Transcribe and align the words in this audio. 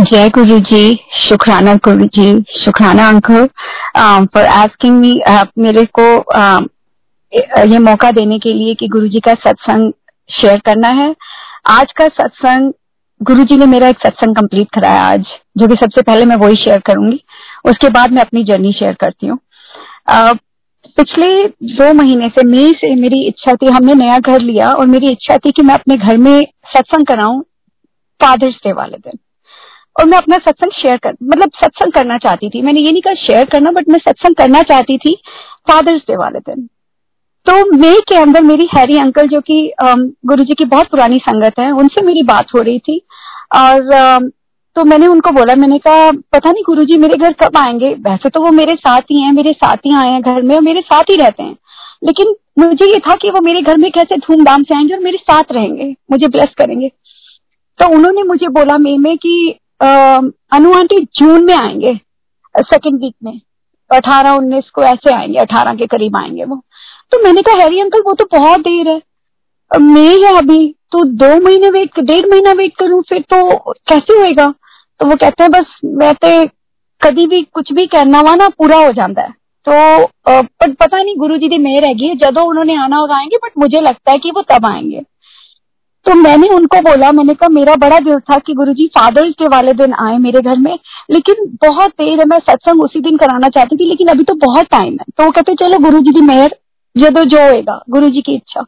जय 0.00 0.28
गुरु 0.28 0.58
जी 0.58 0.94
शुक्राना 1.14 1.74
गुरु 1.84 2.04
जी 2.16 2.28
शुक्राना 2.58 3.08
अंकल 3.08 3.46
फॉर 4.26 4.44
आस्किंग 4.44 4.98
मी 5.00 5.12
मेरे 5.58 5.84
को 5.98 6.04
uh, 6.16 6.62
ये 7.72 7.78
मौका 7.78 8.10
देने 8.10 8.38
के 8.38 8.52
लिए 8.52 8.74
कि 8.74 8.88
गुरु 8.88 9.08
जी 9.08 9.20
का 9.20 9.34
सत्संग 9.34 9.92
शेयर 10.28 10.58
करना 10.58 10.88
है। 10.88 11.14
आज 11.68 11.92
का 11.92 12.06
सत्संग 12.08 12.72
गुरु 13.20 13.44
जी 13.44 13.56
ने 13.56 13.66
मेरा 13.66 13.88
एक 13.88 13.98
सत्संग 14.06 14.36
कंप्लीट 14.36 14.68
कराया 14.74 15.02
आज 15.02 15.26
जो 15.58 15.68
कि 15.68 15.74
सबसे 15.74 16.02
पहले 16.02 16.24
मैं 16.24 16.36
वही 16.36 16.56
शेयर 16.56 16.80
करूँगी। 16.80 17.20
उसके 17.64 17.88
बाद 17.88 18.12
मैं 18.12 18.22
अपनी 18.22 18.44
जर्नी 18.44 18.72
शेयर 18.72 18.94
करती 18.94 19.26
हूँ। 19.26 19.38
Uh, 20.10 20.36
पिछले 20.96 21.46
दो 21.74 21.92
महीने 21.94 22.28
से 22.28 22.46
मई 22.46 22.72
से 22.72 22.94
मेरी 22.94 23.26
इच्छा 23.28 23.54
थी 23.54 23.70
हमने 23.70 23.94
नया 23.94 24.18
घर 24.18 24.40
लिया 24.40 24.72
और 24.72 24.86
मेरी 24.86 25.10
इच्छा 25.10 25.36
थी 25.36 25.50
कि 25.50 25.62
मैं 25.62 25.74
अपने 25.74 25.96
घर 25.96 26.16
में 26.18 26.40
सत्संग 26.76 27.06
कराऊं 27.06 27.40
फादर्स 28.20 28.54
डे 28.64 28.72
वाले 28.72 28.96
दिन। 28.98 29.18
और 29.96 30.06
मैं 30.06 30.18
अपना 30.18 30.36
सत्संग 30.38 30.72
शेयर 30.72 30.96
कर 30.96 31.12
मतलब 31.24 31.50
सत्संग 31.54 31.92
करना 31.92 32.16
चाहती 32.18 32.48
थी। 32.50 32.62
मैंने 32.62 32.80
ये 32.80 32.92
नहीं 32.92 33.02
कहा 33.02 33.14
शेयर 33.16 33.44
करना 33.44 33.70
बट 33.70 33.88
मैं 33.88 33.98
सत्संग 33.98 34.34
करना 34.34 34.62
चाहती 34.64 34.98
थी 34.98 35.14
फादर्स 35.68 36.00
डे 36.00 36.16
वाले 36.16 36.38
दिन। 36.40 36.68
तो 37.46 37.76
मई 37.76 38.00
के 38.08 38.16
अंदर 38.16 38.42
मेरी 38.42 38.68
हैरी 38.76 38.98
अंकल 38.98 39.28
जो 39.28 39.40
कि 39.40 39.72
गुरु 39.82 40.44
जी 40.44 40.54
की 40.54 40.64
बहुत 40.66 40.86
पुरानी 40.86 41.18
संगत 41.18 41.58
है, 41.58 41.70
उनसे 41.72 42.04
मेरी 42.06 42.22
बात 42.24 42.54
हो 42.54 42.60
रही 42.60 42.78
थी। 42.78 43.00
और 43.56 44.28
तो 44.76 44.84
मैंने 44.84 45.06
उनको 45.06 45.30
बोला, 45.30 45.54
मैंने 45.54 45.78
कहा, 45.78 46.10
पता 46.10 46.50
नहीं 46.50 46.62
गुरु 46.66 46.84
जी 46.84 46.96
मेरे 46.98 47.16
घर 47.16 47.32
कब 47.34 47.56
आएँगे? 47.58 47.88
वैसे 48.00 48.28
तो 48.28 48.42
वो 48.42 48.50
मेरे 48.52 48.74
साथ 48.76 49.10
ही 49.10 49.20
हैं, 49.20 49.32
मेरे 49.32 49.52
साथ 49.52 49.76
ही 49.86 49.94
आए 49.96 50.08
हैं 50.08 50.20
घर 50.22 50.42
में 50.42 50.54
और 50.56 50.60
मेरे 50.62 50.80
साथ 50.82 51.10
ही 51.10 51.16
रहते 51.16 51.42
हैं। 51.42 51.56
लेकिन 52.04 52.34
मुझे 52.58 52.86
ये 52.86 52.98
था 53.00 53.14
कि 53.14 53.30
वो 53.30 53.40
मेरे 53.40 53.62
घर 53.62 53.76
में 53.76 53.90
कैसे 53.90 54.16
धूमधाम 54.18 54.62
से 54.62 54.76
आएँगे 54.76 54.94
और 54.94 55.00
मेरे 55.00 55.18
साथ 55.20 55.52
रहेंगे, 55.52 55.94
मुझे 56.10 56.28
ब्लेस 56.28 56.54
करेंगे। 56.58 56.88
तो 57.78 57.88
उन्होंने 57.94 58.22
मुझे 58.22 58.48
बोला 58.50 58.76
मे 58.78 58.96
में 58.98 59.16
कि 59.16 59.59
अनु 59.80 60.72
आंटी 60.72 61.04
जून 61.16 61.44
में 61.44 61.54
आएँगे 61.54 61.94
सेकेंड 62.54 63.00
वीक 63.00 63.14
में। 63.24 63.40
अठारह, 63.90 64.30
उन्नीस 64.30 64.70
को 64.74 64.82
ऐसे 64.82 65.14
आएँगे, 65.14 65.38
अठारह 65.38 65.74
के 65.74 65.86
करीब 65.86 66.16
आएँगे 66.16 66.44
वो। 66.44 66.56
तो 67.12 67.22
मैंने 67.24 67.42
कहा, 67.42 67.62
हैरी 67.62 67.80
अंकल, 67.80 68.02
वो 68.06 68.14
तो 68.14 68.24
बहुत 68.32 68.60
देर 68.60 68.88
है। 68.88 69.00
मई 69.70 70.22
है 70.24 70.36
अभी 70.38 70.66
तो 70.92 71.04
दो 71.16 71.34
महीने 71.44 71.70
वेट 71.70 71.98
डेढ़ 72.00 72.26
महीना 72.30 72.52
वेट 72.52 72.76
करूँ, 72.76 73.02
फिर 73.02 73.20
तो 73.32 73.72
कैसे 73.88 74.18
होएगा? 74.18 74.46
तो 75.00 75.06
वो 75.06 75.16
कहते 75.16 75.42
हैं, 75.42 75.50
बस, 75.52 75.78
मैं 75.84 76.14
तो 76.14 76.46
कभी 77.00 77.26
भी 77.26 77.42
कुछ 77.54 77.72
भी 77.72 77.86
करना 77.86 78.18
हुआ 78.18 78.34
ना, 78.34 78.48
पूरा 78.48 78.76
हो 78.76 78.92
जाता 78.92 79.22
है। 79.22 79.34
तो 79.66 80.06
पर 80.28 80.72
पता 80.72 81.02
नहीं 81.02 81.16
गुरु 81.16 81.36
जी 81.36 81.48
की 81.48 81.58
मेहर 81.58 81.84
हैगी 81.84 82.14
जदों 82.16 82.44
उन्होंने 82.44 82.76
आना 82.76 82.96
होगा 82.96 83.16
आएँगे 83.16 83.36
बट 83.36 83.58
मुझे 83.58 83.80
लगता 83.80 84.12
है 84.12 84.18
कि 84.18 84.30
वो 84.30 84.42
तब 84.42 84.66
आएँगे। 84.66 85.02
तो 86.06 86.14
मैंने 86.14 86.48
उनको 86.48 86.80
बोला, 86.80 87.12
मैंने 87.12 87.34
कहा, 87.34 87.48
मेरा 87.48 87.74
बड़ा 87.74 87.98
दिल 87.98 88.18
था 88.18 88.36
कि 88.36 88.52
गुरुजी 88.52 88.86
फादर्स 88.86 89.32
डे 89.32 89.44
वाले 89.44 89.72
दिन 89.72 89.92
आए 89.92 90.18
मेरे 90.18 90.40
घर 90.40 90.58
में, 90.58 90.78
लेकिन 91.10 91.34
बहुत 91.62 91.90
देर 91.90 92.18
है, 92.18 92.24
मैं 92.24 92.38
सत्संग 92.38 92.82
उसी 92.84 93.00
दिन 93.00 93.16
कराना 93.16 93.48
चाहती 93.48 93.76
थी, 93.76 93.88
लेकिन 93.88 94.08
अभी 94.08 94.24
तो 94.24 94.34
बहुत 94.34 94.64
टाइम 94.64 94.92
है। 94.92 95.04
तो 95.18 95.24
वो 95.24 95.30
कहते, 95.30 95.54
चलो 95.54 95.78
गुरु 95.78 95.98
जी 95.98 96.12
की 96.12 96.20
मेहर 96.20 96.56
जदो 96.96 97.24
जो 97.24 97.40
होएगा 97.40 97.80
गुरु 97.90 98.08
जी 98.08 98.20
की 98.20 98.34
इच्छा। 98.34 98.62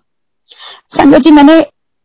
संगत 0.92 1.18
जी, 1.18 1.30
मैंने 1.30 1.60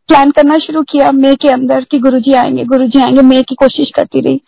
प्लान 0.09 0.31
करना 0.31 0.57
शुरू 0.57 0.81
किया 0.81 1.11
मे 1.11 1.35
के 1.35 1.49
अंदर 1.49 1.83
कि 1.83 1.99
गुरु 1.99 2.19
जी 2.19 2.33
आएँगे 2.33 2.63
गुरु 2.65 2.87
जी 2.87 2.99
आएँगे 2.99 3.21
मे 3.21 3.41
की 3.43 3.55
कोशिश 3.55 3.91
करती 3.95 4.21
रही, 4.21 4.41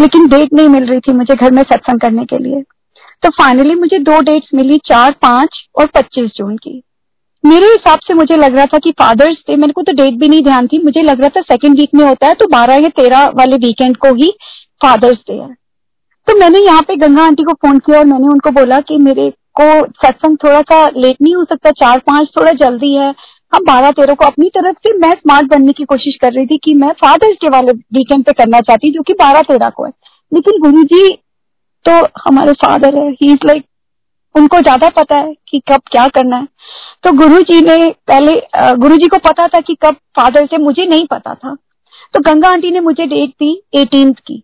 लेकिन 0.00 0.26
डेट 0.28 0.52
नहीं 0.52 0.68
मिल 0.68 0.84
रही 0.84 1.00
थी 1.00 1.12
मुझे 1.12 1.34
घर 1.34 1.50
में 1.50 1.62
सत्संग 1.62 2.00
करने 2.00 2.24
के 2.24 2.38
लिए। 2.38 2.62
तो 3.22 3.28
फाइनली 3.28 3.74
मुझे 3.74 3.98
दो 3.98 4.20
डेट्स 4.20 4.48
मिली, 4.54 4.78
चार, 4.78 5.12
पाँच 5.12 5.68
और 5.78 5.86
पच्चीस 5.86 6.30
जून 6.36 6.56
की। 6.56 6.82
मेरे 7.44 7.66
हिसाब 7.66 7.98
से 7.98 8.14
मुझे 8.14 8.36
लग 8.36 8.56
रहा 8.56 8.66
था 8.66 8.78
कि 8.78 8.90
फादर्स 8.92 9.36
डे, 9.48 9.56
मेरे 9.56 9.72
को 9.72 9.82
तो 9.82 9.92
डेट 9.92 10.14
भी 10.14 10.28
नहीं 10.28 10.42
ध्यान 10.42 10.66
थी, 10.66 10.78
मुझे 10.78 11.02
लग 11.02 11.20
रहा 11.20 11.28
था 11.28 11.40
सेकेंड 11.42 11.76
वीक 11.76 11.90
में 11.94 12.04
होता 12.04 12.26
है 12.26 12.34
तो 12.34 12.46
बारह 12.48 12.74
या 12.74 12.88
तेरह 12.96 13.26
वाले 13.36 13.56
वीकेंड 13.56 13.96
को 13.96 14.14
ही 14.14 14.30
फादर्स 14.80 15.18
डे 15.28 15.34
है। 15.34 15.54
तो 16.28 16.38
मैंने 16.38 16.58
यहाँ 16.58 16.82
पे 16.82 16.96
गंगा 16.96 17.24
आंटी 17.24 17.42
को 17.42 17.52
फ़ोन 17.54 17.78
किया 17.78 17.98
और 17.98 18.04
मैंने 18.06 18.26
उनको 18.28 18.50
बोला 18.50 18.80
कि 18.80 18.96
मेरे 18.98 19.30
को 19.60 19.66
सत्संग 19.98 20.36
थोड़ा 20.36 20.60
सा 20.62 20.86
लेट 20.96 21.16
नहीं 21.22 21.34
हो 21.34 21.44
सकता 21.44 21.70
चार 21.74 21.98
पाँच 22.06 22.28
थोड़ा 22.36 22.52
जल्दी 22.60 22.92
है। 22.94 23.14
हम 23.52 23.64
बारह 23.64 23.90
तेरह 23.90 24.14
को 24.14 24.24
अपनी 24.24 24.48
तरफ़ 24.48 24.76
से, 24.76 24.92
मैं 24.98 25.10
स्मार्ट 25.12 25.50
बनने 25.50 25.72
की 25.72 25.84
कोशिश 25.84 26.16
कर 26.20 26.32
रही 26.32 26.46
थी 26.46 26.58
कि 26.64 26.74
मैं 26.74 26.90
फादर्स 27.04 27.36
डे 27.42 27.50
वाले 27.50 27.72
वीकेंड 27.94 28.24
पे 28.24 28.32
करना 28.32 28.60
चाहती 28.60 28.90
जो 28.92 29.02
कि 29.02 29.12
बारह 29.14 29.42
तेरह 29.42 29.70
को 29.70 29.84
है। 29.84 29.92
लेकिन 30.32 30.60
गुरु 30.62 30.82
जी 30.84 31.08
तो 31.84 31.92
हमारे 32.26 32.52
फादर 32.64 32.98
है 33.00 33.10
ही 33.12 33.32
इज़ 33.32 33.46
लाइक 33.46 33.64
उनको 34.36 34.60
ज़्यादा 34.60 34.88
पता 34.96 35.18
है 35.18 35.34
कि 35.48 35.60
कब 35.70 35.80
क्या 35.90 36.06
करना 36.08 36.36
है। 36.36 36.48
तो 37.04 37.12
गुरु 37.14 37.40
जी 37.42 37.60
ने 37.62 37.76
पहले 38.08 38.32
गुरु 38.78 38.96
जी 38.96 39.08
को 39.08 39.18
पता 39.20 39.46
था 39.46 39.60
कि 39.60 39.74
कब 39.82 39.94
फादर 40.16 40.46
से 40.46 40.58
मुझे 40.58 40.86
नहीं 40.86 41.06
पता 41.06 41.34
था। 41.34 41.54
तो 42.14 42.20
गंगा 42.22 42.48
आंटी 42.48 42.70
ने 42.70 42.80
मुझे 42.80 43.06
डेट 43.06 43.30
दी 43.40 43.52
एटीन 43.74 44.12
की। 44.26 44.42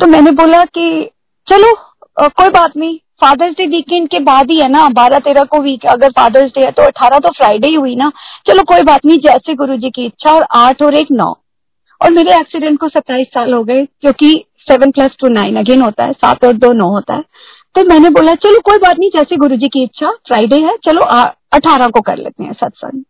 तो 0.00 0.06
मैंने 0.06 0.30
बोला 0.32 0.64
कि 0.66 1.10
चलो 1.46 1.74
कोई 2.20 2.48
बात 2.50 2.76
नहीं, 2.76 2.98
फादर्स 3.22 3.54
डे 3.54 3.66
वीकेंड 3.66 4.08
के 4.08 4.18
बाद 4.20 4.50
ही 4.50 4.58
है 4.60 4.68
ना, 4.68 4.88
बारह 4.90 5.18
तेरह 5.18 5.44
को 5.44 5.58
वीक 5.60 5.86
अगर 5.88 6.10
फादर्स 6.12 6.50
डे 6.52 6.64
है 6.64 6.70
तो 6.72 6.82
अठारह 6.84 7.18
तो 7.18 7.30
फ्राइडे 7.30 7.68
ही 7.68 7.74
हुई 7.74 7.94
ना। 7.96 8.10
चलो 8.48 8.62
कोई 8.64 8.82
बात 8.84 9.06
नहीं, 9.06 9.18
जैसे 9.18 9.54
गुरु 9.54 9.76
जी 9.76 9.90
की 9.90 10.04
इच्छा 10.06 10.34
और 10.34 10.46
आठ 10.56 10.82
और 10.82 10.94
एक 10.94 11.06
नौ। 11.12 11.32
और 12.00 12.12
मेरे 12.12 12.34
एक्सीडेंट 12.34 12.78
को 12.80 12.88
सत्ताईस 12.88 13.26
साल 13.28 13.54
हो 13.54 13.62
गए 13.64 13.82
जो 13.82 13.86
क्योंकि 14.02 14.44
seven 14.68 14.90
plus 14.90 15.16
two 15.20 15.28
nine 15.30 15.56
again 15.56 15.82
होता 15.82 16.04
है, 16.04 16.12
सात 16.12 16.44
और 16.44 16.52
दो 16.54 16.72
नौ 16.74 16.88
होता 16.90 17.14
है। 17.14 17.24
तो 17.74 17.84
मैंने 17.84 18.10
बोला, 18.10 18.34
चलो, 18.34 18.58
कोई 18.58 18.78
बात 18.78 18.98
नहीं, 18.98 19.10
जैसे 19.16 19.36
गुरु 19.36 19.56
जी 19.56 19.68
की 19.68 19.82
इच्छा 19.82 20.10
फ्राइडे 20.10 20.56
है, 20.56 20.76
चलो 20.84 21.00
अठारह 21.52 21.88
को 21.88 22.00
कर 22.00 22.16
लेते 22.16 22.44
हैं, 22.44 22.52
सत्संग। 22.52 23.02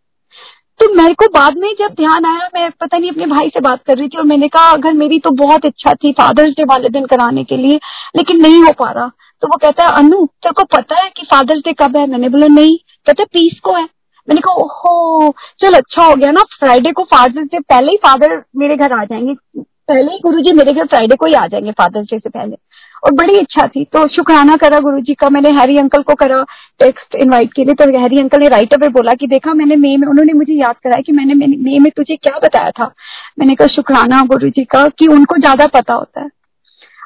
तो 0.79 0.95
मेरे 0.95 1.15
को 1.15 1.27
बाद 1.27 1.57
में 1.57 1.73
जब 1.79 1.95
ध्यान 1.95 2.25
आया, 2.25 2.49
मैं 2.55 2.71
पता 2.71 2.99
नहीं, 2.99 3.11
अपने 3.11 3.27
भाई 3.27 3.49
से 3.49 3.61
बात 3.61 3.83
कर 3.87 3.97
रही 3.99 4.09
थी 4.09 4.19
और 4.19 4.25
मैंने 4.25 4.49
कहा, 4.49 4.71
अगर 4.71 4.93
मेरी 4.93 5.19
तो 5.19 5.31
बहुत 5.31 5.65
इच्छा 5.65 5.95
थी 5.95 6.13
फादर्स 6.13 6.53
डे 6.53 6.65
वाले 6.65 6.89
दिन 6.89 7.07
कराने 7.07 7.45
के 7.45 7.57
लिए, 7.57 7.81
लेकिन 8.17 8.37
नहीं 8.37 8.63
हो 8.63 8.73
पा 8.73 8.91
रहा। 8.91 9.11
तो 9.41 9.47
वो 9.47 9.57
कहता 9.57 9.87
है, 9.87 9.93
अनु, 9.93 10.27
तेरे 10.27 10.53
को 10.53 10.65
पता 10.65 11.03
है 11.03 11.11
कि 11.17 11.23
फादर्स 11.23 11.61
डे 11.61 11.73
कब 11.73 11.97
है? 11.97 12.07
मैंने 12.07 12.29
बोला, 12.29 12.47
नहीं। 12.47 12.77
कहते 13.07 13.25
पीस 13.25 13.61
को 13.61 13.73
है। 13.73 13.85
मैंने 14.29 14.41
कहा, 14.41 14.55
ओहो, 14.55 15.35
चल 15.59 15.73
अच्छा 15.73 16.05
हो 16.05 16.15
गया 16.15 16.33
ना 16.33 16.41
फ्राइडे 16.41 16.93
को 16.93 17.03
फादर्स 17.03 17.47
डे 17.47 17.59
पहले 17.59 17.91
ही 17.91 17.97
फादर 17.97 18.43
मेरे 18.57 18.77
घर 18.77 18.93
आ 18.93 19.05
जाएँगे, 19.05 19.35
पहले 19.61 20.13
ही 20.13 20.19
गुरु 20.19 20.41
जी 20.41 20.53
मेरे 20.53 20.73
घर 20.73 20.87
फ्राइडे 20.87 21.17
को 21.17 21.27
ही 21.27 21.33
आ 21.33 21.47
जाएँगे 21.47 21.73
फादर्स 21.73 22.07
डे 22.07 22.19
से 22.19 22.29
पहले। 22.29 22.57
और 23.05 23.13
बड़ी 23.13 23.39
इच्छा 23.39 23.67
थी। 23.67 23.85
तो 23.85 24.07
शुक्राना 24.07 24.57
करा 24.57 24.79
गुरु 24.81 25.01
जी 25.01 25.15
का, 25.15 25.29
मैंने 25.29 25.51
हैरी 25.51 25.77
अंकल 25.77 26.03
को 26.03 26.15
करा 26.15 26.43
टेक्स्ट 26.79 27.15
इनवाइट 27.15 27.53
के 27.53 27.65
लिए। 27.65 27.75
तो 27.75 28.01
हैरी 28.01 28.21
अंकल 28.21 28.41
ने 28.41 28.49
राइट 28.49 28.75
अवे 28.75 28.89
बोला 28.89 29.13
कि 29.13 29.27
देखा, 29.27 29.55
मैंने 29.55 29.77
मे 29.77 29.97
में, 29.97 30.09
उन्होंने 30.09 30.33
मुझे 30.33 30.53
याद 30.53 30.77
कराया 30.85 31.03
कि 31.03 31.13
मैंने 31.13 31.35
मे 31.35 31.79
में 31.79 31.91
तुझे 31.97 32.17
क्या 32.17 32.39
बताया 32.39 32.71
था? 32.71 32.93
मैंने 33.39 33.55
कहा, 33.55 33.67
शुक्राना 33.67 34.23
गुरु 34.23 34.49
जी 34.49 34.65
का, 34.65 34.87
कि 34.89 35.07
उनको 35.07 35.37
ज़्यादा 35.37 35.67
पता 35.67 35.95
होता 35.95 36.21
है। 36.21 36.29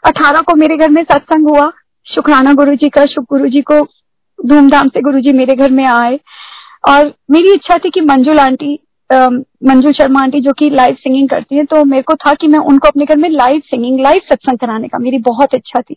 अठारह 0.04 0.40
को 0.40 0.54
मेरे 0.54 0.76
घर 0.76 0.90
में 0.90 1.02
सत्संग 1.02 1.48
हुआ। 1.48 1.70
शुक्राना 2.06 2.52
गुरु 2.52 2.74
जी 2.74 2.88
का 2.88 3.04
शुक्र 3.04 3.36
गुरु 3.36 3.48
जी 3.48 3.60
को 3.60 3.80
धूमधाम 4.38 4.88
से 4.88 5.00
गुरु 5.00 5.20
जी 5.20 5.32
मेरे 5.32 5.54
घर 5.54 5.70
में 5.70 5.84
आए। 5.84 6.18
और 6.88 7.12
मेरी 7.30 7.52
इच्छा 7.52 7.78
थी 7.78 7.90
कि 7.90 8.00
मंजुल 8.00 8.38
आंटी 8.38 8.78
मंजू 9.12 9.92
शर्मा 9.92 10.20
आंटी 10.22 10.40
जो 10.40 10.52
कि 10.52 10.68
लाइव 10.70 10.94
सिंगिंग 10.94 11.28
करती 11.28 11.56
है 11.56 11.64
तो 11.64 11.84
मेरे 11.84 12.02
को 12.02 12.14
था 12.16 12.34
कि 12.34 12.48
मैं 12.48 12.58
उनको 12.60 12.88
अपने 12.88 13.04
घर 13.04 13.16
में 13.16 13.28
लाइव 13.30 13.60
सिंगिंग 13.64 14.00
लाइव 14.00 14.20
सत्संग 14.24 14.58
कराने 14.58 14.88
का, 14.88 14.98
मेरी 14.98 15.18
बहुत 15.20 15.54
इच्छा 15.54 15.80
थी। 15.80 15.96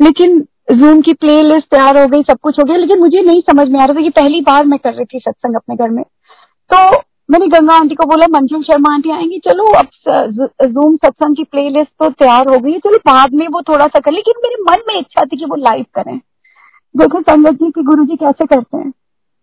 लेकिन 0.00 0.40
जूम 0.72 1.00
की 1.00 1.12
प्ले 1.14 1.42
लिस्ट 1.42 1.66
तैयार 1.70 1.98
हो 1.98 2.06
गई, 2.06 2.22
सब 2.22 2.38
कुछ 2.42 2.58
हो 2.58 2.64
गया, 2.64 2.76
लेकिन 2.76 2.98
मुझे 3.00 3.20
नहीं 3.22 3.40
समझ 3.42 3.68
में 3.68 3.78
आ 3.80 3.84
रहा 3.84 3.96
था 3.96 4.02
कि 4.02 4.10
पहली 4.16 4.40
बार 4.40 4.64
मैं 4.66 4.78
कर 4.78 4.94
रही 4.94 5.04
थी 5.04 5.18
सत्संग 5.18 5.54
अपने 5.56 5.76
घर 5.76 5.90
में। 5.90 6.02
तो 6.70 6.78
मैंने 7.30 7.46
गंगा 7.48 7.74
आंटी 7.74 7.94
को 7.94 8.04
बोला, 8.06 8.26
मंजू 8.30 8.62
शर्मा 8.62 8.92
आंटी 8.94 9.10
आएँगी, 9.10 9.38
चलो 9.38 9.64
अब 9.72 9.88
जूम 10.64 10.96
सत्संग 10.96 11.36
की 11.36 11.44
प्ले 11.44 11.68
लिस्ट 11.70 11.90
तो 12.00 12.08
तैयार 12.10 12.48
हो 12.48 12.58
गई 12.58 12.78
चलो 12.78 12.98
बाद 13.06 13.34
में 13.34 13.46
वो 13.48 13.62
थोड़ा 13.62 13.86
सा 13.86 13.98
कर 13.98 14.12
लेकिन 14.12 14.40
मेरे 14.44 14.62
मन 14.62 14.84
में 14.88 14.98
इच्छा 15.00 15.24
थी 15.24 15.36
कि 15.36 15.44
वो 15.44 15.56
लाइव 15.60 15.84
करें। 15.94 16.16
देखो 16.94 17.20
संगत 17.22 17.54
जी 17.54 17.70
की 17.70 17.82
गुरु 17.82 18.04
जी 18.04 18.16
कैसे 18.16 18.46
करते 18.46 18.76
हैं। 18.76 18.92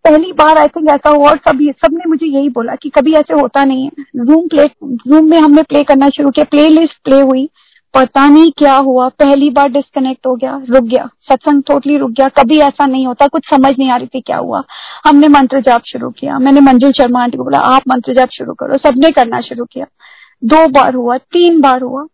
पहली 0.05 0.31
बार 0.31 0.57
आई 0.57 0.67
थिंक 0.67 0.89
ऐसा 0.89 1.09
हुआ 1.09 1.29
और 1.29 1.37
सब 1.37 1.59
सबने 1.85 2.03
मुझे 2.07 2.25
यही 2.25 2.49
बोला 2.49 2.75
कि 2.75 2.89
कभी 2.89 3.13
ऐसे 3.13 3.33
होता 3.33 3.63
नहीं 3.63 3.83
है। 3.83 4.03
जूम 4.25 4.47
प्ले 4.47 4.65
जूम 4.83 5.29
में 5.29 5.37
हमने 5.37 5.61
प्ले 5.61 5.83
करना 5.83 6.09
शुरू 6.09 6.29
किया। 6.29 6.45
प्ले 6.45 6.67
लिस्ट 6.69 7.03
प्ले 7.03 7.21
हुई। 7.21 7.49
पता 7.93 8.27
नहीं 8.29 8.51
क्या 8.51 8.75
हुआ। 8.75 9.07
पहली 9.09 9.49
बार 9.49 9.69
डिस्कनेक्ट 9.69 10.27
हो 10.27 10.35
गया, 10.35 10.61
रुक 10.69 10.83
गया। 10.83 11.09
सत्संग 11.21 11.63
टोटली 11.63 11.97
रुक 11.97 12.11
गया। 12.11 12.27
कभी 12.27 12.57
ऐसा 12.59 12.85
नहीं 12.85 13.07
होता। 13.07 13.27
कुछ 13.27 13.45
समझ 13.45 13.71
नहीं 13.79 13.89
आ 13.89 13.95
रही 13.95 14.07
थी 14.07 14.21
क्या 14.21 14.37
हुआ। 14.37 14.63
हमने 15.07 15.27
मंत्र 15.27 15.59
जाप 15.59 15.81
शुरू 15.91 16.09
किया। 16.09 16.39
मैंने 16.39 16.61
मंजुल 16.61 16.91
शर्मा 16.91 17.23
आंटी 17.23 17.37
को 17.37 17.43
बोला, 17.43 17.59
आप 17.59 17.81
मंत्र 17.87 18.13
जाप 18.13 18.29
शुरू 18.29 18.53
करो। 18.53 18.77
सबने 18.77 19.11
करना 19.11 19.41
शुरू 19.41 19.65
किया। 19.65 19.85
दो 20.43 20.67
बार 20.67 20.93
हुआ, 20.93 21.17
तीन 21.17 21.61
बार 21.61 21.81
हुआ। 21.81 22.05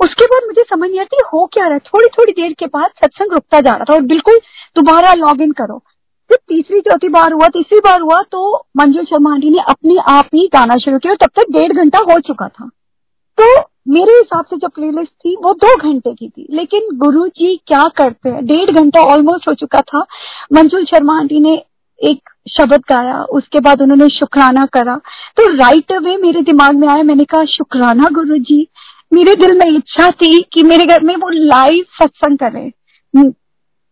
उसके 0.00 0.24
बाद 0.24 0.42
मुझे 0.46 0.62
समझ 0.70 0.90
नहीं 0.90 1.00
आती 1.00 1.16
हो 1.32 1.46
क्या 1.46 1.64
रहा 1.64 1.74
है। 1.74 1.78
थोड़ी 1.78 2.08
थोड़ी 2.08 2.32
देर 2.32 2.52
के 2.52 2.66
बाद 2.66 2.90
सत्संग 3.04 3.32
रुकता 3.32 3.60
जा 3.60 3.70
रहा 3.70 3.84
था 3.84 3.94
और 3.94 4.02
बिल्कुल 4.02 4.38
दोबारा 4.76 5.14
लॉग 5.14 5.40
इन 5.40 5.52
करो। 5.52 5.82
फिर 6.34 6.56
तीसरी 6.56 6.80
चौथी 6.80 7.08
बार 7.08 7.32
हुआ, 7.32 7.48
तीसरी 7.48 7.78
बार 7.78 8.00
हुआ 8.00 8.22
तो 8.32 8.66
मंजू 8.76 9.02
शर्मा 9.02 9.36
ने 9.36 9.58
अपने 9.58 9.96
आप 10.08 10.24
ही 10.34 10.46
गाना 10.46 10.76
शुरू 10.76 10.98
किया 10.98 11.14
तब 11.14 11.26
तक 11.26 11.42
डेढ़ 11.50 11.72
घंटा 11.72 11.98
हो 11.98 12.20
चुका 12.20 12.48
था। 12.48 12.70
तो 13.40 13.60
मेरे 13.88 14.12
हिसाब 14.12 14.44
से 14.44 14.56
जो 14.56 14.68
प्लेलिस्ट 14.68 15.12
थी, 15.12 15.36
वो 15.36 15.54
दो 15.54 15.76
घंटे 15.76 16.14
की 16.14 16.28
थी। 16.28 16.46
लेकिन 16.50 16.80
गुरु 16.92 17.28
जी 17.28 17.56
क्या 17.56 17.88
करते 17.96 18.28
हैं? 18.30 18.46
डेढ़ 18.46 18.70
घंटा 18.70 19.00
ऑलमोस्ट 19.00 19.48
हो 19.48 19.54
चुका 19.54 19.80
था। 19.80 20.06
मंजुल 20.52 20.84
शर्मा 20.84 21.18
आंटी 21.18 21.40
ने 21.40 21.64
एक 22.02 22.30
शब्द 22.48 22.82
गाया, 22.88 23.22
उसके 23.22 23.60
बाद 23.60 23.82
उन्होंने 23.82 24.08
शुक्राना 24.08 24.66
करा। 24.66 24.96
तो 25.36 25.56
राइट 25.56 25.92
अवे 25.92 26.16
मेरे 26.16 26.42
दिमाग 26.42 26.74
में 26.74 26.88
आया, 26.88 27.02
मैंने 27.02 27.24
कहा, 27.24 27.44
शुक्राना 27.44 28.08
गुरु 28.12 28.38
जी, 28.38 28.68
मेरे 29.12 29.34
दिल 29.34 29.58
में 29.58 29.76
इच्छा 29.76 30.10
थी 30.10 30.42
कि 30.52 30.62
मेरे 30.62 30.84
घर 30.84 31.02
में 31.02 31.16
वो 31.16 31.28
लाइव 31.28 31.84
सत्संग 32.02 32.38
करे। 32.38 32.72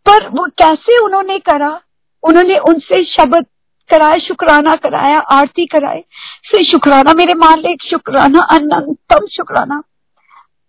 पर 0.09 0.29
वो 0.29 0.47
कैसे 0.59 0.99
उन्होंने 1.05 1.39
करा? 1.39 1.81
उन्होंने 2.23 2.59
उनसे 2.59 3.05
शब्द 3.05 3.47
कराया 3.91 4.19
शुक्राना 4.19 4.77
कराया, 4.77 5.19
आरती 5.19 5.67
कराए 5.67 6.05
फिर 6.51 6.65
शुक्राना 6.65 7.13
मेरे 7.15 7.35
मालिक, 7.35 7.83
शुक्राना 7.83 8.39
अनंतम 8.43 9.27
शुक्राना। 9.27 9.83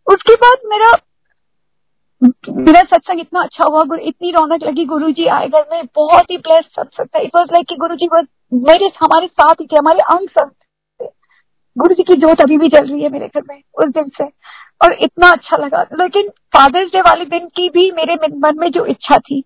उसके 0.07 0.35
बाद 0.35 0.57
मेरा 0.65 0.91
मेरा 2.49 2.81
सत्संग 2.81 3.19
इतना 3.19 3.41
अच्छा 3.43 3.65
हुआ, 3.69 3.83
गुरु, 3.83 4.01
इतनी 4.01 4.31
रौनक 4.31 4.63
लगी 4.63 4.85
गुरु 4.85 5.11
जी 5.11 5.25
आए 5.25 5.47
घर 5.47 5.65
में, 5.71 5.83
बहुत 5.95 6.31
ही 6.31 6.37
ब्लेस 6.37 6.65
सत्संग 6.65 7.05
था। 7.05 7.19
इट 7.19 7.31
वॉज़ 7.35 7.47
लाइक 7.53 7.67
कि 7.67 7.75
गुरु 7.75 7.95
जी 7.95 8.07
मेरे, 8.53 8.85
हमारे 8.85 9.27
साथ 9.27 9.53
ही 9.53 9.65
थे, 9.65 9.75
हमारे 9.79 9.99
अंग 9.99 10.29
संग 10.29 10.49
गुरु 11.77 11.95
जी 11.95 12.03
की 12.03 12.13
जोत 12.13 12.41
अभी 12.41 12.57
भी 12.57 12.67
जल 12.67 12.85
रही 12.85 13.01
है 13.01 13.09
मेरे 13.09 13.27
घर 13.27 13.41
में, 13.49 13.61
उस 13.79 13.85
दिन 13.85 14.03
से। 14.03 14.23
और 14.83 14.93
इतना 14.93 15.29
अच्छा 15.29 15.57
लगा। 15.57 15.81
लेकिन 15.81 16.29
फादर्स 16.29 16.91
डे 16.91 17.01
वाले 17.01 17.25
दिन 17.25 17.47
की 17.47 17.69
भी 17.69 17.91
मेरे 17.91 18.15
मन 18.15 18.51
में 18.57 18.71
जो 18.71 18.85
इच्छा 18.85 19.17
थी, 19.17 19.41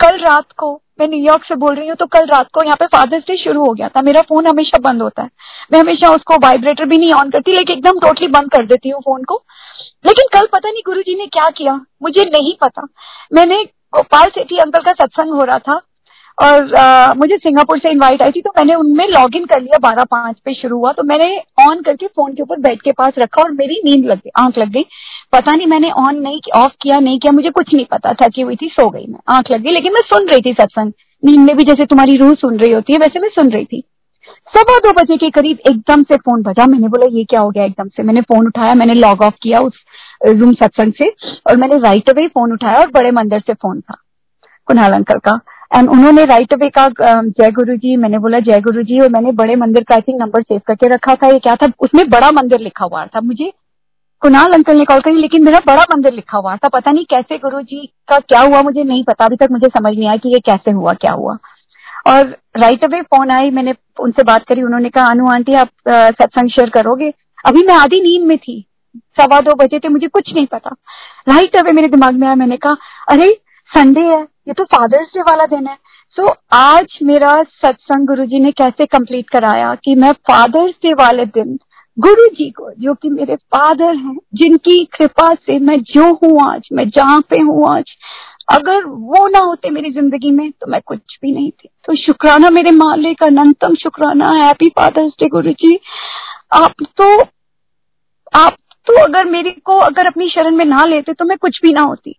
कल 0.00 0.18
रात 0.18 0.52
को 0.56 0.82
मैं 0.98 1.06
न्यूयॉर्क 1.08 1.44
से 1.44 1.54
बोल 1.54 1.74
रही 1.74 1.88
हूँ 1.88 1.96
तो 1.96 2.06
कल 2.06 2.26
रात 2.26 2.48
को 2.54 2.64
यहाँ 2.64 2.76
पे 2.76 2.86
फादर्स 2.86 3.22
डे 3.22 3.36
शुरू 3.36 3.64
हो 3.64 3.72
गया 3.72 3.88
था। 3.88 4.02
मेरा 4.02 4.20
फ़ोन 4.20 4.46
हमेशा 4.46 4.78
बंद 4.78 5.02
होता 5.02 5.22
है। 5.22 5.30
मैं 5.72 5.80
हमेशा 5.80 6.10
उसको 6.10 6.36
वाइब्रेटर 6.36 6.84
भी 6.84 6.98
नहीं 6.98 7.12
ऑन 7.12 7.30
करती 7.30 7.52
लेकिन 7.52 7.76
एकदम 7.76 7.98
टोटली 7.98 8.28
बंद 8.28 8.50
कर 8.50 8.66
देती 8.66 8.88
हूँ 8.88 9.00
फ़ोन 9.00 9.24
को। 9.24 9.42
लेकिन 10.06 10.28
कल 10.32 10.46
पता 10.46 10.70
नहीं 10.70 10.82
गुरु 10.86 11.02
जी 11.02 11.14
ने 11.14 11.26
क्या 11.26 11.48
किया? 11.50 11.74
मुझे 12.02 12.24
नहीं 12.24 12.54
पता। 12.60 12.86
मैंने 13.32 13.62
गोपाल 13.94 14.30
सेठी 14.30 14.58
अंकल 14.58 14.82
का 14.82 14.92
सत्संग 14.92 15.32
हो 15.32 15.44
रहा 15.44 15.58
था। 15.58 15.80
और 16.38 16.74
आ, 16.74 17.14
मुझे 17.14 17.36
सिंगापुर 17.36 17.78
से 17.78 17.90
इनवाइट 17.90 18.22
आई 18.22 18.30
थी 18.30 18.40
तो 18.40 18.50
मैंने 18.56 18.74
उनमें 18.74 19.06
लॉग 19.08 19.36
इन 19.36 19.44
कर 19.46 19.60
लिया 19.60 19.78
बारह 19.82 20.04
पाँच 20.04 20.38
पे 20.44 20.54
शुरू 20.54 20.78
हुआ 20.78 20.92
तो 20.92 21.02
मैंने 21.02 21.26
ऑन 21.62 21.82
करके 21.82 22.06
फ़ोन 22.06 22.32
के 22.34 22.42
ऊपर 22.42 22.60
बेड 22.60 22.80
के 22.82 22.92
पास 22.92 23.12
रखा 23.18 23.42
और 23.42 23.50
मेरी 23.52 23.80
नींद 23.84 24.04
लग 24.06 24.18
गई 24.18 24.30
आँख 24.38 24.58
लग 24.58 24.70
गई। 24.72 24.84
पता 25.32 25.52
नहीं 25.52 25.66
मैंने 25.66 25.90
ऑन 26.00 26.16
नहीं 26.22 26.40
ऑफ़ 26.56 26.72
किया 26.82 26.98
नहीं 27.00 27.18
किया 27.18 27.32
मुझे 27.32 27.50
कुछ 27.50 27.74
नहीं 27.74 27.84
पता 27.92 28.14
थकी 28.22 28.42
हुई 28.42 28.56
थी 28.56 28.68
सो 28.68 28.88
गई 28.90 29.06
मैं 29.08 29.18
आँख 29.36 29.50
लग 29.50 29.62
गई 29.62 29.72
लेकिन 29.72 29.92
मैं 29.92 30.00
सुन 30.12 30.28
रही 30.28 30.40
थी 30.40 30.52
सत्संग। 30.60 30.92
नींद 31.22 31.40
में 31.40 31.56
भी 31.56 31.64
जैसे 31.64 31.84
तुम्हारी 31.86 32.16
रूह 32.16 32.34
सुन 32.40 32.58
रही 32.58 32.72
होती 32.72 32.92
है 32.92 32.98
वैसे 32.98 33.20
मैं 33.20 33.28
सुन 33.34 33.50
रही 33.52 33.64
थी। 33.64 33.82
सवा 34.54 34.78
दो 34.78 34.92
बजे 34.92 35.16
के 35.16 35.30
करीब 35.30 35.58
एकदम 35.68 36.02
से 36.02 36.16
फ़ोन 36.18 36.42
बजा 36.42 36.66
मैंने 36.66 36.88
बोला 36.88 37.06
ये 37.12 37.24
क्या 37.24 37.40
हो 37.40 37.50
गया? 37.50 37.64
एकदम 37.64 37.88
से 37.88 38.02
मैंने 38.02 38.20
फ़ोन 38.20 38.46
उठाया 38.46 38.74
मैंने 38.74 38.94
लॉग 38.94 39.22
ऑफ़ 39.22 39.34
किया 39.42 39.58
उस 39.60 39.82
जूम 40.28 40.52
सत्संग 40.62 40.92
से 40.92 41.08
और 41.50 41.56
मैंने 41.56 41.78
राइट 41.78 42.10
अवे 42.10 42.26
फ़ोन 42.28 42.52
उठाया 42.52 42.80
और 42.80 42.90
बड़े 42.94 43.10
मंदिर 43.12 43.40
से 43.46 43.54
फ़ोन 43.54 43.80
था 43.80 43.96
कुणाल 44.68 44.92
अंकल 44.92 45.18
का। 45.24 45.38
एंड 45.74 45.88
उन्होंने 45.90 46.24
राइट 46.24 46.52
अवे 46.52 46.68
का 46.70 46.88
जय 46.98 47.50
गुरु 47.52 47.76
जी 47.76 47.96
मैंने 47.96 48.18
बोला, 48.18 48.38
जय 48.40 48.60
गुरु 48.60 48.82
जी 48.82 49.00
और 49.00 49.08
मैंने 49.10 49.32
बड़े 49.34 49.56
मंदिर 49.56 49.84
का 49.88 49.94
आई 49.94 50.14
नंबर 50.16 50.42
सेव 50.42 50.60
करके 50.66 50.88
रखा 50.88 51.14
था। 51.14 51.28
ये 51.28 51.38
क्या 51.38 51.54
था? 51.56 51.68
उसमें 51.80 52.08
बड़ा 52.10 52.30
मंदिर 52.32 52.60
लिखा 52.60 52.84
हुआ 52.84 53.04
था। 53.06 53.20
मुझे 53.20 53.52
कुणाल 54.22 54.52
अंकल 54.52 54.76
ने 54.76 54.84
कॉल 54.84 55.00
करी, 55.00 55.14
लेकिन 55.14 55.44
मेरा 55.44 55.58
बड़ा 55.66 55.82
मंदिर 55.94 56.12
लिखा 56.12 56.38
हुआ 56.38 56.54
था। 56.56 56.68
पता 56.68 56.90
नहीं 56.90 57.04
कैसे 57.04 57.38
गुरु 57.38 57.60
जी 57.62 57.86
का 58.08 58.18
क्या 58.18 58.40
हुआ, 58.40 58.62
मुझे 58.62 58.84
नहीं 58.84 59.02
पता। 59.04 59.24
अभी 59.24 59.36
तक 59.36 59.50
मुझे 59.50 59.68
समझ 59.68 59.94
नहीं 59.96 60.08
आया 60.08 60.16
कि 60.16 60.28
ये 60.28 60.38
कैसे 60.46 60.70
हुआ, 60.70 60.92
क्या 60.94 61.12
हुआ। 61.12 61.36
और 62.06 62.36
राइट 62.56 62.84
अवे 62.84 63.00
फ़ोन 63.02 63.30
आई 63.30 63.50
मैंने 63.50 63.74
उनसे 64.00 64.22
बात 64.22 64.44
करी, 64.44 64.62
उन्होंने 64.62 64.88
कहा, 64.90 65.04
अनु 65.06 65.26
आंटी, 65.28 65.54
आप 65.54 65.68
सत्संग 65.88 66.48
शेयर 66.48 66.70
करोगे? 66.70 67.12
अभी 67.44 67.66
मैं 67.66 67.74
आधी 67.74 68.00
नींद 68.00 68.26
में 68.28 68.36
थी। 68.38 68.64
सवा 69.20 69.40
दो 69.40 69.54
बजे 69.54 69.78
थे, 69.78 69.88
मुझे 69.88 70.06
कुछ 70.08 70.32
नहीं 70.34 70.46
पता। 70.46 70.74
राइट 71.28 71.56
अवे 71.56 71.72
मेरे 71.72 71.88
दिमाग 71.88 72.14
में 72.14 72.26
आया, 72.26 72.34
मैंने 72.36 72.56
कहा, 72.56 72.76
अरे 73.08 73.28
संडे 73.74 74.00
है 74.02 74.22
ये 74.48 74.52
तो 74.52 74.64
फादर्स 74.66 75.06
डे 75.08 75.20
वाला 75.22 75.46
दिन 75.46 75.66
है। 75.66 75.76
सो 76.16 76.22
so, 76.22 76.34
आज 76.52 76.98
मेरा 77.02 77.34
सत्संग 77.42 78.06
गुरु 78.06 78.24
जी 78.24 78.38
ने 78.38 78.50
कैसे 78.52 78.86
कंप्लीट 78.88 79.30
कराया 79.30 79.74
कि 79.74 79.94
मैं 79.94 80.12
फादर्स 80.28 80.74
डे 80.82 80.92
वाले 80.94 81.24
दिन 81.28 81.58
गुरु 81.96 82.26
जी 82.36 82.48
को 82.50 82.70
जो 82.80 82.94
कि 82.94 83.08
मेरे 83.10 83.36
फादर 83.36 83.94
हैं 83.96 84.16
जिनकी 84.34 84.84
कृपा 84.94 85.32
से 85.36 85.58
मैं 85.60 85.80
जो 85.84 86.04
हूँ 86.14 86.38
आज 86.44 86.68
मैं 86.72 86.88
जहाँ 86.88 87.20
पे 87.30 87.40
हूँ 87.40 87.68
आज 87.70 87.92
अगर 88.52 88.84
वो 88.86 89.26
ना 89.28 89.38
होते 89.40 89.70
मेरी 89.70 89.90
ज़िंदगी 89.92 90.30
में 90.30 90.50
तो 90.50 90.70
मैं 90.70 90.80
कुछ 90.86 91.18
भी 91.22 91.32
नहीं 91.32 91.50
थी। 91.50 91.68
तो 91.86 91.94
शुक्राना 91.96 92.50
मेरे 92.50 92.70
मालिक 92.72 93.22
अनंतम 93.22 93.74
शुक्राना 93.74 94.30
हैप्पी 94.36 94.68
फादर्स 94.70 95.12
डे 95.20 95.28
गुरु 95.28 95.52
जी 95.60 95.78
आप 96.54 96.84
तो 96.96 97.14
आप 98.34 98.56
तो 98.86 99.02
अगर 99.04 99.24
मेरे 99.26 99.50
को 99.64 99.78
अगर 99.82 100.06
अपनी 100.06 100.28
शरण 100.28 100.56
में 100.56 100.64
ना 100.64 100.84
लेते 100.84 101.12
तो 101.12 101.24
मैं 101.24 101.36
कुछ 101.38 101.60
भी 101.62 101.72
ना 101.72 101.82
होती। 101.82 102.14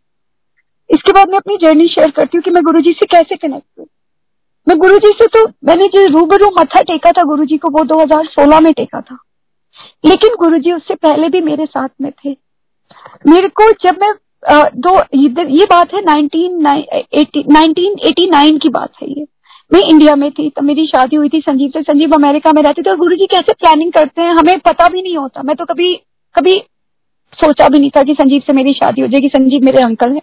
इसके 0.89 1.11
बाद 1.11 1.29
मैं 1.29 1.37
अपनी 1.37 1.57
जर्नी 1.57 1.87
शेयर 1.87 2.11
करती 2.11 2.37
हूँ 2.37 2.43
कि 2.43 2.51
मैं 2.51 2.63
गुरु 2.63 2.81
जी 2.81 2.91
से 2.91 3.05
कैसे 3.05 3.35
कनेक्ट 3.35 3.79
हूँ 3.79 3.87
मैं 4.67 4.77
गुरु 4.77 4.97
जी 4.97 5.09
से 5.13 5.27
तो 5.27 5.51
मैंने 5.65 5.87
जो 5.87 6.09
रूबरू 6.09 6.51
मथा 6.59 6.81
टेका 6.81 7.11
था 7.11 7.23
गुरु 7.23 7.45
जी 7.45 7.57
को 7.57 7.71
वो 7.71 7.85
2016 7.85 8.61
में 8.61 8.73
टेका 8.73 9.01
था। 9.01 9.17
लेकिन 10.05 10.35
गुरु 10.39 10.57
जी 10.57 10.71
उससे 10.71 10.95
पहले 10.95 11.29
भी 11.29 11.41
मेरे 11.41 11.65
साथ 11.65 11.89
में 12.01 12.11
थे। 12.11 12.37
मेरे 13.27 13.49
को 13.49 13.71
जब 13.83 13.97
मैं 14.01 14.13
आ, 14.51 14.63
दो 14.75 15.01
ये 15.15 15.65
बात 15.65 15.93
है 15.93 16.01
1989 16.01 18.59
की 18.59 18.69
बात 18.69 18.89
है 19.01 19.09
ये। 19.09 19.27
मैं 19.71 19.81
इंडिया 19.81 20.15
में 20.15 20.31
थी 20.31 20.49
तो 20.49 20.61
मेरी 20.61 20.85
शादी 20.85 21.15
हुई 21.15 21.29
थी 21.29 21.41
संजीव 21.41 21.69
से। 21.69 21.83
संजीव 21.83 22.11
अमेरिका 22.15 22.51
में 22.51 22.63
रहते 22.63 22.81
थे 22.81 22.89
और 22.89 22.97
गुरु 22.97 23.15
जी 23.15 23.25
कैसे 23.25 23.53
प्लानिंग 23.53 23.93
करते 23.93 24.21
हैं 24.21 24.31
हमें 24.31 24.59
पता 24.59 24.89
भी 24.89 25.01
नहीं 25.01 25.17
होता। 25.17 25.43
मैं 25.43 25.55
तो 25.55 25.65
कभी 25.65 26.01
कभी 26.35 26.63
सोचा 27.33 27.69
भी 27.69 27.79
नहीं 27.79 27.89
था 27.89 28.03
कि 28.03 28.13
संजीव 28.13 28.43
से 28.47 28.53
मेरी 28.53 28.73
शादी 28.73 29.01
हो 29.01 29.07
जाएगी 29.07 29.27
संजीव 29.27 29.65
मेरे 29.65 29.83
अंकल 29.83 30.11
हैं। 30.11 30.21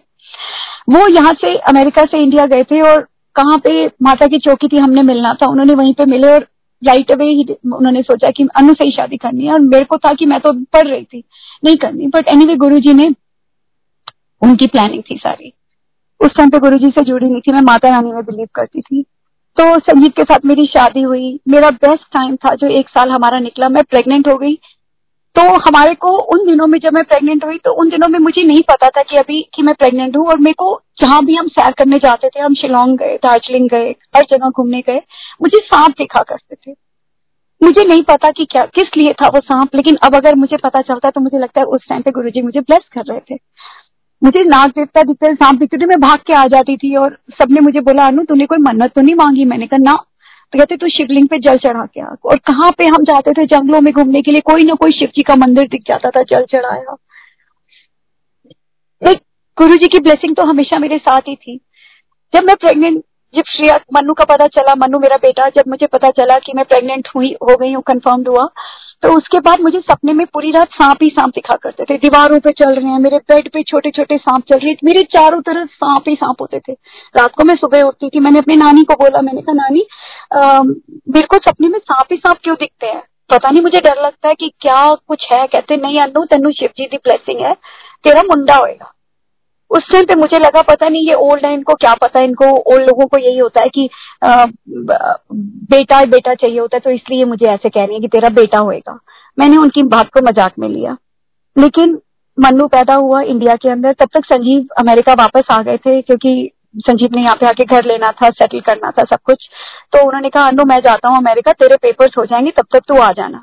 वो 0.90 1.06
यहाँ 1.08 1.32
से 1.34 1.56
अमेरिका 1.68 2.04
से 2.04 2.22
इंडिया 2.22 2.46
गए 2.46 2.62
थे 2.62 2.80
और 2.82 3.00
कहाँ 3.36 3.58
पे 3.58 3.86
माता 4.02 4.26
की 4.26 4.38
चौकी 4.38 4.68
थी, 4.68 4.76
हमने 4.76 5.02
मिलना 5.02 5.32
था। 5.34 5.46
उन्होंने 5.46 5.74
वहीं 5.74 5.94
पे 5.94 6.04
मिले 6.06 6.32
और 6.32 6.46
राइट 6.82 7.10
अवे 7.10 7.26
ही 7.26 7.44
उन्होंने 7.66 8.02
सोचा 8.02 8.30
कि 8.30 8.46
अनु 8.56 8.74
से 8.74 8.84
ही 8.84 8.92
शादी 8.92 9.16
करनी 9.16 9.46
है 9.46 9.52
और 9.52 9.60
मेरे 9.60 9.84
को 9.84 9.96
था 9.98 10.12
कि 10.14 10.26
मैं 10.26 10.40
तो 10.40 10.52
पढ़ 10.52 10.86
रही 10.86 11.04
थी, 11.04 11.22
नहीं 11.64 11.76
करनी। 11.76 12.06
बट 12.08 12.28
एनी 12.28 12.46
वे 12.46 12.56
गुरु 12.56 12.78
जी 12.78 12.92
ने 12.94 13.06
उनकी 14.42 14.66
प्लानिंग 14.66 15.02
थी 15.10 15.16
सारी। 15.16 15.52
उस 16.20 16.30
टाइम 16.36 16.50
पे 16.50 16.58
गुरु 16.58 16.78
जी 16.78 16.90
से 16.90 17.04
जुड़ी 17.04 17.26
नहीं 17.26 17.40
थी, 17.40 17.52
मैं 17.52 17.60
माता 17.62 17.88
रानी 17.88 18.12
में 18.12 18.24
बिलीव 18.24 18.48
करती 18.54 18.80
थी। 18.80 19.02
तो 19.56 19.78
संगीत 19.80 20.14
के 20.16 20.22
साथ 20.22 20.44
मेरी 20.44 20.66
शादी 20.66 21.02
हुई। 21.02 21.40
मेरा 21.48 21.70
बेस्ट 21.70 22.12
टाइम 22.12 22.36
था 22.36 22.54
जो 22.54 22.66
एक 22.68 22.88
साल 22.88 23.10
हमारा 23.10 23.38
निकला। 23.38 23.68
मैं 23.68 23.82
प्रेग्नेंट 23.84 24.28
हो 24.28 24.36
गई। 24.36 24.58
तो 25.36 25.42
हमारे 25.42 25.94
को 25.94 26.08
उन 26.08 26.46
दिनों 26.46 26.66
में 26.66 26.78
जब 26.78 26.92
मैं 26.92 27.04
प्रेग्नेंट 27.04 27.44
हुई 27.44 27.58
तो 27.58 27.72
उन 27.72 27.90
दिनों 27.90 28.08
में 28.08 28.18
मुझे 28.18 28.42
नहीं 28.44 28.62
पता 28.62 28.88
था 28.88 29.02
कि 29.02 29.16
अभी 29.16 29.50
कि 29.54 29.62
मैं 29.62 29.74
प्रेग्नेंट 29.74 30.16
हूँ। 30.16 30.26
और 30.26 30.38
मेरे 30.38 30.54
को 30.54 30.80
जहाँ 31.00 31.24
भी 31.24 31.34
हम 31.34 31.48
सैर 31.48 31.72
करने 31.72 31.96
जाते 31.96 32.28
थे, 32.28 32.40
हम 32.40 32.54
शिलोंग 32.54 32.98
गए, 32.98 33.16
दार्जिलिंग 33.16 33.68
गए, 33.70 33.90
हर 34.16 34.22
जगह 34.22 34.48
घूमने 34.48 34.80
गए, 34.80 35.02
मुझे 35.42 35.58
सांप 35.58 35.90
दिखा 35.90 36.22
करते 36.22 36.56
थे। 36.56 36.74
मुझे 37.62 37.84
नहीं 37.84 38.02
पता 38.02 38.30
कि 38.30 38.44
क्या, 38.44 38.64
किस 38.64 38.96
लिए 38.96 39.12
था 39.12 39.28
वो 39.28 39.40
सांप, 39.40 39.74
लेकिन 39.74 39.96
अब 39.96 40.14
अगर 40.14 40.34
मुझे 40.34 40.56
पता 40.56 40.80
चलता 40.80 41.10
तो 41.10 41.20
मुझे 41.20 41.38
लगता 41.38 41.60
है 41.60 41.66
उस 41.66 41.88
टाइम 41.88 42.02
पे 42.02 42.10
गुरुजी 42.10 42.42
मुझे 42.42 42.60
ब्लेस 42.60 42.88
कर 42.92 43.02
रहे 43.08 43.20
थे। 43.30 43.38
मुझे 44.24 44.44
नाग 44.44 44.70
देवता 44.70 45.02
दिखते, 45.02 45.34
सांप 45.34 45.58
दिखते 45.58 45.76
थे, 45.76 45.86
मैं 45.86 46.00
भाग 46.00 46.18
के 46.18 46.32
आ 46.32 46.44
जाती 46.44 46.76
थी 46.76 46.96
और 46.96 47.18
सबने 47.30 47.60
मुझे 47.60 47.80
बोला, 47.80 48.06
अनु, 48.06 48.24
तूने 48.24 48.46
कोई 48.46 48.58
मन्नत 48.58 48.92
तो 48.92 49.00
नहीं 49.00 49.14
मांगी? 49.14 49.44
मैंने 49.44 49.66
कहा, 49.66 49.78
ना। 49.78 50.04
तो 50.52 50.58
कहते 50.58 50.76
तू 50.76 50.88
शिवलिंग 50.88 51.28
पे 51.28 51.38
जल 51.38 51.58
चढ़ा 51.58 51.84
के 51.86 52.00
आ। 52.00 52.14
और 52.24 52.38
कहाँ 52.46 52.70
पे 52.78 52.86
हम 52.86 53.04
जाते 53.04 53.32
थे 53.32 53.44
जंगलों 53.46 53.80
में 53.80 53.92
घूमने 53.92 54.22
के 54.22 54.32
लिए? 54.32 54.40
कोई 54.40 54.64
ना 54.64 54.74
कोई 54.74 54.92
शिव 54.92 55.08
जी 55.08 55.22
का 55.22 55.36
मंदिर 55.36 55.68
दिख 55.68 55.82
जाता 55.86 56.10
था 56.10 56.22
जल 56.22 56.44
चढ़ाया। 56.50 56.96
गुरु 59.58 59.76
जी 59.76 59.88
की 59.88 59.98
ब्लेसिंग 59.98 60.34
तो 60.36 60.42
हमेशा 60.42 60.78
मेरे 60.78 60.98
साथ 60.98 61.20
ही 61.20 61.34
थी। 61.36 61.56
जब 62.32 62.44
मैं 62.44 62.56
प्रेग्नेंट 62.56 63.02
जब 63.34 63.42
श्रेया 63.48 63.78
मनु 63.94 64.14
का 64.14 64.24
पता 64.26 64.46
चला, 64.48 64.74
मनु 64.76 64.98
मेरा 64.98 65.16
बेटा, 65.16 65.48
जब 65.48 65.68
मुझे 65.68 65.86
पता 65.86 66.08
चला 66.12 66.38
कि 66.38 66.52
मैं 66.56 66.64
प्रेग्नेंट 66.64 67.08
हुई, 67.16 67.34
हो 67.42 67.56
गई 67.56 67.72
हूँ 67.72 67.82
कन्फर्म 67.82 68.24
हुआ 68.28 68.48
तो 69.02 69.12
उसके 69.18 69.38
बाद 69.40 69.60
मुझे 69.60 69.78
सपने 69.80 70.12
में 70.12 70.26
पूरी 70.26 70.50
रात 70.50 70.68
सांप 70.72 70.98
ही 71.02 71.08
सांप 71.08 71.30
दिखा 71.30 71.54
करते 71.62 71.84
थे। 71.84 71.96
दीवारों 71.98 72.38
पे 72.40 72.50
चल 72.52 72.74
रहे 72.74 72.90
हैं, 72.90 72.98
मेरे 72.98 73.18
बेड 73.30 73.48
पे 73.52 73.62
छोटे 73.62 73.90
छोटे 73.90 74.18
सांप 74.18 74.44
चल 74.48 74.58
रहे 74.58 74.74
मेरे 74.84 75.02
चारों 75.14 75.40
तरफ़ 75.40 75.70
सांप 75.70 76.08
ही 76.08 76.14
सांप 76.14 76.40
होते 76.40 76.60
थे। 76.60 76.72
रात 77.16 77.34
को 77.36 77.44
मैं 77.44 77.54
सुबह 77.56 77.82
उठती 77.82 78.08
थी, 78.08 78.20
मैंने 78.20 78.38
अपनी 78.38 78.56
नानी 78.56 78.82
को 78.82 78.94
बोला, 78.94 79.22
मैंने 79.22 79.40
कहा, 79.40 79.54
नानी 79.54 79.86
मेरे 81.14 81.26
को 81.26 81.36
सपने 81.48 81.68
में 81.68 81.78
सांप 81.78 82.12
ही 82.12 82.16
सांप 82.16 82.38
क्यों 82.42 82.56
दिखते 82.60 82.86
हैं? 82.86 83.02
पता 83.30 83.50
नहीं, 83.50 83.62
मुझे 83.62 83.80
डर 83.80 84.02
लगता 84.02 84.28
है 84.28 84.34
कि 84.34 84.52
क्या 84.60 84.88
कुछ 85.08 85.26
है? 85.32 85.46
कहते, 85.46 85.76
नहीं, 85.76 85.98
अनु, 86.00 86.24
तेनु 86.24 86.52
शिव 86.52 86.70
जी 86.76 86.84
की 86.84 86.96
ब्लेसिंग 86.98 87.40
है, 87.40 87.54
तेरा 88.04 88.22
मुंडा 88.24 88.56
होएगा। 88.56 88.92
उस 89.72 89.90
टाइम 89.92 90.04
पे 90.04 90.14
मुझे 90.14 90.38
लगा 90.38 90.62
पता 90.62 90.88
नहीं 90.88 91.06
ये 91.06 91.14
ओल्ड 91.20 91.46
है 91.46 91.52
इनको 91.54 91.74
क्या 91.74 91.92
पता 92.02 92.22
इनको 92.24 92.46
ओल्ड 92.72 92.82
लोगों 92.82 93.06
को 93.06 93.18
यही 93.18 93.38
होता 93.38 93.62
है 93.62 93.68
कि 93.68 93.88
आ, 94.24 94.44
बेटा 95.70 96.04
बेटा 96.06 96.34
चाहिए 96.34 96.58
होता 96.58 96.76
है 96.76 96.80
तो 96.80 96.90
इसलिए 96.90 97.24
मुझे 97.24 97.50
ऐसे 97.50 97.68
कह 97.68 97.84
रही 97.84 97.94
है 97.94 98.00
कि 98.00 98.08
तेरा 98.08 98.28
बेटा 98.34 98.58
होएगा। 98.60 98.98
मैंने 99.38 99.56
उनकी 99.56 99.82
बात 99.88 100.10
को 100.10 100.20
मज़ाक 100.22 100.58
में 100.58 100.68
लिया। 100.68 100.96
लेकिन 101.56 101.98
मन्नू 102.38 102.66
पैदा 102.68 102.94
हुआ 102.94 103.20
इंडिया 103.22 103.54
के 103.56 103.70
अंदर 103.70 103.92
तब 103.92 104.08
तक 104.14 104.24
संजीव 104.24 104.66
अमेरिका 104.78 105.12
वापस 105.12 105.50
आ 105.52 105.62
गए 105.62 105.76
थे 105.76 106.00
क्योंकि 106.02 106.50
संजीव 106.78 107.16
ने 107.16 107.22
यहाँ 107.22 107.34
पे 107.36 107.46
आके 107.46 107.64
घर 107.66 107.84
लेना 107.84 108.12
था 108.12 108.28
सेटल 108.30 108.60
करना 108.60 108.90
था 108.90 109.02
सब 109.04 109.18
कुछ। 109.24 109.48
तो 109.92 110.06
उन्होंने 110.06 110.28
कहा 110.30 110.46
अनु 110.46 110.64
मैं 110.64 110.78
जाता 110.80 111.08
हूँ 111.08 111.16
अमेरिका 111.16 111.52
तेरे 111.52 111.76
पेपर्स 111.82 112.14
हो 112.18 112.24
जाएँगे 112.24 112.50
तब 112.50 112.66
तक 112.72 112.84
तू 112.88 113.00
आ 113.00 113.10
जाना। 113.12 113.42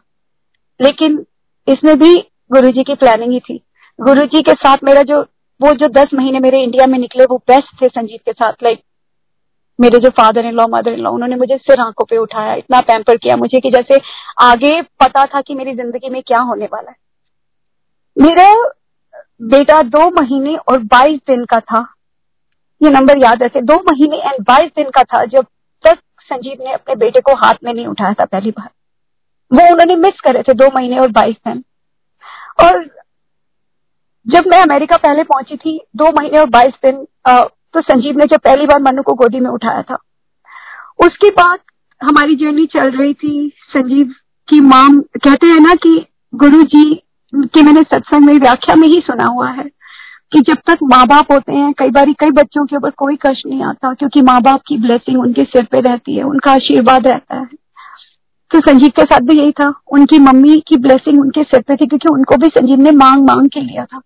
लेकिन 0.79 1.25
इसमें 1.67 1.97
भी 1.99 2.15
गुरुजी 2.51 2.83
की 2.83 2.95
प्लानिंग 2.95 3.31
ही 3.31 3.39
थी। 3.39 3.61
गुरुजी 3.99 4.41
के 4.41 4.53
साथ 4.53 4.77
मेरा 4.83 5.01
जो 5.03 5.21
वो 5.61 5.73
जो 5.73 5.87
दस 5.93 6.13
महीने 6.13 6.39
मेरे 6.39 6.61
इंडिया 6.63 6.85
में 6.87 6.97
निकले, 6.99 7.25
वो 7.25 7.37
बेस्ट 7.47 7.81
थे 7.81 7.87
संजीत 7.89 8.21
के 8.21 8.31
साथ 8.33 8.63
लाइक 8.63 8.81
मेरे 9.79 9.99
जो 9.99 10.09
father 10.11 10.45
in 10.45 10.53
law 10.53 10.65
mother 10.69 10.93
in 10.93 10.99
law 10.99 11.11
उन्होंने 11.11 11.35
मुझे 11.35 11.57
सिर 11.57 11.79
आँखों 11.79 12.05
पे 12.05 12.17
उठाया, 12.17 12.53
इतना 12.53 12.79
पैम्पर 12.81 13.17
किया 13.17 13.35
मुझे 13.37 13.59
कि 13.59 13.69
जैसे 13.71 13.99
आगे 14.41 14.81
पता 15.01 15.25
था 15.25 15.41
कि 15.41 15.55
मेरी 15.55 15.75
ज़िंदगी 15.75 16.09
में 16.09 16.21
क्या 16.23 16.39
होने 16.41 16.65
वाला 16.65 16.91
है। 16.91 16.97
मेरा 18.17 18.53
बेटा 19.49 19.81
दो 19.83 20.09
महीने 20.11 20.55
और 20.55 20.79
बाईस 20.85 21.19
दिन 21.27 21.45
का 21.45 21.59
था, 21.61 21.85
ये 22.81 22.89
नंबर 22.89 23.17
याद 23.17 23.43
रखे, 23.43 23.61
दो 23.61 23.75
महीने 23.83 24.17
एंड 24.19 24.41
बाईस 24.43 24.71
दिन 24.75 24.89
का 24.89 25.03
था 25.03 25.23
जब 25.27 25.45
तक 25.83 25.99
संजीव 26.21 26.63
ने 26.63 26.73
अपने 26.73 26.95
बेटे 26.95 27.19
को 27.21 27.35
हाथ 27.37 27.63
में 27.63 27.73
नहीं 27.73 27.87
उठाया 27.87 28.13
था 28.13 28.25
पहली 28.25 28.51
बार। 28.51 28.69
वो 29.51 29.71
उन्होंने 29.71 29.95
मिस 29.97 30.19
करे 30.21 30.41
थे 30.43 30.53
दो 30.55 30.67
महीने 30.69 30.99
और 30.99 31.11
बाईस 31.11 31.35
दिन। 31.47 31.63
और 32.59 32.83
जब 34.29 34.47
मैं 34.47 34.61
अमेरिका 34.61 34.97
पहले 34.97 35.23
पहुँची 35.23 35.55
थी, 35.57 35.79
दो 35.95 36.11
महीने 36.11 36.39
और 36.39 36.49
बाईस 36.49 36.73
दिन 36.85 37.05
तो 37.73 37.81
संजीव 37.81 38.17
ने 38.17 38.25
जब 38.25 38.39
पहली 38.39 38.65
बार 38.65 38.81
मनु 38.83 39.01
को 39.03 39.13
गोदी 39.15 39.39
में 39.39 39.49
उठाया 39.51 39.81
था, 39.81 39.97
उसके 40.99 41.29
बाद 41.31 41.59
हमारी 42.01 42.35
जर्नी 42.35 42.65
चल 42.67 42.89
रही 42.91 43.13
थी 43.13 43.51
संजीव 43.69 44.13
की 44.47 44.59
माम 44.61 44.99
कहते 45.17 45.47
हैं 45.47 45.59
ना 45.59 45.73
कि 45.77 46.05
गुरु 46.33 46.63
जी 46.65 46.83
की 47.33 47.61
मैंने 47.63 47.81
सत्संग 47.83 48.25
में 48.25 48.33
व्याख्या 48.35 48.75
में 48.75 48.87
ही 48.87 48.99
सुना 49.01 49.25
हुआ 49.25 49.49
है 49.49 49.63
कि 50.31 50.39
जब 50.41 50.57
तक 50.67 50.77
माँ 50.83 51.05
बाप 51.07 51.31
होते 51.31 51.53
हैं, 51.53 51.71
कई 51.73 51.89
बार 51.89 52.11
कई 52.19 52.31
बच्चों 52.31 52.65
के 52.65 52.75
ऊपर 52.75 52.89
कोई 52.97 53.15
कष्ट 53.21 53.45
नहीं 53.47 53.63
आता, 53.63 53.93
क्योंकि 53.93 54.21
माँ 54.21 54.39
बाप 54.41 54.61
की 54.67 54.77
ब्लेसिंग 54.77 55.19
उनके 55.19 55.43
सिर 55.43 55.63
पे 55.71 55.79
रहती 55.81 56.15
है, 56.15 56.23
उनका 56.23 56.51
आशीर्वाद 56.51 57.07
रहता 57.07 57.35
है। 57.35 57.45
तो 58.51 58.59
संजीव 58.61 58.89
के 58.89 59.03
साथ 59.03 59.25
भी 59.27 59.37
यही 59.37 59.51
था, 59.51 59.73
उनकी 59.91 60.19
मम्मी 60.19 60.59
की 60.67 60.77
ब्लेसिंग 60.77 61.19
उनके 61.21 61.43
सिर 61.43 61.61
पे 61.61 61.75
थी, 61.75 61.87
क्योंकि 61.87 62.13
उनको 62.13 62.37
भी 62.37 62.47
संजीव 62.49 62.79
ने 62.79 62.91
मांग 62.93 63.25
मांग 63.25 63.49
के 63.49 63.61
लिया 63.61 63.85
था। 63.85 64.01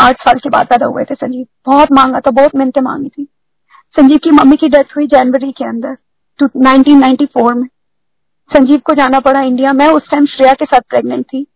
आठ 0.00 0.20
साल 0.20 0.34
के 0.34 0.48
बाद 0.48 0.66
पैदा 0.66 0.86
हुए 0.86 1.04
थे 1.04 1.14
संजीव। 1.14 1.46
बहुत 1.66 1.88
मांगा 1.92 2.20
था, 2.20 2.30
बहुत 2.30 2.56
मिनते 2.56 2.80
मांगी 2.80 3.08
थी। 3.08 3.24
संजीव 4.00 4.18
की 4.18 4.30
मम्मी 4.30 4.56
की 4.56 4.68
डेथ 4.68 4.96
हुई 4.96 5.06
जनवरी 5.06 5.52
के 5.52 5.64
अंदर 5.64 5.96
1994 6.42 7.54
में। 7.54 7.68
संजीव 8.56 8.78
को 8.78 8.94
जाना 8.94 9.20
पड़ा 9.20 9.40
इंडिया। 9.40 9.72
मैं 9.72 9.88
उस 9.88 10.10
टाइम 10.10 10.26
श्रेया 10.26 10.52
के 10.52 10.64
साथ 10.64 10.80
प्रेग्नेंट 10.80 11.24
थी। 11.24 11.46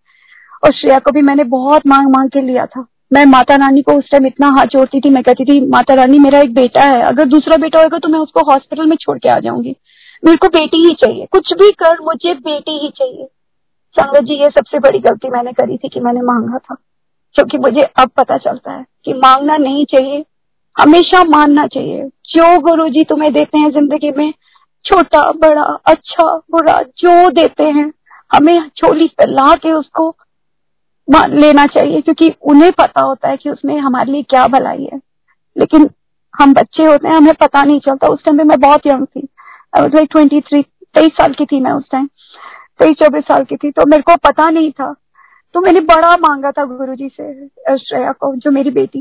और 0.65 0.73
श्रेया 0.73 0.99
को 0.99 1.13
भी 1.13 1.23
मैंने 1.23 1.45
बहुत 1.45 1.87
मांग 1.87 2.09
मांग 2.09 2.31
के 2.31 2.41
लिया 2.41 2.67
था। 2.67 2.87
मैं 3.13 3.27
माता 3.27 3.57
रानी 3.57 3.83
को 3.83 3.93
उस 3.93 4.11
टाइम 4.11 4.27
इतना 4.27 4.49
हाथ 4.49 4.67
जोड़ती 4.67 5.01
थी, 5.01 5.11
मैं 5.11 5.23
कहती 5.23 5.45
थी, 5.45 5.67
माता 5.67 5.95
रानी, 5.95 6.19
मेरा 6.19 6.39
एक 6.39 6.55
बेटा 6.55 6.83
है। 6.83 7.03
अगर 7.03 7.25
दूसरा 7.25 7.57
बेटा 7.57 7.83
होगा 7.83 7.99
तो 7.99 8.09
मैं 8.09 8.19
उसको 8.19 8.41
हॉस्पिटल 8.51 8.87
में 8.87 8.97
छोड़ 8.97 9.19
के 9.19 9.29
आ 9.29 9.39
जाऊँगी। 9.39 9.77
मेरे 10.25 10.37
को 10.37 10.49
बेटी 10.49 10.89
ही 10.89 10.95
चाहिए। 10.95 11.27
कुछ 11.27 11.53
भी 11.53 11.71
कर, 11.71 12.01
मुझे 12.01 12.35
बेटी 12.35 12.85
ही 12.85 12.91
चाहिए। 12.97 13.29
संगत 13.93 14.21
जी, 14.21 14.35
ये 14.35 14.51
सबसे 14.51 14.79
बड़ी 14.79 14.99
गलती 14.99 15.29
मैंने 15.29 15.53
करी 15.53 15.77
थी 15.77 15.89
कि 15.89 16.01
मैंने 16.01 16.21
मांगा 16.21 16.59
था। 16.59 16.77
क्योंकि 17.37 17.59
मुझे 17.59 17.83
अब 17.83 18.11
पता 18.17 18.37
चलता 18.39 18.73
है 18.73 18.85
कि 19.05 19.13
मांगना 19.15 19.57
नहीं 19.57 19.85
चाहिए, 19.87 20.25
हमेशा 20.77 21.23
मानना 21.27 21.67
चाहिए। 21.67 22.03
जो 22.27 22.59
गुरु 22.61 22.89
जी 22.89 23.03
तुम्हें 23.05 23.33
देते 23.33 23.59
हैं 23.59 23.71
ज़िंदगी 23.71 24.11
में? 24.11 24.33
छोटा, 24.85 25.21
बड़ा 25.33 25.63
अच्छा 25.87 26.25
बुरा, 26.51 26.81
जो 26.99 27.31
देते 27.31 27.65
हैं, 27.65 27.93
हमें 28.33 28.69
छोली 28.77 29.07
पर 29.19 29.29
ला 29.29 29.55
के 29.55 29.73
उसको 29.73 30.09
मान 31.09 31.39
लेना 31.39 31.67
चाहिए, 31.67 32.01
क्योंकि 32.01 32.33
उन्हें 32.43 32.73
पता 32.73 33.01
होता 33.01 33.29
है 33.29 33.37
कि 33.37 33.51
उसमें 33.51 33.79
हमारे 33.79 34.13
लिए 34.13 34.23
क्या 34.23 34.47
भलाई 34.49 34.89
है। 34.93 35.01
लेकिन 35.57 35.89
हम 36.35 36.53
बच्चे 36.55 36.85
होते 36.85 37.09
हैं, 37.09 37.15
हमें 37.15 37.35
पता 37.35 37.63
नहीं 37.63 37.81
चलता। 37.81 38.09
उस 38.09 38.25
टाइम 38.25 38.39
पे 38.39 38.45
मैं 38.45 38.61
बहुत 38.61 38.87
यंग 38.87 39.07
थी। 39.07 39.29
ट्वेंटी 39.75 40.41
थ्री 40.41 40.63
तेईस 40.63 41.13
साल 41.13 41.33
की 41.33 41.45
थी 41.47 41.61
मैं 41.61 41.73
उस 41.73 41.91
टाइम 41.91 42.07
तेईस, 42.81 42.97
चौबीस 42.97 43.25
साल 43.25 43.45
की 43.45 43.57
थी 43.57 43.71
तो 43.71 43.87
मेरे 43.87 44.03
को 44.03 44.15
पता 44.25 44.49
नहीं 44.51 44.71
था 44.71 44.95
तो 45.57 45.61
मैंने 45.61 45.81
बड़ा 45.81 46.17
मांगा 46.17 46.51
था 46.51 46.65
गुरु 46.67 46.95
जी 46.95 47.09
से 47.11 47.77
श्रेया 47.77 48.11
को, 48.13 48.35
जो 48.37 48.51
मेरी 48.51 48.71
बेटी। 48.71 49.01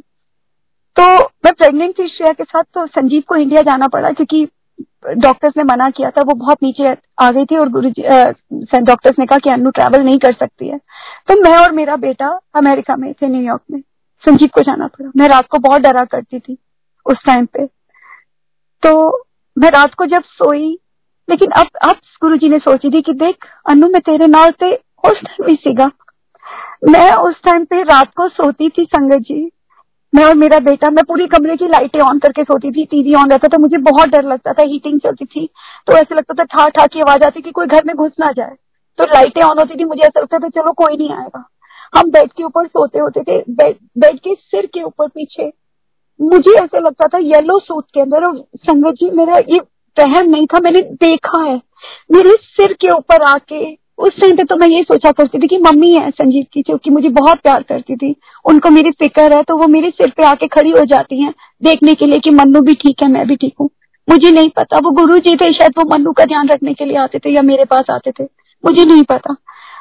तो 0.96 1.04
मैं 1.46 1.52
प्रेग्नेंट 1.54 1.98
थी 2.00 2.08
श्रेया 2.08 2.34
के 2.34 2.44
साथ 2.44 2.64
तो 2.74 2.86
संजीव 2.88 3.24
को 3.28 3.36
इंडिया 3.36 3.62
जाना 3.62 3.88
पड़ा, 3.88 4.12
क्योंकि 4.12 4.48
डॉक्टर्स 5.18 5.54
ने 5.58 5.64
मना 5.64 5.90
किया 5.90 6.10
था, 6.10 6.22
वो 6.22 6.34
बहुत 6.36 6.64
नीचे 6.64 6.96
आ 7.22 7.30
गई 7.32 7.46
थी 7.46 7.58
और 7.58 7.70
गुरु 7.70 7.90
डॉक्टर्स 7.90 9.20
ने 9.20 9.26
कहा 9.26 9.38
कि 9.38 9.50
अनु 9.50 9.70
ट्रैवल 9.70 10.04
नहीं 10.04 10.20
कर 10.20 10.34
सकती 10.34 10.68
है। 10.68 10.78
तो 11.28 11.40
मैं 11.42 11.58
और 11.58 11.72
मेरा 11.72 11.96
बेटा 11.96 12.30
अमेरिका 12.56 12.96
में 12.96 13.12
थे 13.14 13.28
न्यूयॉर्क 13.28 13.62
में। 13.72 13.82
संजीव 14.24 14.50
को 14.54 14.62
जाना 14.62 14.88
पड़ा। 14.88 15.12
मैं 15.18 15.28
रात 15.30 15.48
को 15.48 15.60
बहुत 15.60 15.82
डरा 15.82 16.06
करती 16.06 16.40
थी 16.40 16.58
उस 17.06 17.26
टाइम 17.26 17.46
पे। 17.46 17.66
तो 18.84 18.96
मैं 19.58 19.72
रात 19.72 19.94
को 19.94 20.06
जब 20.06 20.24
सोई, 20.24 20.72
लेकिन 21.28 21.52
अब 21.52 21.68
अब 21.84 21.96
गुरु 22.22 22.38
जी 22.38 22.50
ने 22.50 22.60
सोची 22.60 22.90
थी 22.90 23.02
कि 23.02 23.14
देख, 23.16 23.46
अनु 23.70 23.88
मैं 23.88 24.02
तेरे 24.02 24.28
नाल 24.28 24.50
उस 24.50 25.22
टाइम 25.22 25.46
भी 25.46 25.56
सीगा। 25.56 25.90
मैं 26.84 27.12
उस 27.20 27.36
टाइम 27.44 27.66
पे 27.66 27.82
रात 27.84 28.14
को 28.18 28.28
सोती 28.30 28.70
थी 28.70 28.84
संगत 28.86 29.22
जी। 29.22 29.52
मैं 30.14 30.24
और 30.24 30.36
मेरा 30.36 30.60
बेटा, 30.62 30.90
मैं 30.90 31.04
पूरी 31.04 31.26
कमरे 31.28 31.56
की 31.58 31.68
लाइटें 31.68 32.00
ऑन 32.00 32.20
करके 32.20 32.44
सोती 32.44 32.72
थी 32.72 32.86
टीवी 32.86 33.14
ऑन 33.14 33.32
रहता 33.32 33.48
था, 33.48 33.58
मुझे 33.58 33.78
बहुत 33.80 34.10
डर 34.10 34.24
लगता 34.24 34.54
था 34.54 34.64
हीटिंग 34.64 35.00
चलती 35.00 35.26
थी 35.26 35.46
तो 35.88 35.98
ऐसे 35.98 36.16
लगता 36.16 36.34
था 36.34 36.44
ठा 36.46 36.68
ठा 36.70 36.86
की 36.86 37.02
आवाज़ 37.02 37.24
आती 37.24 37.42
कि 37.42 37.52
कोई 37.52 37.68
घर 37.68 37.86
में 37.86 37.96
घुस 37.96 38.12
ना 38.20 38.32
जाए। 38.32 38.56
तो 39.00 39.06
लाइटें 39.06 39.42
ऑन 39.42 39.60
होती 39.60 39.76
थी, 39.76 39.84
मुझे 39.84 40.02
ऐसा 40.02 40.20
लगता 40.20 40.38
था, 40.38 40.50
चलो 40.50 40.72
कोई 40.74 40.98
नहीं 40.98 41.10
आएगा। 41.12 41.44
हम 41.94 42.10
बेड 42.12 42.32
के 42.32 42.44
ऊपर 42.44 42.68
सोते 42.68 43.00
होते 43.00 43.22
थे 43.22 43.38
बेड 43.52 43.76
बेड 43.98 44.20
के 44.20 44.34
सिर 44.36 44.66
के 44.66 44.84
ऊपर 44.84 45.08
पीछे। 45.08 45.52
मुझे 46.20 46.52
ऐसा 46.54 46.80
लगता 46.80 47.08
था 47.08 47.18
येलो 47.20 47.60
सूट 47.60 47.86
के 47.94 48.02
अंदर, 48.02 48.24
और 48.24 48.38
संगत 48.58 48.94
जी, 48.94 49.10
मेरा 49.12 49.38
ये 49.40 49.60
वहम 49.98 50.30
नहीं 50.30 50.46
था, 50.46 50.60
मैंने 50.60 50.82
देखा 50.82 51.42
है। 51.42 51.56
मेरे 52.12 52.32
सिर 52.32 52.74
के 52.74 52.92
ऊपर 52.92 53.24
आके 53.24 53.66
उस 54.00 54.20
टाइम 54.22 54.36
पे 54.36 54.44
तो 54.44 54.56
मैं 54.56 54.68
ये 54.68 54.82
सोचा 54.84 55.12
करती 55.12 55.40
थी 55.40 55.48
कि 55.48 55.58
मम्मी 55.58 55.94
है 55.96 56.10
संजीव 56.12 56.46
की 56.54 56.62
जो 56.62 56.78
कि 56.78 56.90
मुझे 56.90 57.10
बहुत 57.12 57.40
प्यार 57.40 57.64
करती 57.64 57.96
थी। 57.96 58.16
उनको 58.46 58.70
मेरी 58.70 58.92
फ़िक्र 58.92 59.34
है 59.34 59.42
तो 59.44 59.58
वो 59.58 59.68
मेरे 59.68 59.90
सिर 59.90 60.10
पे 60.18 60.24
आके 60.24 60.48
खड़ी 60.48 60.70
हो 60.70 60.86
जाती 60.86 61.22
हैं 61.22 61.34
देखने 61.64 61.94
के 61.94 62.06
लिए 62.06 62.20
कि 62.20 62.30
मन्नू 62.32 62.62
भी 62.62 62.74
ठीक 62.74 63.04
है, 63.04 63.10
मैं 63.10 63.28
भी 63.28 63.36
ठीक 63.36 63.54
हूँ। 63.62 63.70
मुझे 64.08 64.32
नहीं 64.32 64.50
पता, 64.50 64.78
वो 64.78 64.92
गुरु 64.92 65.18
जी 65.20 65.36
थे, 65.36 65.52
शायद 65.54 65.74
वो 65.78 65.84
मन्नू 65.92 66.12
का 66.12 66.26
ध्यान 66.26 66.50
रखने 66.50 66.74
के 66.74 66.86
लिए 66.86 66.98
आते 66.98 67.20
थे 67.20 67.30
या 67.30 67.42
मेरे 67.42 67.66
पास 67.66 67.90
आते 67.90 68.12
थे। 68.12 68.24
मुझे 68.64 68.86
नहीं 68.86 69.04
पता। 69.04 69.36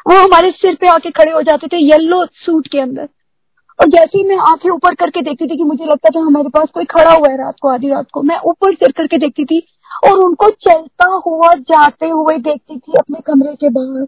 वो 0.06 0.18
हमारे 0.18 0.50
सिर 0.50 0.74
पे 0.74 0.86
आके 0.86 1.10
खड़े 1.10 1.32
हो 1.32 1.42
जाते 1.42 1.66
थे 1.66 1.76
येल्लो 1.76 2.24
सूट 2.36 2.66
के 2.66 2.80
अंदर। 2.80 3.08
और 3.80 3.88
जैसे 3.88 4.18
ही 4.18 4.24
मैं 4.24 4.36
आँखें 4.36 4.70
ऊपर 4.70 4.94
करके 4.94 5.22
देखती 5.22 5.46
थी 5.46 5.56
कि 5.56 5.64
मुझे 5.64 5.84
लगता 5.84 6.08
था 6.08 6.20
हमारे 6.20 6.48
पास 6.48 6.68
कोई 6.74 6.84
खड़ा 6.84 7.10
हुआ 7.10 7.30
है 7.30 7.36
रात 7.36 7.54
को, 7.62 7.68
आधी 7.68 7.88
रात 7.88 8.06
को, 8.12 8.22
मैं 8.22 8.38
ऊपर 8.38 8.74
सिर 8.74 8.92
करके 8.92 9.18
देखती 9.18 9.44
थी 9.44 9.66
और 10.04 10.18
उनको 10.18 10.50
चलता 10.50 11.20
हुआ, 11.26 11.48
जाते 11.54 12.06
हुए 12.06 12.38
देखती 12.38 12.78
थी 12.78 12.92
अपने 12.98 13.18
कमरे 13.26 13.54
के 13.54 13.68
बाहर। 13.68 14.06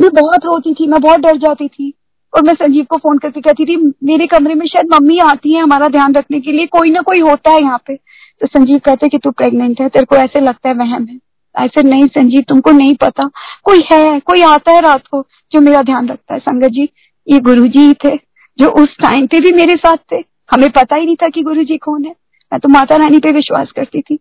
मैं 0.00 0.22
बहुत 0.22 0.44
रोती 0.44 0.74
थी, 0.74 0.86
मैं 0.86 1.00
बहुत 1.00 1.20
डर 1.20 1.36
जाती 1.36 1.68
थी 1.68 1.94
और 2.34 2.42
मैं 2.42 2.54
संजीव 2.54 2.84
को 2.84 2.96
फ़ोन 2.96 3.18
करके 3.18 3.40
कहती 3.40 3.64
थी, 3.64 3.94
मेरे 4.04 4.26
कमरे 4.26 4.54
में 4.54 4.66
शायद 4.66 4.94
मम्मी 4.94 5.18
आती 5.18 5.52
है 5.52 5.62
हमारा 5.62 5.88
ध्यान 5.88 6.14
रखने 6.14 6.40
के 6.40 6.52
लिए, 6.52 6.66
कोई 6.66 6.90
ना 6.90 7.00
कोई 7.00 7.20
होता 7.20 7.50
है 7.50 7.62
यहाँ 7.62 7.82
पे। 7.86 7.96
तो 8.40 8.46
संजीव 8.46 8.78
कहते 8.78 9.08
कि, 9.08 9.18
तू 9.18 9.30
प्रेग्नेंट 9.30 9.80
है, 9.80 9.88
तेरे 9.88 10.06
को 10.06 10.16
ऐसे 10.16 10.40
लगता 10.40 10.68
है 10.68 10.74
वहम 10.74 11.04
है। 11.04 11.18
ऐसे 11.56 11.82
नहीं 11.82 12.06
संजीव, 12.06 12.44
तुमको 12.48 12.70
नहीं 12.70 12.94
पता, 12.94 13.30
कोई 13.64 13.80
है, 13.92 14.20
कोई 14.20 14.42
आता 14.42 14.72
है 14.72 14.80
रात 14.80 15.06
को 15.06 15.26
जो 15.52 15.60
मेरा 15.60 15.82
ध्यान 15.82 16.08
रखता 16.08 16.34
है। 16.34 16.40
संगत 16.40 16.68
जी, 16.68 16.88
ये 17.28 17.38
गुरु 17.38 17.66
जी 17.66 17.78
ही 17.78 17.94
थे। 17.94 18.27
जो 18.58 18.68
उस 18.82 18.96
टाइम 18.98 19.26
पे 19.26 19.40
भी 19.40 19.52
मेरे 19.52 19.74
साथ 19.76 19.96
थे। 20.12 20.22
हमें 20.50 20.70
पता 20.70 20.96
ही 20.96 21.04
नहीं 21.06 21.16
था 21.16 21.28
कि 21.28 21.42
गुरु 21.42 21.62
जी 21.62 21.76
कौन 21.76 22.04
है। 22.04 22.14
मैं 22.52 22.60
तो 22.60 22.68
माता 22.68 22.96
रानी 22.96 23.18
पे 23.18 23.32
विश्वास 23.32 23.72
करती 23.76 24.00
थी। 24.00 24.18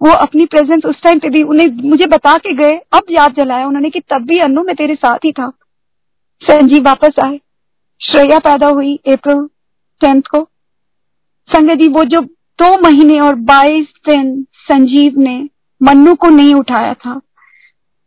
वो 0.00 0.10
अपनी 0.12 0.44
प्रेजेंस 0.46 0.84
उस 0.84 1.02
टाइम 1.02 1.18
पे 1.18 1.28
भी 1.28 1.42
उन्हें 1.42 1.66
मुझे 1.88 2.06
बता 2.06 2.36
के 2.38 2.54
गए। 2.54 2.76
अब 2.92 3.10
याद 3.10 3.34
जलाया 3.38 3.66
उन्होंने 3.66 3.90
कि 3.90 4.00
तब 4.00 4.24
भी 4.24 4.38
अनु 4.38 4.62
मैं 4.62 4.74
तेरे 4.76 4.94
साथ 4.94 5.24
ही 5.24 5.32
था। 5.32 5.48
संजीव 6.42 6.84
वापस 6.84 7.20
आए। 7.24 7.38
श्रेया 8.00 8.38
पैदा 8.38 8.68
हुई 8.68 8.94
अप्रैल 9.08 9.46
टेंथ 10.00 10.22
को। 10.30 10.42
संजय 11.48 11.76
जी 11.76 11.88
वो 11.88 12.04
जो 12.04 12.20
दो 12.58 12.76
महीने 12.80 13.18
और 13.20 13.34
बाईस 13.44 13.86
दिन 14.08 14.42
संजीव 14.42 15.18
ने 15.18 15.36
मन्नू 15.80 16.14
को 16.14 16.28
नहीं 16.28 16.54
उठाया 16.54 16.92
था, 16.94 17.20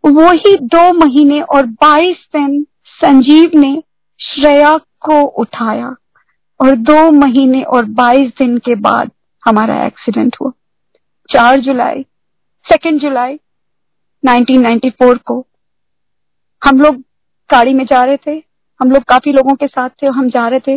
वो 0.03 0.31
ही 0.31 0.55
दो 0.57 0.91
महीने 0.95 1.39
और 1.41 1.65
बाईस 1.65 2.27
दिन 2.35 2.65
संजीव 2.87 3.51
ने 3.55 3.81
श्रेया 4.19 4.77
को 5.05 5.21
उठाया 5.21 5.95
और 6.59 6.75
दो 6.75 7.11
महीने 7.11 7.61
और 7.63 7.85
बाईस 7.85 8.31
दिन 8.31 8.57
के 8.57 8.75
बाद 8.75 9.11
हमारा 9.43 9.85
एक्सीडेंट 9.85 10.35
हुआ। 10.41 10.51
चार 11.29 11.59
जुलाई 11.61 12.05
सेकेंड 12.65 12.99
जुलाई 12.99 13.39
1994 14.23 15.17
को 15.17 15.45
हम 16.61 16.79
लोग 16.79 16.95
गाड़ी 17.49 17.73
में 17.73 17.85
जा 17.85 18.03
रहे 18.03 18.17
थे। 18.17 18.43
हम 18.79 18.91
लोग 18.91 19.03
काफ़ी 19.03 19.31
लोगों 19.31 19.53
के 19.55 19.67
साथ 19.67 19.89
थे 19.89 20.07
और 20.07 20.13
हम 20.13 20.29
जा 20.29 20.47
रहे 20.47 20.59
थे। 20.59 20.75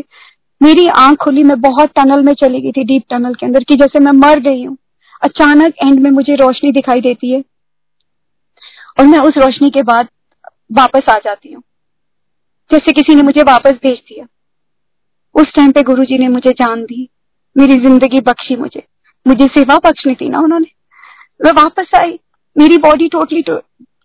मेरी 0.61 0.87
आँख 0.88 1.18
खुली, 1.18 1.42
मैं 1.44 1.61
बहुत 1.61 1.90
टनल 1.97 2.23
में 2.23 2.32
चली 2.35 2.61
गई 2.61 2.73
थी, 2.73 2.85
डीप 2.85 3.04
टनल 3.11 3.35
के 3.35 3.47
अंदर, 3.47 3.62
कि 3.62 3.75
जैसे 3.75 3.99
मैं 3.99 4.12
मर 4.12 4.40
गई 4.40 4.64
हूँ। 4.64 4.76
अचानक 5.23 5.75
एंड 5.85 6.00
में 6.00 6.11
मुझे 6.11 6.35
रोशनी 6.35 6.70
दिखाई 6.70 7.00
देती 7.00 7.32
है 7.32 7.40
और 8.99 9.06
मैं 9.06 9.18
उस 9.18 9.37
रोशनी 9.37 9.70
के 9.70 9.82
बाद 9.82 10.08
वापस 10.73 11.08
आ 11.11 11.18
जाती 11.18 11.52
हूँ। 11.52 11.62
जैसे 12.71 12.93
किसी 12.93 13.15
ने 13.15 13.23
मुझे 13.23 13.43
वापस 13.43 13.73
भेज 13.83 13.99
दिया। 13.99 14.27
उस 15.35 15.53
टाइम 15.55 15.73
पे 15.73 15.83
गुरुजी 15.83 16.19
ने 16.19 16.29
मुझे 16.29 16.51
जान 16.51 16.83
दी। 16.83 17.09
मेरी 17.57 17.77
ज़िंदगी 17.77 18.21
बख्शी 18.21 18.57
मुझे। 18.57 18.83
मुझे 19.27 19.47
सेवा 19.47 19.77
बख्शनी 19.79 20.15
थी 20.15 20.29
ना 20.29 20.39
उन्होंने। 20.39 20.67
मैं 21.45 21.53
वापस 21.53 21.91
आई। 22.01 22.19
मेरी 22.57 22.79
बॉडी 22.79 23.09
टोटली 23.09 23.43
तो, 23.43 23.57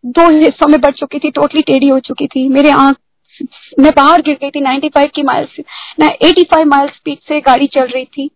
दो 0.06 0.28
हिस्सों 0.38 0.68
में 0.68 0.80
बढ़ 0.82 0.92
चुकी 0.92 1.20
थी 1.20 1.32
टोटली 1.32 1.62
टेढ़ी 1.62 1.88
हो 1.88 2.00
चुकी 2.00 2.28
थी। 2.28 2.48
मेरे 2.50 2.72
आँख 2.72 2.98
मैं 3.80 3.92
बाहर 3.96 4.22
गिर 4.22 4.38
गई 4.42 4.50
थी 4.50 4.62
95 4.62 5.12
की 5.16 5.24
माइल्स 5.24 5.60
मैं 6.00 6.10
85 6.24 6.66
माइल 6.66 6.90
स्पीड 6.90 7.18
से 7.28 7.40
गाड़ी 7.42 7.68
चल 7.68 7.88
रही 7.88 8.06
थी। 8.06 8.30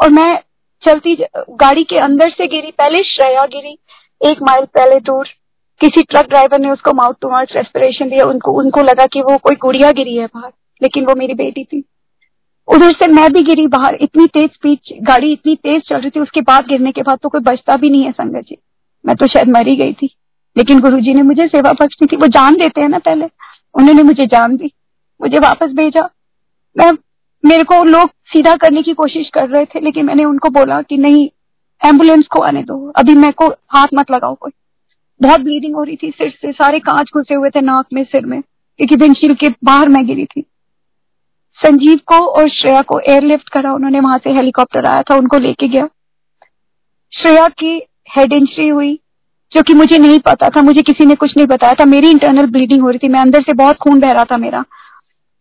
और 0.00 0.10
मैं 0.10 0.38
चलती 0.82 1.14
गाड़ी 1.50 1.84
के 1.84 1.98
अंदर 1.98 2.30
से 2.30 2.46
गिरी। 2.46 2.70
पहले 2.70 3.02
श्रेया 3.04 3.44
गिरी 3.46 3.78
एक 4.20 4.42
माइल 4.42 4.64
पहले 4.64 4.98
दूर। 5.00 5.28
किसी 5.84 6.02
ट्रक 6.02 6.28
ड्राइवर 6.28 6.58
ने 6.58 6.70
उसको 6.70 6.92
माउथ 6.92 7.14
टू 7.20 7.28
माउथ 7.28 7.46
रेस्पिरेशन 7.56 8.08
दिया, 8.08 8.24
उनको 8.24 8.52
उनको 8.52 8.80
लगा 8.80 9.06
कि 9.06 9.20
वो 9.20 9.38
कोई 9.38 9.56
गुड़िया 9.56 9.92
गिरी 9.92 10.16
है 10.16 10.26
बाहर, 10.26 10.52
लेकिन 10.82 11.04
वो 11.04 11.14
मेरी 11.14 11.34
बेटी 11.34 11.64
थी। 11.64 11.84
उधर 12.68 12.92
से 12.92 13.06
मैं 13.06 13.32
भी 13.32 13.42
गिरी 13.42 13.66
बाहर, 13.66 13.94
इतनी 13.94 14.26
तेज 14.26 14.50
स्पीड 14.52 14.78
गाड़ी 15.02 15.32
इतनी 15.32 15.56
तेज 15.56 15.82
चल 15.88 15.96
रही 15.96 16.10
थी, 16.10 16.20
उसके 16.20 16.40
बाद 16.40 16.66
गिरने 16.66 16.92
के 16.92 17.02
बाद 17.02 17.18
तो 17.22 17.28
कोई 17.28 17.40
बचता 17.40 17.76
भी 17.76 17.90
नहीं 17.90 18.04
है 18.04 18.12
संगत 18.12 18.40
जी। 18.40 18.58
मैं 19.06 19.16
तो 19.16 19.26
शायद 19.26 19.48
मरी 19.48 19.76
गई 19.76 19.92
थी। 19.92 20.16
लेकिन 20.56 20.80
गुरु 20.80 21.00
जी 21.00 21.14
ने 21.14 21.22
मुझे 21.22 21.48
सेवा 21.48 21.72
बख्शी 21.72 22.06
थी 22.06 22.16
वो 22.16 22.26
जान 22.26 22.54
देते 22.54 22.80
हैं 22.80 22.88
ना 22.88 22.98
पहले। 22.98 23.28
उन्होंने 23.74 24.02
मुझे 24.02 24.26
जान 24.26 24.56
दी। 24.56 24.72
मुझे 25.20 25.38
वापस 25.38 25.66
भेजा। 25.66 26.10
मैं, 26.78 26.92
मेरे 27.44 27.64
को 27.64 27.84
लोग 27.84 28.08
सीधा 28.08 28.56
करने 28.56 28.82
की 28.82 28.92
कोशिश 28.92 29.28
कर 29.28 29.48
रहे 29.48 29.64
थे, 29.64 29.80
लेकिन 29.80 30.06
मैंने 30.06 30.24
उनको 30.24 30.48
बोला 30.48 30.82
कि 30.82 30.96
नहीं 30.96 31.28
एंबुलेंस 31.88 32.26
को 32.26 32.40
आने 32.40 32.62
दो। 32.62 32.90
अभी 32.90 33.14
मेरे 33.14 33.32
को 33.32 33.46
हाथ 33.46 33.86
मत 33.94 34.10
लगाओ 34.10 34.34
कोई। 34.34 34.50
बहुत 35.22 35.40
ब्लीडिंग 35.40 35.74
हो 35.74 35.82
रही 35.82 35.96
थी, 35.96 36.10
सिर 36.10 36.30
से, 36.30 36.52
सारे 36.52 36.78
कांच 36.78 37.10
घुसे 37.14 37.34
हुए 37.34 37.50
थे 37.50 37.60
नाक 37.60 37.86
में, 37.92 38.04
सिर 38.04 38.26
में, 38.26 38.40
क्योंकि 38.40 38.96
विंडशील्ड 38.96 39.38
के 39.38 39.48
बाहर 39.64 39.88
मैं 39.88 40.06
गिरी 40.06 40.24
थी। 40.24 40.44
संजीव 41.58 42.00
को 42.06 42.14
और 42.14 42.48
श्रेया 42.48 42.82
को 42.82 43.00
एयरलिफ्ट 43.00 43.48
करा, 43.48 43.72
उन्होंने 43.72 44.00
वहाँ 44.00 44.18
से 44.18 44.30
हेलीकॉप्टर 44.30 44.86
आया 44.86 45.02
था, 45.02 45.16
उनको 45.16 45.38
लेके 45.38 45.68
गया। 45.68 45.88
श्रेया 47.12 47.48
की 47.48 47.82
हेड 48.16 48.32
इंजरी 48.32 48.68
हुई, 48.68 48.98
जो 49.52 49.62
कि 49.62 49.74
मुझे 49.74 49.98
नहीं 49.98 50.18
पता 50.18 50.48
था, 50.48 50.62
मुझे 50.62 50.82
किसी 50.82 51.06
ने 51.06 51.14
कुछ 51.14 51.36
नहीं 51.36 51.46
बताया 51.46 51.74
था। 51.74 51.84
मेरी 51.84 52.10
इंटरनल 52.10 52.46
ब्लीडिंग 52.46 52.82
हो 52.82 52.88
रही 52.88 52.98
थी, 52.98 53.08
मैं 53.08 53.20
अंदर 53.20 53.42
से 53.42 53.52
बहुत 53.52 53.76
खून 53.76 54.00
बह 54.00 54.10
रहा 54.10 54.24
था 54.24 54.36
मेरा। 54.36 54.64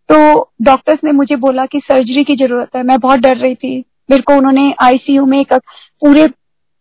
तो 0.10 0.52
डॉक्टर्स 0.62 1.00
ने 1.04 1.12
मुझे 1.12 1.36
बोला 1.36 1.66
कि 1.66 1.80
सर्जरी 1.80 2.24
की 2.24 2.36
ज़रूरत 2.36 2.76
है, 2.76 2.84
मैं 2.84 3.00
बहुत 3.00 3.20
डर 3.20 3.38
रही 3.38 3.56
थी। 3.56 3.84
मेरे 4.12 4.22
को 4.22 4.34
उन्होंने 4.34 4.74
आईसीयू 4.82 5.26
में 5.26 5.40
एक 5.40 5.54
पूरे 6.02 6.28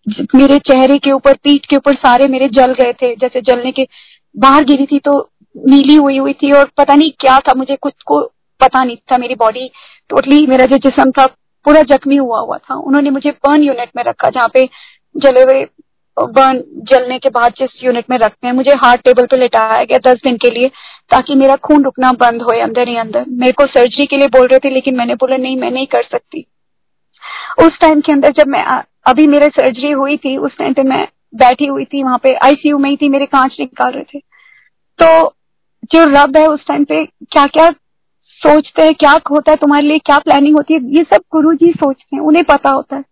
मेरे 0.06 0.58
चेहरे 0.60 0.96
के 0.98 1.12
ऊपर, 1.12 1.34
पीठ 1.34 1.66
के 1.66 1.76
ऊपर 1.76 1.94
सारे 1.96 2.28
मेरे 2.28 2.48
जल 2.48 2.72
गए 2.74 2.92
थे। 2.92 3.14
जैसे 3.16 3.40
जलने 3.42 3.72
के 3.72 3.86
बाहर 4.34 4.64
गिरी 4.64 4.86
थी 4.86 4.98
तो 4.98 5.18
नीली 5.56 5.94
हुई 5.96 6.18
हुई 6.18 6.32
थी 6.32 6.52
और 6.52 6.70
पता 6.76 6.94
नहीं 6.94 7.10
क्या 7.20 7.38
था, 7.38 7.54
मुझे 7.56 7.76
खुद 7.76 7.92
को 8.06 8.20
पता 8.60 8.82
नहीं 8.84 8.96
था 9.12 9.18
मेरी 9.18 9.34
बॉडी 9.34 9.70
टोटली 10.10 10.46
मेरा 10.46 10.64
जो 10.66 10.76
जिसम 10.78 11.10
था, 11.10 11.26
पूरा 11.66 11.82
जख्मी 11.82 12.16
हुआ 12.16 12.40
हुआ 12.40 12.56
था। 12.58 12.74
उन्होंने 12.76 13.10
मुझे 13.10 13.30
बर्न 13.30 13.62
यूनिट 13.62 13.90
में 13.96 14.02
रखा, 14.04 14.28
जहाँ 14.28 14.48
पे 14.54 14.68
जले 15.16 15.42
हुए 15.42 15.66
बर्न 16.16 16.62
जलने 16.90 17.18
के 17.18 17.28
बाद 17.28 17.52
जिस 17.58 17.84
यूनिट 17.84 18.04
में 18.10 18.16
रखते 18.18 18.46
हैं, 18.46 18.54
मुझे 18.54 18.74
हार्ट 18.74 19.00
टेबल 19.00 19.26
पे 19.26 19.36
लेटाया 19.36 19.84
गया 19.84 19.98
दस 20.06 20.20
दिन 20.24 20.36
के 20.36 20.50
लिए, 20.50 20.70
ताकि 21.10 21.34
मेरा 21.34 21.56
खून 21.56 21.84
रुकना 21.84 22.10
बंद 22.20 22.42
हो 22.42 22.60
अंदर 22.62 22.88
ही 22.88 22.96
अंदर। 22.96 23.24
मेरे 23.28 23.52
को 23.52 23.66
सर्जरी 23.66 24.06
के 24.06 24.16
लिए 24.16 24.28
बोल 24.28 24.46
रहे 24.46 24.58
थे, 24.58 24.70
लेकिन 24.70 24.96
मैंने 24.96 25.14
बोला, 25.14 25.36
नहीं, 25.36 25.56
मैं 25.56 25.70
नहीं 25.70 25.86
कर 25.86 26.02
सकती। 26.02 26.46
उस 27.62 27.78
टाइम 27.80 28.00
के 28.00 28.12
अंदर 28.12 28.32
जब 28.32 28.48
मैं 28.48 28.64
अभी 29.10 29.26
मेरे 29.26 29.48
सर्जरी 29.48 29.90
हुई 29.90 30.16
थी, 30.16 30.36
उस 30.36 30.56
टाइम 30.58 30.72
पे 30.72 30.82
मैं 30.82 31.06
बैठी 31.34 31.66
हुई 31.66 31.84
थी, 31.84 32.02
वहाँ 32.02 32.18
पे 32.22 32.34
आईसीयू 32.44 32.78
में 32.78 32.88
ही 32.90 32.96
थी, 32.96 33.08
मेरे 33.08 33.26
कांच 33.26 33.56
निकाल 33.60 33.92
रहे 33.92 34.04
थे। 34.04 34.18
तो 34.98 35.34
जो 35.92 36.04
रब 36.06 36.36
है 36.36 36.46
उस 36.46 36.66
टाइम 36.66 36.84
पे 36.84 37.04
क्या 37.04 37.46
क्या 37.46 37.70
सोचते 38.40 38.82
हैं, 38.82 38.94
क्या 38.94 39.12
होता 39.30 39.50
है 39.50 39.56
तुम्हारे 39.56 39.86
लिए, 39.86 39.98
क्या 39.98 40.18
प्लानिंग 40.18 40.56
होती 40.56 40.74
है, 40.74 40.80
ये 40.96 41.02
सब 41.04 41.22
गुरु 41.32 41.52
जी 41.54 41.70
सोचते 41.72 42.16
हैं, 42.16 42.22
उन्हें 42.22 42.44
पता 42.44 42.70
होता 42.70 42.96
है। 42.96 43.04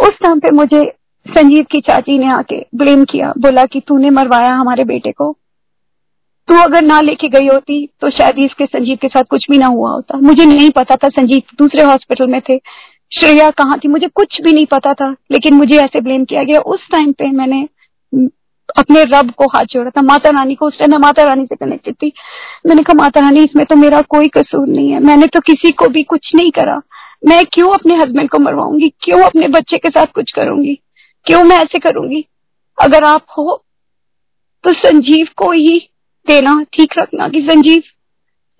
उस 0.00 0.18
टाइम 0.22 0.40
पे 0.40 0.50
मुझे 0.50 0.82
संजीव 1.26 1.64
की 1.72 1.80
चाची 1.80 2.18
ने 2.18 2.30
आके 2.32 2.60
ब्लेम 2.74 3.04
किया, 3.04 3.32
बोला 3.38 3.64
कि 3.64 3.80
तूने 3.80 4.10
मरवाया 4.10 4.54
हमारे 4.54 4.84
बेटे 4.84 5.12
को। 5.12 5.32
तू 6.48 6.54
अगर 6.54 6.82
ना 6.82 7.00
लेके 7.00 7.28
गई 7.28 7.46
होती 7.46 7.86
तो 8.00 8.10
शायद 8.10 8.38
इसके 8.38 8.66
संजीव 8.66 8.98
के 9.02 9.08
साथ 9.08 9.24
कुछ 9.30 9.46
भी 9.50 9.58
ना 9.58 9.66
हुआ 9.66 9.90
होता। 9.90 10.18
मुझे 10.18 10.44
नहीं 10.44 10.70
पता 10.70 10.96
था 10.96 11.08
संजीव 11.08 11.42
दूसरे 11.58 11.82
हॉस्पिटल 11.82 12.26
में 12.26 12.40
थे। 12.40 12.56
श्रेया 13.18 13.50
कहाँ 13.50 13.78
थी? 13.78 13.88
मुझे 13.88 14.06
कुछ 14.06 14.40
भी 14.42 14.52
नहीं 14.52 14.66
पता 14.66 14.94
था, 14.94 15.16
लेकिन 15.32 15.54
मुझे 15.54 15.76
ऐसे 15.76 16.00
ब्लेम 16.00 16.24
किया 16.24 16.42
गया। 16.42 16.60
उस 16.60 16.80
टाइम 16.92 17.12
पे 17.12 17.30
मैंने 17.30 17.68
अपने 18.78 19.04
रब 19.04 19.30
को 19.30 19.44
हाथ 19.44 19.64
जोड़ा 19.64 19.90
था। 19.90 20.02
माता 20.02 20.30
रानी 20.30 20.54
को, 20.54 20.66
उस 20.66 20.78
टाइम 20.78 20.90
मैं 20.90 20.98
माता 20.98 21.22
रानी 21.22 21.46
से 21.46 21.56
कनेक्टेड 21.56 21.94
थी। 21.94 22.12
मैंने 22.66 22.82
कहा, 22.82 22.94
माता 22.94 23.20
रानी, 23.20 23.40
इसमें 23.40 23.64
तो 23.66 23.76
मेरा 23.76 24.00
कोई 24.00 24.28
कसूर 24.28 24.66
नहीं 24.68 24.90
है। 24.90 25.00
मैंने 25.00 25.26
तो 25.26 25.40
किसी 25.40 25.70
को 25.70 25.88
भी 25.88 26.02
कुछ 26.02 26.34
नहीं 26.34 26.50
करा। 26.50 26.80
मैं 27.26 27.42
क्यों 27.52 27.68
अपने 27.68 27.94
हस्बैंड 27.94 28.30
को 28.30 28.38
मरवाऊँगी? 28.38 28.88
क्यों 28.88 29.22
अपने 29.22 29.48
बच्चे 29.48 29.78
के 29.78 29.88
साथ 29.88 30.06
कुछ 30.06 30.32
करूँगी? 30.32 30.78
क्यों 31.26 31.44
मैं 31.44 31.56
ऐसे 31.56 31.78
करूँगी? 31.78 32.24
अगर 32.78 33.04
आप 33.04 33.26
हो 33.38 33.64
तो 34.64 34.72
संजीव 34.72 35.28
को 35.36 35.50
ही 35.50 35.78
देना, 36.28 36.64
ठीक 36.72 36.94
रखना 36.98 37.28
कि 37.28 37.40
संजीव, 37.40 37.82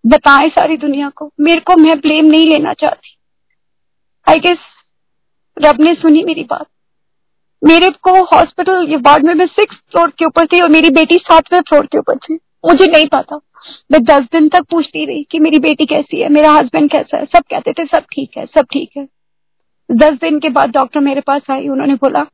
बताए 0.07 0.49
सारी 0.49 0.77
दुनिया 0.77 1.09
को। 1.09 1.31
मेरे 1.41 1.61
को, 1.61 1.77
मैं 1.77 1.99
ब्लेम 2.01 2.25
नहीं 2.25 2.47
लेना 2.47 2.73
चाहती। 2.73 3.14
आई 4.27 4.39
गेस 4.41 4.59
रब 5.57 5.81
ने 5.81 5.95
सुनी 5.95 6.23
मेरी 6.25 6.43
बात। 6.43 6.67
मेरे 7.63 7.89
को 8.03 8.13
हॉस्पिटल 8.27 8.97
वार्ड 8.97 9.25
में 9.25 9.35
मैं 9.35 9.47
सिक्स 9.47 9.77
फ्लोर 9.93 10.11
के 10.19 10.25
ऊपर 10.25 10.47
थी 10.47 10.61
और 10.61 10.69
मेरी 10.69 10.91
बेटी 10.91 11.17
सातवें 11.17 11.61
फ्लोर 11.61 11.87
के 11.87 11.99
ऊपर 11.99 12.17
थी। 12.19 12.39
मुझे 12.67 12.87
नहीं 12.87 13.07
पता। 13.07 13.41
मैं 13.93 14.03
दस 14.05 14.25
दिन 14.33 14.49
तक 14.49 14.65
पूछती 14.71 15.05
रही 15.07 15.23
कि 15.31 15.39
मेरी 15.39 15.59
बेटी 15.59 15.87
कैसी 15.87 16.21
है, 16.21 16.29
मेरा 16.29 16.51
हस्बैंड 16.51 16.91
कैसा 16.91 17.17
है, 17.17 17.25
सब 17.27 17.43
कहते 17.51 17.73
थे 17.73 17.85
सब 17.87 18.05
ठीक 18.13 18.37
है, 18.39 18.47
सब 18.47 18.67
ठीक 18.73 18.91
है। 18.97 19.07
दस 19.91 20.19
दिन 20.21 20.39
के 20.41 20.49
बाद 20.49 20.71
डॉक्टर 20.71 21.01
मेरे 21.01 21.21
पास 21.21 21.51
आई, 21.51 21.69
उन्होंने 21.69 21.95
बोला 21.95 22.25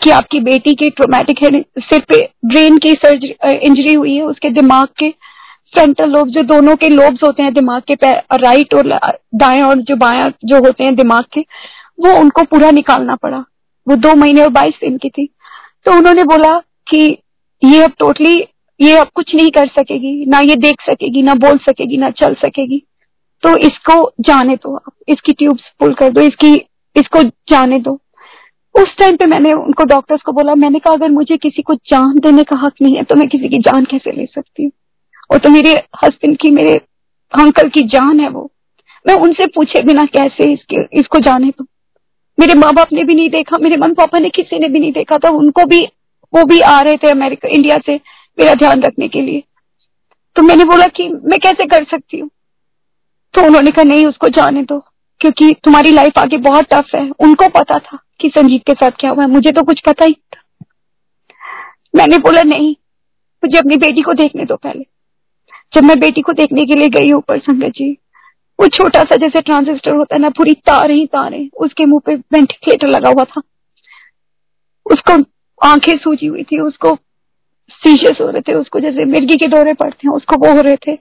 कि 0.00 0.10
आपकी 0.10 0.40
बेटी 0.40 0.74
के 0.74 0.88
ट्रोमेटिक 0.90 1.38
सिर 1.80 2.00
पे 2.08 2.24
ब्रेन 2.44 2.78
की 2.78 2.92
सर्जरी 2.94 3.34
इंजरी 3.58 3.94
हुई 3.94 4.14
है, 4.14 4.22
उसके 4.22 4.50
दिमाग 4.50 4.88
के 4.98 5.08
फ्रंटल 5.74 6.10
लोब 6.10 6.28
जो 6.28 6.42
दोनों 6.44 6.74
के 6.76 6.88
लोब्स 6.88 7.22
होते 7.22 7.42
हैं, 7.42 7.52
दिमाग 7.54 7.82
के 7.82 8.12
राइट 8.38 8.74
और 8.74 8.88
दाएँ 9.34 9.62
और 9.62 9.80
जो 9.80 9.96
बाया 9.96 10.28
जो 10.44 10.58
होते 10.58 10.84
हैं 10.84 10.94
दिमाग 10.94 11.24
के, 11.32 11.40
वो 12.00 12.18
उनको 12.20 12.42
पूरा 12.44 12.70
निकालना 12.70 13.14
पड़ा। 13.14 13.44
वो 13.86 13.96
दो 13.96 14.14
महीने 14.14 14.42
और 14.42 14.48
बाईस 14.50 14.74
दिन 14.80 14.96
की 14.98 15.08
थी। 15.08 15.28
तो 15.86 15.92
उन्होंने 15.92 16.24
बोला 16.24 16.58
कि 16.88 17.06
ये 17.62 17.82
अब 17.82 17.92
टोटली 17.98 18.36
ये 18.80 18.96
अब 18.98 19.08
कुछ 19.14 19.34
नहीं 19.34 19.50
कर 19.50 19.66
सकेगी, 19.68 20.24
ना 20.26 20.38
ये 20.40 20.54
देख 20.56 20.80
सकेगी, 20.80 21.22
ना 21.22 21.34
बोल 21.34 21.58
सकेगी, 21.58 21.96
ना 21.96 22.10
चल 22.12 22.34
सकेगी। 22.34 22.82
तो 23.42 23.56
इसको 23.58 23.94
जाने 24.20 24.54
दो 24.56 24.74
आप, 24.76 24.92
इसकी 25.08 25.32
ट्यूब्स 25.32 25.68
पुल 25.80 25.94
कर 25.94 26.10
दो, 26.10 26.20
इसकी, 26.20 26.54
इसको 26.96 27.22
जाने 27.50 27.78
दो। 27.78 27.98
उस 28.74 28.96
टाइम 28.98 29.16
पे 29.16 29.26
मैंने 29.26 29.52
उनको 29.52 29.84
डॉक्टर्स 29.84 30.22
को 30.22 30.32
बोला, 30.32 30.54
मैंने 30.54 30.78
कहा, 30.78 30.94
अगर 30.94 31.10
मुझे 31.10 31.36
किसी 31.36 31.62
को 31.62 31.74
जान 31.90 32.18
देने 32.18 32.44
का 32.44 32.56
हक 32.56 32.82
नहीं 32.82 32.96
है 32.96 33.02
तो 33.02 33.14
मैं 33.14 33.28
किसी 33.28 33.48
की 33.48 33.58
जान 33.60 33.84
कैसे 33.84 34.12
ले 34.12 34.26
सकती 34.26 34.62
हूँ? 34.62 34.72
वो 35.30 35.38
तो 35.38 35.50
मेरे 35.50 35.72
हस्बैंड 36.04 36.36
की, 36.38 36.50
मेरे 36.50 36.74
अंकल 37.32 37.68
की 37.68 37.86
जान 37.88 38.20
है 38.20 38.28
वो। 38.28 38.50
मैं 39.06 39.14
उनसे 39.14 39.46
पूछे 39.46 39.82
बिना 39.82 40.02
कैसे 40.02 40.52
इसके, 40.52 40.98
इसको 40.98 41.18
जाने 41.18 41.50
दू? 41.50 41.66
मेरे 42.38 42.54
माँ 42.54 42.72
बाप 42.74 42.92
ने 42.92 43.04
भी 43.04 43.14
नहीं 43.14 43.30
देखा, 43.30 43.58
मेरे 43.58 43.76
मम्मी 43.76 43.94
पापा 43.94 44.18
ने, 44.18 44.28
किसी 44.28 44.58
ने 44.58 44.68
भी 44.68 44.78
नहीं 44.78 44.92
देखा 44.92 45.18
तो 45.18 45.32
उनको 45.38 45.64
भी, 45.64 45.80
वो 46.32 46.44
भी 46.44 46.60
आ 46.60 46.80
रहे 46.80 46.96
थे 46.96 47.10
अमेरिका 47.10 47.48
इंडिया 47.48 47.78
से, 47.86 47.96
मेरा 48.38 48.54
ध्यान 48.54 48.82
रखने 48.82 49.08
के 49.08 49.20
लिए। 49.20 49.42
तो 50.36 50.42
मैंने 50.42 50.64
बोला 50.64 50.86
कि 50.86 51.08
मैं 51.08 51.38
कैसे 51.40 51.66
कर 51.66 51.84
सकती 51.84 52.18
हूँ? 52.18 52.30
तो 53.34 53.46
उन्होंने 53.46 53.70
कहा, 53.70 53.82
नहीं, 53.82 54.06
उसको 54.06 54.28
जाने 54.28 54.62
दो, 54.62 54.78
क्योंकि 55.20 55.56
तुम्हारी 55.64 55.90
लाइफ 55.90 56.18
आगे 56.18 56.36
बहुत 56.36 56.64
टफ 56.64 56.94
है। 56.94 57.10
उनको 57.20 57.48
पता 57.48 57.78
था 57.78 57.98
कि 58.20 58.28
संजीत 58.28 58.62
के 58.66 58.72
साथ 58.72 58.90
क्या 58.90 59.10
हुआ 59.10 59.22
है। 59.22 59.30
मुझे 59.30 59.52
तो 59.52 59.62
कुछ 59.62 59.80
पता 59.86 60.04
ही 60.04 60.12
था। 60.12 60.42
मैंने 61.96 62.18
बोला, 62.18 62.42
नहीं, 62.42 62.74
मुझे 63.44 63.58
अपनी 63.58 63.76
बेटी 63.76 64.02
को 64.02 64.12
देखने 64.12 64.44
दो 64.44 64.56
पहले। 64.56 64.86
जब 65.72 65.84
मैं 65.84 66.00
बेटी 66.00 66.20
को 66.20 66.32
देखने 66.32 66.62
के 66.62 66.74
लिए 66.74 66.88
गई 66.88 67.12
ऊपर 67.12 67.38
संगत 67.38 67.72
जी, 67.76 67.98
वो 68.60 68.66
छोटा 68.68 69.02
सा 69.02 69.16
जैसे 69.16 69.40
ट्रांजिस्टर 69.40 69.90
होता 69.90 70.16
है 70.16 70.22
ना, 70.22 70.28
पूरी 70.28 70.54
तारे 70.54 70.94
ही 70.94 71.06
तारे, 71.06 71.50
उसके 71.56 71.86
मुँह 71.86 72.00
पे 72.06 72.14
वेंटिलेटर 72.14 72.86
लगा 72.86 73.08
हुआ 73.08 73.24
था। 73.24 73.42
उसको 74.86 75.24
आँखें 75.66 75.98
सूजी 75.98 76.26
हुई 76.26 76.42
थी, 76.42 76.58
उसको 76.58 76.98
सीशस 77.70 78.18
हो 78.20 78.30
रहे 78.30 78.40
थे, 78.40 78.54
उसको 78.54 78.80
जैसे 78.80 79.04
मिर्गी 79.04 79.36
के 79.36 79.48
दौरे 79.48 79.74
पड़ते 79.74 80.08
हैं, 80.08 80.14
उसको 80.14 80.36
वो 80.36 80.54
हो 80.54 80.60
रहे 80.60 80.76
थे। 80.76 80.98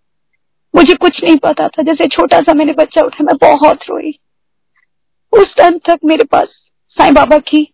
मुझे 0.76 0.93
कुछ 0.93 1.23
नहीं 1.23 1.38
पता 1.38 1.67
था, 1.67 1.84
जैसे 1.84 2.08
छोटा 2.08 2.39
सा 2.39 2.54
मैंने 2.54 2.73
बच्चा 2.73 3.06
उठा, 3.06 3.23
मैं 3.23 3.52
बहुत 3.52 3.80
रोई। 3.89 4.19
उस 5.34 5.56
टाइम 5.58 5.78
तक 5.78 5.99
मेरे 6.06 6.23
पास 6.23 6.47
साईं 6.88 7.13
बाबा 7.13 7.38
की 7.38 7.73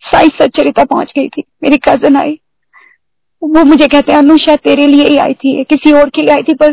साई 0.00 0.28
सच्चरिता 0.28 0.84
पहुँच 0.84 1.12
गई 1.16 1.28
थी। 1.28 1.44
मेरी 1.62 1.76
कज़न 1.76 2.16
आई 2.16 2.40
वो 3.42 3.64
मुझे 3.64 3.86
कहते 3.86 4.12
हैं, 4.12 4.18
अनु, 4.18 4.36
शायद 4.36 4.58
तेरे 4.58 4.86
लिए 4.86 5.08
ही 5.08 5.16
आई 5.16 5.34
थी, 5.34 5.64
किसी 5.64 5.92
और 5.92 6.10
के 6.10 6.22
लिए 6.22 6.34
आई 6.34 6.42
थी, 6.42 6.54
पर 6.54 6.72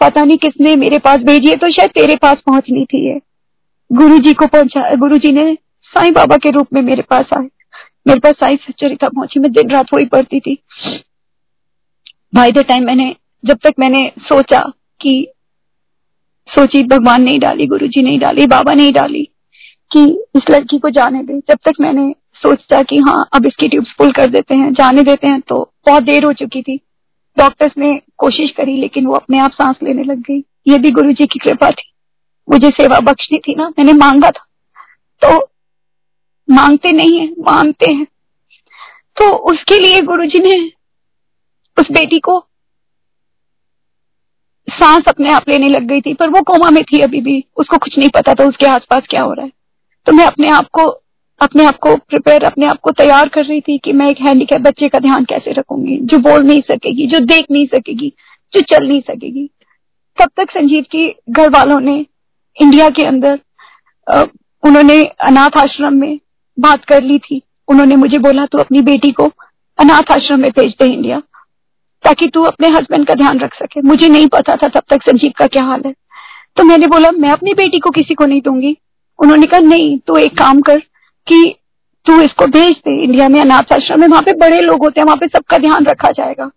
पता 0.00 0.24
नहीं 0.24 0.38
किसने 0.38 0.76
मेरे 0.76 0.98
पास 0.98 1.18
भेजी 1.18 1.48
है 1.48 1.56
तो 1.56 1.70
शायद 1.70 1.90
तेरे 1.90 2.16
पास 2.16 2.36
पहुंचनी 2.46 2.84
थी 2.84 3.14
ये। 3.14 3.20
गुरु 3.92 4.18
जी 4.18 4.32
को 4.32 4.46
पहुँचा 4.46 4.94
गुरु 4.94 5.18
जी 5.18 5.32
ने 5.32 5.58
साईं 5.82 6.12
बाबा 6.12 6.36
के 6.36 6.50
रूप 6.50 6.66
में 6.72 6.82
मेरे 6.82 7.02
पास 7.02 7.24
आए। 7.38 7.48
मेरे 8.06 8.20
पास 8.20 8.32
साई 8.32 8.56
सच्चरिता 8.56 9.08
पहुँची, 9.08 9.40
मैं 9.40 9.52
दिन 9.52 9.70
रात 9.70 9.86
वही 9.94 10.04
पढ़ती 10.04 10.40
थी। 10.40 10.58
भाई 12.34 12.52
द 12.52 12.58
टाइम 12.58 12.84
मैंने, 12.84 13.16
जब 13.44 13.58
तक 13.64 13.74
मैंने 13.78 14.12
सोचा 14.18 14.72
कि, 15.00 15.28
सोची 16.48 16.82
भगवान 16.82 17.22
नहीं 17.22 17.38
डाली 17.38 17.66
गुरु 17.66 17.86
जी 17.86 18.02
नहीं 18.02 18.18
डाली, 18.18 18.46
बाबा 18.46 18.72
नहीं 18.72 18.92
डाली, 18.92 19.28
कि 19.92 20.24
इस 20.36 20.42
लड़की 20.50 20.78
को 20.78 20.90
जाने 20.90 21.22
दे, 21.22 21.38
जब 21.38 21.54
तक 21.54 21.72
मैंने 21.80 22.14
सोचता 22.36 22.82
कि 22.82 22.96
हाँ 22.96 23.28
अब 23.32 23.46
इसकी 23.46 23.68
ट्यूब्स 23.68 23.92
पुल 23.92 24.12
कर 24.12 24.30
देते 24.30 24.56
हैं, 24.56 24.72
जाने 24.72 25.02
देते 25.02 25.26
हैं 25.26 25.40
तो 25.40 25.72
बहुत 25.86 26.02
देर 26.02 26.24
हो 26.24 26.32
चुकी 26.32 26.62
थी। 26.62 26.80
डॉक्टर्स 27.38 27.72
ने 27.78 28.00
कोशिश 28.18 28.50
करी, 28.50 28.76
लेकिन 28.76 29.06
वो 29.06 29.14
अपने 29.14 29.38
आप 29.38 29.50
सांस 29.50 29.76
लेने 29.82 30.02
लग 30.02 30.18
गई। 30.18 30.38
ये 30.68 30.78
भी 30.78 30.90
गुरु 30.90 31.12
जी 31.12 31.26
की 31.26 31.38
कृपा 31.38 31.70
थी। 31.70 31.92
मुझे 32.50 32.70
सेवा 32.70 33.00
बख्शनी 33.00 33.38
थी 33.38 33.54
ना, 33.54 33.68
मैंने 33.68 33.92
मांगा 33.92 34.30
था। 34.30 34.46
तो 35.22 35.50
मांगते 36.50 36.92
नहीं 36.92 37.18
है, 37.18 37.26
मांगते 37.26 37.92
हैं। 37.92 38.04
तो 39.16 39.36
उसके 39.52 39.78
लिए 39.78 40.00
गुरु 40.00 40.24
जी 40.24 40.38
ने 40.38 40.72
उस 41.78 41.90
बेटी 41.90 42.18
को 42.18 42.40
सांस 44.68 45.04
अपने 45.08 45.30
आप 45.30 45.48
लेने 45.48 45.68
लग 45.68 45.82
गई 45.82 46.00
थी, 46.00 46.14
पर 46.14 46.28
वो 46.28 46.42
कोमा 46.42 46.70
में 46.70 46.82
थी 46.84 46.98
अभी 46.98 47.20
भी। 47.20 47.44
उसको 47.56 47.76
कुछ 47.76 47.98
नहीं 47.98 48.08
पता 48.08 48.34
था, 48.34 48.44
उसके 48.44 48.66
आसपास 48.66 49.02
क्या 49.10 49.22
हो 49.22 49.32
रहा 49.32 49.44
है। 49.44 49.52
तो 50.06 50.12
मैं 50.12 50.24
अपने 50.24 50.48
आप 50.48 50.68
को 50.72 51.02
अपने 51.40 51.64
आप 51.64 51.78
को 51.78 51.94
प्रिपेयर 51.96 52.44
अपने 52.44 52.66
आप 52.66 52.78
को 52.82 52.90
तैयार 52.90 53.28
कर 53.28 53.44
रही 53.44 53.60
थी 53.60 53.76
कि 53.78 53.92
मैं 53.92 54.08
एक 54.10 54.20
हैंडीकैप 54.20 54.60
बच्चे 54.60 54.88
का 54.88 54.98
ध्यान 54.98 55.24
कैसे 55.24 55.52
रखूँगी, 55.52 55.96
जो 55.96 56.18
बोल 56.18 56.42
नहीं 56.42 56.60
सकेगी, 56.60 57.06
जो 57.06 57.18
देख 57.18 57.46
नहीं 57.50 57.66
सकेगी, 57.66 58.12
जो 58.52 58.60
चल 58.60 58.86
नहीं 58.88 59.00
सकेगी। 59.00 59.48
तब 60.18 60.30
तक 60.36 60.50
संजीव 60.50 60.84
की 60.92 61.08
घर 61.30 61.50
वालों 61.50 61.80
ने 61.80 61.94
इंडिया 62.56 62.88
के 62.88 63.06
अंदर 63.06 63.38
उन्होंने 64.62 65.02
अनाथ 65.04 65.58
आश्रम 65.58 65.94
में 65.94 66.18
बात 66.58 66.84
कर 66.84 67.02
ली 67.02 67.18
थी। 67.18 67.40
उन्होंने 67.68 67.96
मुझे 67.96 68.18
बोला, 68.18 68.46
तू 68.46 68.58
अपनी 68.58 68.80
बेटी 68.82 69.10
को 69.12 69.24
अनाथ 69.78 70.12
आश्रम 70.12 70.40
में 70.40 70.50
भेज 70.50 70.72
दे 70.72 70.86
इंडिया, 70.86 71.18
ताकि 72.04 72.28
तू 72.28 72.42
अपने 72.42 72.68
हस्बैंड 72.68 73.06
का 73.06 73.14
ध्यान 73.14 73.38
रख 73.38 73.54
सके। 73.54 73.80
मुझे 73.82 74.08
नहीं 74.08 74.26
पता 74.28 74.56
था 74.56 74.68
तब 74.68 74.82
तक 74.90 75.02
संजीव 75.02 75.32
का 75.38 75.46
क्या 75.46 75.64
हाल 75.64 75.82
है। 75.86 75.92
तो 76.56 76.64
मैंने 76.64 76.86
बोला, 76.86 77.10
मैं 77.10 77.28
अपनी 77.28 77.54
बेटी 77.54 77.78
को 77.78 77.90
किसी 77.90 78.14
को 78.14 78.26
नहीं 78.26 78.40
दूँगी। 78.40 78.76
उन्होंने 79.18 79.46
कहा, 79.46 79.60
नहीं, 79.60 79.98
तू 79.98 80.16
एक 80.16 80.38
काम 80.38 80.60
कर 80.60 80.82
कि 81.28 81.54
तू 82.06 82.20
इसको 82.20 82.46
भेज 82.46 82.72
दे, 82.72 83.02
इंडिया 83.02 83.28
में 83.28 83.40
अनाथ 83.40 83.72
आश्रम 83.72 84.00
में। 84.00 84.08
वहाँ 84.08 84.22
पे 84.22 84.32
बड़े 84.32 84.60
लोग 84.60 84.84
होते 84.84 85.00
हैं, 85.00 85.04
वहाँ 85.04 85.16
पे 85.16 85.26
सबका 85.26 85.58
ध्यान 85.58 85.84
रखा 85.84 86.10
जाएगा। 86.10 86.50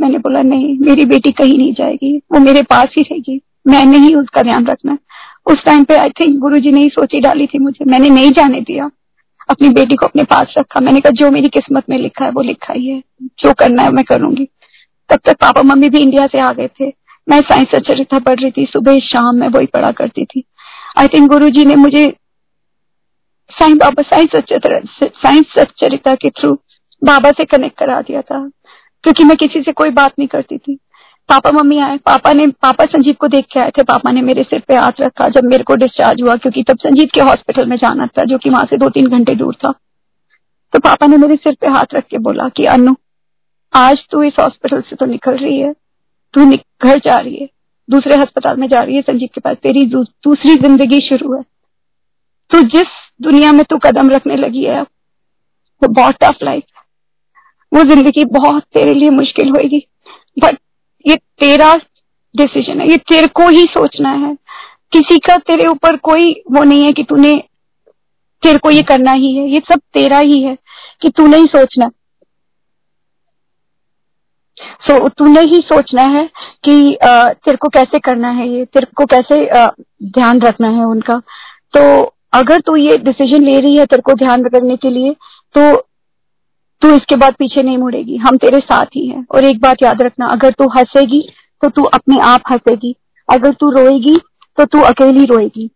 मैंने 0.00 0.18
बोला, 0.18 0.42
नहीं, 0.42 0.78
मेरी 0.78 1.04
बेटी 1.04 1.32
कहीं 1.32 1.58
नहीं 1.58 1.74
जाएगी। 1.74 2.18
वो 2.18 2.38
मेरे 2.38 2.62
पास 2.62 2.86
ही 2.96 3.02
रहेगी। 3.02 3.40
मैंने 3.66 3.98
ही 3.98 4.14
उसका 4.14 4.42
ध्यान 4.42 4.66
रखना। 4.66 4.98
उस 5.46 5.64
टाइम 5.64 5.84
पे 5.84 5.94
आई 5.94 6.08
थिंक 6.08 6.38
गुरु 6.38 6.56
ने 6.56 6.80
ही 6.80 6.88
सोची 6.88 7.20
डाली 7.20 7.46
थी 7.46 7.58
मुझे। 7.58 7.84
मैंने 7.84 8.08
नहीं 8.08 8.30
जाने 8.30 8.60
दिया। 8.60 8.90
अपनी 9.50 9.68
बेटी 9.68 9.94
को 9.94 10.06
अपने 10.06 10.22
पास 10.22 10.54
रखा। 10.58 10.80
मैंने 10.80 11.00
कहा, 11.00 11.10
जो 11.10 11.30
मेरी 11.30 11.48
किस्मत 11.48 11.84
में 11.90 11.98
लिखा 11.98 12.24
है, 12.24 12.30
वो 12.30 12.42
लिखा 12.42 12.72
ही 12.72 12.86
है। 12.86 13.02
जो 13.22 13.52
करना 13.52 13.82
है, 13.82 13.90
मैं 13.90 14.04
करूँगी। 14.04 14.48
तब 15.08 15.16
तक 15.16 15.32
पापा 15.32 15.62
मम्मी 15.62 15.88
भी 15.88 15.98
इंडिया 15.98 16.26
से 16.26 16.38
आ 16.38 16.52
गए 16.52 16.68
थे। 16.80 16.92
मैं 17.28 17.40
साइंस 17.40 17.66
सचरिता 17.74 18.18
पढ़ 18.18 18.40
रही 18.40 18.50
थी। 18.50 18.66
सुबह 18.66 18.98
शाम 18.98 19.36
मैं 19.36 19.48
वही 19.48 19.66
पढ़ा 19.66 19.92
करती 19.92 20.24
थी। 20.24 20.44
आई 20.98 21.06
थिंक 21.06 21.30
गुरु 21.30 21.50
जी 21.50 21.64
ने 21.64 21.74
मुझे 21.74 22.14
साइंस 23.50 23.76
बाबा 23.76 24.02
साइंस 24.02 24.44
साइंस 25.04 25.46
सचरिता 25.58 26.14
के 26.14 26.30
थ्रू 26.30 26.54
बाबा 27.04 27.30
से 27.30 27.44
कनेक्ट 27.44 27.78
करा 27.78 28.00
दिया 28.00 28.20
था। 28.20 28.50
क्योंकि 29.02 29.24
मैं 29.24 29.36
किसी 29.36 29.62
से 29.62 29.72
कोई 29.72 29.90
बात 29.90 30.12
नहीं 30.18 30.28
करती 30.28 30.58
थी। 30.58 30.78
पापा 31.28 31.50
मम्मी 31.50 31.78
आए, 31.78 31.96
पापा 31.96 32.32
ने 32.32 32.46
पापा 32.46 32.84
संजीव 32.84 33.14
को 33.20 33.28
देख 33.28 33.44
के 33.52 33.60
आए 33.60 33.70
थे। 33.70 33.82
पापा 33.82 34.10
ने 34.10 34.22
मेरे 34.22 34.42
सिर 34.42 34.62
पे 34.68 34.74
हाथ 34.74 34.92
रखा 35.00 35.28
जब 35.28 35.44
मेरे 35.44 35.64
को 35.64 35.74
डिस्चार्ज 35.74 36.22
हुआ, 36.22 36.36
क्योंकि 36.36 36.62
तब 36.62 36.78
संजीव 36.78 37.08
के 37.14 37.20
हॉस्पिटल 37.20 37.66
में 37.66 37.76
जाना 37.76 38.06
था, 38.06 38.24
जो 38.24 38.38
कि 38.38 38.50
वहाँ 38.50 38.64
से 38.64 38.76
दो 38.76 38.88
तीन 38.88 39.06
घंटे 39.06 39.34
दूर 39.34 39.54
था। 39.54 39.74
तो 40.72 40.78
पापा 40.78 41.06
ने 41.06 41.16
मेरे 41.16 41.36
सिर 41.36 41.56
पे 41.60 41.66
हाथ 41.66 41.94
रख 41.94 42.04
के 42.06 42.18
बोला 42.18 42.48
कि, 42.48 42.64
अनु, 42.64 42.94
आज 43.74 43.98
तू 44.10 44.22
इस 44.22 44.32
हॉस्पिटल 44.40 44.80
से 44.80 44.96
तो 44.96 45.06
निकल 45.06 45.36
रही 45.36 45.60
है। 45.60 45.72
तू 46.34 46.52
घर 46.82 46.98
जा 46.98 47.18
रही 47.18 47.36
है। 47.36 47.48
दूसरे 47.90 48.14
अस्पताल 48.14 48.56
में 48.56 48.68
जा 48.68 48.80
रही 48.80 48.96
है। 48.96 49.02
संजीव 49.02 49.28
के 49.34 49.40
पास 49.40 49.56
तेरी 49.56 49.86
दूसरी 49.86 50.54
ज़िंदगी 50.54 51.00
शुरू 51.00 51.36
है। 51.36 51.53
तू 52.50 52.60
जिस 52.62 52.88
दुनिया 53.22 53.52
में 53.52 53.64
तू 53.70 53.78
कदम 53.78 54.10
रखने 54.10 54.36
लगी 54.36 54.64
है 54.64 54.82
वो 54.82 55.88
बहुत 55.88 56.16
टफ 56.22 56.42
लाइफ 56.42 56.62
वो 57.72 57.82
ज़िंदगी 57.84 58.24
बहुत 58.24 58.62
तेरे 58.74 58.94
लिए 58.94 59.10
मुश्किल 59.10 59.48
होगी 59.48 59.86
बट 60.38 60.58
ये 61.06 61.16
तेरा 61.16 61.74
डिसीज़न 62.34 62.80
है। 62.80 62.88
ये 62.90 62.96
तेरे 62.96 63.26
को 63.26 63.48
ही 63.48 63.64
सोचना 63.64 64.10
है। 64.10 64.34
किसी 64.92 65.18
का 65.18 65.36
तेरे 65.38 65.66
ऊपर 65.68 65.96
कोई 65.96 66.32
वो 66.52 66.62
नहीं 66.64 66.84
है 66.84 66.92
कि 66.92 67.02
तूने 67.02 67.34
तेरे 68.42 68.58
को 68.58 68.70
ये 68.70 68.82
करना 68.82 69.12
ही 69.12 69.34
है। 69.36 69.48
ये 69.48 69.62
सब 69.72 69.80
तेरा 69.94 70.18
ही 70.18 70.42
है 70.42 70.56
कि 71.02 71.08
तूने 71.08 71.36
ही 71.36 71.46
सोचना। 71.46 71.90
सो 74.86 74.92
so, 74.98 75.10
तूने 75.18 75.40
ही 75.40 75.60
सोचना 75.60 76.02
है 76.02 76.26
कि 76.64 76.96
तेरे 77.02 77.56
को 77.56 77.68
कैसे 77.68 77.98
करना 77.98 78.28
है 78.30 78.48
ये? 78.48 78.64
तेरे 78.64 78.86
को 78.96 79.04
कैसे 79.04 79.44
ध्यान 80.10 80.40
रखना 80.40 80.68
है 80.68 80.84
उनका? 80.84 81.18
तो 81.76 82.13
अगर 82.34 82.60
तू 82.60 82.76
ये 82.76 82.96
डिसीज़न 82.98 83.44
ले 83.44 83.58
रही 83.60 83.76
है 83.76 83.86
तेरे 83.86 84.02
को 84.02 84.14
ध्यान 84.14 84.44
रखने 84.46 84.76
के 84.76 84.90
लिए 84.90 85.12
तो 85.54 85.76
तू 86.82 86.90
इसके 86.90 87.16
बाद 87.16 87.34
पीछे 87.34 87.62
नहीं 87.62 87.78
मुड़ेगी। 87.78 88.16
हम 88.16 88.36
तेरे 88.36 88.58
साथ 88.60 88.86
ही 88.86 89.06
हैं। 89.06 89.24
और 89.30 89.44
एक 89.44 89.60
बात 89.60 89.82
याद 89.82 90.02
रखना, 90.02 90.26
अगर 90.26 90.50
तू 90.50 90.68
हंसेगी 90.68 91.22
तो 91.62 91.68
तू 91.68 91.84
अपने 91.84 92.18
आप 92.22 92.42
हंसेगी। 92.50 92.94
अगर 93.28 93.52
तू 93.52 93.70
रोएगी 93.70 94.16
तो 94.58 94.64
तू 94.64 94.80
अकेली 94.82 95.24
रोएगी। 95.26 95.68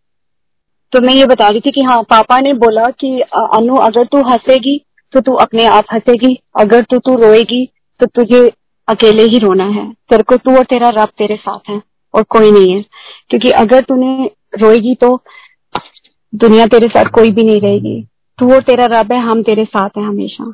तो 0.92 1.00
मैं 1.00 1.14
ये 1.14 1.26
बता 1.26 1.48
रही 1.48 1.60
थी 1.60 1.70
कि 1.70 1.82
हाँ 1.82 2.02
पापा 2.02 2.38
ने 2.40 2.52
बोला 2.54 2.84
कि 3.00 3.20
अनु, 3.20 3.76
अगर 3.76 4.04
तू 4.04 4.22
हंसेगी 4.22 4.78
तो 5.14 5.20
तू 5.20 5.32
अपने 5.36 5.64
आप 5.66 5.84
हंसेगी। 5.92 6.38
अगर 6.60 6.82
तू 6.82 6.98
तू 6.98 7.14
रोएगी 7.16 7.64
तो 8.00 8.06
तुझे 8.06 8.46
अकेले 8.88 9.22
ही 9.24 9.38
रोना 9.38 9.64
है। 9.66 9.90
तेरे 10.10 10.22
को 10.22 10.36
तू 10.36 10.56
और 10.56 10.64
तेरा 10.64 10.88
रब 10.92 11.08
तेरे 11.18 11.36
साथ 11.36 11.70
है, 11.70 11.80
और 12.14 12.22
कोई 12.24 12.50
नहीं 12.52 12.72
है। 12.72 12.84
क्योंकि 13.30 13.50
अगर 13.52 13.82
तूने 13.82 14.30
रोएगी 14.54 14.94
तो 14.94 15.16
दुनिया 16.32 16.66
तेरे 16.66 16.88
साथ 16.88 17.04
कोई 17.04 17.30
भी 17.30 17.42
नहीं 17.42 17.60
रहेगी। 17.60 18.00
तू 18.38 18.52
और 18.54 18.62
तेरा 18.62 18.86
रब 18.90 19.12
है, 19.12 19.20
हम 19.20 19.42
तेरे 19.42 19.64
साथ 19.64 19.88
हैं 19.98 20.04
हमेशा। 20.04 20.52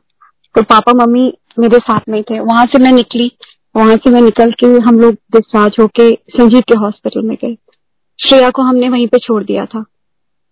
तो 0.54 0.62
पापा, 0.62 0.92
मम्मी 0.94 1.32
मेरे 1.58 1.78
साथ 1.78 2.00
में 2.08 2.22
थे। 2.22 2.38
वहाँ 2.40 2.64
से 2.66 2.82
मैं 2.82 2.92
निकली। 2.92 3.30
वहाँ 3.76 3.96
से 3.96 4.10
मैं 4.10 4.20
निकल 4.20 4.50
के 4.52 4.66
हम 4.80 4.98
लोग 5.00 5.14
डिस्चार्ज 5.32 5.76
होके 5.80 6.10
संजीव 6.30 6.60
के 6.60 6.78
हॉस्पिटल 6.78 7.22
में 7.22 7.36
गए। 7.42 7.56
श्रेया 8.18 8.50
को 8.50 8.62
हमने 8.62 8.88
वहीं 8.88 9.06
पे 9.06 9.18
छोड़ 9.18 9.42
दिया 9.44 9.64
था। 9.64 9.84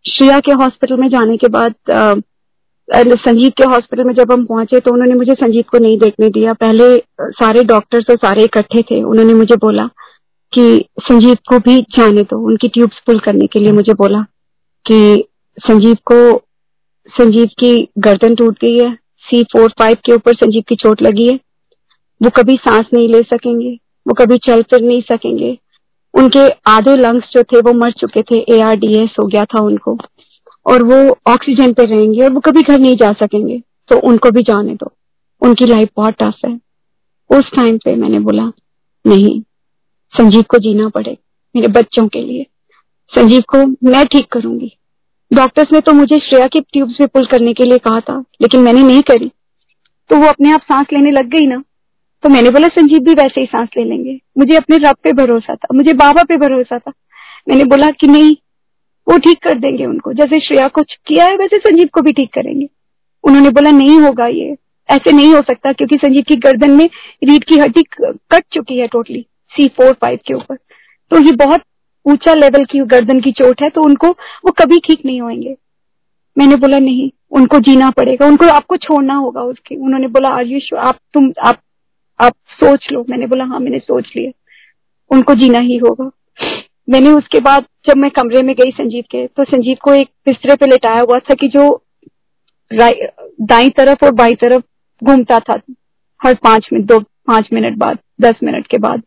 श्रेया 0.04 0.38
के 0.40 0.52
हॉस्पिटल 0.52 0.96
में 0.96 1.08
जाने 1.08 1.36
के 1.36 1.48
बाद 1.48 1.74
संजीव 2.88 3.50
के 3.58 3.64
हॉस्पिटल 3.64 4.04
में 4.04 4.12
जब 4.14 4.32
हम 4.32 4.44
पहुँचे 4.44 4.80
तो 4.80 4.92
उन्होंने 4.92 5.14
मुझे 5.14 5.34
संजीव 5.34 5.64
को 5.70 5.78
नहीं 5.78 5.98
देखने 5.98 6.28
दिया। 6.30 6.52
पहले 6.52 6.96
सारे 7.20 7.62
डॉक्टर्स 7.64 8.04
तो 8.06 8.16
सारे 8.16 8.44
इकट्ठे 8.44 8.82
थे। 8.82 9.02
उन्होंने 9.02 9.34
मुझे 9.34 9.56
बोला 9.56 9.86
कि 10.52 10.84
संजीव 11.00 11.36
को 11.48 11.58
भी 11.58 11.80
जाने 11.96 12.22
दो। 12.22 12.44
उनकी 12.46 12.68
ट्यूब्स 12.68 13.02
पुल 13.06 13.18
करने 13.18 13.46
के 13.46 13.60
लिए 13.60 13.72
मुझे 13.72 13.94
बोला। 13.94 14.24
कि 14.86 15.24
संजीव 15.58 15.94
को, 15.94 16.38
संजीव 17.08 17.46
की 17.46 17.88
गर्दन 17.98 18.34
टूट 18.34 18.58
गई 18.60 18.78
है 18.78 18.94
सी 18.94 19.44
फोर 19.44 19.70
फाइव 19.70 19.94
के 19.94 20.12
ऊपर 20.12 20.34
संजीव 20.34 20.62
की 20.68 20.74
चोट 20.74 21.02
लगी 21.02 21.28
है। 21.28 21.40
वो 22.22 22.30
कभी 22.30 22.54
सांस 22.54 22.86
नहीं 22.94 23.08
ले 23.08 23.22
सकेंगे, 23.22 23.78
वो 24.08 24.14
कभी 24.14 24.38
चल 24.38 24.62
फिर 24.62 24.80
नहीं 24.80 25.02
सकेंगे। 25.02 25.58
उनके 26.14 26.48
आधे 26.66 26.96
लंग्स 26.96 27.26
जो 27.32 27.42
थे, 27.42 27.58
वो 27.58 27.72
मर 27.72 27.92
चुके 27.92 28.22
थे 28.22 28.56
ए 28.56 28.60
आर 28.60 28.76
डी 28.76 28.94
एस 28.94 29.10
हो 29.20 29.26
गया 29.26 29.44
था 29.44 29.60
उनको। 29.60 29.98
और 30.66 30.82
वो 30.82 31.18
ऑक्सीजन 31.26 31.72
पे 31.72 31.84
रहेंगे 31.84 32.24
और 32.24 32.32
वो 32.32 32.40
कभी 32.40 32.62
घर 32.62 32.78
नहीं 32.78 32.96
जा 32.96 33.12
सकेंगे। 33.12 33.62
तो 33.88 34.00
उनको 34.00 34.30
भी 34.30 34.42
जाने 34.42 34.74
दो। 34.74 34.92
उनकी 35.42 35.66
लाइफ 35.66 35.88
बहुत 35.96 36.14
टफ 36.14 36.34
है। 36.46 36.60
उस 37.30 37.50
टाइम 37.56 37.78
पे 37.78 37.94
मैंने 37.96 38.20
बोला, 38.20 38.52
नहीं, 39.06 39.40
संजीव 40.18 40.42
को 40.42 40.58
जीना 40.58 40.88
पड़े 40.88 41.18
मेरे 41.56 41.68
बच्चों 41.68 42.08
के 42.08 42.20
लिए। 42.20 42.46
संजीव 43.12 43.42
को 43.48 43.58
मैं 43.88 44.04
ठीक 44.06 44.26
करूँगी। 44.32 44.72
डॉक्टर्स 45.30 45.72
ने 45.72 45.80
तो 45.80 45.92
मुझे 45.92 46.18
श्रेया 46.18 46.46
की 46.46 46.60
ट्यूब्स 46.62 47.00
में 47.00 47.08
पुल 47.08 47.26
करने 47.26 47.52
के 47.52 47.64
लिए 47.64 47.78
कहा 47.78 48.00
था, 48.00 48.18
लेकिन 48.42 48.60
मैंने 48.60 48.82
नहीं 48.82 49.02
करी। 49.02 49.30
तो 50.10 50.16
वो 50.16 50.26
अपने 50.26 50.52
आप 50.52 50.60
सांस 50.60 50.86
लेने 50.92 51.10
लग 51.10 51.28
गई 51.28 51.46
ना? 51.46 51.62
तो 52.24 52.28
मैंने 52.28 52.50
बोला, 52.50 52.68
संजीव 52.68 52.98
भी 52.98 53.14
वैसे 53.14 53.40
ही 53.40 53.46
सांस 53.46 53.68
ले 53.76 53.84
लेंगे। 53.84 54.18
मुझे 54.38 54.56
अपने 54.56 54.76
रब 54.78 54.96
पे 55.04 55.12
भरोसा 55.12 55.54
था, 55.54 55.74
मुझे 55.74 55.92
बाबा 55.92 56.22
पे 56.22 56.36
भरोसा 56.36 56.78
था। 56.78 56.92
मैंने 57.48 57.64
बोला 57.64 57.90
कि 57.90 58.06
नहीं, 58.06 58.34
वो 59.06 59.18
ठीक 59.18 59.42
कर 59.42 59.54
देंगे 59.54 59.86
उनको। 59.86 60.12
जैसे 60.12 60.40
श्रेया 60.40 60.68
को 60.68 60.82
किया 60.82 61.24
है, 61.24 61.36
वैसे 61.36 61.58
संजीव 61.58 61.88
को 61.92 62.00
भी 62.00 62.12
ठीक 62.12 62.32
करेंगे। 62.34 62.68
उन्होंने 63.24 63.50
बोला, 63.50 63.70
नहीं 63.70 63.98
होगा 64.00 64.26
ये। 64.26 64.56
ऐसे 64.88 65.12
नहीं 65.12 65.34
हो 65.34 65.40
सकता, 65.40 65.72
क्योंकि 65.72 65.96
संजीव 65.96 66.22
की 66.28 66.36
गर्दन 66.36 66.70
में 66.70 66.88
रीढ़ 67.24 67.44
की 67.44 67.58
हड्डी 67.58 67.82
कट 67.92 68.44
चुकी 68.52 68.78
है 68.78 68.86
टोटली 68.86 69.26
सी 69.52 69.68
फोर 69.68 69.92
फाइव 69.92 70.18
के 70.26 70.34
ऊपर। 70.34 70.56
तो 71.10 71.26
ये 71.26 71.32
बहुत 71.36 71.62
ऊँचा 72.06 72.34
लेवल 72.34 72.64
की 72.64 72.78
गर्दन 72.78 73.20
की 73.20 73.32
चोट 73.32 73.62
है 73.62 73.68
तो 73.70 73.82
उनको, 73.82 74.08
वो 74.08 74.50
कभी 74.50 74.78
ठीक 74.78 75.04
नहीं 75.06 75.20
होंगे 75.20 75.56
मैंने 76.36 76.56
बोला, 76.56 76.78
नहीं, 76.78 77.10
उनको 77.30 77.58
जीना 77.60 77.90
पड़ेगा, 77.90 78.26
उनको 78.26 78.46
आपको 78.46 78.76
छोड़ना 78.76 79.14
होगा 79.14 79.42
उसके। 79.42 79.76
उन्होंने 79.76 80.08
बोला 80.08 80.28
आर 80.28 80.38
आयुष 80.38 80.72
आप 80.78 80.98
तुम, 81.14 81.32
आप 81.44 81.60
आप 82.20 82.32
सोच 82.60 82.86
लो। 82.92 83.04
मैंने 83.10 83.26
बोला 83.26 83.44
हाँ 83.44 83.58
मैंने 83.60 83.78
सोच 83.78 84.12
लिया। 84.16 84.30
उनको 85.10 85.34
जीना 85.34 85.58
ही 85.58 85.76
होगा। 85.76 86.10
मैंने 86.88 87.10
उसके 87.10 87.40
बाद, 87.40 87.64
जब 87.86 87.96
मैं 87.96 88.10
कमरे 88.10 88.42
में 88.42 88.54
गई 88.54 88.70
संजीव 88.70 89.04
के 89.10 89.26
तो 89.26 89.44
संजीव 89.44 89.76
को 89.82 89.94
एक 89.94 90.08
बिस्तरे 90.26 90.54
पे 90.54 90.66
लेटाया 90.66 91.00
हुआ 91.00 91.18
था 91.18 91.34
कि 91.34 91.48
जो 91.48 91.84
दाई 92.70 93.68
तरफ़ 93.70 94.04
और 94.04 94.12
बाई 94.12 94.34
तरफ़ 94.34 94.62
घूमता 95.02 95.38
था, 95.40 95.60
हर 96.20 96.34
पाँच 96.34 96.68
मिनट 96.72 96.86
दो, 96.86 97.00
पाँच 97.00 97.48
मिनट 97.52 97.76
बाद, 97.76 97.98
दस 98.20 98.40
मिनट 98.44 98.66
के 98.66 98.78
बाद। 98.78 99.02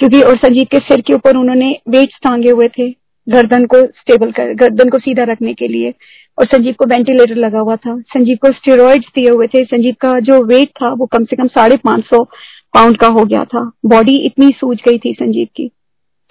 क्योंकि 0.00 0.20
और 0.20 0.36
संजीव 0.36 0.66
के 0.70 0.78
सिर 0.78 1.00
के 1.00 1.14
ऊपर 1.14 1.36
उन्होंने 1.36 1.78
वेट्स 1.88 2.18
टांगे 2.22 2.50
हुए 2.50 2.68
थे, 2.68 2.90
गर्दन 3.28 3.64
को 3.66 3.86
स्टेबल 3.86 4.30
कर, 4.30 4.52
गर्दन 4.54 4.88
को 4.88 4.98
सीधा 4.98 5.22
रखने 5.22 5.54
के 5.54 5.68
लिए। 5.68 5.94
और 6.38 6.46
संजीव 6.46 6.74
को 6.78 6.84
वेंटिलेटर 6.84 7.34
लगा 7.34 7.58
हुआ 7.58 7.76
था। 7.76 8.00
संजीव 8.00 8.36
को 8.42 8.52
स्टेरॉइड्स 8.52 9.06
दिए 9.06 9.30
हुए 9.30 9.46
थे। 9.46 9.64
संजीव 9.64 9.94
का 10.00 10.20
जो 10.20 10.42
वेट 10.44 10.68
था, 10.68 10.92
वो 10.92 11.06
कम 11.06 11.24
से 11.24 11.36
कम 11.36 11.46
साढ़े 11.46 11.76
पाँच 11.76 12.04
सौ 12.04 12.24
पाउंड 12.74 12.96
का 12.96 13.06
हो 13.06 13.24
गया 13.24 13.44
था। 13.44 13.72
बॉडी 13.86 14.26
इतनी 14.26 14.48
सूझ 14.48 14.78
गई 14.88 14.98
थी 14.98 15.12
संजीव 15.12 15.48
की। 15.56 15.70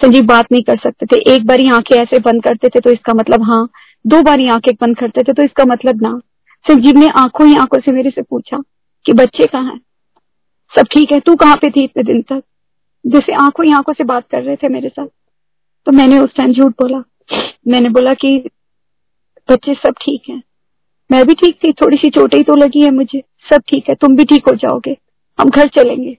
संजीव 0.01 0.25
बात 0.25 0.51
नहीं 0.51 0.63
कर 0.63 0.77
सकते 0.77 1.05
थे। 1.05 1.35
एक 1.35 1.45
बार 1.45 1.59
आँखें 1.73 1.95
ऐसे 2.01 2.19
बंद 2.19 2.43
करते 2.43 2.69
थे 2.69 2.79
तो 2.79 2.89
इसका 2.89 3.13
मतलब 3.13 3.43
हाँ। 3.43 3.69
दो 4.07 4.21
बार 4.21 4.41
आँखें 4.47 4.73
बंद 4.73 4.97
करते 4.97 5.23
थे 5.23 5.33
तो 5.33 5.43
इसका 5.43 5.65
मतलब 5.65 6.01
ना। 6.01 6.21
संजीव 6.65 6.97
ने 6.97 7.07
आँखों 7.07 7.47
ही 7.47 7.55
आँखों 7.55 7.79
से 7.79 7.91
मेरे 7.91 8.09
से 8.09 8.21
पूछा 8.21 8.57
कि 9.05 9.13
बच्चे 9.13 9.45
कहाँ 9.45 9.63
हैं? 9.63 9.81
सब 10.79 10.83
ठीक 10.83 11.11
है? 11.11 11.19
तू 11.19 11.35
कहाँ 11.35 11.55
पे 11.55 11.69
थी 11.69 11.83
इतने 11.83 12.03
दिन 12.03 12.21
तक? 12.21 12.41
जैसे 13.05 13.33
आँखों 13.35 13.65
ही 13.65 13.73
आँखों 13.73 13.93
से 13.93 14.03
बात 14.03 14.27
कर 14.31 14.41
रहे 14.41 14.55
थे 14.55 14.69
मेरे 14.69 14.89
साथ। 14.89 15.07
तो 15.87 15.91
मैंने 15.91 16.19
उस 16.19 16.35
टाइम 16.35 16.53
झूठ 16.53 16.71
बोला। 16.71 17.03
मैंने 17.67 17.89
बोला 17.89 18.13
कि 18.13 18.37
बच्चे 19.49 19.73
सब 19.73 19.93
ठीक 20.01 20.29
हैं। 20.29 20.41
मैं 21.09 21.25
भी 21.27 21.33
ठीक 21.33 21.55
थी 21.63 21.71
थोड़ी 21.73 21.97
सी 21.97 22.09
चोटें 22.09 22.43
तो 22.43 22.55
लगी 22.55 22.83
है 22.83 22.91
मुझे। 22.91 23.23
सब 23.49 23.61
ठीक 23.67 23.89
है, 23.89 23.95
तुम 23.95 24.15
भी 24.15 24.23
ठीक 24.25 24.47
हो 24.49 24.55
जाओगे। 24.55 24.95
हम 25.39 25.49
घर 25.49 25.67
चलेंगे। 25.67 26.17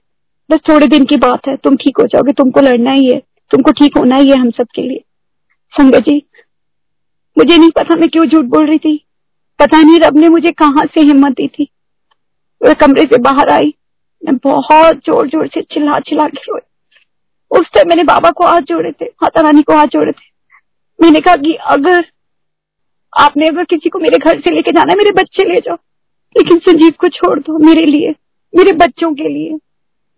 बस 0.49 0.59
थोड़े 0.69 0.87
दिन 0.87 1.05
की 1.05 1.17
बात 1.17 1.47
है, 1.47 1.55
तुम 1.55 1.75
ठीक 1.75 1.97
हो 1.99 2.05
जाओगे। 2.07 2.33
तुमको 2.33 2.61
लड़ना 2.61 2.91
ही 2.91 3.11
है। 3.11 3.19
तुमको 3.51 3.71
ठीक 3.71 3.97
होना 3.97 4.15
ही 4.15 4.29
है 4.29 4.37
हम 4.37 4.49
सब 4.51 4.67
के 4.75 4.81
लिए। 4.81 5.03
संगत 5.73 6.03
जी, 6.03 6.21
मुझे 7.37 7.57
नहीं 7.57 7.69
पता 7.69 7.95
मैं 7.95 8.09
क्यों 8.09 8.25
झूठ 8.25 8.45
बोल 8.45 8.67
रही 8.67 8.77
थी। 8.77 8.95
पता 9.59 9.81
नहीं 9.81 9.99
रब 9.99 10.17
ने 10.17 10.29
मुझे 10.29 10.51
कहाँ 10.51 10.85
से 10.85 11.01
हिम्मत 11.01 11.31
दी 11.31 11.47
थी। 11.47 11.67
वह 12.61 12.73
कमरे 12.73 13.03
से 13.03 13.17
बाहर 13.21 13.49
आई। 13.49 13.73
मैं 14.23 14.35
बहुत 14.37 14.97
ज़ोर 14.97 15.27
ज़ोर 15.27 15.47
से 15.47 15.61
चिल्ला 15.61 15.99
चिल्ला 15.99 16.27
के 16.27 16.41
रोई। 16.41 16.61
उस 17.51 17.71
टाइम 17.73 17.89
मैंने 17.89 18.03
बाबा 18.03 18.29
को 18.29 18.45
हाथ 18.45 18.61
जोड़े 18.61 18.91
थे, 18.91 19.05
माता 19.05 19.41
रानी 19.41 19.61
को 19.61 19.73
हाथ 19.73 19.87
जोड़े 19.87 20.11
थे। 20.11 20.25
मैंने 21.01 21.19
कहा 21.19 21.35
कि 21.35 21.53
अगर 21.53 22.05
आपने 23.13 23.47
अगर 23.47 23.63
किसी 23.63 23.89
को 23.89 23.99
मेरे 23.99 24.17
घर 24.17 24.39
से 24.39 24.51
लेके 24.51 24.71
जाना 24.71 24.91
है, 24.91 24.97
मेरे 24.97 25.11
बच्चे 25.11 25.47
ले 25.49 25.59
जाओ, 25.59 25.75
लेकिन 26.37 26.59
संजीव 26.59 26.93
को 26.99 27.07
छोड़ 27.07 27.39
दो 27.39 27.57
मेरे 27.57 27.85
लिए, 27.85 28.13
मेरे 28.53 28.71
बच्चों 28.71 29.13
के 29.13 29.29
लिए। 29.29 29.57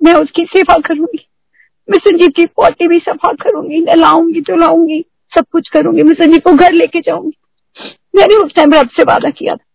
मैं 0.04 0.14
उसकी 0.14 0.44
सेवा 0.46 0.76
करूँगी। 0.80 1.26
मैं 1.90 2.00
संजीव 2.00 2.30
की 2.30 2.46
पोटी 2.46 2.88
भी 2.88 3.00
सफ़ा 3.00 3.32
करूँगी, 3.34 3.80
नहलाऊँगी, 3.82 4.42
धुलाऊँगी, 4.42 5.06
सब 5.38 5.46
कुछ 5.52 5.70
करूँगी। 5.70 6.04
मैं 6.04 6.14
संजीव 6.14 6.40
को 6.40 6.54
घर 6.54 6.72
लेके 6.72 7.00
जाऊँगी। 7.00 7.38
मैंने 8.16 8.36
उस 8.36 8.54
टाइम 8.56 8.74
रब 8.74 8.90
से 8.90 9.04
वादा 9.04 9.30
किया 9.30 9.56
था 9.56 9.66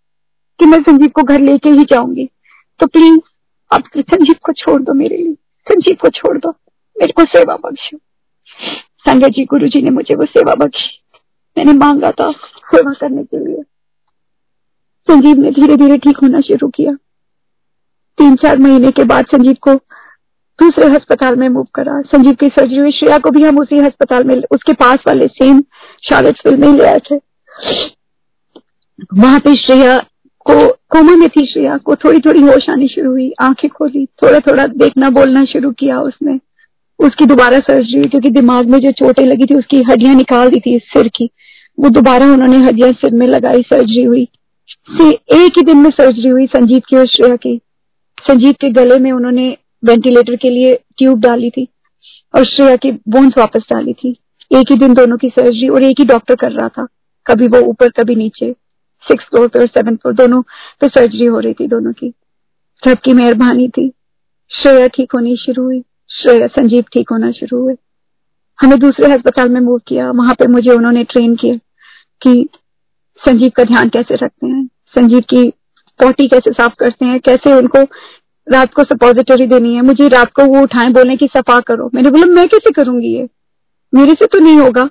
कि 0.60 0.66
मैं 0.66 0.82
संजीव 0.82 1.08
को 1.08 1.22
घर 1.22 1.40
लेके 1.40 1.70
ही 1.70 1.84
जाऊँगी। 1.84 2.28
तो 2.80 2.86
प्लीज़ 2.86 3.18
आप 3.72 3.82
संजीव 3.98 4.36
को 4.42 4.52
छोड़ 4.52 4.82
दो 4.82 4.94
मेरे 4.94 5.16
लिए। 5.16 5.34
संजीव 5.68 5.96
को 6.00 6.08
छोड़ 6.08 6.38
दो। 6.38 6.54
मेरे 7.00 7.12
को 7.12 7.24
सेवा 7.24 7.56
बख्शो। 7.56 7.98
संजय 8.98 9.28
जी 9.28 9.44
गुरु 9.44 9.68
जी 9.68 9.82
ने 9.82 9.90
मुझे 9.90 10.14
वो 10.14 10.24
सेवा 10.24 10.54
बख्शी। 10.54 11.18
मैंने 11.58 11.72
मांगा 11.72 12.10
था 12.10 12.32
सेवा 12.32 12.92
करने 12.92 13.24
के 13.24 13.46
लिए। 13.46 13.62
संजीव 15.10 15.36
ने 15.36 15.50
धीरे 15.50 15.76
धीरे 15.76 15.98
ठीक 15.98 16.16
होना 16.22 16.40
शुरू 16.40 16.68
किया। 16.68 16.92
तीन 18.18 18.36
चार 18.36 18.58
महीने 18.58 18.90
के 18.90 19.04
बाद 19.04 19.26
संजीव 19.26 19.56
को 19.60 19.74
दूसरे 20.62 20.96
अस्पताल 20.96 21.36
में 21.36 21.48
मूव 21.48 21.66
करा। 21.74 22.02
संजीव 22.02 22.32
की 22.32 22.48
सर्जरी 22.48 22.76
हुई। 22.76 22.90
श्रेया 22.90 23.18
को 23.18 23.30
भी 23.30 23.42
हम 23.42 23.58
उसी 23.58 23.78
अस्पताल 23.78 24.24
में 24.24 24.42
उसके 24.50 24.72
पास 24.72 24.98
वाले 25.06 25.26
सेम 25.26 25.60
शारदसविल 26.08 26.56
में 26.56 26.72
ले 26.72 26.84
आए 26.84 26.98
थे। 26.98 27.16
वहाँ 29.14 29.40
पे 29.40 29.56
श्रेया 29.56 29.98
को 30.38 30.72
कोमा 30.72 31.16
में 31.16 31.28
थी 31.28 31.46
श्रेया 31.46 31.76
को 31.76 31.96
थोड़ी 31.96 32.20
थोड़ी 32.20 32.42
होश 32.42 32.70
आनी 32.70 32.88
शुरू 32.88 33.10
हुई। 33.10 33.32
आँखें 33.40 33.70
खोली। 33.70 34.06
थोड़ा 34.06 34.40
थोड़ा 34.40 34.66
देखना 34.66 35.10
बोलना 35.10 35.44
शुरू 35.44 35.72
किया 35.72 36.00
उसने। 36.00 36.53
उसकी 36.98 37.24
दोबारा 37.24 37.58
सर्जरी 37.58 37.98
हुई, 37.98 38.08
क्योंकि 38.08 38.30
दिमाग 38.30 38.68
में 38.68 38.78
जो 38.78 38.90
चोटें 38.92 39.24
लगी 39.24 39.44
थी, 39.44 39.54
उसकी 39.54 39.82
हड्डियाँ 39.82 40.14
निकाल 40.14 40.48
दी 40.48 40.60
थी 40.60 40.78
सिर 40.78 41.08
की। 41.08 41.28
वो 41.78 41.88
दोबारा 41.88 42.26
उन्होंने 42.32 42.58
हड्डियाँ 42.58 42.92
सिर 42.92 43.12
में 43.12 43.26
लगाई 43.26 43.62
सर्जरी 43.62 44.02
हुई। 44.02 44.28
एक 45.34 45.52
ही 45.56 45.62
दिन 45.62 45.78
में 45.78 45.90
सर्जरी 45.90 46.28
हुई 46.28 46.46
संजीत 46.46 46.82
की 46.88 46.96
और 46.96 47.06
श्रेया 47.06 47.36
की। 47.36 47.60
संजीत 48.28 48.56
के 48.60 48.70
गले 48.70 48.98
में 48.98 49.10
उन्होंने 49.12 49.56
वेंटिलेटर 49.84 50.36
के 50.36 50.50
लिए 50.50 50.74
ट्यूब 50.98 51.20
डाली 51.20 51.50
थी 51.50 51.66
और 52.34 52.44
श्रेया 52.44 52.76
की 52.76 52.90
बोन्स 52.90 53.34
वापस 53.38 53.66
डाली 53.70 53.92
थी। 53.92 54.10
एक 54.50 54.70
ही 54.70 54.76
दिन 54.76 54.94
दोनों 54.94 55.16
की 55.16 55.28
सर्जरी 55.28 55.68
और 55.68 55.82
एक 55.82 56.00
ही 56.00 56.04
डॉक्टर 56.04 56.34
कर 56.34 56.52
रहा 56.52 56.68
था। 56.68 56.86
कभी 57.26 57.48
वो 57.48 57.60
ऊपर, 57.60 57.88
कभी 57.90 58.14
नीचे। 58.14 58.50
सिक्स 59.04 59.24
फ्लोर 59.24 59.48
पे 59.48 59.58
और 59.58 59.66
सेवन 59.66 59.96
फ्लोर 59.96 60.14
दोनों 60.14 60.40
पे 60.80 60.88
सर्जरी 60.88 61.24
हो 61.24 61.38
रही 61.38 61.52
थी, 61.52 61.66
दोनों 61.66 61.92
की। 61.92 62.12
सबकी 62.82 63.12
मेहरबानी 63.12 63.68
थी। 63.68 63.90
श्रेया 64.50 64.86
ठीक 64.86 65.12
होनी 65.14 65.36
शुरू 65.36 65.64
हुई। 65.64 65.82
संजीव 66.22 66.84
ठीक 66.92 67.06
होना 67.12 67.30
शुरू 67.30 67.62
हुए। 67.62 67.74
हमें 68.60 68.78
दूसरे 68.78 69.12
अस्पताल 69.12 69.48
में 69.48 69.60
मूव 69.60 69.78
किया। 69.78 70.10
वहाँ 70.10 70.34
पे 70.34 70.46
मुझे 70.46 70.70
उन्होंने 70.70 71.04
ट्रेन 71.04 71.36
किया 71.36 71.56
कि 72.22 72.48
संजीव 73.18 73.52
का 73.56 73.64
ध्यान 73.64 73.88
कैसे 73.88 74.14
रखते 74.14 74.46
हैं, 74.46 74.66
संजीव 74.66 75.20
की 75.20 75.50
पोटी 76.02 76.28
कैसे 76.28 76.52
साफ़ 76.52 76.74
करते 76.78 77.04
हैं, 77.04 77.20
कैसे 77.20 77.54
उनको 77.54 77.78
रात 78.52 78.74
को 78.74 78.82
सपोजिटरी 78.82 79.46
देनी 79.46 79.74
है। 79.74 79.82
मुझे 79.82 80.08
रात 80.08 80.32
को 80.32 80.44
वो 80.44 80.62
उठाए, 80.62 80.86
बोले 80.86 81.16
कि 81.16 81.26
सफ़ा 81.26 81.60
करो। 81.60 81.90
मैंने 81.94 82.10
बोला, 82.10 82.26
मैं 82.26 82.48
कैसे 82.48 82.72
करूँगी 82.72 83.08
ये? 83.08 83.28
मेरे 83.94 84.12
से 84.12 84.26
तो 84.26 84.38
नहीं 84.38 84.58
होगा। 84.58 84.82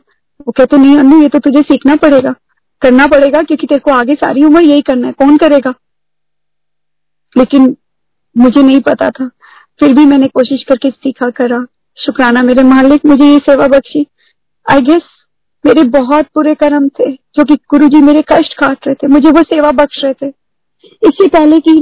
वो 0.47 0.51
कहते, 0.51 0.77
नहीं 0.77 0.97
अनु, 0.97 1.21
ये 1.21 1.29
तो 1.29 1.39
तुझे 1.39 1.61
सीखना 1.61 1.95
पड़ेगा। 1.95 2.35
करना 2.81 3.07
पड़ेगा 3.07 3.41
क्योंकि 3.41 3.67
तेरे 3.67 3.79
को 3.79 3.91
आगे 3.91 4.15
सारी 4.15 4.43
उम्र 4.43 4.61
यही 4.61 4.81
करना 4.81 5.07
है। 5.07 5.13
कौन 5.13 5.37
करेगा? 5.37 5.73
लेकिन 7.37 7.77
मुझे 8.37 8.63
नहीं 8.63 8.81
पता 8.81 9.09
था। 9.09 9.29
फिर 9.79 9.93
भी 9.93 10.05
मैंने 10.05 10.27
कोशिश 10.27 10.63
करके 10.63 10.89
सीखा 10.89 11.29
करा। 11.31 11.65
शुक्राना, 11.97 12.41
मेरे 12.43 12.63
मालिक, 12.63 13.05
मुझे 13.05 13.25
ये 13.25 13.37
सेवा 13.39 13.67
बख्शी। 13.67 14.05
आई 14.65 14.81
गेस 14.81 15.01
मेरे 15.63 15.83
बहुत 15.89 16.25
बुरे 16.35 16.53
कर्म 16.55 16.87
थे, 16.89 17.11
जो 17.11 17.43
कि 17.43 17.55
गुरु 17.69 17.87
जी 17.87 18.01
मेरे 18.01 18.23
कष्ट 18.31 18.53
काट 18.53 18.87
रहे 18.87 18.95
थे, 18.95 19.07
मुझे 19.07 19.29
वो 19.29 19.43
सेवा 19.43 19.71
बख्श 19.73 20.03
रहे 20.03 20.13
थे। 20.13 20.27
इससे 21.01 21.27
पहले 21.27 21.59
की, 21.59 21.73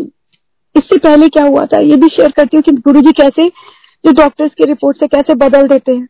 इससे 0.75 0.97
पहले 0.97 1.27
क्या 1.29 1.43
हुआ 1.43 1.65
था, 1.65 1.79
ये 1.81 1.95
भी 1.95 2.07
शेयर 2.07 2.31
करती 2.31 2.57
हूँ 2.57 2.63
कि 2.63 2.71
गुरु 2.81 3.01
जी 3.01 3.11
कैसे, 3.11 3.47
जो 4.03 4.11
डॉक्टर्स 4.13 4.51
की 4.53 4.65
रिपोर्ट 4.65 4.99
से 4.99 5.07
कैसे 5.07 5.35
बदल 5.37 5.67
देते 5.67 5.91
हैं। 5.91 6.07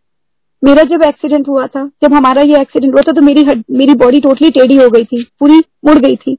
मेरा 0.64 0.84
जब 0.86 1.04
एक्सीडेंट 1.04 1.48
हुआ 1.48 1.66
था, 1.68 1.86
जब 2.04 2.14
हमारा 2.14 2.42
ये 2.42 2.60
एक्सीडेंट 2.62 2.94
हुआ 2.94 3.02
था 3.02 3.12
तो 3.12 3.22
मेरी 3.22 3.44
मेरी 3.72 3.94
बॉडी 3.96 4.20
टोटली 4.22 4.50
टेढ़ी 4.52 4.76
हो 4.76 4.90
गई 4.90 5.04
थी, 5.06 5.24
पूरी 5.40 5.60
मुड़ 5.86 5.98
गई 5.98 6.16
थी। 6.18 6.36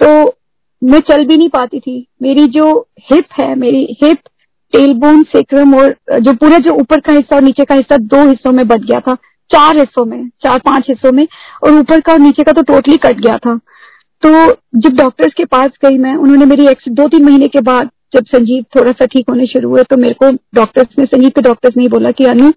तो 0.00 0.36
मैं 0.82 1.00
चल 1.00 1.24
भी 1.24 1.36
नहीं 1.36 1.48
पाती 1.50 1.80
थी। 1.80 2.06
मेरी 2.22 2.46
जो 2.48 2.68
हिप 3.10 3.26
है, 3.32 3.54
मेरी 3.56 3.86
हिप 4.02 4.18
टेलबोन 4.72 5.22
सेक्रम 5.22 5.74
और 5.74 5.96
जो 6.20 6.32
पूरा 6.32 6.58
जो 6.58 6.72
ऊपर 6.72 7.00
का 7.00 7.12
हिस्सा 7.12 7.36
और 7.36 7.42
नीचे 7.42 7.64
का 7.64 7.74
हिस्सा 7.74 7.96
दो 7.96 8.28
हिस्सों 8.28 8.52
में 8.52 8.68
बट 8.68 8.80
गया 8.80 9.00
था, 9.00 9.14
चार 9.50 9.76
हिस्सों 9.76 10.04
में, 10.04 10.28
चार 10.28 10.58
पाँच 10.58 10.86
हिस्सों 10.88 11.12
में, 11.12 11.26
और 11.64 11.72
ऊपर 11.72 12.00
का 12.00 12.12
और 12.12 12.18
नीचे 12.18 12.42
का 12.42 12.52
तो 12.52 12.62
टोटली 12.62 12.96
कट 12.96 13.20
गया 13.20 13.38
था। 13.38 13.60
तो 14.22 14.30
जब 14.78 14.96
डॉक्टर्स 14.96 15.32
के 15.36 15.44
पास 15.44 15.70
गई 15.84 15.98
मैं, 15.98 16.14
उन्होंने 16.14 16.44
मेरी 16.44 16.66
एक्स 16.66 16.84
दो 16.88 17.08
तीन 17.08 17.24
महीने 17.24 17.48
के 17.48 17.60
बाद 17.60 17.90
जब 18.14 18.24
संजीव 18.24 18.64
थोड़ा 18.76 18.92
सा 18.92 19.06
ठीक 19.06 19.24
होने 19.30 19.46
शुरू 19.46 19.68
हुए 19.68 19.82
तो 19.82 19.96
मेरे 19.96 20.14
को 20.14 20.30
डॉक्टर्स 20.30 20.86
ने, 20.98 21.04
संजीव 21.04 21.28
के 21.28 21.42
डॉक्टर्स 21.42 21.76
ने 21.76 21.88
बोला 21.88 22.10
कि, 22.10 22.24
अनु, 22.24 22.50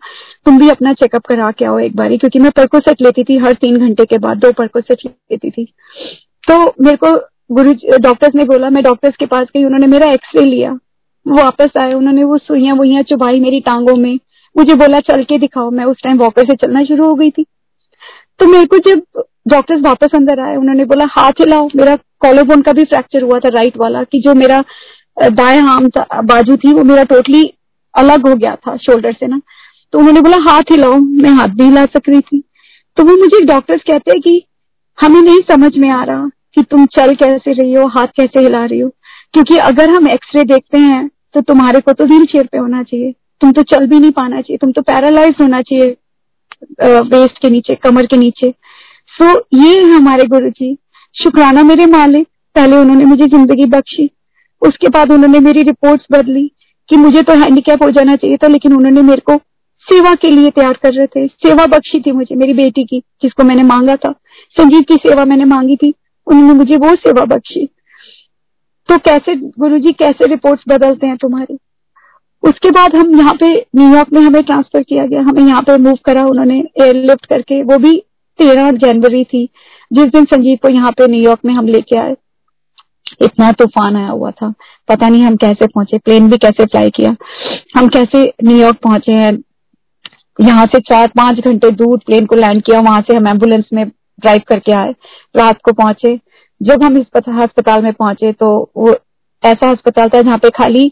तुम 0.46 0.60
भी 0.60 0.70
अपना 0.70 0.94
चेकअप 0.94 1.22
करा 1.22 1.52
के 1.52 1.66
आओ 1.66 1.80
एक 1.80 1.96
बारी, 1.96 2.18
क्योंकि 2.18 2.40
मैं 2.40 2.52
परकोसेट 2.52 3.02
लेती 3.02 3.24
थी, 3.24 3.38
हर 3.38 3.54
तीन 3.54 3.78
घंटे 3.78 4.06
के 4.06 4.18
बाद 4.18 4.38
दो 4.38 4.52
परकोसेट 4.52 4.98
लेती 5.06 5.50
थी। 5.50 5.74
तो 6.50 6.74
मेरे 6.82 6.98
को 6.98 7.28
गुरु 7.52 7.74
डॉक्टर्स 8.00 8.36
ने 8.36 8.44
बोला, 8.44 8.70
मैं 8.70 8.84
डॉक्टर्स 8.84 9.16
के 9.16 9.26
पास 9.26 9.48
गई, 9.48 9.64
उन्होंने 9.64 9.88
मेरा 9.88 10.06
एक्सरे 10.06 10.46
लिया। 10.46 10.80
वापस 11.28 11.70
आए, 11.82 11.94
उन्होंने 11.94 12.24
वो 12.24 12.38
सुइयाँ 12.38 12.76
वुइयाँ 12.76 13.02
चुभाई 13.02 13.40
मेरी 13.40 13.60
टांगों 13.60 13.96
में। 13.96 14.20
मुझे 14.58 14.76
बोला, 14.76 15.00
चल 15.00 15.24
के 15.24 15.38
दिखाओ, 15.38 15.72
मैं 15.72 15.86
उस 15.86 15.98
टाइम 16.04 16.18
वॉकर 16.18 16.46
से 16.46 16.56
चलना 16.56 16.84
शुरू 16.84 17.06
हो 17.06 17.16
गई 17.16 17.32
थी। 17.32 17.46
तो 18.40 18.48
मेरे 18.48 18.66
को 18.66 18.78
जब 18.78 19.24
डॉक्टर्स 19.48 19.82
वापस 19.86 20.10
अंदर 20.16 20.40
आए, 20.40 20.56
उन्होंने 20.56 20.86
बोला, 20.86 21.06
हाथ 21.10 21.32
हिलाओ। 21.32 21.70
मेरा 21.76 21.96
कॉलोबोन 21.96 22.62
का 22.62 22.72
भी 22.72 22.84
फ्रैक्चर 22.84 23.22
हुआ 23.22 23.40
था 23.40 23.50
राइट 23.50 23.78
वाला, 23.78 24.04
कि 24.04 24.20
जो 24.20 24.34
मेरा 24.34 24.64
दाएँ 25.30 25.60
हाम 25.60 25.90
था, 25.90 26.22
बाजू 26.22 26.58
थी, 26.58 26.74
वो 26.74 26.84
मेरा 26.84 27.04
टोटली 27.04 27.54
अलग 27.98 28.28
हो 28.28 28.36
गया 28.36 28.56
था 28.56 28.78
शोल्डर 28.78 29.14
से 29.14 29.28
ना। 29.28 29.42
तो 29.92 30.00
उन्होंने 30.00 30.22
बोला, 30.22 30.38
हाथ 30.50 30.64
हिलाओ, 30.72 30.96
मैं 30.96 31.30
हाथ 31.30 31.48
भी 31.48 31.64
हिला 31.64 31.86
सक 31.86 32.02
रही 32.10 32.22
थी। 32.22 32.44
तो 32.98 33.04
वो 33.04 33.18
मुझे 33.18 33.46
डॉक्टर्स 33.46 33.82
कहते 33.82 34.12
हैं 34.12 34.22
कि, 34.22 34.46
हमें 35.02 35.22
नहीं 35.22 35.40
समझ 35.52 35.78
में 35.78 35.92
आ 35.92 36.04
रहा 36.04 36.30
कि 36.56 36.62
तुम 36.62 36.86
चल 36.86 37.16
कैसे 37.16 37.54
रही 37.54 37.74
हो, 37.74 37.88
हाथ 37.88 38.08
कैसे 38.08 38.40
हिला 38.40 38.66
रही 38.66 38.80
हो? 38.80 38.90
क्योंकि 39.34 39.58
अगर 39.58 39.90
हम 39.90 40.08
एक्सरे 40.08 40.44
देखते 40.44 40.78
हैं 40.78 41.10
तो 41.36 41.42
तुम्हारे 41.44 41.80
को 41.82 41.94
तो 41.94 42.06
व्हील 42.06 42.26
चेयर 42.26 42.48
पे 42.52 42.58
होना 42.58 42.82
चाहिए। 42.84 43.12
तुम 43.42 43.52
तो 43.52 43.62
चल 43.66 43.86
भी 43.88 44.00
नहीं 44.00 44.12
पाना 44.14 44.42
चाहिए। 44.42 44.58
तुम 44.58 44.72
तो 44.72 44.82
पैरालाइज 44.84 45.36
होना 45.42 45.62
चाहिए 45.62 45.96
वेस्ट 46.82 47.42
के 47.42 47.50
नीचे, 47.50 47.76
कमर 47.76 48.06
के 48.06 48.18
नीचे। 48.18 48.50
सो 49.14 49.26
ये 49.56 49.70
है 49.70 49.92
हमारे 49.92 50.26
गुरु 50.28 50.50
जी 50.52 50.78
शुक्राना 51.16 51.64
मेरे 51.64 51.86
मालिक 51.88 52.28
पहले 52.56 52.78
उन्होंने 52.78 53.06
मुझे 53.06 53.28
ज़िंदगी 53.28 53.66
बख्शी। 53.68 54.10
उसके 54.62 54.90
बाद 54.90 55.12
उन्होंने 55.12 55.40
मेरी 55.42 55.62
रिपोर्ट्स 55.64 56.06
बदली 56.12 56.50
कि 56.90 56.98
मुझे 56.98 57.22
तो 57.22 57.34
हैंडीकैप 57.36 57.84
हो 57.84 57.90
जाना 57.92 58.16
चाहिए 58.16 58.38
था, 58.38 58.48
लेकिन 58.48 58.74
उन्होंने 58.74 59.02
मेरे 59.04 59.22
को 59.22 59.36
सेवा 59.88 60.14
के 60.16 60.30
लिए 60.30 60.50
तैयार 60.52 60.78
कर 60.84 60.94
रहे 60.94 61.08
थे। 61.08 61.28
सेवा 61.28 61.66
बख्शी 61.68 62.00
थी 62.02 62.12
मुझे, 62.12 62.36
मेरी 62.36 62.54
बेटी 62.54 62.84
की, 62.84 63.00
जिसको 63.22 63.44
मैंने 63.44 63.64
मांगा 63.66 63.96
था। 63.96 64.12
संगीत 64.56 64.88
की 64.88 64.96
सेवा 65.00 65.26
मैंने 65.26 65.46
मांगी 65.48 65.76
थी, 65.76 65.94
उन्होंने 66.28 66.54
मुझे 66.54 66.78
वो 66.78 66.94
सेवा 66.98 67.26
बख्शी। 67.26 67.68
तो 68.90 68.98
कैसे, 68.98 69.36
गुरुजी, 69.36 69.92
कैसे 69.92 70.28
रिपोर्ट्स 70.28 70.64
बदलते 70.70 71.08
हैं 71.08 71.18
तुम्हारी? 71.18 71.58
उसके 72.44 72.72
बाद 72.72 72.96
हम 72.96 73.16
यहाँ 73.16 73.34
पे 73.34 73.66
न्यूयॉर्क 73.76 74.14
में 74.14 74.22
हमें 74.22 74.44
ट्रांसफ़र 74.44 74.84
किया 74.84 75.06
गया। 75.06 75.22
हमें 75.22 75.44
यहाँ 75.44 75.62
पे 75.62 75.78
मूव 75.78 75.98
करा 76.06 76.26
उन्होंने 76.26 76.64
एयरलिफ्ट 76.82 77.26
करके। 77.26 77.64
वो 77.64 77.78
भी 77.78 78.04
तेरह 78.40 78.72
जनवरी 78.72 79.24
थी। 79.24 79.50
जिस 79.94 80.06
दिन 80.06 80.26
संजीव 80.26 80.58
को 80.62 80.70
यहाँ 80.70 80.92
पे 80.92 81.08
न्यूयॉर्क 81.08 81.40
में 81.46 81.54
हम 81.54 81.68
लेके 81.68 82.00
आए। 82.00 82.16
इतना 83.22 83.52
तूफ़ान 83.52 83.96
आया 83.96 84.10
हुआ 84.10 84.32
था। 84.32 84.54
पता 84.88 85.10
नहीं 85.10 85.24
हम 85.24 85.36
कैसे 85.36 85.68
पहुँचे। 85.68 85.98
प्लेन 85.98 86.30
भी 86.30 86.38
कैसे 86.38 86.66
फ्लाई 86.66 86.90
किया। 86.90 87.16
हम 87.78 87.88
कैसे 87.88 88.34
न्यूयॉर्क 88.44 88.76
पहुँचे 88.76 89.12
हैं। 89.12 89.44
यहाँ 90.42 90.66
से 90.66 90.80
चार, 90.80 91.08
पाँच 91.08 91.40
घंटे 91.40 91.72
दूर 91.72 91.98
प्लेन 91.98 92.26
को 92.26 92.36
लैंड 92.36 92.64
किया। 92.64 92.80
वहाँ 92.80 93.02
से 93.02 93.16
हम 93.16 93.28
एंबुलेंस 93.28 93.70
में 93.74 93.88
ड्राइव 94.20 94.42
करके 94.48 94.72
आए। 94.72 94.96
रात 95.38 95.58
को 95.64 95.74
पहुँचे। 95.74 96.20
जब 96.62 96.84
हम 96.84 96.98
इस 96.98 97.06
अस्पताल 97.18 97.84
में 97.84 97.92
पहुँचे 97.94 98.32
तो 98.34 98.48
वो 98.78 98.96
ऐसा 99.44 99.70
अस्पताल 99.72 100.10
था 100.10 100.22
जहाँ 100.22 100.38
पे 100.38 100.50
खाली 100.50 100.92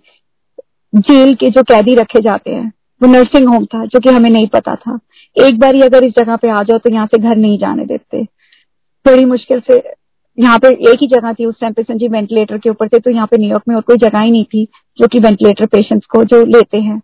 जेल 0.93 1.33
के 1.35 1.49
जो 1.49 1.61
कैदी 1.63 1.93
रखे 1.95 2.21
जाते 2.21 2.51
हैं, 2.51 2.71
वो 3.01 3.07
नर्सिंग 3.07 3.47
होम 3.49 3.65
था, 3.65 3.85
जो 3.85 3.99
कि 3.99 4.09
हमें 4.09 4.29
नहीं 4.29 4.47
पता 4.47 4.75
था। 4.75 4.97
एक 5.37 5.59
बार 5.59 5.75
ही 5.75 5.81
अगर 5.81 6.05
इस 6.05 6.13
जगह 6.17 6.35
पे 6.35 6.49
आ 6.49 6.61
जाओ 6.63 6.77
तो 6.77 6.89
यहाँ 6.89 7.05
से 7.07 7.17
घर 7.19 7.35
नहीं 7.37 7.57
जाने 7.57 7.85
देते। 7.85 8.23
बड़ी 9.05 9.25
मुश्किल 9.25 9.61
से 9.67 9.81
यहाँ 10.37 10.59
पे 10.59 10.67
एक 10.91 11.01
ही 11.01 11.07
जगह 11.07 11.33
थी 11.33 11.45
उस 11.45 11.59
टाइम 11.61 11.73
पे 11.73 11.83
संजीव 11.83 12.11
वेंटिलेटर 12.11 12.57
के 12.57 12.69
ऊपर 12.69 12.87
थे 12.87 12.99
तो 12.99 13.09
यहाँ 13.09 13.27
पे 13.27 13.37
न्यूयॉर्क 13.37 13.63
में 13.67 13.75
और 13.75 13.81
कोई 13.81 13.97
जगह 13.97 14.19
ही 14.19 14.31
नहीं 14.31 14.45
थी 14.45 14.67
जो 14.97 15.07
कि 15.07 15.19
वेंटिलेटर 15.19 15.65
पेशेंट्स 15.65 16.05
को 16.05 16.23
जो 16.23 16.43
लेते 16.47 16.77
हैं। 16.79 17.01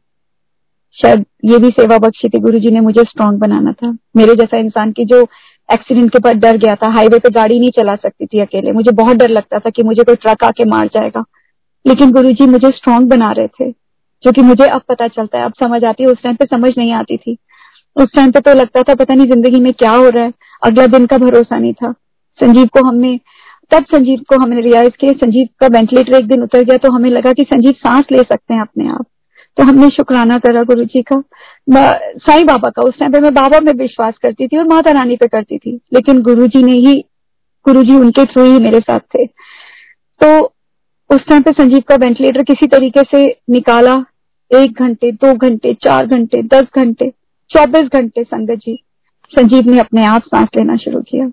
शायद 0.97 1.25
ये 1.45 1.57
भी 1.57 1.69
सेवा 1.71 1.97
बख्शी 1.97 2.29
थी 2.29 2.39
गुरु 2.39 2.59
जी 2.59 2.71
ने 2.71 2.79
मुझे 2.79 3.01
स्ट्रांग 3.01 3.39
बनाना 3.39 3.71
था। 3.73 3.91
मेरे 4.17 4.35
जैसा 4.35 4.57
इंसान 4.57 4.91
की 4.91 5.05
जो 5.05 5.23
एक्सीडेंट 5.69 6.11
के 6.11 6.19
बाद 6.19 6.35
डर 6.35 6.57
गया 6.57 6.75
था, 6.75 6.91
हाईवे 6.91 7.19
पे 7.19 7.29
गाड़ी 7.29 7.59
नहीं 7.59 7.69
चला 7.69 7.95
सकती 7.95 8.25
थी 8.25 8.39
अकेले। 8.39 8.71
मुझे 8.71 8.91
बहुत 8.91 9.17
डर 9.17 9.29
लगता 9.29 9.59
था 9.59 9.69
कि 9.69 9.83
मुझे 9.83 10.03
कोई 10.03 10.15
ट्रक 10.15 10.43
आके 10.43 10.65
मार 10.65 10.87
जाएगा। 10.87 11.23
लेकिन 11.85 12.11
गुरु 12.11 12.31
जी 12.31 12.45
मुझे 12.45 12.69
स्ट्रांग 12.69 13.09
बना 13.09 13.31
रहे 13.31 13.47
थे, 13.47 13.69
जो 14.23 14.31
कि 14.31 14.41
मुझे 14.41 14.65
अब 14.65 14.81
पता 14.89 15.07
चलता 15.07 15.37
है। 15.37 15.45
अब 15.45 15.53
समझ 15.59 15.83
आती 15.83 16.03
है, 16.03 16.09
उस 16.09 16.21
टाइम 16.23 16.35
पे 16.35 16.45
समझ 16.45 16.71
नहीं 16.77 16.93
आती 16.93 17.17
थी। 17.17 17.37
उस 17.95 18.09
टाइम 18.15 18.31
पे 18.31 18.39
तो 18.39 18.53
लगता 18.53 18.81
था, 18.81 18.95
पता 18.95 19.13
नहीं 19.13 19.27
ज़िंदगी 19.27 19.59
में 19.59 19.71
क्या 19.73 19.91
हो 19.91 20.09
रहा 20.09 20.23
है। 20.23 20.33
अगला 20.63 20.85
दिन 20.87 21.05
का 21.05 21.17
भरोसा 21.17 21.57
नहीं 21.57 21.73
था। 21.73 21.91
संजीव 22.39 22.65
को 22.65 22.87
हमने, 22.87 23.19
तब 23.71 23.85
संजीव 23.85 24.19
को 24.29 24.41
हमने 24.41 24.61
रियाज 24.61 24.91
किया 24.99 25.13
संजीव 25.15 25.47
का 25.59 25.67
वेंटिलेटर 25.67 26.17
एक 26.17 26.27
दिन 26.27 26.43
उतर 26.43 26.63
गया 26.63 26.77
तो 26.77 26.91
हमें 26.91 27.09
लगा 27.09 27.33
कि 27.33 27.43
संजीव 27.43 27.71
सांस 27.77 28.11
ले 28.11 28.23
सकते 28.23 28.53
हैं 28.53 28.61
अपने 28.61 28.87
आप। 28.87 29.05
तो 29.57 29.63
हमने 29.63 29.89
शुक्राना 29.89 30.37
करा 30.37 30.63
गुरु 30.63 30.83
जी 30.85 31.01
का 31.03 31.21
साईं 31.67 32.45
बाबा 32.45 32.69
का। 32.69 32.81
उस 32.81 32.99
टाइम 32.99 33.11
पे 33.11 33.19
मैं 33.19 33.33
बाबा 33.33 33.59
में 33.59 33.71
विश्वास 33.75 34.17
करती 34.23 34.47
थी 34.47 34.57
और 34.57 34.67
माता 34.67 34.91
रानी 34.91 35.15
पे 35.15 35.27
करती 35.27 35.57
थी। 35.57 35.79
लेकिन 35.93 36.21
गुरु 36.23 36.47
जी 36.47 36.63
ने 36.63 36.77
ही 36.79 36.95
गुरु 37.65 37.83
जी 37.83 37.95
उनके 37.95 38.25
थ्रू 38.25 38.43
ही 38.43 38.59
मेरे 38.59 38.79
साथ 38.79 38.99
थे। 39.15 39.25
तो 39.25 40.29
उस 41.09 41.25
टाइम 41.29 41.41
पे 41.41 41.51
संजीव 41.53 41.83
का 41.87 41.95
वेंटिलेटर 41.97 42.43
किसी 42.43 42.67
तरीके 42.67 43.01
से 43.05 43.25
निकाला। 43.49 43.95
एक 44.51 44.79
घंटे, 44.79 45.11
दो 45.13 45.33
घंटे, 45.35 45.73
चार 45.83 46.07
घंटे, 46.07 46.41
दस 46.43 46.67
घंटे, 46.75 47.09
चौबीस 47.49 47.89
घंटे 47.93 48.23
संगत 48.23 48.59
जी। 48.59 48.75
संजीव 49.31 49.69
ने 49.71 49.79
अपने 49.79 50.05
आप 50.05 50.23
सांस 50.25 50.47
लेना 50.55 50.75
शुरू 50.77 51.01
किया। 51.01 51.27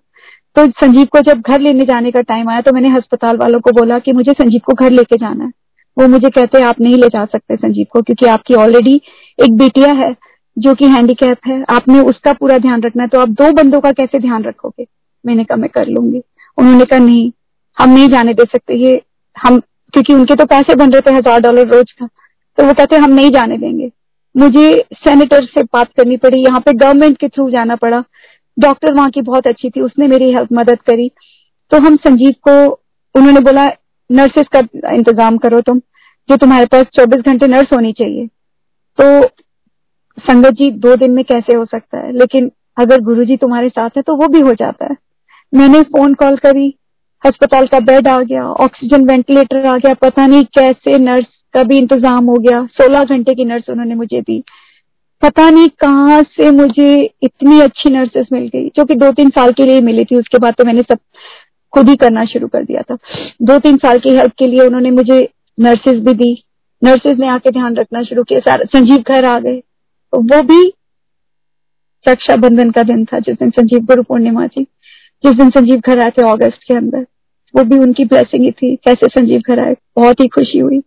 तो 0.56 0.66
संजीव 0.70 1.06
को 1.06 1.20
जब 1.22 1.40
घर 1.42 1.60
लेने 1.60 1.84
जाने 1.84 2.10
का 2.10 2.20
टाइम 2.22 2.50
आया 2.50 2.60
तो 2.60 2.72
मैंने 2.72 2.90
अस्पताल 2.96 3.36
वालों 3.36 3.60
को 3.60 3.72
बोला 3.72 3.98
कि 3.98 4.12
मुझे 4.12 4.32
संजीव 4.32 4.60
को 4.66 4.74
घर 4.74 4.90
लेके 4.90 5.16
जाना 5.16 5.44
है। 5.44 5.50
वो 5.96 6.06
मुझे 6.08 6.30
कहते 6.30 6.62
आप 6.62 6.80
नहीं 6.80 6.96
ले 6.96 7.08
जा 7.08 7.24
सकते 7.24 7.56
संजीव 7.56 7.86
को, 7.90 8.02
क्योंकि 8.02 8.26
आपकी 8.26 8.54
ऑलरेडी 8.56 9.00
एक 9.38 9.56
बेटिया 9.56 9.92
है, 9.94 10.14
जो 10.56 10.74
कि 10.74 10.86
हैंडीकैप 10.86 11.46
है। 11.46 11.62
आपने 11.70 12.00
उसका 12.02 12.32
पूरा 12.32 12.58
ध्यान 12.58 12.82
रखना 12.82 13.02
है 13.02 13.08
तो 13.08 13.20
आप 13.20 13.28
दो 13.30 13.50
बंदों 13.52 13.80
का 13.80 13.92
कैसे 13.92 14.18
ध्यान 14.18 14.44
रखोगे? 14.44 14.86
मैंने 15.24 15.44
कहा, 15.44 15.56
मैं 15.56 15.68
कर 15.70 15.86
लूँगी। 15.88 16.22
उन्होंने 16.58 16.84
कहा, 16.84 16.98
नहीं, 16.98 17.30
हम 17.76 17.90
नहीं 17.90 18.08
जाने 18.08 18.34
दे 18.34 18.44
सकते। 18.44 18.74
ये 18.76 19.00
हम, 19.36 19.58
क्योंकि 19.94 20.14
उनके 20.14 20.34
तो 20.34 20.44
पैसे 20.46 20.74
बन 20.74 20.92
रहे 20.92 21.00
थे 21.00 21.14
हज़ार 21.14 21.40
डॉलर 21.40 21.66
रोज 21.68 21.92
का। 21.92 22.06
तो 22.58 22.64
वो 22.64 22.72
कहते 22.72 22.96
हम 22.96 23.12
नहीं 23.12 23.30
जाने 23.30 23.56
देंगे। 23.58 23.90
मुझे 24.34 24.70
सेनेटर 24.96 25.44
से 25.44 25.62
बात 25.64 25.92
करनी 25.96 26.16
पड़ी। 26.16 26.40
यहाँ 26.40 26.60
पे 26.60 26.72
गवर्नमेंट 26.74 27.16
के 27.18 27.28
थ्रू 27.28 27.48
जाना 27.50 27.76
पड़ा। 27.76 28.02
डॉक्टर 28.56 28.92
वहाँ 28.92 29.10
की 29.10 29.22
बहुत 29.22 29.46
अच्छी 29.46 29.70
थी। 29.70 29.80
उसने 29.80 30.06
मेरी 30.08 30.30
हेल्प 30.30 30.48
मदद 30.52 30.78
करी। 30.80 31.10
तो 31.72 31.78
हम 31.78 31.96
संजीव 31.98 32.34
को, 32.48 32.80
उन्होंने 33.14 33.40
बोला 33.40 33.66
नर्सेस 34.10 34.46
का 34.56 34.90
इंतज़ाम 34.92 35.36
करो 35.36 35.60
तुम। 35.60 35.78
जो 36.28 36.36
तुम्हारे 36.36 36.66
पास 36.66 36.84
24 36.94 37.20
घंटे 37.20 37.46
नर्स 37.46 37.72
होनी 37.72 37.92
चाहिए। 37.92 38.26
तो 38.98 39.28
संगत 40.18 40.50
जी, 40.50 40.70
दो 40.70 40.96
दिन 40.96 41.10
में 41.10 41.24
कैसे 41.24 41.56
हो 41.56 41.64
सकता 41.64 41.98
है? 41.98 42.12
लेकिन 42.12 42.50
अगर 42.78 43.00
गुरुजी 43.00 43.36
तुम्हारे 43.36 43.68
साथ 43.68 43.90
है 43.96 44.02
तो 44.02 44.16
वो 44.16 44.28
भी 44.28 44.40
हो 44.40 44.52
जाता 44.54 44.84
है। 44.84 44.96
मैंने 45.52 45.82
फ़ोन 45.82 46.14
कॉल 46.14 46.36
करी, 46.36 46.68
अस्पताल 47.22 47.66
का 47.66 47.80
बेड 47.80 48.08
आ 48.08 48.18
गया 48.20 48.44
ऑक्सीजन 48.44 49.04
वेंटिलेटर 49.04 49.66
आ 49.66 49.76
गया, 49.76 49.94
पता 49.94 50.26
नहीं 50.26 50.44
कैसे 50.44 50.98
नर्स 50.98 51.26
का 51.54 51.62
भी 51.62 51.78
इंतज़ाम 51.78 52.24
हो 52.24 52.36
गया। 52.38 52.64
सोलह 52.72 53.04
घंटे 53.04 53.34
की 53.34 53.44
नर्स 53.44 53.70
उन्होंने 53.70 53.94
मुझे 53.94 54.20
दी। 54.20 54.42
पता 55.22 55.48
नहीं 55.50 55.68
कहाँ 55.80 56.22
से 56.22 56.50
मुझे 56.50 56.94
इतनी 57.22 57.60
अच्छी 57.60 57.90
नर्सेस 57.90 58.26
मिल 58.32 58.48
गई, 58.48 58.68
जो 58.68 58.84
कि 58.84 58.94
दो 58.94 59.10
तीन 59.12 59.30
साल 59.30 59.52
के 59.52 59.64
लिए 59.64 59.80
मिली 59.80 60.04
थी। 60.04 60.16
उसके 60.16 60.38
बाद 60.38 60.54
तो 60.54 60.64
मैंने 60.64 60.82
सब 60.82 60.98
खुद 61.76 61.88
ही 61.88 61.96
करना 61.96 62.24
शुरू 62.24 62.48
कर 62.48 62.64
दिया 62.64 62.82
था। 62.82 62.98
दो 63.42 63.58
तीन 63.58 63.76
साल 63.76 63.98
की 63.98 64.10
हेल्प 64.10 64.32
के 64.38 64.46
लिए 64.46 64.60
उन्होंने 64.60 64.90
मुझे 64.90 65.28
नर्सेज 65.60 66.04
भी 66.04 66.14
दी। 66.14 66.44
नर्सेज 66.84 67.18
ने 67.18 67.28
आके 67.28 67.50
ध्यान 67.50 67.74
रखना 67.74 68.02
शुरू 68.02 68.24
किया। 68.24 68.40
सारा 68.40 68.64
संजीव 68.64 68.96
घर 68.96 69.24
आ 69.24 69.40
गए। 69.40 69.62
तो 70.12 70.20
वो 70.20 70.42
भी 70.42 70.72
रक्षाबंधन 72.08 72.70
का 72.70 72.82
दिन 72.82 73.04
था, 73.04 73.18
जिस 73.18 73.34
दिन 73.34 73.50
संजीव 73.50 73.80
गुरु 73.80 74.02
पूर्णिमा 74.02 74.46
थी। 74.46 74.66
जिस 75.24 75.32
दिन 75.32 75.50
संजीव 75.50 75.80
घर 75.80 75.98
आए 75.98 76.10
थे 76.10 76.30
अगस्त 76.30 76.58
के 76.68 76.74
अंदर, 76.74 77.06
वो 77.56 77.64
भी 77.64 77.78
उनकी 77.78 78.04
ब्लेसिंग 78.04 78.44
ही 78.44 78.50
थी, 78.50 78.76
कैसे 78.76 79.06
संजीव 79.06 79.40
घर 79.40 79.64
आए। 79.64 79.76
बहुत 79.96 80.20
ही 80.20 80.28
खुशी 80.28 80.58
हुई। 80.58 80.80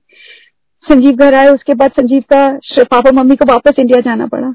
संजीव 0.90 1.12
घर 1.12 1.34
आए, 1.34 1.48
उसके 1.48 1.74
बाद 1.74 1.92
संजीव 1.92 2.24
का 2.34 2.60
पापा 2.84 3.12
मम्मी 3.12 3.36
को 3.36 3.46
वापस 3.46 3.72
इंडिया 3.80 4.02
जाना 4.02 4.28
पड़ा। 4.28 4.54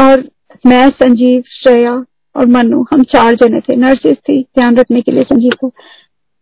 और 0.00 0.28
मैं, 0.66 0.90
संजीव, 0.90 1.42
श्रेया 1.48 2.04
और 2.36 2.46
मनु, 2.46 2.82
हम 2.92 3.02
चार 3.04 3.34
जने 3.34 3.60
थे। 3.60 3.76
नर्सेस 3.76 4.16
थी, 4.18 4.40
ध्यान 4.54 4.76
रखने 4.76 5.00
के 5.00 5.12
लिए 5.12 5.24
संजीव 5.24 5.52
को। 5.60 5.72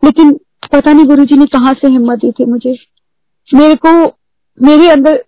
लेकिन 0.03 0.33
पता 0.73 0.93
नहीं 0.93 1.05
गुरुजी 1.07 1.37
ने 1.37 1.47
कहा 1.47 1.73
से 1.73 1.89
हिम्मत 1.89 2.19
दी 2.19 2.31
थी 2.33 2.45
मुझे। 2.45 2.77
मेरे 3.49 3.75
को, 3.77 3.91
मेरे 4.59 4.89
अंदर 4.89 5.23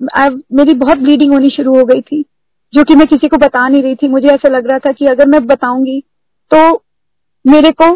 मेरी 0.52 0.74
बहुत 0.74 0.98
ब्लीडिंग 0.98 1.32
होनी 1.32 1.50
शुरू 1.50 1.76
हो 1.76 1.84
गई 1.84 2.00
थी, 2.02 2.24
जो 2.72 2.84
कि 2.84 2.94
मैं 2.94 3.06
किसी 3.06 3.28
को 3.28 3.36
बता 3.36 3.68
नहीं 3.68 3.82
रही 3.82 3.94
थी। 3.94 4.08
मुझे 4.08 4.28
ऐसा 4.28 4.48
लग 4.48 4.66
रहा 4.66 4.78
था 4.78 4.92
कि 4.92 5.06
अगर 5.06 5.28
मैं 5.28 5.46
बताऊँगी 5.46 6.02
तो 6.50 6.74
मेरे 7.44 7.70
को 7.72 7.92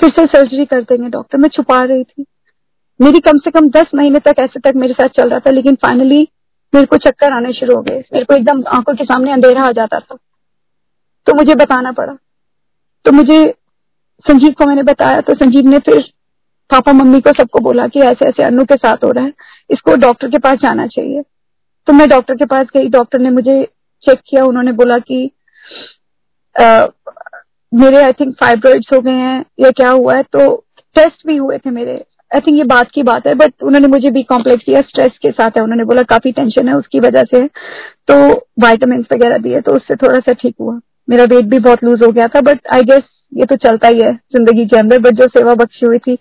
फिर 0.00 0.10
से 0.10 0.24
सर्जरी 0.26 0.64
कर 0.64 0.82
देंगे 0.82 1.08
डॉक्टर 1.08 1.38
मैं 1.38 1.48
छुपा 1.48 1.80
रही 1.82 2.04
थी। 2.04 2.24
मेरी 3.00 3.20
कम 3.20 3.38
से 3.38 3.50
कम 3.50 3.68
दस 3.70 3.86
महीने 3.94 4.18
तक 4.18 4.34
ऐसे 4.40 4.60
तक 4.60 4.76
मेरे 4.76 4.92
साथ 4.92 5.08
चल 5.16 5.30
रहा 5.30 5.38
था, 5.38 5.50
लेकिन 5.50 5.74
फाइनली 5.76 6.28
मेरे 6.72 6.86
को 6.86 6.96
चक्कर 6.98 7.32
आने 7.32 7.52
शुरू 7.52 7.76
हो 7.76 7.82
गए। 7.82 8.02
मेरे 8.12 8.24
को 8.24 8.34
एकदम 8.34 8.62
आँखों 8.68 8.94
के 8.94 9.04
सामने 9.04 9.32
अंधेरा 9.32 9.62
आ 9.62 9.72
जाता 9.72 9.98
था। 10.00 10.16
तो 11.28 11.34
मुझे 11.34 11.54
बताना 11.56 11.92
पड़ा। 11.92 12.12
तो 13.04 13.12
मुझे 13.12 13.42
संजीव 14.24 14.52
को 14.58 14.66
मैंने 14.66 14.82
बताया 14.84 15.20
तो 15.20 15.34
संजीव 15.36 15.68
ने 15.68 15.78
फिर 15.80 16.00
पापा 16.70 16.92
मम्मी 16.92 17.20
को 17.20 17.32
सबको 17.32 17.60
बोला 17.60 17.86
कि 17.88 18.00
ऐसे 18.02 18.28
ऐसे 18.28 18.42
अनु 18.42 18.64
के 18.64 18.76
साथ 18.76 19.04
हो 19.04 19.10
रहा 19.10 19.24
है 19.24 19.32
इसको 19.70 19.94
डॉक्टर 19.98 20.28
के 20.28 20.38
पास 20.38 20.58
जाना 20.62 20.86
चाहिए। 20.88 21.22
तो 21.86 21.92
मैं 21.92 22.08
डॉक्टर 22.08 22.34
के 22.36 22.44
पास 22.46 22.66
गई 22.76 22.88
डॉक्टर 22.90 23.18
ने 23.18 23.30
मुझे 23.30 23.62
चेक 24.04 24.20
किया 24.28 24.44
उन्होंने 24.44 24.72
बोला 24.72 24.98
कि 25.00 25.30
आ, 26.56 26.86
मेरे 27.72 28.02
आई 28.02 28.12
थिंक 28.12 28.34
फाइब्रॉइड्स 28.36 28.86
हो 28.94 29.00
गए 29.00 29.12
हैं 29.12 29.44
या 29.60 29.70
क्या 29.72 29.90
हुआ 29.90 30.14
है 30.16 30.22
तो 30.24 30.54
टेस्ट 30.96 31.26
भी 31.26 31.36
हुए 31.36 31.58
थे 31.58 31.70
मेरे। 31.70 31.92
आई 32.30 32.40
थिंक 32.40 32.58
ये 32.58 32.64
बात 32.66 32.90
की 32.90 33.02
बात 33.02 33.26
है 33.26 33.34
बट 33.34 33.62
उन्होंने 33.62 33.88
मुझे 33.88 34.10
भी 34.10 34.22
कॉम्प्लेक्स 34.24 34.64
दिया 34.66 34.80
स्ट्रेस 34.82 35.18
के 35.22 35.30
साथ 35.32 35.56
है। 35.56 35.62
उन्होंने 35.62 35.84
बोला 35.84 36.02
काफ़ी 36.10 36.32
टेंशन 36.32 36.68
है 36.68 36.74
उसकी 36.74 37.00
वजह 37.00 37.22
से। 37.24 37.46
तो 38.08 38.14
वाइटामिन 38.64 39.04
वगैरह 39.12 39.38
दिए 39.38 39.60
तो 39.60 39.72
उससे 39.72 39.96
थोड़ा 39.96 40.18
सा 40.18 40.32
ठीक 40.34 40.54
हुआ। 40.60 40.78
मेरा 41.08 41.24
वेट 41.26 41.44
भी 41.44 41.58
बहुत 41.60 41.84
लूज 41.84 42.02
हो 42.02 42.10
गया 42.12 42.26
था 42.28 42.40
बट 42.42 42.66
आई 42.74 42.82
गेस 42.84 43.02
ये 43.32 43.44
तो 43.44 43.56
चलता 43.58 43.88
ही 43.88 44.00
है 44.00 44.12
ज़िंदगी 44.32 44.66
के 44.66 44.76
अंदर 44.78 44.98
बट 44.98 45.14
जो 45.14 45.26
सेवा 45.28 45.54
बख्शी 45.54 45.86
हुई 45.86 45.98
थी, 45.98 46.18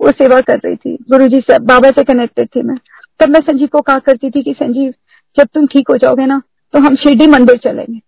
वो 0.00 0.10
सेवा 0.12 0.40
कर 0.40 0.58
रही 0.58 0.76
थी। 0.76 0.96
गुरु 1.10 1.26
जी 1.28 1.40
से, 1.40 1.58
बाबा 1.60 1.90
से 1.90 2.04
कनेक्टेड 2.04 2.48
थी 2.48 2.62
मैं। 2.62 2.76
तब 3.20 3.28
मैं 3.28 3.40
संजीव 3.42 3.68
को 3.68 3.80
कहा 3.80 3.98
करती 3.98 4.30
थी 4.30 4.42
कि 4.42 4.52
संजीव, 4.54 4.92
जब 5.36 5.48
तुम 5.54 5.66
ठीक 5.66 5.90
हो 5.90 5.96
जाओगे 5.98 6.26
ना 6.26 6.40
तो 6.74 6.78
हम 6.78 6.96
शिरडी 6.96 7.26
मंदिर 7.28 7.56
चलेंगे। 7.58 8.00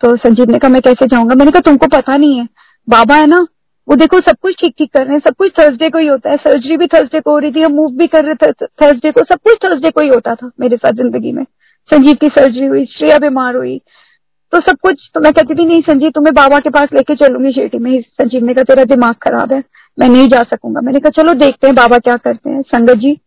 तो 0.00 0.16
संजीव 0.18 0.50
ने 0.50 0.58
कहा, 0.58 0.68
मैं 0.68 0.80
कैसे 0.82 1.06
जाऊँगा? 1.06 1.34
मैंने 1.34 1.50
कहा, 1.50 1.60
तुमको 1.60 1.86
पता 1.88 2.16
नहीं 2.16 2.38
है। 2.38 2.48
बाबा 2.88 3.14
है 3.16 3.26
ना, 3.26 3.46
वो 3.88 3.96
देखो 3.96 4.18
सब 4.20 4.36
कुछ 4.42 4.54
ठीक 4.60 4.74
ठीक 4.78 4.90
कर 4.94 5.04
रहे 5.04 5.12
हैं। 5.12 5.20
सब 5.20 5.34
कुछ 5.34 5.52
थर्सडे 5.58 5.88
को 5.90 5.98
ही 5.98 6.06
होता 6.06 6.30
है। 6.30 6.36
सर्जरी 6.36 6.76
भी 6.76 6.86
थर्सडे 6.86 7.20
को 7.20 7.30
हो 7.30 7.38
रही 7.38 7.52
थी। 7.52 7.62
हम 7.62 7.72
मूव 7.72 7.90
भी 7.96 8.06
कर 8.06 8.24
रहे 8.24 8.34
थे 8.36 8.66
थर्सडे 8.82 9.10
को। 9.10 9.24
सब 9.24 9.40
कुछ 9.44 9.58
थर्सडे 9.64 9.90
को 9.90 10.00
ही 10.00 10.08
होता 10.08 10.34
था 10.34 10.50
मेरे 10.60 10.76
साथ 10.76 10.92
ज़िंदगी 10.94 11.32
में। 11.32 11.44
संजीव 11.90 12.14
की 12.14 12.28
सर्जरी 12.28 12.66
हुई, 12.66 12.84
श्रेया 12.88 13.18
बीमार 13.18 13.56
हुई। 13.56 13.80
तो 14.52 14.60
सब 14.60 14.76
कुछ 14.82 15.10
तो 15.14 15.20
मैं 15.20 15.32
कहती 15.32 15.54
थी, 15.54 15.64
नहीं 15.64 15.82
संजीव, 15.82 16.10
तुम्हें 16.10 16.34
बाबा 16.34 16.58
के 16.60 16.70
पास 16.70 16.88
लेके 16.94 17.14
चलूँगी 17.16 17.50
शेटी 17.52 17.78
में, 17.78 18.00
संजीव 18.02 18.44
ने 18.44 18.54
कहा, 18.54 18.64
तेरा 18.64 18.84
दिमाग 18.84 19.14
खराब 19.22 19.52
है, 19.52 19.62
मैं 19.98 20.08
नहीं 20.08 20.28
जा 20.28 20.42
सकूँगा। 20.42 20.80
मैंने 20.80 21.00
कहा, 21.00 21.22
चलो 21.22 21.34
देखते 21.34 21.66
हैं 21.66 21.76
बाबा 21.76 21.98
क्या 21.98 22.16
करते 22.16 22.50
हैं। 22.50 22.62
संगत 22.62 22.96
जी 22.96 23.18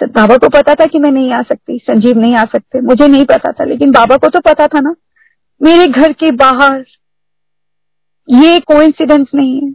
बाबा 0.00 0.36
को 0.36 0.48
पता 0.48 0.74
था 0.74 0.84
कि 0.86 0.98
मैं 0.98 1.10
नहीं 1.10 1.30
आ 1.32 1.40
सकती, 1.42 1.78
संजीव 1.78 2.18
नहीं 2.18 2.34
आ 2.34 2.44
सकते, 2.44 2.80
मुझे 2.80 3.06
नहीं 3.08 3.24
पता 3.24 3.50
था, 3.52 3.64
लेकिन 3.64 3.90
बाबा 3.90 4.16
को 4.16 4.28
तो 4.28 4.40
पता 4.40 4.66
था 4.66 4.80
ना। 4.80 4.94
मेरे 5.60 5.86
घर 5.86 6.12
के 6.12 6.30
बाहर, 6.32 6.84
ये 8.28 8.58
कोइंसिडेंस 8.60 9.26
नहीं 9.34 9.60
है। 9.60 9.70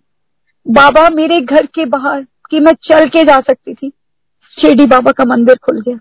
बाबा 0.66 1.07
मेरे 1.09 1.39
घर 1.41 1.66
के 1.66 1.86
बाहर 1.86 2.22
कि 2.49 2.59
मैं 2.59 2.74
चल 2.84 3.05
के 3.05 3.24
जा 3.24 3.39
सकती 3.39 3.74
थी 3.74 3.91
शिरडी 4.57 4.86
बाबा 4.86 5.11
का 5.11 5.26
मंदिर 5.26 5.55
खुल 5.55 5.82
गया। 5.82 5.97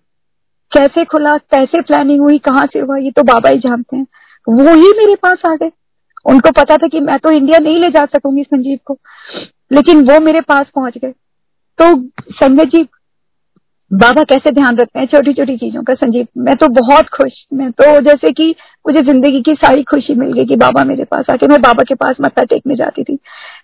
कैसे 0.73 1.05
खुला, 1.05 1.37
कैसे 1.37 1.81
प्लानिंग 1.81 2.21
हुई, 2.21 2.39
कहाँ 2.39 2.67
से 2.67 2.79
हुआ, 2.79 2.97
ये 2.97 3.11
तो 3.11 3.23
बाबा 3.23 3.51
ही 3.51 3.59
जानते 3.59 3.97
हैं। 3.97 4.07
वो 4.47 4.75
ही 4.75 4.93
मेरे 4.99 5.15
पास 5.23 5.43
आ 5.47 5.55
गए। 5.55 5.71
उनको 6.27 6.51
पता 6.53 6.77
था 6.77 6.87
कि 6.87 7.01
मैं 7.01 7.19
तो 7.19 7.31
इंडिया 7.31 7.59
नहीं 7.59 7.79
ले 7.81 7.89
जा 7.91 8.05
सकूँगी 8.07 8.43
संजीव 8.43 8.79
को, 8.85 8.99
लेकिन 9.73 10.01
वो 10.11 10.19
मेरे 10.21 10.41
पास 10.41 10.67
पहुँच 10.75 10.99
गए। 10.99 11.13
तो 11.79 11.95
संगत 12.33 12.69
जी, 12.69 12.87
बाबा 13.91 14.23
कैसे 14.25 14.51
ध्यान 14.51 14.77
रखते 14.77 14.99
हैं 14.99 15.07
छोटी 15.07 15.33
छोटी 15.33 15.57
चीज़ों 15.57 15.83
का? 15.83 15.95
संजीव, 15.95 16.27
मैं 16.39 16.55
तो 16.57 16.69
बहुत 16.75 17.09
खुश। 17.11 17.33
मैं 17.53 17.71
तो 17.73 18.01
जैसे 18.01 18.33
कि 18.33 18.49
मुझे 18.85 19.01
ज़िंदगी 19.03 19.41
की 19.43 19.55
सारी 19.57 19.83
खुशी 19.83 20.15
मिल 20.15 20.33
गई 20.33 20.45
कि 20.45 20.57
बाबा 20.57 20.85
मेरे 20.85 21.05
पास 21.05 21.31
आके, 21.31 21.47
मैं 21.47 21.61
बाबा 21.63 21.83
के 21.83 21.95
पास 21.95 22.17
मत्था 22.21 22.45
टेकने 22.45 22.77
जाती 22.77 23.03
थी। 23.03 23.19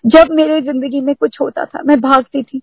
जब 0.06 0.32
मेरे 0.32 0.60
ज़िंदगी 0.60 1.00
में 1.00 1.14
कुछ 1.14 1.40
होता 1.40 1.64
था, 1.64 1.82
मैं 1.86 2.00
भागती 2.00 2.42
थी, 2.42 2.60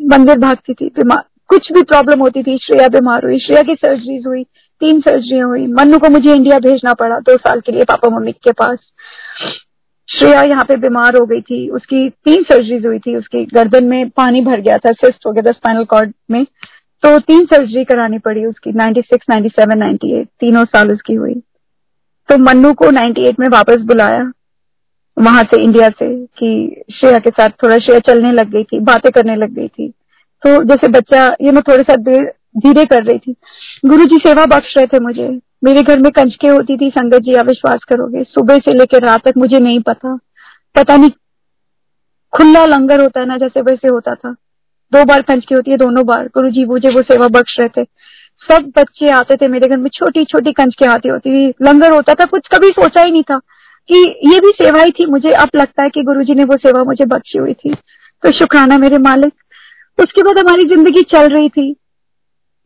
मंदिर 0.00 0.38
भागती 0.38 0.74
थी, 0.74 0.86
बीमार, 0.88 1.22
कुछ 1.50 1.72
भी 1.72 1.82
प्रॉब्लम 1.82 2.20
होती 2.20 2.42
थी, 2.42 2.56
श्रेया 2.58 2.88
बीमार 2.90 3.24
हुई, 3.24 3.38
श्रेया 3.38 3.62
की 3.62 3.74
सर्जरीज 3.76 4.26
हुई 4.26 4.44
तीन 4.84 5.00
सर्जरियाँ 5.00 5.48
हुई। 5.48 5.66
मन्नू 5.66 5.98
को 5.98 6.08
मुझे 6.08 6.32
इंडिया 6.34 6.58
भेजना 6.58 6.94
पड़ा 6.94 7.18
दो 7.18 7.36
साल 7.36 7.60
के 7.60 7.72
लिए 7.72 7.84
पापा 7.84 8.08
मम्मी 8.08 8.32
के 8.32 8.52
पास। 8.52 8.78
श्रेया 10.08 10.42
यहाँ 10.42 10.64
पे 10.64 10.76
बीमार 10.76 11.16
हो 11.16 11.26
गई 11.26 11.40
थी। 11.40 11.68
उसकी 11.68 12.08
तीन 12.24 12.42
सर्जरीज 12.42 12.86
हुई 12.86 12.98
थी। 12.98 13.16
उसकी 13.16 13.44
गर्दन 13.44 13.84
में 13.84 14.08
पानी 14.10 14.40
भर 14.40 14.60
गया 14.60 14.76
था 14.78 14.92
सिस्ट 14.92 15.26
हो 15.26 15.32
गया 15.32 15.42
था 15.42 15.52
स्पाइनल 15.52 15.84
कॉर्ड 15.84 16.12
में। 16.30 16.44
तो 17.02 17.18
तीन 17.18 17.44
सर्जरी 17.44 17.84
करानी 17.84 18.18
पड़ी 18.18 18.44
उसकी 18.44 18.72
96, 18.72 19.24
97, 19.30 19.78
98 19.78 20.24
तीनों 20.40 20.64
साल 20.64 20.92
उसकी 20.92 21.14
हुई। 21.14 21.34
तो 22.28 22.38
मन्नू 22.38 22.72
को 22.74 22.90
98 22.90 23.40
में 23.40 23.48
वापस 23.48 23.76
बुलाया 23.76 24.32
वहाँ 25.18 25.42
से 25.42 25.62
इंडिया 25.62 25.88
से 25.88 26.26
कि 26.26 26.82
श्रेया 26.94 27.18
के 27.18 27.30
साथ 27.30 27.50
थोड़ा 27.62 27.78
श्रेया 27.78 27.98
चलने 27.98 28.32
लग 28.32 28.50
गई 28.50 28.64
थी 28.64 28.80
बातें 28.80 29.12
करने 29.12 29.36
लग 29.36 29.50
गई 29.50 29.68
थी। 29.68 29.88
तो 30.42 30.64
जैसे 30.64 30.88
बच्चा 30.88 31.26
ये 31.40 31.52
मैं 31.52 31.62
थोड़े 31.68 31.82
सा 31.82 31.96
देर 31.96 32.32
धीरे 32.56 32.84
कर 32.84 33.02
रही 33.02 33.18
थी। 33.18 33.34
गुरु 33.86 34.04
जी 34.04 34.16
सेवा 34.16 34.46
बख्श 34.46 34.74
रहे 34.76 34.86
थे 34.86 35.00
मुझे। 35.00 35.40
मेरे 35.64 35.82
घर 35.82 35.98
में 35.98 36.12
कंचके 36.12 36.48
होती 36.48 36.76
थी, 36.76 36.90
संगत 36.90 37.18
जी 37.18 37.34
आप 37.34 37.46
विश्वास 37.46 37.84
करोगे। 37.88 38.24
सुबह 38.24 38.58
से 38.58 38.72
लेकर 38.74 39.02
रात 39.02 39.28
तक 39.28 39.32
मुझे 39.36 39.58
नहीं 39.58 39.80
पता। 39.80 40.16
पता 40.76 40.96
नहीं, 40.96 41.10
खुला 42.32 42.64
लंगर 42.66 43.00
होता 43.00 43.20
है 43.20 43.26
ना, 43.26 43.36
जैसे 43.36 43.60
वैसे 43.60 43.88
होता 43.88 44.14
था। 44.14 44.32
दो 44.92 45.04
बार 45.04 45.22
कंचके 45.22 45.54
होती 45.54 45.70
है, 45.70 45.76
दोनों 45.76 46.06
बार। 46.06 46.26
गुरु 46.26 46.50
जी 46.50 46.64
मुझे 46.64 46.88
वो 46.88 47.02
सेवा 47.02 47.28
बख्श 47.28 47.56
रहे 47.60 47.68
थे। 47.68 47.84
सब 48.48 48.72
बच्चे 48.78 49.10
आते 49.10 49.36
थे 49.36 49.48
मेरे 49.48 49.68
घर 49.68 49.76
में 49.76 49.90
छोटी 49.94 50.24
छोटी 50.24 50.52
कंचके 50.52 50.86
आती 50.86 51.08
होती 51.08 51.30
थी। 51.30 51.54
लंगर 51.62 51.92
होता 51.92 52.14
था, 52.14 52.24
कुछ 52.24 52.48
कभी 52.54 52.68
सोचा 52.68 53.02
ही 53.02 53.12
नहीं 53.12 53.22
था 53.22 53.38
कि 53.88 53.98
ये 54.24 54.40
भी 54.40 54.48
सेवा 54.48 54.82
ही 54.82 54.90
थी। 54.90 55.06
मुझे 55.06 55.30
अब 55.30 55.48
लगता 55.56 55.82
है 55.82 55.88
कि 55.88 56.02
गुरु 56.02 56.22
जी 56.22 56.34
ने 56.34 56.44
वो 56.44 56.56
सेवा 56.56 56.84
मुझे 56.84 57.04
बख्शी 57.04 57.38
हुई 57.38 57.52
थी। 57.52 57.74
तो 58.22 58.32
शुक्राना 58.32 58.78
मेरे 58.78 58.98
मालिक। 58.98 59.32
उसके 59.98 60.22
बाद 60.22 60.38
हमारी 60.38 60.68
ज़िंदगी 60.68 61.02
चल 61.02 61.28
रही 61.28 61.48
थी। 61.48 61.76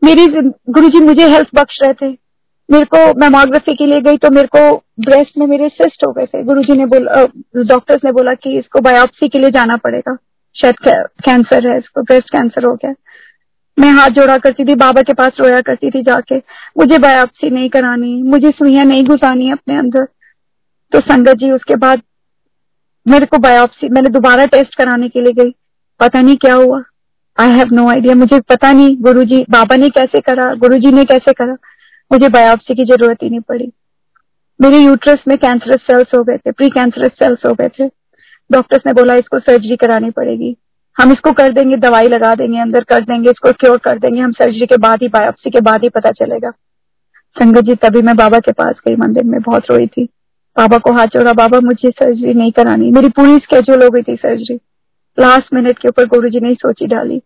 मेरी 0.02 0.26
गुरुजी 0.26 1.00
मुझे 1.00 1.28
हेल्थ 1.28 1.48
बख्श 1.54 1.78
रहे 1.82 1.94
थे। 1.94 2.16
मेरे 2.68 2.84
को 2.84 2.98
मेमोग्राफी 3.20 3.74
के 3.76 3.86
लिए 3.86 4.00
गई 4.00 4.16
तो 4.16 4.30
मेरे 4.30 4.48
को 4.48 4.76
ब्रेस्ट 5.00 5.38
में 5.38 5.46
मेरे 5.46 5.68
सिस्ट 5.70 6.04
हो 6.06 6.12
गए 6.12 6.26
थे। 6.26 6.42
गुरुजी 6.44 6.76
ने 6.78 6.86
बोला 6.86 7.24
डॉक्टर्स 7.64 8.04
ने 8.04 8.12
बोला 8.12 8.34
कि 8.34 8.58
इसको 8.58 8.80
बायोप्सी 8.80 9.28
के 9.28 9.38
लिए 9.38 9.50
जाना 9.50 9.76
पड़ेगा। 9.76 10.16
शायद 10.56 10.74
कैंसर 11.24 11.68
है 11.68 11.76
इसको 11.78 12.02
ब्रेस्ट 12.02 12.30
कैंसर 12.30 12.64
हो 12.64 12.74
गया। 12.74 12.94
मैं 13.78 13.90
हाथ 13.92 14.10
जोड़ा 14.10 14.36
करती 14.36 14.64
थी, 14.64 14.74
बाबा 14.74 15.02
के 15.02 15.12
पास 15.14 15.36
रोया 15.40 15.60
करती 15.60 15.90
थी 15.90 16.02
जाके। 16.02 16.36
मुझे 16.78 16.98
बायोप्सी 16.98 17.50
नहीं 17.50 17.68
करानी, 17.70 18.12
मुझे 18.22 18.50
सुइया 18.50 18.84
नहीं 18.84 19.04
घुसानी 19.04 19.50
अपने 19.50 19.76
अंदर। 19.76 20.04
तो 20.92 21.00
संगत 21.00 21.36
जी, 21.36 21.50
उसके 21.50 21.76
बाद 21.76 22.02
मेरे 23.06 23.26
को 23.26 23.38
बायोप्सी 23.38 23.88
मैंने 23.88 24.08
दोबारा 24.10 24.44
टेस्ट 24.46 24.74
कराने 24.74 25.08
के 25.08 25.20
लिए 25.20 25.32
गई। 25.34 25.50
पता 26.00 26.20
नहीं 26.20 26.36
क्या 26.36 26.54
हुआ। 26.54 26.80
आई 27.38 27.48
हैव 27.48 27.68
नो 27.72 27.88
आइडिया 27.88 28.14
मुझे 28.14 28.40
पता 28.40 28.72
नहीं 28.72 28.96
गुरुजी, 29.00 29.46
बाबा 29.50 29.76
ने 29.76 29.88
कैसे 29.88 30.20
करा, 30.20 30.54
गुरुजी 30.54 30.92
ने 30.92 31.04
कैसे 31.04 31.32
करा। 31.32 31.56
मुझे 32.12 32.28
बायोप्सी 32.28 32.74
की 32.74 32.84
ज़रूरत 32.84 33.18
ही 33.22 33.30
नहीं 33.30 33.40
पड़ी। 33.40 33.72
मेरे 34.60 34.78
यूट्रस 34.78 35.18
में 35.28 35.38
कैंसरस 35.38 35.80
सेल्स 35.80 36.06
हो 36.16 36.24
गए 36.24 36.36
थे 36.36 36.52
प्री 36.52 36.68
कैंसरस 36.68 37.10
सेल्स 37.12 37.38
हो 37.46 37.54
गए 37.54 37.68
थे। 37.68 37.86
डॉक्टर्स 38.52 38.82
ने 38.86 38.92
बोला, 38.92 39.14
इसको 39.14 39.38
सर्जरी 39.38 39.76
करानी 39.76 40.10
पड़ेगी। 40.10 40.56
हम 41.00 41.12
इसको 41.12 41.32
कर 41.32 41.52
देंगे, 41.52 41.76
दवाई 41.76 42.06
लगा 42.06 42.34
देंगे, 42.34 42.58
अंदर 42.58 42.84
कर 42.84 43.02
देंगे, 43.02 43.30
इसको 43.30 43.52
क्योर 43.52 43.78
कर 43.78 43.98
देंगे। 43.98 44.20
हम 44.20 44.32
सर्जरी 44.32 44.66
के 44.66 44.76
बाद 44.76 44.98
ही 45.02 45.08
बायोप्सी 45.08 45.50
के 45.50 45.60
बाद 45.60 45.82
ही 45.82 45.88
पता 45.88 46.10
चलेगा। 46.10 46.50
संगत 47.36 47.60
जी, 47.60 47.74
तभी 47.74 48.02
मैं 48.02 48.16
बाबा 48.16 48.38
के 48.38 48.52
पास 48.52 48.74
गई, 48.88 48.96
मंदिर 48.96 49.24
में 49.24 49.40
बहुत 49.40 49.70
रोई 49.70 49.86
थी। 49.86 50.04
बाबा 50.56 50.78
को 50.78 50.92
हाथ 50.92 51.06
जोड़ा, 51.06 51.32
बाबा, 51.32 51.60
मुझे 51.60 51.90
सर्जरी 51.90 52.34
नहीं 52.34 52.52
करानी। 52.52 52.90
मेरी 52.90 53.08
पूरी 53.08 53.36
स्केड्यूल 53.36 53.82
हो 53.82 53.90
गई 53.90 54.02
थी 54.02 54.16
सर्जरी 54.16 54.60
लास्ट 55.20 55.54
मिनट 55.54 55.78
के 55.78 55.88
ऊपर 55.88 56.06
गुरु 56.06 56.28
जी 56.28 56.40
ने 56.40 56.54
सोची 56.54 56.86
डाली। 56.86 57.22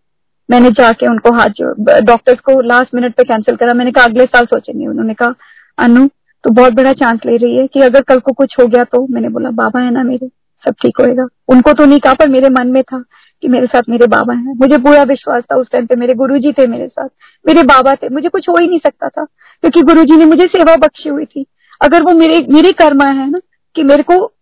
मैंने 0.48 0.70
जाके 0.70 1.06
उनको 1.06 1.34
हाथ 1.34 1.48
जोड़ 1.48 2.00
डॉक्टर्स 2.00 2.40
को 2.40 2.60
लास्ट 2.60 2.94
मिनट 2.94 3.14
पे 3.14 3.24
कैंसिल 3.24 3.56
करा। 3.56 3.74
मैंने 3.74 3.90
कहा, 3.90 4.04
अगले 4.04 4.24
साल 4.24 4.46
सोचेंगे 4.46 4.86
उन्होंने 4.86 5.14
कहा, 5.14 5.34
अनु 5.78 6.06
तो 6.44 6.50
बहुत 6.50 6.72
बड़ा 6.72 6.92
चांस 6.92 7.20
ले 7.26 7.36
रही 7.36 7.56
है 7.56 7.66
कि 7.66 7.80
अगर 7.80 8.00
कल 8.00 8.18
को 8.18 8.32
कुछ 8.32 8.54
हो 8.60 8.66
गया 8.66 8.84
तो? 8.84 9.06
मैंने 9.10 9.28
बोला, 9.28 9.50
बाबा 9.52 9.80
है 9.80 9.90
ना 9.90 10.02
मेरे, 10.02 10.26
सब 10.64 10.74
ठीक 10.82 11.00
होएगा। 11.00 11.26
उनको 11.48 11.72
तो 11.72 11.84
नहीं 11.84 12.00
कहा, 12.00 12.14
पर 12.14 12.28
मेरे 12.28 12.48
मन 12.50 12.68
में 12.68 12.82
था 12.82 13.02
कि 13.42 13.48
मेरे 13.48 13.66
साथ 13.66 13.82
मेरे 13.88 14.06
बाबा 14.06 14.34
हैं। 14.34 14.54
मुझे 14.54 14.78
पूरा 14.78 15.02
विश्वास 15.02 15.42
था 15.42 15.56
उस 15.56 15.70
टाइम 15.72 15.86
पे, 15.86 15.96
मेरे 15.96 16.14
गुरुजी 16.14 16.52
थे 16.52 16.66
मेरे 16.66 16.86
साथ, 16.88 17.08
मेरे 17.44 17.62
बाबा 17.62 17.94
थे। 17.94 18.08
मुझे 18.08 18.28
कुछ 18.28 18.48
हो 18.48 18.54
ही 18.60 18.66
नहीं 18.68 18.78
सकता 18.78 19.08
था, 19.08 19.24
क्योंकि 19.24 19.82
गुरुजी 19.82 20.16
ने 20.16 20.24
मुझे 20.24 20.46
सेवा 20.46 20.76
बख्शी 20.76 21.08
हुई 21.08 21.24
थी। 21.24 21.46
अगर 21.80 22.02
वो 22.02 22.12
मेरे 22.12 22.40
मेरे 22.50 22.72
कर्मा 22.72 23.04
है 23.04 23.30
ना, 23.30 23.38
कि 23.76 23.82
मेरे 23.82 24.02
को 24.02 24.32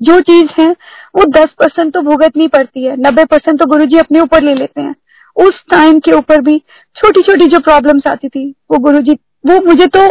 जो 0.00 0.20
चीज़ 0.20 0.60
है, 0.60 0.70
वो 1.16 1.24
दस 1.30 1.54
परसेंट 1.58 1.92
तो 1.94 2.00
भुगतनी 2.00 2.48
पड़ती 2.48 2.84
है, 2.84 2.96
नब्बे 2.96 3.24
परसेंट 3.24 3.60
तो 3.60 3.66
गुरु 3.66 3.84
जी 3.84 3.98
अपने 3.98 4.20
ऊपर 4.20 4.42
ले 4.42 4.54
लेते 4.54 4.80
हैं। 4.80 4.94
उस 5.38 5.62
टाइम 5.70 5.98
के 5.98 6.12
ऊपर 6.12 6.40
भी 6.42 6.58
छोटी 6.96 7.20
छोटी 7.22 7.46
जो 7.46 7.58
प्रॉब्लम्स 7.60 8.06
आती 8.06 8.28
थी, 8.28 8.48
वो 8.70 8.78
गुरु 8.78 9.00
जी 9.00 9.12
वो 9.46 9.60
मुझे 9.66 9.86
तो 9.86 10.06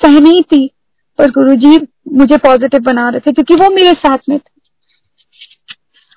सहनी 0.00 0.40
थी, 0.42 0.66
पर 1.18 1.30
गुरु 1.30 1.54
जी 1.56 1.78
मुझे 2.12 2.36
पॉजिटिव 2.38 2.80
बना 2.82 3.08
रहे 3.08 3.20
थे, 3.20 3.32
क्योंकि 3.32 3.54
वो 3.54 3.70
मेरे 3.70 3.92
साथ 3.94 4.18
में 4.28 4.38
थे। 4.38 4.54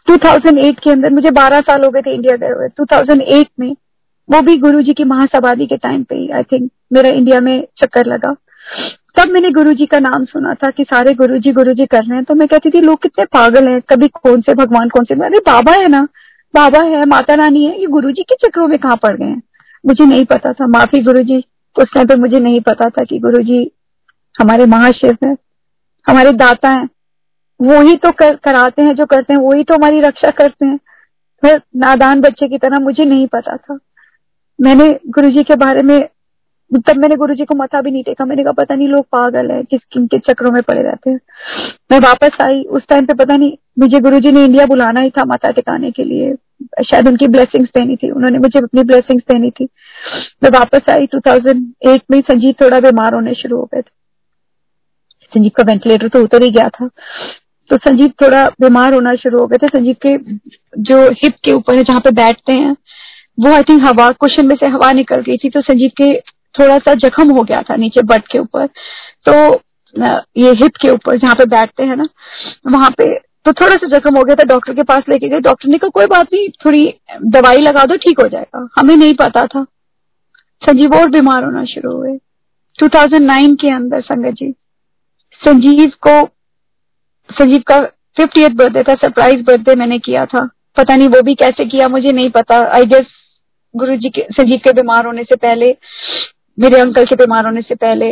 2008 0.07 0.79
के 0.79 0.91
अंदर 0.91 1.13
मुझे 1.13 1.31
12 1.31 1.61
साल 1.61 1.83
हो 1.83 1.89
गए 1.91 2.01
थे 2.01 2.13
इंडिया 2.13 2.35
गए 2.37 2.51
हुए। 2.51 2.67
2008 2.79 3.47
में 3.59 3.75
वो 4.29 4.41
भी 4.41 4.55
गुरु 4.57 4.81
जी 4.81 4.93
की 4.93 5.03
महासमाधि 5.03 5.65
के 5.65 5.77
टाइम 5.77 6.03
पे 6.03 6.15
आई 6.33 6.43
थिंक 6.43 6.69
मेरा 6.93 7.09
इंडिया 7.09 7.39
में 7.41 7.67
चक्कर 7.77 8.05
लगा। 8.05 8.33
तब 9.17 9.29
मैंने 9.29 9.49
गुरुजी 9.49 9.85
का 9.85 9.99
नाम 9.99 10.25
सुना 10.25 10.53
था 10.53 10.69
कि 10.69 10.83
सारे 10.83 11.13
गुरु 11.13 11.37
जी 11.37 11.51
गुरु 11.51 11.73
जी 11.73 11.85
कर 11.85 12.03
रहे 12.03 12.15
हैं 12.15 12.23
तो 12.23 12.35
मैं 12.35 12.47
कहती 12.47 12.69
थी, 12.69 12.81
लोग 12.81 13.01
कितने 13.01 13.25
पागल 13.25 13.67
हैं, 13.67 13.79
कभी 13.89 14.07
कौन 14.07 14.41
से, 14.41 14.53
भगवान 14.53 14.89
कौन 14.89 15.05
से? 15.05 15.13
अरे 15.25 15.39
बाबा 15.47 15.71
है 15.73 15.87
ना 15.87 16.07
बाबा 16.55 16.79
है 16.79 17.05
माता 17.05 17.33
रानी 17.33 17.65
है 17.65 17.79
ये 17.79 17.87
गुरुजी 17.87 18.23
के 18.23 18.35
चक्रों 18.35 18.67
में 18.67 18.77
कहाँ 18.79 18.95
पड़ 18.95 19.15
गए 19.17 19.25
हैं? 19.25 19.41
मुझे 19.85 20.05
नहीं 20.05 20.25
पता 20.25 20.53
था 20.53 20.67
माफ़ी 20.67 21.01
गुरुजी 21.03 21.37
उस 21.79 21.93
टाइम 21.93 22.07
पे 22.07 22.15
मुझे 22.15 22.39
नहीं 22.39 22.61
पता 22.61 22.89
था 22.89 23.03
कि 23.03 23.19
गुरु 23.19 23.43
जी 23.43 23.71
हमारे 24.41 24.65
महाशिव 24.65 25.17
है 25.25 25.35
हमारे 26.07 26.31
दाता 26.31 26.69
हैं। 26.69 26.89
वो 27.61 27.81
ही 27.81 27.95
तो 27.95 28.11
कर, 28.11 28.35
कराते 28.35 28.81
हैं 28.81 28.95
जो 28.95 29.05
करते 29.05 29.33
हैं 29.33 29.41
वही 29.41 29.63
तो 29.63 29.73
हमारी 29.73 29.99
रक्षा 29.99 30.31
करते 30.31 30.65
हैं। 30.65 30.77
फिर 31.43 31.61
नादान 31.75 32.21
बच्चे 32.21 32.47
की 32.47 32.57
तरह 32.57 32.79
मुझे 32.79 33.05
नहीं 33.05 33.27
पता 33.27 33.57
था। 33.57 33.77
मैंने 34.61 34.99
गुरु 35.07 35.29
जी 35.29 35.43
के 35.43 35.55
बारे 35.55 35.83
में 35.83 36.09
तब 36.75 36.97
मैंने 36.97 37.15
गुरु 37.15 37.35
जी 37.35 37.45
को 37.45 37.55
मथा 37.55 37.81
भी 37.81 37.91
नहीं 37.91 38.03
टेका 38.03 38.25
मैंने 38.25 38.43
कहा, 38.43 38.51
पता 38.51 38.75
नहीं, 38.75 38.87
लोग 38.87 39.05
पागल 39.05 39.51
है, 39.51 39.63
किस 39.63 39.79
किन 39.91 40.07
के 40.07 40.19
चक्रों 40.19 40.51
में 40.51 40.61
पड़े 40.61 40.81
रहते 40.81 41.09
हैं। 41.09 41.19
मैं 41.91 41.99
वापस 41.99 42.29
आई। 42.41 42.63
उस 42.63 42.83
टाइम 42.89 43.05
पे 43.05 43.13
पता 43.13 43.35
नहीं, 43.37 43.57
मुझे 43.79 43.99
गुरु 43.99 44.19
जी 44.19 44.31
ने 44.31 44.43
इंडिया 44.43 44.65
बुलाना 44.65 45.01
ही 45.01 45.09
था 45.09 45.25
माता 45.25 45.51
टिकाने 45.51 45.91
के 45.91 46.03
लिए। 46.03 46.35
शायद 46.85 47.07
उनकी 47.07 47.27
ब्लेसिंग्स 47.27 47.69
देनी 47.69 47.95
थी। 47.95 48.11
उन्होंने 48.11 48.39
मुझे 48.39 48.59
अपनी 48.59 48.83
ब्लेसिंग्स 48.83 49.23
देनी 49.31 49.51
थी। 49.51 49.67
मैं 50.43 50.49
वापस 50.49 50.81
आई। 50.89 51.05
2008 51.05 52.01
में 52.11 52.21
संजीव 52.21 52.55
थोड़ा 52.61 52.79
बीमार 52.79 53.13
होने 53.13 53.33
शुरू 53.33 53.57
हो 53.57 53.69
गए 53.73 53.81
थे। 53.81 53.91
संजीव 55.25 55.51
का 55.55 55.63
वेंटिलेटर 55.63 56.07
तो 56.07 56.23
उतर 56.23 56.43
ही 56.43 56.51
गया 56.51 56.69
था। 56.69 56.89
तो 57.69 57.77
संजीव 57.77 58.07
थोड़ा 58.07 58.45
बीमार 58.45 58.93
होना 58.93 59.15
शुरू 59.15 59.39
हो 59.39 59.47
गए 59.47 59.57
थे। 59.57 59.67
संजीव 59.67 59.95
के 60.05 60.17
जो 60.81 61.11
हिप 61.11 61.33
के 61.43 61.51
ऊपर 61.51 61.75
है, 61.75 61.83
जहाँ 61.83 62.01
पे 62.01 62.11
बैठते 62.11 62.53
हैं, 62.53 62.75
वो 63.39 63.51
आई 63.51 63.63
थिंक 63.63 63.85
हवा 63.85 64.11
क्वेश्चन 64.11 64.45
में 64.45 64.55
से 64.55 64.65
हवा 64.65 64.91
निकल 64.91 65.21
गई 65.21 65.37
थी। 65.37 65.49
तो 65.49 65.61
संजीव 65.61 65.91
के 65.97 66.38
थोड़ा 66.55 66.77
सा 66.77 66.93
जख्म 66.99 67.31
हो 67.31 67.43
गया 67.43 67.61
था 67.61 67.75
नीचे 67.75 68.01
बट 68.03 68.27
के 68.27 68.39
ऊपर। 68.39 68.67
तो 69.25 69.33
ये 70.37 70.51
हिप 70.53 70.75
के 70.81 70.89
ऊपर, 70.89 71.17
जहाँ 71.17 71.35
पे 71.35 71.45
बैठते 71.47 71.83
हैं 71.83 71.95
ना, 71.95 72.07
वहाँ 72.67 72.89
पे 72.89 73.17
तो 73.45 73.51
थोड़ा 73.53 73.75
सा 73.75 73.87
जख्म 73.89 74.17
हो 74.17 74.23
गया 74.23 74.35
था, 74.35 74.43
डॉक्टर 74.45 74.73
के 74.73 74.83
पास 74.83 75.03
लेके 75.09 75.27
गए। 75.29 75.39
डॉक्टर 75.39 75.69
ने 75.69 75.77
कहा, 75.77 75.89
कोई 75.89 76.05
बात 76.05 76.33
नहीं, 76.33 76.47
थोड़ी 76.65 76.93
दवाई 77.25 77.57
लगा 77.57 77.83
दो, 77.85 77.95
ठीक 77.97 78.19
हो 78.19 78.27
जाएगा। 78.27 78.67
हमें 78.77 78.95
नहीं 78.95 79.13
पता 79.13 79.45
था। 79.45 79.63
संजीव 80.61 80.95
और 80.95 81.09
बीमार 81.09 81.43
होना 81.43 81.63
शुरू 81.65 81.91
हुए। 81.91 82.17
2009 82.79 83.55
के 83.55 83.73
अंदर, 83.73 84.01
संगत 84.01 84.33
जी। 84.33 84.51
संजीव 85.41 85.91
को, 86.07 86.25
संजीव 87.29 87.61
का 87.67 87.79
फिफ्टी 88.17 88.47
बर्थडे 88.47 88.81
था 88.83 88.93
सरप्राइज़ 88.95 89.43
बर्थडे 89.43 89.75
मैंने 89.75 89.99
किया 89.99 90.25
था। 90.25 90.47
पता 90.77 90.95
नहीं 90.95 91.07
वो 91.07 91.21
भी 91.21 91.35
कैसे 91.35 91.65
किया, 91.65 91.87
मुझे 91.87 92.11
नहीं 92.11 92.29
पता। 92.29 92.57
आई 92.75 92.85
गेस 92.85 93.07
गुरु 93.75 93.95
जी 93.95 94.09
के, 94.09 94.25
संजीव 94.31 94.59
के 94.63 94.71
बीमार 94.73 95.05
होने 95.05 95.23
से 95.23 95.35
पहले 95.37 95.75
मेरे 96.59 96.79
अंकल 96.81 97.05
के 97.05 97.15
बीमार 97.15 97.45
होने 97.45 97.61
से 97.61 97.75
पहले 97.75 98.09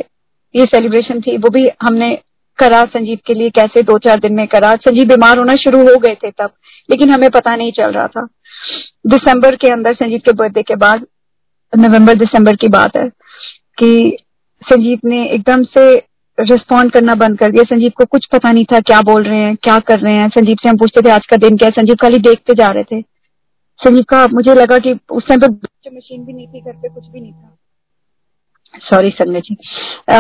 ये 0.56 0.66
सेलिब्रेशन 0.66 1.22
थी। 1.22 1.38
वो 1.38 1.50
भी 1.50 1.68
हमने 1.82 2.14
करा 2.60 2.84
संजीव 2.86 3.20
के 3.28 3.34
लिए 3.34 3.50
कैसे 3.50 3.82
दो 3.84 3.98
चार 3.98 4.20
दिन 4.20 4.34
में 4.34 4.48
करा। 4.48 4.76
संजीव 4.78 5.08
बीमार 5.08 5.38
होना 5.38 5.56
शुरू 5.56 5.82
हो 5.82 5.98
गए 5.98 6.16
थे 6.16 6.32
तब, 6.32 6.52
लेकिन 6.90 7.10
हमें 7.10 7.30
पता 7.30 7.56
नहीं 7.56 7.72
चल 7.72 7.92
रहा 7.92 8.08
था। 8.08 8.28
दिसंबर 9.08 9.56
के 9.56 9.72
अंदर 9.72 9.94
संजीव 9.94 10.22
के 10.26 10.34
बर्थडे 10.34 10.64
के 10.64 10.76
बाद, 10.76 11.06
नवंबर 11.74 12.16
दिसंबर 12.16 12.56
की 12.56 12.68
बात 12.68 12.98
है 12.98 13.08
कि 13.78 14.18
संजीव 14.62 15.00
ने 15.06 15.24
एकदम 15.28 15.64
से 15.64 15.84
रिस्पॉन्ड 16.38 16.92
करना 16.92 17.16
बंद 17.16 17.38
कर 17.40 17.52
दिया। 17.52 17.64
संजीव 17.64 17.92
को 17.98 18.06
कुछ 18.06 18.26
पता 18.26 18.52
नहीं 18.52 18.66
था 18.66 18.80
क्या 18.80 19.02
बोल 19.02 19.24
रहे 19.24 19.40
हैं, 19.40 19.56
क्या 19.56 19.78
कर 19.80 20.00
रहे 20.00 20.14
हैं। 20.14 20.28
संजीव 20.30 20.58
से 20.64 20.70
हम 20.70 20.78
पूछते 20.78 21.02
थे, 21.02 21.12
आज 21.12 21.26
का 21.26 21.38
दिन 21.38 21.58
क्या 21.58 21.70
संजीव 21.70 21.96
खाली 21.96 22.18
देखते 22.20 22.54
जा 22.54 22.68
रहे 22.68 22.84
थे। 22.84 23.02
संजीव 23.80 24.04
का, 24.10 24.26
मुझे 24.28 24.54
लगा 24.54 24.78
कि 24.78 25.00
उस 25.12 25.28
टाइम 25.28 25.42
पे 25.42 25.96
मशीन 25.96 26.26
भी 26.26 26.34
नहीं 26.34 26.48
थी, 26.48 26.62
घर 26.62 26.74
पे 26.74 26.90
कुछ 26.90 27.08
भी 27.08 27.22
नहीं 27.22 27.34
था। 27.34 27.58
सॉरी 28.74 29.10
संजय 29.12 29.42
जी। 29.42 29.56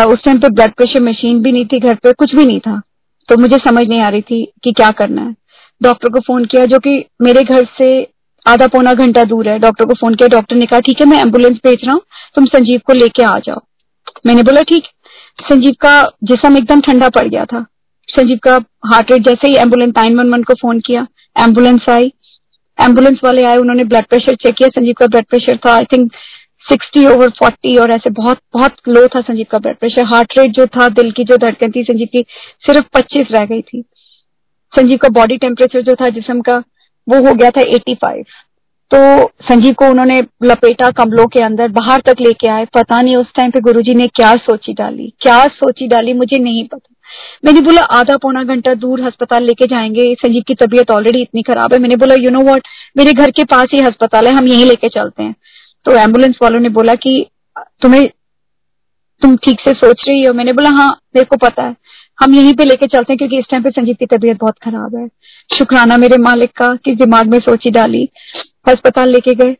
उस 0.03 0.23
टाइम 0.25 0.39
पे 0.39 0.49
ब्लड 0.49 0.73
प्रेशर 0.73 1.01
मशीन 1.01 1.41
भी 1.43 1.51
नहीं 1.51 1.65
थी 1.65 1.79
घर 1.79 1.95
पे, 1.95 2.13
कुछ 2.13 2.35
भी 2.35 2.45
नहीं 2.45 2.59
था। 2.59 2.81
तो 3.29 3.37
मुझे 3.37 3.57
समझ 3.59 3.87
नहीं 3.87 3.99
आ 4.01 4.07
रही 4.09 4.21
थी 4.21 4.43
कि 4.63 4.71
क्या 4.71 4.89
करना 4.91 5.21
है। 5.21 5.35
डॉक्टर 5.81 6.09
को 6.09 6.19
फ़ोन 6.19 6.45
किया 6.45 6.65
जो 6.65 6.79
कि 6.79 7.03
मेरे 7.21 7.43
घर 7.43 7.65
से 7.77 7.87
आधा 8.45 8.67
पौना 8.67 8.93
घंटा 8.93 9.23
दूर 9.23 9.49
है। 9.49 9.57
डॉक्टर 9.59 9.85
को 9.85 9.93
फ़ोन 9.93 10.15
किया 10.15 10.27
डॉक्टर 10.27 10.55
ने 10.55 10.65
कहा, 10.65 10.79
ठीक 10.79 11.01
है, 11.01 11.07
मैं 11.07 11.19
एंबुलेंस 11.19 11.57
भेज 11.65 11.83
रहा 11.83 11.93
हूँ, 11.93 12.01
तुम 12.35 12.45
संजीव 12.47 12.81
को 12.85 12.93
लेके 12.93 13.23
आ 13.23 13.37
जाओ। 13.39 13.61
मैंने 14.25 14.43
बोला, 14.43 14.61
ठीक। 14.63 14.83
संजीव 15.41 15.73
का 15.81 16.01
जिसम 16.23 16.57
एकदम 16.57 16.81
ठंडा 16.81 17.09
पड़ 17.09 17.27
गया 17.27 17.43
था। 17.45 17.65
संजीव 18.07 18.37
का 18.43 18.55
हार्ट 18.85 19.11
रेट 19.11 19.27
जैसे 19.27 19.47
ही 19.47 19.55
एंबुलेंस 19.55 19.93
नाइन 19.97 20.17
वन 20.17 20.29
वन 20.29 20.43
को 20.43 20.53
फ़ोन 20.53 20.79
किया 20.79 21.05
एंबुलेंस 21.35 21.89
आई। 21.89 22.11
एंबुलेंस 22.77 23.19
वाले 23.23 23.43
आए, 23.43 23.55
उन्होंने 23.55 23.83
ब्लड 23.83 24.05
प्रेशर 24.05 24.35
चेक 24.35 24.55
किया। 24.55 24.69
संजीव 24.69 24.93
का 24.99 25.07
ब्लड 25.07 25.25
प्रेशर 25.25 25.57
था 25.57 25.73
I 25.73 25.85
think 25.93 26.11
sixty 26.67 27.05
over 27.05 27.29
forty 27.29 27.75
और 27.77 27.91
ऐसे 27.91 28.09
बहुत 28.09 28.37
बहुत 28.53 28.75
लो 28.87 29.07
था 29.07 29.21
संजीव 29.21 29.45
का 29.51 29.57
ब्लड 29.57 29.77
प्रेशर 29.77 30.05
हार्ट 30.05 30.33
रेट 30.39 30.51
जो 30.51 30.65
था, 30.65 30.87
दिल 30.89 31.11
की 31.11 31.23
जो 31.23 31.37
धड़कन 31.37 31.71
थी 31.71 31.83
संजीव 31.83 32.07
की, 32.11 32.25
सिर्फ़ 32.59 32.85
पच्चीस 32.93 33.27
रह 33.31 33.45
गई 33.45 33.61
थी। 33.61 33.83
संजीव 34.73 34.97
का 34.97 35.09
बॉडी 35.09 35.37
टेम्परेचर 35.37 35.81
जो 35.81 35.95
था 35.95 36.09
जिसम 36.09 36.41
का, 36.41 36.63
वो 37.07 37.27
हो 37.27 37.33
गया 37.33 37.49
था 37.49 37.61
एटी 37.61 37.95
फाइव 37.95 38.23
तो 38.91 38.97
संजीव 39.27 39.73
को 39.73 39.85
उन्होंने 39.85 40.19
लपेटा 40.43 40.89
कमलों 40.91 41.25
के 41.25 41.43
अंदर, 41.43 41.67
बाहर 41.67 42.01
तक 42.01 42.21
लेके 42.21 42.51
आए। 42.51 42.65
पता 42.65 43.01
नहीं 43.01 43.15
उस 43.15 43.25
टाइम 43.35 43.51
पे 43.51 43.59
गुरुजी 43.59 43.95
ने 43.95 44.07
क्या 44.07 44.35
सोची 44.35 44.73
डाली। 44.73 45.13
क्या 45.21 45.43
सोची 45.43 45.87
डाली, 45.87 46.13
मुझे 46.13 46.39
नहीं 46.39 46.63
पता। 46.67 46.93
मैंने 47.45 47.61
बोला, 47.61 47.81
आधा 47.81 48.15
पौना 48.17 48.43
घंटा 48.43 48.73
दूर 48.73 49.01
अस्पताल 49.01 49.43
लेके 49.43 49.65
जाएँगे। 49.65 50.13
संजीव 50.13 50.43
की 50.47 50.55
तबीयत 50.55 50.91
ऑलरेडी 50.91 51.21
इतनी 51.21 51.41
खराब 51.41 51.73
है। 51.73 51.79
मैंने 51.79 51.95
बोला 51.95 52.15
यू 52.19 52.29
नो 52.29 52.39
वॉट 52.39 52.67
मेरे 52.97 53.13
घर 53.13 53.31
के 53.31 53.43
पास 53.43 53.67
ही 53.73 53.83
अस्पताल 53.85 54.27
है, 54.27 54.33
हम 54.33 54.47
यहीं 54.47 54.65
लेके 54.65 54.89
चलते 54.89 55.23
हैं। 55.23 55.35
तो 55.85 55.95
एंबुलेंस 55.95 56.39
वालों 56.43 56.59
ने 56.59 56.69
बोला 56.69 56.93
कि, 56.95 57.25
तुम्हें, 57.81 58.07
तुम 59.21 59.35
ठीक 59.35 59.59
से 59.59 59.73
सोच 59.73 60.03
रही 60.07 60.23
हो? 60.23 60.33
मैंने 60.33 60.53
बोला 60.53 60.69
हाँ 60.69 60.89
मेरे 61.15 61.25
को 61.25 61.37
पता 61.37 61.63
है। 61.63 61.75
हम 62.19 62.33
यहीं 62.35 62.53
पे 62.53 62.65
लेके 62.65 62.87
चलते 62.87 63.13
हैं 63.13 63.17
क्योंकि 63.17 63.39
इस 63.39 63.45
टाइम 63.51 63.63
पे 63.63 63.69
संजीव 63.69 63.95
की 63.99 64.05
तबीयत 64.07 64.37
बहुत 64.41 64.55
खराब 64.63 64.95
है। 64.95 65.07
शुक्राना 65.49 65.97
मेरे 65.97 66.17
मालिक 66.17 66.51
का 66.57 66.67
कि 66.75 66.95
दिमाग 66.95 67.27
में 67.27 67.39
सोची 67.39 67.71
डाली, 67.71 68.03
अस्पताल 68.67 69.09
लेके 69.09 69.35
गए। 69.35 69.55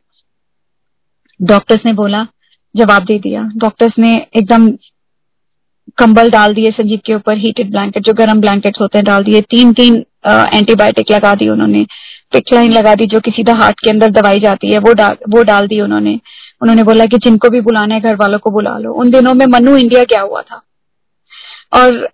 डॉक्टर्स 1.40 1.86
ने 1.86 1.94
बोला, 1.94 2.26
जवाब 2.76 3.04
दे 3.06 3.18
दिया। 3.20 3.50
डॉक्टर्स 3.58 4.00
ने 4.00 4.16
एकदम 4.36 4.68
कंबल 5.98 6.30
डाल 6.30 6.54
दिए 6.54 6.72
संजीव 6.72 7.00
के 7.06 7.14
ऊपर 7.16 7.38
हीटेड 7.38 7.70
ब्लैंकेट 7.72 8.04
जो 8.04 8.14
गर्म 8.14 8.40
ब्लैंकेट 8.42 8.80
होते 8.82 8.98
हैं, 8.98 9.06
डाल 9.06 9.24
दिए। 9.24 9.42
तीन 9.42 9.74
तीन 9.74 9.96
एंटीबायोटिक 10.28 11.12
लगा 11.12 11.34
दी 11.36 11.50
उन्होंने। 11.50 11.86
लाइन 12.36 12.72
लगा 12.72 12.96
दी 12.96 13.06
जो 13.06 13.20
कि 13.20 13.32
सीधा 13.32 13.54
हार्ट 13.54 13.80
के 13.80 13.90
अंदर 13.90 14.10
दवाई 14.10 14.40
जाती 14.40 14.72
है, 14.72 14.80
वो 14.80 14.94
डाल 14.94 15.18
वो 15.30 15.44
डाल 15.44 15.68
दी 15.68 15.82
उन्होंने। 15.82 16.20
उन्होंने 16.62 16.84
बोला 16.84 17.06
कि 17.06 17.18
जिनको 17.18 17.50
भी 17.50 17.62
बुलाना 17.62 17.96
है 17.96 18.02
घर 18.02 18.16
वालों 18.16 18.40
को 18.40 18.52
बुला 18.52 18.78
लो। 18.78 18.94
उन 18.94 19.12
दिनों 19.12 19.34
में 19.34 19.46
मनु 19.46 19.78
इंडिया 19.78 20.04
गया 20.04 20.22
हुआ 20.22 20.42
था? 20.42 20.64
और 21.74 22.10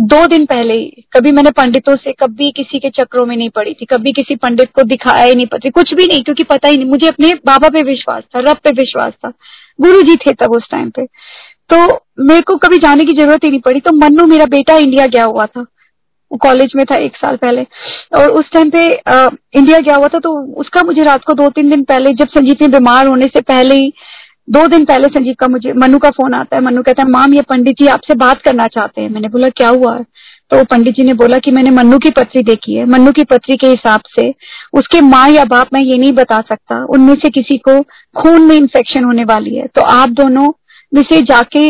दो 0.00 0.26
दिन 0.26 0.46
पहले 0.46 0.74
ही, 0.74 1.04
कभी 1.12 1.32
मैंने 1.32 1.50
पंडितों 1.50 1.96
से, 1.96 2.12
कभी 2.12 2.50
किसी 2.50 2.78
के 2.78 2.90
चक्रों 2.90 3.26
में 3.26 3.36
नहीं 3.36 3.50
पड़ी 3.50 3.74
थी, 3.74 3.84
कभी 3.84 4.12
किसी 4.12 4.36
पंडित 4.36 4.68
को 4.74 4.82
दिखाया 4.82 5.24
ही 5.24 5.34
नहीं 5.34 5.46
पता 5.46 5.70
कुछ 5.70 5.94
भी 5.94 6.06
नहीं, 6.06 6.22
क्योंकि 6.24 6.44
पता 6.44 6.68
ही 6.68 6.76
नहीं, 6.76 6.86
मुझे 6.86 7.08
अपने 7.08 7.30
बाबा 7.46 7.68
पे 7.68 7.82
विश्वास 7.82 8.22
था, 8.22 8.40
रब 8.40 8.56
पे 8.64 8.70
विश्वास 8.70 9.12
था। 9.12 9.32
गुरु 9.80 10.02
जी 10.02 10.16
थे 10.16 10.32
तब 10.32 10.50
उस 10.50 10.70
टाइम 10.70 10.90
पे। 10.90 11.06
तो 11.72 12.00
मेरे 12.20 12.40
को 12.40 12.56
कभी 12.56 12.78
जाने 12.78 13.04
की 13.04 13.12
ज़रूरत 13.12 13.44
ही 13.44 13.50
नहीं 13.50 13.60
पड़ी। 13.60 13.80
तो 13.80 13.92
मनु 13.92 14.26
मेरा 14.26 14.44
बेटा, 14.44 14.76
इंडिया 14.76 15.06
गया 15.06 15.24
हुआ 15.24 15.46
था? 15.46 15.66
कॉलेज 16.36 16.72
में 16.76 16.84
था 16.86 16.96
एक 16.96 17.16
साल 17.16 17.36
पहले। 17.36 17.62
और 18.16 18.30
उस 18.30 18.50
टाइम 18.52 18.70
पे 18.70 18.86
आ, 18.88 19.28
इंडिया 19.54 19.78
गया 19.78 19.96
हुआ 19.96 20.08
था 20.08 20.18
तो 20.18 20.32
उसका 20.60 20.82
मुझे 20.82 21.02
रात 21.02 21.24
को 21.24 21.34
दो 21.34 21.48
तीन 21.50 21.70
दिन 21.70 21.82
पहले 21.84 22.12
जब 22.14 22.28
संजीव 22.28 22.56
ने 22.62 22.68
बीमार 22.68 23.06
होने 23.06 23.26
से 23.26 23.40
पहले 23.42 23.74
ही 23.74 23.92
दो 24.48 24.66
दिन 24.66 24.84
पहले 24.84 25.08
संजीव 25.08 25.34
का 25.40 25.48
मुझे 25.48 25.72
मनु 25.72 25.98
का 25.98 26.10
फ़ोन 26.10 26.34
आता 26.34 26.56
है। 26.56 26.62
मनु 26.62 26.82
कहता 26.82 27.02
है 27.02 27.08
माम 27.08 27.34
ये 27.34 27.42
पंडित 27.42 27.76
जी 27.78 27.86
आपसे 27.88 28.14
बात 28.16 28.40
करना 28.42 28.66
चाहते 28.68 29.00
हैं। 29.00 29.08
मैंने 29.08 29.28
बोला 29.28 29.48
क्या 29.48 29.68
हुआ? 29.68 29.98
तो 30.50 30.62
पंडित 30.64 30.94
जी 30.94 31.02
ने 31.02 31.12
बोला 31.14 31.38
कि 31.38 31.50
मैंने 31.50 31.70
मन्नू 31.70 31.98
की 31.98 32.10
पत्री 32.10 32.42
देखी 32.42 32.74
है। 32.74 32.84
मन्नू 32.86 33.10
की 33.12 33.24
पत्री 33.24 33.56
के 33.56 33.66
हिसाब 33.66 34.00
से 34.10 34.28
उसके 34.74 35.00
माँ 35.00 35.28
या 35.30 35.44
बाप 35.44 35.68
मैं 35.74 35.80
ये 35.82 35.98
नहीं 35.98 36.12
बता 36.12 36.40
सकता 36.40 36.82
उनमें 36.84 37.14
से 37.14 37.28
किसी 37.30 37.58
को 37.58 37.80
खून 38.20 38.42
में 38.42 38.56
इन्फेक्शन 38.56 39.04
होने 39.04 39.24
वाली 39.24 39.54
है। 39.54 39.66
तो 39.66 39.82
आप 39.82 40.08
दोनों 40.12 40.52
में 40.92 41.02
से 41.02 41.20
जाके 41.22 41.68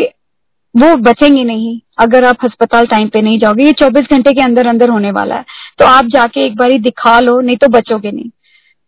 वो 0.76 0.96
बचेंगे 0.96 1.44
नहीं। 1.44 1.80
अगर 1.98 2.24
आप 2.24 2.36
अस्पताल 2.44 2.86
टाइम 2.86 3.08
पे 3.08 3.22
नहीं 3.22 3.38
जाओगे, 3.38 3.64
ये 3.64 3.72
24 3.72 4.04
घंटे 4.12 4.32
के 4.32 4.42
अंदर 4.42 4.66
अंदर 4.66 4.88
होने 4.88 5.10
वाला 5.10 5.34
है। 5.34 5.44
तो 5.78 5.84
आप 5.84 6.04
जाके 6.06 6.40
एक 6.40 6.56
बार 6.56 6.78
दिखा 6.78 7.20
लो, 7.20 7.40
नहीं 7.40 7.56
तो 7.56 7.68
बचोगे 7.68 8.10
नहीं। 8.10 8.30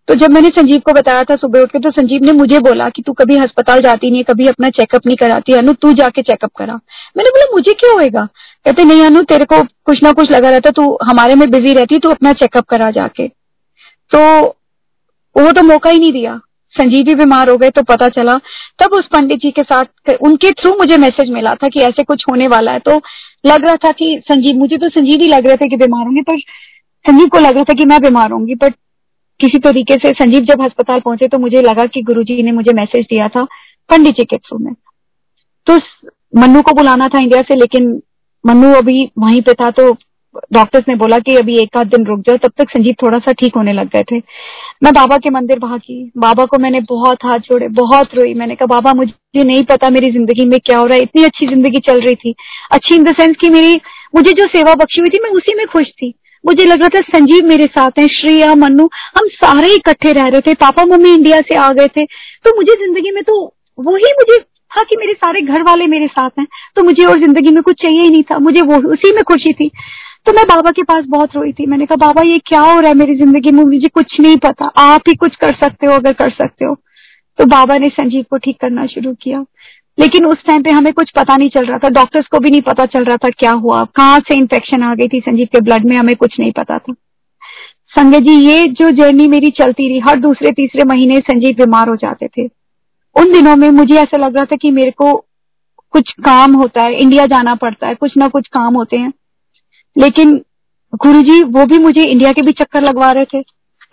तो 0.09 0.15
जब 0.15 0.31
मैंने 0.31 0.49
संजीव 0.49 0.81
को 0.81 0.93
बताया 0.93 1.25
था 1.25 1.37
सुबह 1.37 1.61
उठ 1.61 1.69
के 1.69 1.79
तो 1.79 1.91
संजीव 1.91 2.23
ने 2.23 2.33
मुझे 2.33 2.59
बोला 2.59 2.89
कि 2.89 3.03
तू 3.03 3.13
कभी 3.13 3.37
अस्पताल 3.37 3.81
जाती 3.81 4.11
नहीं 4.11 4.25
कभी 4.25 4.47
अपना 4.47 4.69
चेकअप 4.69 5.01
नहीं 5.07 5.17
कराती। 5.17 5.53
अनु, 5.53 5.73
तू 5.73 5.93
जाके 5.93 6.23
चेकअप 6.23 6.51
करा। 6.57 6.75
मैंने 7.17 7.31
बोला, 7.31 7.45
मुझे 7.53 7.73
क्यों 7.73 7.95
होएगा? 7.95 8.29
कहते, 8.65 8.85
नहीं 8.85 9.03
अनु, 9.03 9.23
तेरे 9.23 9.45
को 9.45 9.63
कुछ 9.63 10.03
ना 10.03 10.13
कुछ 10.13 10.31
लगा 10.31 10.51
रहता 10.51 10.71
तू 10.71 10.99
हमारे 11.03 11.35
में 11.35 11.51
बिज़ी 11.51 11.73
रहती, 11.73 11.99
तू 11.99 12.09
अपना 12.09 12.33
चेकअप 12.33 12.65
करा 12.65 12.91
जाके। 12.91 13.29
तो 14.15 14.47
वो 15.43 15.53
तो 15.53 15.63
मौका 15.63 15.91
ही 15.91 15.99
नहीं 15.99 16.13
दिया। 16.13 16.41
संजीव 16.75 17.15
बीमार 17.15 17.51
हो 17.51 17.57
गए 17.57 17.71
तो 17.71 17.83
पता 17.85 18.09
चला। 18.11 18.37
तब 18.79 18.93
उस 18.95 19.07
पंडित 19.13 19.39
जी 19.39 19.51
के 19.51 19.63
साथ 19.65 20.15
उनके 20.23 20.51
थ्रू 20.53 20.71
मुझे 20.75 20.97
मैसेज 20.99 21.31
मिला 21.31 21.55
था 21.55 21.69
कि 21.69 21.81
ऐसे 21.81 22.03
कुछ 22.05 22.25
होने 22.31 22.47
वाला 22.49 22.73
है। 22.73 22.79
तो 22.81 23.01
लग 23.45 23.65
रहा 23.65 23.77
था 23.77 23.93
कि 23.93 24.19
संजीव, 24.23 24.59
मुझे 24.59 24.77
तो 24.77 24.89
संजीव 24.91 25.21
ही 25.23 25.29
लग 25.29 25.47
रहे 25.47 25.57
थे 25.57 25.69
कि 25.69 25.77
बीमार 25.77 26.05
होंगे, 26.05 26.23
पर 26.23 26.39
संजीव 27.05 27.29
को 27.29 27.39
लग 27.39 27.55
रहा 27.55 27.65
था 27.65 27.75
कि 27.75 27.85
मैं 27.85 28.01
बीमार 28.03 28.31
होंगी। 28.31 28.55
बट 28.57 28.75
किसी 29.41 29.59
तरीके 29.61 29.95
से 29.97 30.11
संजीव 30.15 30.45
जब 30.45 30.63
अस्पताल 30.65 31.01
पहुँचे 31.01 31.29
तो 31.29 31.39
मुझे 31.39 31.63
लगा 31.63 31.85
कि 31.87 32.03
गुरुजी 32.03 32.43
ने 32.43 32.53
मुझे 32.53 32.73
मैसेज 32.75 33.07
दिया 33.07 33.29
था 33.29 33.45
पंडित 33.91 34.15
जी 34.15 34.25
के 34.25 34.37
थ्रू 34.39 34.59
में। 34.59 34.73
तो 35.67 35.77
मन्नू 36.37 36.63
को 36.63 36.73
बुलाना 36.73 37.09
था 37.09 37.19
इंडिया 37.19 37.43
से, 37.43 37.55
लेकिन 37.55 37.91
मन्नू 38.45 38.73
अभी 38.75 39.11
वहीं 39.19 39.41
पे 39.43 39.53
था 39.55 39.71
तो 39.71 39.93
डॉक्टर्स 40.53 40.85
ने 40.89 40.95
बोला 40.95 41.19
कि 41.19 41.37
अभी 41.37 41.57
एक 41.57 41.77
आध 41.77 41.87
दिन 41.87 42.05
रुक 42.07 42.21
जाओ, 42.21 42.37
तब 42.37 42.53
तक 42.59 42.71
संजीव 42.71 42.95
थोड़ा 43.03 43.19
सा 43.19 43.33
ठीक 43.33 43.57
होने 43.57 43.73
लग 43.73 43.89
गए 43.89 44.03
थे। 44.03 44.19
मैं 44.83 44.93
बाबा 44.95 45.17
के 45.17 45.31
मंदिर 45.31 45.59
भागी 45.59 46.13
बाबा 46.19 46.45
को 46.45 46.59
मैंने 46.59 46.81
बहुत 46.81 47.25
हाथ 47.25 47.39
जोड़े, 47.39 47.69
बहुत 47.69 48.15
रोई। 48.15 48.33
मैंने 48.35 48.55
कहा, 48.55 48.67
बाबा, 48.67 48.95
मुझे 48.95 49.45
नहीं 49.45 49.63
पता 49.63 49.91
मेरी 49.91 50.11
ज़िंदगी 50.13 50.45
में 50.45 50.59
क्या 50.61 50.79
हो 50.79 50.87
रहा 50.87 50.97
है, 50.97 51.03
इतनी 51.03 51.25
अच्छी 51.25 51.47
ज़िंदगी 51.47 51.81
चल 51.81 52.01
रही 52.01 52.15
थी। 52.15 52.35
अच्छी 52.71 52.95
इन 52.95 53.05
द 53.05 53.15
सेंस 53.15 53.37
की 53.41 53.51
मेरी, 53.51 53.81
मुझे 54.15 54.33
जो 54.33 54.47
सेवा 54.47 54.75
बख्शी 54.75 55.01
हुई 55.01 55.11
थी, 55.11 55.21
मैं 55.23 55.31
उसी 55.31 55.55
में 55.55 55.67
खुश 55.67 55.91
थी। 55.93 56.13
मुझे 56.45 56.65
लग 56.65 56.81
रहा 56.81 56.89
था 56.89 57.01
संजीव 57.09 57.45
मेरे 57.47 57.67
साथ 57.67 57.99
हैं, 57.99 58.07
श्रेया, 58.09 58.55
मनु, 58.55 58.89
हम 59.19 59.29
सारे 59.35 59.75
इकट्ठे 59.75 60.13
रह 60.13 60.27
रहे 60.27 60.41
थे। 60.41 60.55
पापा, 60.55 60.85
मम्मी 60.85 61.15
इंडिया 61.15 61.41
से 61.41 61.57
आ 61.57 61.73
गए 61.73 61.89
थे। 61.89 62.05
तो 62.45 62.57
मुझे 62.57 62.75
ज़िंदगी 62.77 63.11
में 63.11 63.23
तो 63.23 63.43
वही 63.79 64.13
मुझे 64.13 64.39
था 64.73 64.83
कि 64.83 64.97
मेरे 64.97 65.13
सारे 65.15 65.41
घर 65.43 65.63
वाले 65.63 65.87
मेरे 65.87 66.07
साथ 66.09 66.39
हैं 66.39 66.47
तो 66.77 66.83
मुझे 66.85 67.05
और 67.05 67.21
ज़िंदगी 67.21 67.51
में 67.51 67.63
कुछ 67.63 67.83
चाहिए 67.83 68.01
ही 68.01 68.11
नहीं 68.11 68.23
था, 68.23 68.39
मुझे 68.39 68.63
वो, 68.63 68.77
उसी 68.93 69.15
में 69.15 69.23
खुशी 69.25 69.53
थी। 69.53 69.71
तो 70.27 70.33
मैं 70.33 70.45
बाबा 70.47 70.71
के 70.71 70.83
पास 70.83 71.05
बहुत 71.09 71.37
रोई 71.37 71.53
थी, 71.53 71.67
मैंने 71.67 71.87
कहा, 71.87 72.07
बाबा, 72.07 72.23
ये 72.23 72.39
क्या 72.47 72.61
हो 72.61 72.79
रहा 72.81 72.89
है 72.89 72.95
मेरी 72.95 73.15
ज़िंदगी 73.17 73.51
में? 73.51 73.63
मुझे 73.65 73.89
कुछ 73.89 74.21
नहीं 74.21 74.37
पता, 74.37 74.67
आप 74.79 75.09
ही 75.09 75.15
कुछ 75.15 75.37
कर 75.37 75.55
सकते 75.55 75.87
हो, 75.87 75.93
अगर 75.93 76.13
कर 76.13 76.31
सकते 76.33 76.65
हो। 76.65 76.75
तो 77.39 77.45
बाबा 77.47 77.79
ने 77.79 77.89
संजीव 77.91 78.25
को 78.31 78.37
ठीक 78.37 78.61
करना 78.61 78.87
शुरू 78.87 79.13
किया। 79.23 79.45
लेकिन 79.99 80.27
उस 80.27 80.45
टाइम 80.47 80.63
पे 80.63 80.71
हमें 80.71 80.93
कुछ 80.93 81.11
पता 81.17 81.37
नहीं 81.37 81.49
चल 81.51 81.67
रहा 81.67 81.79
था 81.79 81.89
डॉक्टर्स 81.91 82.27
को 82.27 82.39
भी 82.39 82.51
नहीं 82.51 82.61
पता 82.63 82.87
चल 82.87 83.05
रहा 83.05 83.17
था 83.17 83.29
क्या 83.31 83.51
हुआ, 83.53 83.85
कहाँ 83.97 84.19
से 84.21 84.37
इन्फेक्शन 84.37 84.83
आ 84.83 84.95
गई 84.95 85.09
थी 85.09 85.21
संजीव 85.21 85.49
के 85.53 85.61
ब्लड 85.61 85.85
में, 85.85 85.97
हमें 85.97 86.15
कुछ 86.17 86.39
नहीं 86.41 86.53
पता 86.53 86.79
था। 86.79 86.93
संजय 87.93 88.21
जी, 88.21 88.35
ये 88.35 88.67
जो 88.71 88.91
जर्नी 88.93 89.29
मेरी 89.29 89.51
चलती 89.51 89.89
रही, 89.89 89.99
हर 90.01 90.19
दूसरे 90.19 90.51
तीसरे 90.53 90.85
महीने 90.85 91.19
संजीव 91.21 91.57
बीमार 91.57 91.89
हो 91.89 91.97
जाते 91.97 92.29
थे। 92.29 92.49
उन 93.17 93.33
दिनों 93.33 93.57
में 93.57 93.71
मुझे 93.71 93.95
ऐसा 93.95 94.17
लग 94.17 94.35
रहा 94.35 94.45
था 94.45 94.57
कि 94.57 94.71
मेरे 94.71 94.91
को 94.91 95.27
कुछ 95.91 96.13
काम 96.13 96.55
होता 96.55 96.83
है 96.83 96.99
इंडिया 96.99 97.27
जाना 97.27 97.55
पड़ता 97.55 97.87
है, 97.87 97.95
कुछ 97.95 98.17
ना 98.17 98.29
कुछ 98.29 98.49
काम 98.49 98.75
होते 98.75 98.97
हैं। 98.97 99.13
लेकिन 99.99 100.45
गुरुजी, 100.95 101.43
वो 101.43 101.67
भी 101.67 101.79
मुझे 101.79 102.05
इंडिया 102.05 102.33
के 102.33 102.43
भी 102.43 102.53
चक्कर 102.53 102.83
लगवा 102.83 103.13
रहे 103.13 103.25
थे। 103.25 103.41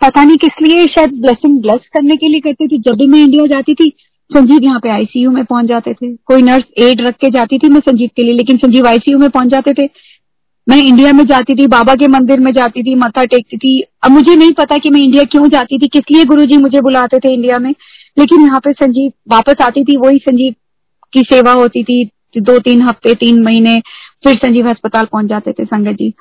पता 0.00 0.24
नहीं 0.24 0.36
किस 0.36 0.68
लिए 0.68 0.86
शायद 0.86 1.10
ब्लेसिंग 1.10 1.62
ब्लेस 1.62 1.80
करने 1.92 2.16
के 2.16 2.28
लिए 2.28 2.40
करते 2.40 2.66
थे। 2.66 2.78
जब 2.78 2.92
भी 2.94 3.06
मैं 3.06 3.18
इंडिया 3.18 3.46
जाती 3.46 3.74
थी, 3.74 3.92
संजीव 4.36 4.60
यहाँ 4.62 4.80
पे 4.80 4.88
आईसीयू 4.88 5.30
में 5.30 5.44
पहुँच 5.44 5.64
जाते 5.64 5.94
थे। 5.94 6.16
कोई 6.16 6.42
नर्स 6.42 6.64
एड 6.78 7.00
रख 7.00 7.14
के 7.14 7.30
जाती 7.30 7.58
थी 7.58 7.68
मैं 7.68 7.80
संजीव 7.80 8.10
के 8.16 8.22
लिए, 8.22 8.34
लेकिन 8.34 8.56
संजीव 8.56 8.86
आईसीयू 8.86 9.18
में 9.18 9.30
पहुँच 9.30 9.48
जाते 9.48 9.72
थे। 9.72 9.90
मैं 10.68 10.76
इंडिया 10.76 11.12
में 11.12 11.26
जाती 11.26 11.54
थी, 11.54 11.66
बाबा 11.66 11.94
के 11.94 12.08
मंदिर 12.08 12.40
में 12.40 12.52
जाती 12.52 12.82
थी 12.82 12.94
माथा 12.94 13.24
टेकती 13.24 13.56
थी। 13.56 13.84
अब 14.02 14.10
मुझे 14.10 14.36
नहीं 14.36 14.52
पता 14.52 14.78
कि 14.78 14.90
मैं 14.90 15.00
इंडिया 15.00 15.24
क्यों 15.24 15.48
जाती 15.48 15.78
थी, 15.78 15.86
किस 15.86 16.02
लिए 16.10 16.24
गुरु 16.24 16.58
मुझे 16.58 16.80
बुलाते 16.80 17.18
थे 17.18 17.34
इंडिया 17.34 17.58
में। 17.58 17.74
लेकिन 18.20 18.42
यहाँ 18.42 18.60
पे 18.60 18.72
संजीव 18.74 19.12
वापस 19.28 19.64
आती 19.64 19.84
थी, 19.84 19.96
वही 19.96 20.18
संजीव 20.18 20.54
की 21.12 21.22
सेवा 21.24 21.52
होती 21.52 21.82
थी, 21.84 22.04
दो 22.38 22.58
तीन 22.58 22.82
हफ़्ते, 22.82 23.14
तीन 23.16 23.42
महीने, 23.42 23.78
फिर 24.24 24.36
संजीव 24.36 24.68
अस्पताल 24.70 25.04
पहुँच 25.04 25.26
जाते 25.26 25.52
थे 25.52 25.64
संगत 25.64 25.96
जी। 25.98 26.12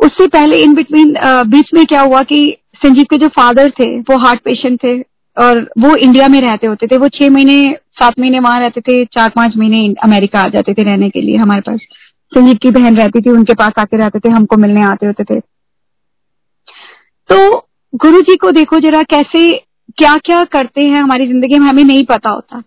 उससे 0.00 0.26
पहले 0.28 0.62
इन 0.62 0.74
बिटवीन 0.74 1.14
बीच 1.50 1.70
में 1.74 1.84
क्या 1.86 2.00
हुआ 2.00 2.22
कि 2.22 2.56
संजीव 2.76 3.04
के 3.10 3.16
जो 3.16 3.28
फादर 3.28 3.70
थे, 3.70 3.86
वो 4.00 4.18
हार्ट 4.18 4.40
पेशेंट 4.44 4.82
थे, 4.82 4.98
और 5.36 5.60
वो 5.78 5.94
इंडिया 5.96 6.26
में 6.28 6.40
रहते 6.40 6.66
होते 6.66 6.86
थे, 6.86 6.96
वो 6.96 7.08
छह 7.08 7.30
महीने, 7.30 7.76
सात 8.00 8.18
महीने 8.18 8.40
वहाँ 8.40 8.60
रहते 8.60 8.80
थे, 8.80 9.04
चार 9.06 9.30
पाँच 9.36 9.56
महीने 9.56 9.94
अमेरिका 10.04 10.40
आ 10.40 10.48
जाते 10.48 10.74
थे 10.74 10.82
रहने 10.82 11.08
के 11.10 11.20
लिए 11.20 11.36
हमारे 11.36 11.60
पास। 11.60 11.80
संजीव 12.32 12.56
की 12.62 12.70
बहन 12.70 12.96
रहती 12.96 13.20
थी, 13.20 13.30
उनके 13.30 13.54
पास 13.54 13.72
आके 13.78 13.96
रहते 13.96 14.18
थे, 14.18 14.28
हमको 14.28 14.56
मिलने 14.56 14.82
आते 14.82 15.06
होते 15.06 15.24
थे। 15.24 15.40
तो 17.28 17.58
गुरु 17.94 18.20
जी 18.20 18.36
को 18.36 18.50
देखो 18.50 18.78
जरा 18.80 19.02
कैसे 19.02 19.50
क्या 19.92 20.16
क्या 20.16 20.42
करते 20.44 20.80
हैं 20.80 20.96
हमारी 20.96 21.26
ज़िंदगी 21.26 21.58
में, 21.58 21.66
हमें 21.66 21.84
नहीं 21.84 22.04
पता 22.04 22.30
होता। 22.30 22.62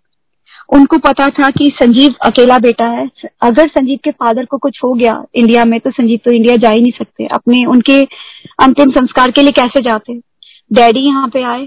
उनको 0.70 0.98
पता 0.98 1.28
था 1.30 1.50
कि 1.50 1.68
संजीव 1.74 2.16
अकेला 2.26 2.58
बेटा 2.60 2.86
है। 2.90 3.08
अगर 3.42 3.68
संजीव 3.68 4.00
के 4.04 4.12
फादर 4.12 4.46
को 4.46 4.58
कुछ 4.58 4.80
हो 4.84 4.94
गया 4.94 5.14
इंडिया 5.36 5.64
में 5.66 5.80
तो 5.80 5.92
संजीव 5.92 6.20
तो 6.26 6.32
इंडिया 6.32 6.56
जा 6.56 6.70
ही 6.70 6.82
नहीं 6.82 6.92
सकते। 6.92 7.26
अपने, 7.28 7.66
उनके 7.66 8.02
अंतिम 8.64 8.92
संस्कार 8.92 9.32
के 9.32 9.42
लिए 9.42 9.52
कैसे 9.52 9.82
जाते? 9.82 10.14
डैडी 10.72 11.00
यहाँ 11.00 11.28
पे 11.28 11.44
आए, 11.44 11.66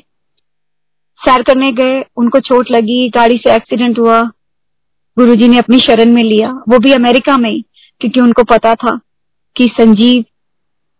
सैर 1.20 1.42
करने 1.42 1.72
गए, 1.72 2.00
उनको 2.16 2.38
चोट 2.40 2.70
लगी, 2.70 3.08
गाड़ी 3.08 3.36
से 3.38 3.54
एक्सीडेंट 3.56 3.98
हुआ। 3.98 4.20
गुरुजी 5.16 5.48
ने 5.48 5.58
अपनी 5.58 5.78
शरण 5.80 6.12
में 6.12 6.22
लिया। 6.22 6.48
वो 6.68 6.78
भी 6.78 6.92
अमेरिका 6.92 7.36
में 7.38 7.62
क्योंकि 8.00 8.20
उनको 8.20 8.42
पता 8.44 8.74
था 8.74 8.98
कि 9.56 9.66
संजीव 9.72 10.24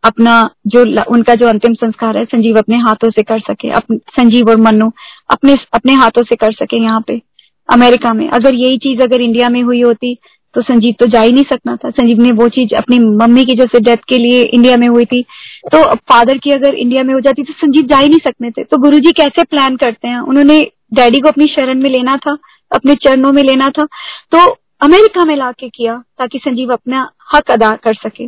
अपना 0.03 0.35
जो 0.67 0.83
उनका 1.13 1.35
जो 1.35 1.49
अंतिम 1.49 1.75
संस्कार 1.77 2.17
है 2.19 2.25
संजीव 2.27 2.59
अपने 2.59 2.79
हाथों 2.81 3.11
से 3.11 3.23
कर 3.23 3.41
सके 3.41 3.71
अप, 3.71 3.93
संजीव 3.93 4.51
और 4.51 4.61
मनु 4.61 4.91
अपने 5.31 5.57
अपने 5.75 5.95
हाथों 5.95 6.23
से 6.23 6.37
कर 6.37 6.53
सके 6.55 6.83
यहाँ 6.83 7.01
पे 7.07 7.21
अमेरिका 7.69 8.13
में। 8.13 8.29
अगर 8.31 8.55
यही 8.57 8.79
चीज़ 8.79 9.03
अगर 9.03 9.21
इंडिया 9.21 9.49
में 9.49 9.63
हुई 9.63 9.81
होती 9.83 10.17
तो 10.55 10.63
संजीव 10.63 10.95
तो 11.01 11.07
जा 11.09 11.21
ही 11.21 11.33
नहीं 11.33 11.45
सकना 11.45 11.75
था। 11.77 11.91
संजीव 11.91 12.23
ने 12.23 12.31
वो 12.35 12.49
चीज़ 12.51 12.75
अपनी 12.77 12.99
मम्मी 12.99 13.45
की 13.45 13.55
जैसे 13.57 13.81
डेथ 13.81 14.03
के 14.09 14.19
लिए 14.19 14.43
इंडिया 14.45 14.77
में 14.77 14.87
हुई 14.89 15.05
थी 15.05 15.23
तो 15.67 15.83
फादर 16.11 16.39
की 16.39 16.51
अगर 16.51 16.75
इंडिया 16.77 17.05
में 17.05 17.15
हो 17.15 17.21
जाती 17.21 17.43
तो 17.43 17.53
संजीव 17.55 17.87
जा 17.87 17.99
ही 17.99 18.09
नहीं 18.09 18.21
सकते 18.21 18.51
थे। 18.51 18.65
तो 18.65 18.79
गुरुजी 18.79 19.13
कैसे 19.13 19.45
प्लान 19.45 19.77
करते 19.77 20.09
हैं? 20.09 20.19
उन्होंने 20.19 20.61
डैडी 20.95 21.21
को 21.21 21.29
अपनी 21.29 21.47
शरण 21.51 21.81
में 21.83 21.91
लेना 21.91 22.17
था 22.27 22.37
अपने 22.71 22.95
चरणों 22.99 23.33
में 23.33 23.43
लेना 23.43 23.69
था 23.71 23.87
तो 24.33 24.45
अमेरिका 24.81 25.25
में 25.25 25.37
लाके 25.37 25.69
किया 25.69 25.97
ताकि 26.19 26.39
संजीव 26.39 26.73
अपना 26.73 27.09
हक 27.35 27.51
अदा 27.51 27.71
कर 27.85 27.95
सके। 27.97 28.27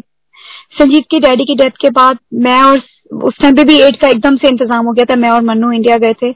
संजीव 0.72 1.04
की 1.10 1.20
डैडी 1.20 1.44
की 1.44 1.54
डेथ 1.54 1.76
के 1.80 1.90
बाद 1.90 2.18
मैं 2.34 2.62
और 2.62 2.82
उस 3.24 3.34
टाइम 3.42 3.56
पे 3.56 3.64
भी 3.64 3.78
एड 3.78 3.96
का 3.96 4.08
एकदम 4.08 4.36
से 4.36 4.48
इंतज़ाम 4.48 4.86
हो 4.86 4.92
गया 4.92 5.04
था। 5.04 5.16
मैं 5.16 5.30
और 5.30 5.42
मन्नू 5.42 5.72
इंडिया 5.72 5.96
गए 5.98 6.12
थे। 6.12 6.32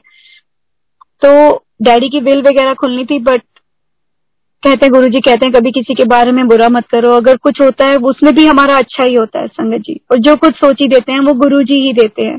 तो 1.21 1.31
डैडी 1.81 2.09
की 2.09 2.19
विल 2.19 2.41
वगैरह 2.41 2.73
खुलनी 2.73 3.05
थी 3.05 3.19
बट 3.19 3.41
कहते 4.63 4.85
हैं 4.85 4.91
गुरु 4.93 5.07
जी 5.07 5.19
कहते 5.19 5.45
हैं, 5.45 5.53
कभी 5.53 5.71
किसी 5.71 5.93
के 5.93 6.03
बारे 6.03 6.31
में 6.31 6.47
बुरा 6.47 6.67
मत 6.69 6.87
करो। 6.87 7.11
अगर 7.13 7.37
कुछ 7.37 7.61
होता 7.61 7.85
है, 7.85 7.95
उसमें 7.97 8.33
भी 8.35 8.45
हमारा 8.45 8.77
अच्छा 8.77 9.03
ही 9.03 9.13
होता 9.13 9.39
है, 9.39 9.47
संगत 9.47 9.81
जी। 9.81 9.99
और 10.11 10.17
जो 10.17 10.35
कुछ 10.35 10.55
सोच 10.55 10.81
ही 10.81 10.87
देते 10.87 11.11
हैं, 11.11 11.19
वो 11.19 11.33
गुरु 11.33 11.61
जी 11.63 11.79
ही 11.81 11.93
देते 11.93 12.23
हैं। 12.23 12.37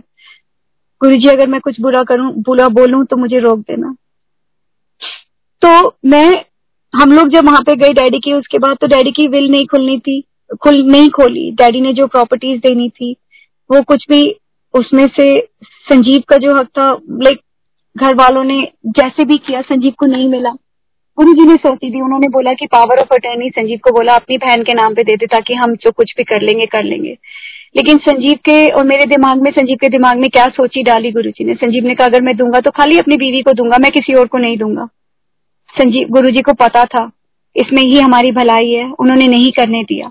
गुरु 1.01 1.17
जी 1.17 1.29
अगर 1.29 1.47
मैं 1.47 1.61
कुछ 1.61 1.81
बुरा 1.81 2.03
करूँ, 2.03 2.33
बुरा 2.39 2.69
बोलूँ 2.69 3.05
तो 3.05 3.17
मुझे 3.17 3.39
रोक 3.39 3.59
देना। 3.59 3.95
तो 5.63 5.97
मैं, 6.07 6.45
हम 6.95 7.13
लोग 7.13 7.29
जब 7.29 7.45
वहाँ 7.45 7.61
पे 7.61 7.77
गए 7.77 7.93
डैडी 7.93 8.19
की, 8.19 8.33
उसके 8.33 8.59
बाद 8.59 8.77
तो 8.81 8.87
डैडी 8.87 9.11
की 9.11 9.27
विल 9.29 9.51
नहीं 9.51 9.67
खुलनी 9.67 9.99
थी। 9.99 10.23
खुल, 10.55 10.83
नहीं 10.83 11.09
खोली। 11.11 11.51
डैडी 11.51 11.81
ने 11.81 11.93
जो 11.93 12.07
प्रॉपर्टीज़ 12.07 12.61
देनी 12.61 12.89
थी, 12.89 13.17
वो 13.73 13.83
कुछ 13.83 14.05
भी 14.11 14.37
उसमें 14.75 15.07
से 15.07 15.41
संजीव 15.65 16.23
का 16.29 16.37
जो 16.37 16.55
हक 16.55 16.67
था 16.67 16.93
लाइक 17.11 17.41
घर 17.97 18.15
वालों 18.15 18.45
ने 18.45 18.69
जैसे 18.87 19.25
भी 19.25 19.37
किया, 19.37 19.61
संजीव 19.61 19.93
को 19.99 20.07
नहीं 20.07 20.29
मिला। 20.29 20.51
गुरु 21.19 21.33
जी 21.33 21.45
ने 21.45 21.55
सोची 21.55 21.91
थी 21.91 22.01
उन्होंने 22.01 22.29
बोला 22.29 22.53
कि 22.53 22.67
पावर 22.67 23.01
ऑफ़ 23.01 23.15
अटर्नी 23.15 23.51
संजीव 23.51 23.79
को 23.79 23.91
बोला, 23.91 24.15
अपनी 24.15 24.39
बहन 24.39 24.63
के 24.63 24.75
नाम 24.75 24.95
पे 24.95 25.03
दे 25.03 25.17
दे 25.17 25.27
ताकि 25.27 25.55
हम 25.55 25.75
जो 25.75 25.91
कुछ 25.91 26.15
भी 26.17 26.25
कर 26.25 26.43
लेंगे 26.43 26.67
कर 26.67 26.83
लेंगे। 26.83 27.19
लेकिन 27.77 27.99
संजीव 27.99 28.35
के 28.35 28.69
और 28.69 28.85
मेरे 28.85 29.05
दिमाग 29.05 29.43
में, 29.43 29.51
संजीव 29.51 29.77
के 29.77 29.89
दिमाग 29.89 30.19
में 30.19 30.31
क्या 30.31 30.47
सोची 30.47 30.83
डाली 30.83 31.13
गुरु 31.13 31.31
जी 31.31 31.45
ने? 31.45 31.55
संजीव 31.55 31.85
ने 31.85 31.95
कहा, 31.95 32.07
अगर 32.07 32.23
मैं 32.23 32.37
दूँगा 32.37 32.61
तो 32.61 32.71
खाली 32.71 32.99
अपनी 32.99 33.17
बीवी 33.17 33.43
को 33.43 33.53
दूँगा, 33.53 33.77
मैं 33.81 33.91
किसी 33.91 34.15
और 34.15 34.27
को 34.27 34.39
नहीं 34.39 34.59
दूँगा। 34.59 34.89
संजीव, 35.79 36.09
गुरु 36.09 36.31
जी 36.31 36.43
को 36.43 36.53
पता 36.53 36.85
था, 36.85 37.11
इसमें 37.57 37.83
ही 37.83 38.01
हमारी 38.01 38.33
भलाई 38.33 38.71
है, 38.71 38.93
उन्होंने 38.93 39.27
नहीं 39.27 39.53
करने 39.53 39.83
दिया। 39.83 40.11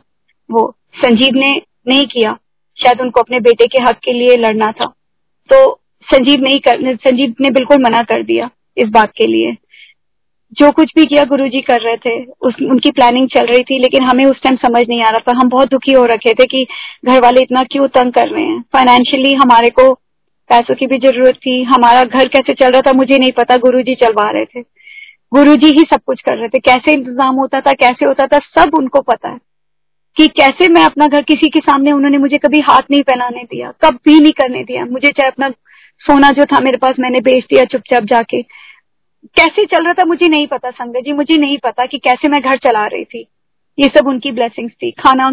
वो 0.51 0.75
संजीव 0.95 1.35
ने 1.35 1.61
नहीं 1.87 2.07
किया। 2.07 2.37
शायद 2.77 3.01
उनको 3.01 3.21
अपने 3.21 3.39
बेटे 3.39 3.65
के 3.65 3.83
हक 3.83 3.97
के 4.03 4.13
लिए 4.13 4.37
लड़ना 4.37 4.71
था। 4.71 4.85
तो 5.49 5.81
संजीव 6.13 6.41
नहीं 6.41 6.59
कर, 6.59 6.95
संजीव 6.95 7.35
ने 7.41 7.49
बिल्कुल 7.49 7.77
मना 7.77 8.01
कर 8.03 8.23
दिया 8.23 8.49
इस 8.77 8.89
बात 8.89 9.11
के 9.17 9.27
लिए। 9.27 9.57
जो 10.53 10.71
कुछ 10.71 10.91
भी 10.95 11.05
किया 11.05 11.23
गुरुजी 11.23 11.61
कर 11.61 11.81
रहे 11.81 11.97
थे, 11.97 12.25
उस, 12.25 12.55
उनकी 12.61 12.91
प्लानिंग 12.91 13.27
चल 13.27 13.45
रही 13.45 13.63
थी, 13.63 13.79
लेकिन 13.79 14.03
हमें 14.03 14.25
उस 14.25 14.41
टाइम 14.41 14.57
समझ 14.57 14.83
नहीं 14.89 15.01
आ 15.01 15.09
रहा 15.09 15.33
था। 15.33 15.37
हम 15.37 15.49
बहुत 15.49 15.69
दुखी 15.69 15.91
हो 15.91 16.05
रखे 16.05 16.33
थे 16.33 16.45
कि 16.45 16.67
घर 17.05 17.21
वाले 17.21 17.41
इतना 17.41 17.63
क्यों 17.63 17.87
तंग 17.87 18.13
कर 18.13 18.27
रहे 18.27 18.43
हैं। 18.43 18.61
फाइनेंशियली 18.61 19.33
हमारे 19.33 19.69
को 19.69 19.93
पैसों 20.49 20.75
की 20.75 20.87
भी 20.87 20.97
ज़रूरत 20.97 21.35
थी। 21.35 21.63
हमारा 21.63 22.03
घर 22.03 22.27
कैसे 22.27 22.53
चल 22.53 22.71
रहा 22.71 22.81
था, 22.81 22.93
मुझे 22.93 23.17
नहीं 23.17 23.31
पता। 23.31 23.57
गुरुजी 23.57 23.95
चलवा 23.95 24.31
रहे 24.31 24.45
थे। 24.45 24.61
गुरुजी 25.33 25.67
ही 25.67 25.83
सब 25.83 25.99
कुछ 26.05 26.21
कर 26.21 26.37
रहे 26.37 26.47
थे। 26.47 26.59
कैसे 26.59 26.93
इंतज़ाम 26.93 27.35
होता 27.35 27.61
था, 27.61 27.73
कैसे 27.73 28.05
होता 28.05 28.27
था, 28.27 28.37
सब 28.37 28.75
उनको 28.75 29.01
पता 29.01 29.29
है। 29.29 29.37
कि 30.20 30.28
कैसे 30.28 30.67
मैं 30.67 30.84
अपना 30.84 31.07
घर 31.07 31.22
किसी 31.22 31.49
के 31.49 31.59
सामने, 31.59 31.91
उन्होंने 31.91 32.17
मुझे 32.17 32.38
कभी 32.38 32.59
हाथ 32.59 32.91
नहीं 32.91 33.01
पहनाने 33.03 33.43
दिया 33.43 33.72
कभी 33.86 34.20
नहीं 34.20 34.32
करने 34.32 34.63
दिया। 34.63 34.86
मुझे 34.86 35.09
चाहे 35.09 35.30
अपना 35.30 35.49
सोना 36.01 36.30
जो 36.30 36.45
था 36.45 36.59
मेरे 36.59 36.78
पास 36.78 36.95
मैंने 36.99 37.20
बेच 37.20 37.43
दिया 37.43 37.63
चुपचाप 37.65 38.03
जाके। 38.03 38.41
कैसे 39.36 39.65
चल 39.65 39.84
रहा 39.84 39.93
था 39.93 40.05
मुझे 40.05 40.28
नहीं 40.28 40.47
पता, 40.47 40.70
संगत 40.70 41.03
जी, 41.05 41.13
मुझे 41.13 41.38
नहीं 41.38 41.57
पता 41.57 41.86
कि 41.86 41.97
कैसे 41.97 42.30
मैं 42.30 42.41
घर 42.41 42.57
चला 42.57 42.86
रही 42.86 43.03
थी। 43.03 43.26
ये 43.78 43.88
सब 43.88 44.07
उनकी 44.07 44.32
ब्लेसिंग्स 44.32 44.74
थी। 44.74 44.91
खाना 44.91 45.32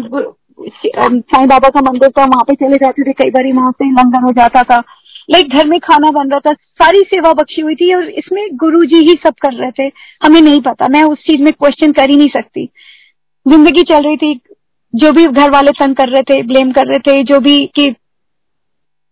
साईं 0.59 1.47
बाबा 1.47 1.69
का 1.69 1.81
मंदिर 1.81 2.09
था, 2.09 2.23
वहाँ 2.23 2.43
पे 2.43 2.55
चले 2.55 2.77
जाते 2.77 3.03
थे, 3.03 3.13
कई 3.13 3.29
बार 3.29 3.53
वहाँ 3.53 3.71
से 3.71 3.91
लंदन 3.91 4.23
हो 4.23 4.31
जाता 4.31 4.63
था। 4.63 4.81
लाइक 5.29 5.49
घर 5.49 5.67
में 5.67 5.79
खाना 5.79 6.11
बन 6.11 6.29
रहा 6.29 6.39
था, 6.39 6.53
सारी 6.53 6.99
सेवा 6.99 7.33
बख्शी 7.33 7.61
हुई 7.61 7.75
थी 7.75 7.93
और 7.95 8.09
इसमें 8.09 8.43
गुरु 8.55 8.81
जी 8.81 9.05
ही 9.07 9.17
सब 9.23 9.33
कर 9.41 9.53
रहे 9.53 9.71
थे। 9.71 9.91
हमें 10.23 10.41
नहीं 10.41 10.61
पता, 10.61 10.87
मैं 10.87 11.03
उस 11.03 11.17
चीज़ 11.17 11.41
में 11.41 11.53
क्वेश्चन 11.53 11.91
कर 11.91 12.09
ही 12.09 12.17
नहीं 12.17 12.29
सकती। 12.29 12.69
ज़िंदगी 13.45 13.83
चल 13.83 14.03
रही 14.03 14.17
थी 14.17 14.39
जो 14.95 15.11
भी 15.11 15.25
घर 15.25 15.49
वाले 15.49 15.71
तंग 15.71 15.95
कर 15.95 16.09
रहे 16.09 16.21
थे 16.21 16.43
ब्लेम 16.43 16.71
कर 16.71 16.85
रहे 16.87 16.99
थे, 16.99 17.23
जो 17.23 17.39
भी 17.39 17.71
कि 17.75 17.89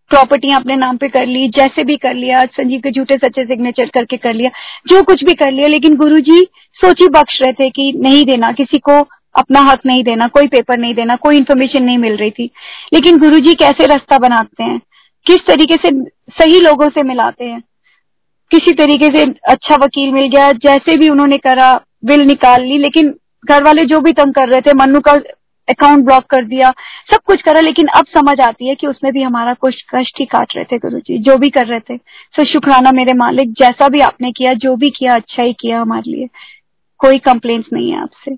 प्रॉपर्टियाँ 0.09 0.59
अपने 0.59 0.75
नाम 0.75 0.97
पे 0.97 1.07
कर 1.07 1.25
ली, 1.25 1.47
जैसे 1.47 1.83
भी 1.83 1.97
कर 1.97 2.13
लिया, 2.13 2.41
संजीव 2.41 2.79
के 2.79 2.91
झूठे 2.91 3.17
सच्चे 3.17 3.45
सिग्नेचर 3.45 3.85
करके 3.85 4.17
कर 4.17 4.33
लिया, 4.33 4.51
जो 4.87 5.03
कुछ 5.03 5.23
भी 5.23 5.33
कर 5.33 5.51
लिया, 5.51 5.67
लेकिन 5.67 5.95
गुरु 5.95 6.19
जी 6.19 6.47
सोची 6.73 7.07
बख्श 7.07 7.39
रहे 7.41 7.53
थे 7.53 7.69
कि 7.69 7.93
नहीं 7.95 8.25
देना, 8.25 8.51
किसी 8.51 8.77
को 8.77 8.91
अपना 9.35 9.59
हक 9.59 9.79
नहीं 9.85 10.03
देना, 10.03 10.27
कोई 10.27 10.47
पेपर 10.47 10.77
नहीं 10.77 10.93
देना, 10.93 11.15
कोई 11.15 11.37
इन्फॉर्मेशन 11.37 11.83
नहीं 11.83 11.97
मिल 11.97 12.17
रही 12.17 12.31
थी। 12.31 12.49
लेकिन 12.93 13.17
गुरु 13.17 13.39
जी 13.39 13.53
कैसे 13.53 13.85
रास्ता 13.85 14.17
बनाते 14.17 14.63
हैं? 14.63 14.81
किस 15.25 15.37
तरीके 15.37 15.75
से 15.75 16.03
सही 16.29 16.59
लोगों 16.59 16.89
से 16.89 17.03
मिलाते 17.03 17.45
हैं? 17.45 17.61
किसी 18.51 18.71
तरीके 18.71 19.05
से 19.05 19.23
अच्छा 19.23 19.75
वकील 19.75 20.11
मिल 20.11 20.27
गया, 20.27 20.51
जैसे 20.51 20.97
भी 20.97 21.09
उन्होंने 21.09 21.37
करा, 21.37 21.81
बिल 22.05 22.21
निकाल 22.21 22.63
ली, 22.63 22.77
लेकिन 22.77 23.15
घर 23.45 23.63
वाले 23.63 23.85
जो 23.85 23.99
भी 23.99 24.11
तंग 24.11 24.33
कर 24.33 24.49
रहे 24.49 24.61
थे 24.61 24.73
मनु 24.73 24.99
का 24.99 25.15
अकाउंट 25.69 26.05
ब्लॉक 26.05 26.23
कर 26.23 26.43
दिया, 26.43 26.71
सब 27.13 27.17
कुछ 27.25 27.41
करा, 27.41 27.59
लेकिन 27.59 27.87
अब 27.87 28.05
समझ 28.05 28.39
आती 28.39 28.67
है 28.67 28.75
कि 28.75 28.87
उसमें 28.87 29.13
भी 29.13 29.21
हमारा 29.21 29.53
कुछ 29.53 29.85
कष्ट 29.95 30.19
ही 30.19 30.25
काट 30.25 30.53
रहे 30.55 30.65
थे 30.65 30.77
गुरु 30.77 30.99
जी 30.99 31.17
जो 31.17 31.37
भी 31.37 31.49
कर 31.49 31.67
रहे 31.67 31.79
थे। 31.79 31.97
सो 32.35 32.43
शुक्राना 32.45 32.91
मेरे 32.91 33.13
मालिक, 33.13 33.51
जैसा 33.51 33.87
भी 33.87 33.99
आपने 33.99 34.31
किया, 34.31 34.53
जो 34.53 34.75
भी 34.75 34.89
किया 34.89 35.15
अच्छा 35.15 35.43
ही 35.43 35.53
किया 35.53 35.81
हमारे 35.81 36.11
लिए। 36.11 36.27
कोई 36.97 37.17
कंप्लेंट्स 37.17 37.69
नहीं 37.73 37.91
है 37.91 38.01
आपसे। 38.01 38.35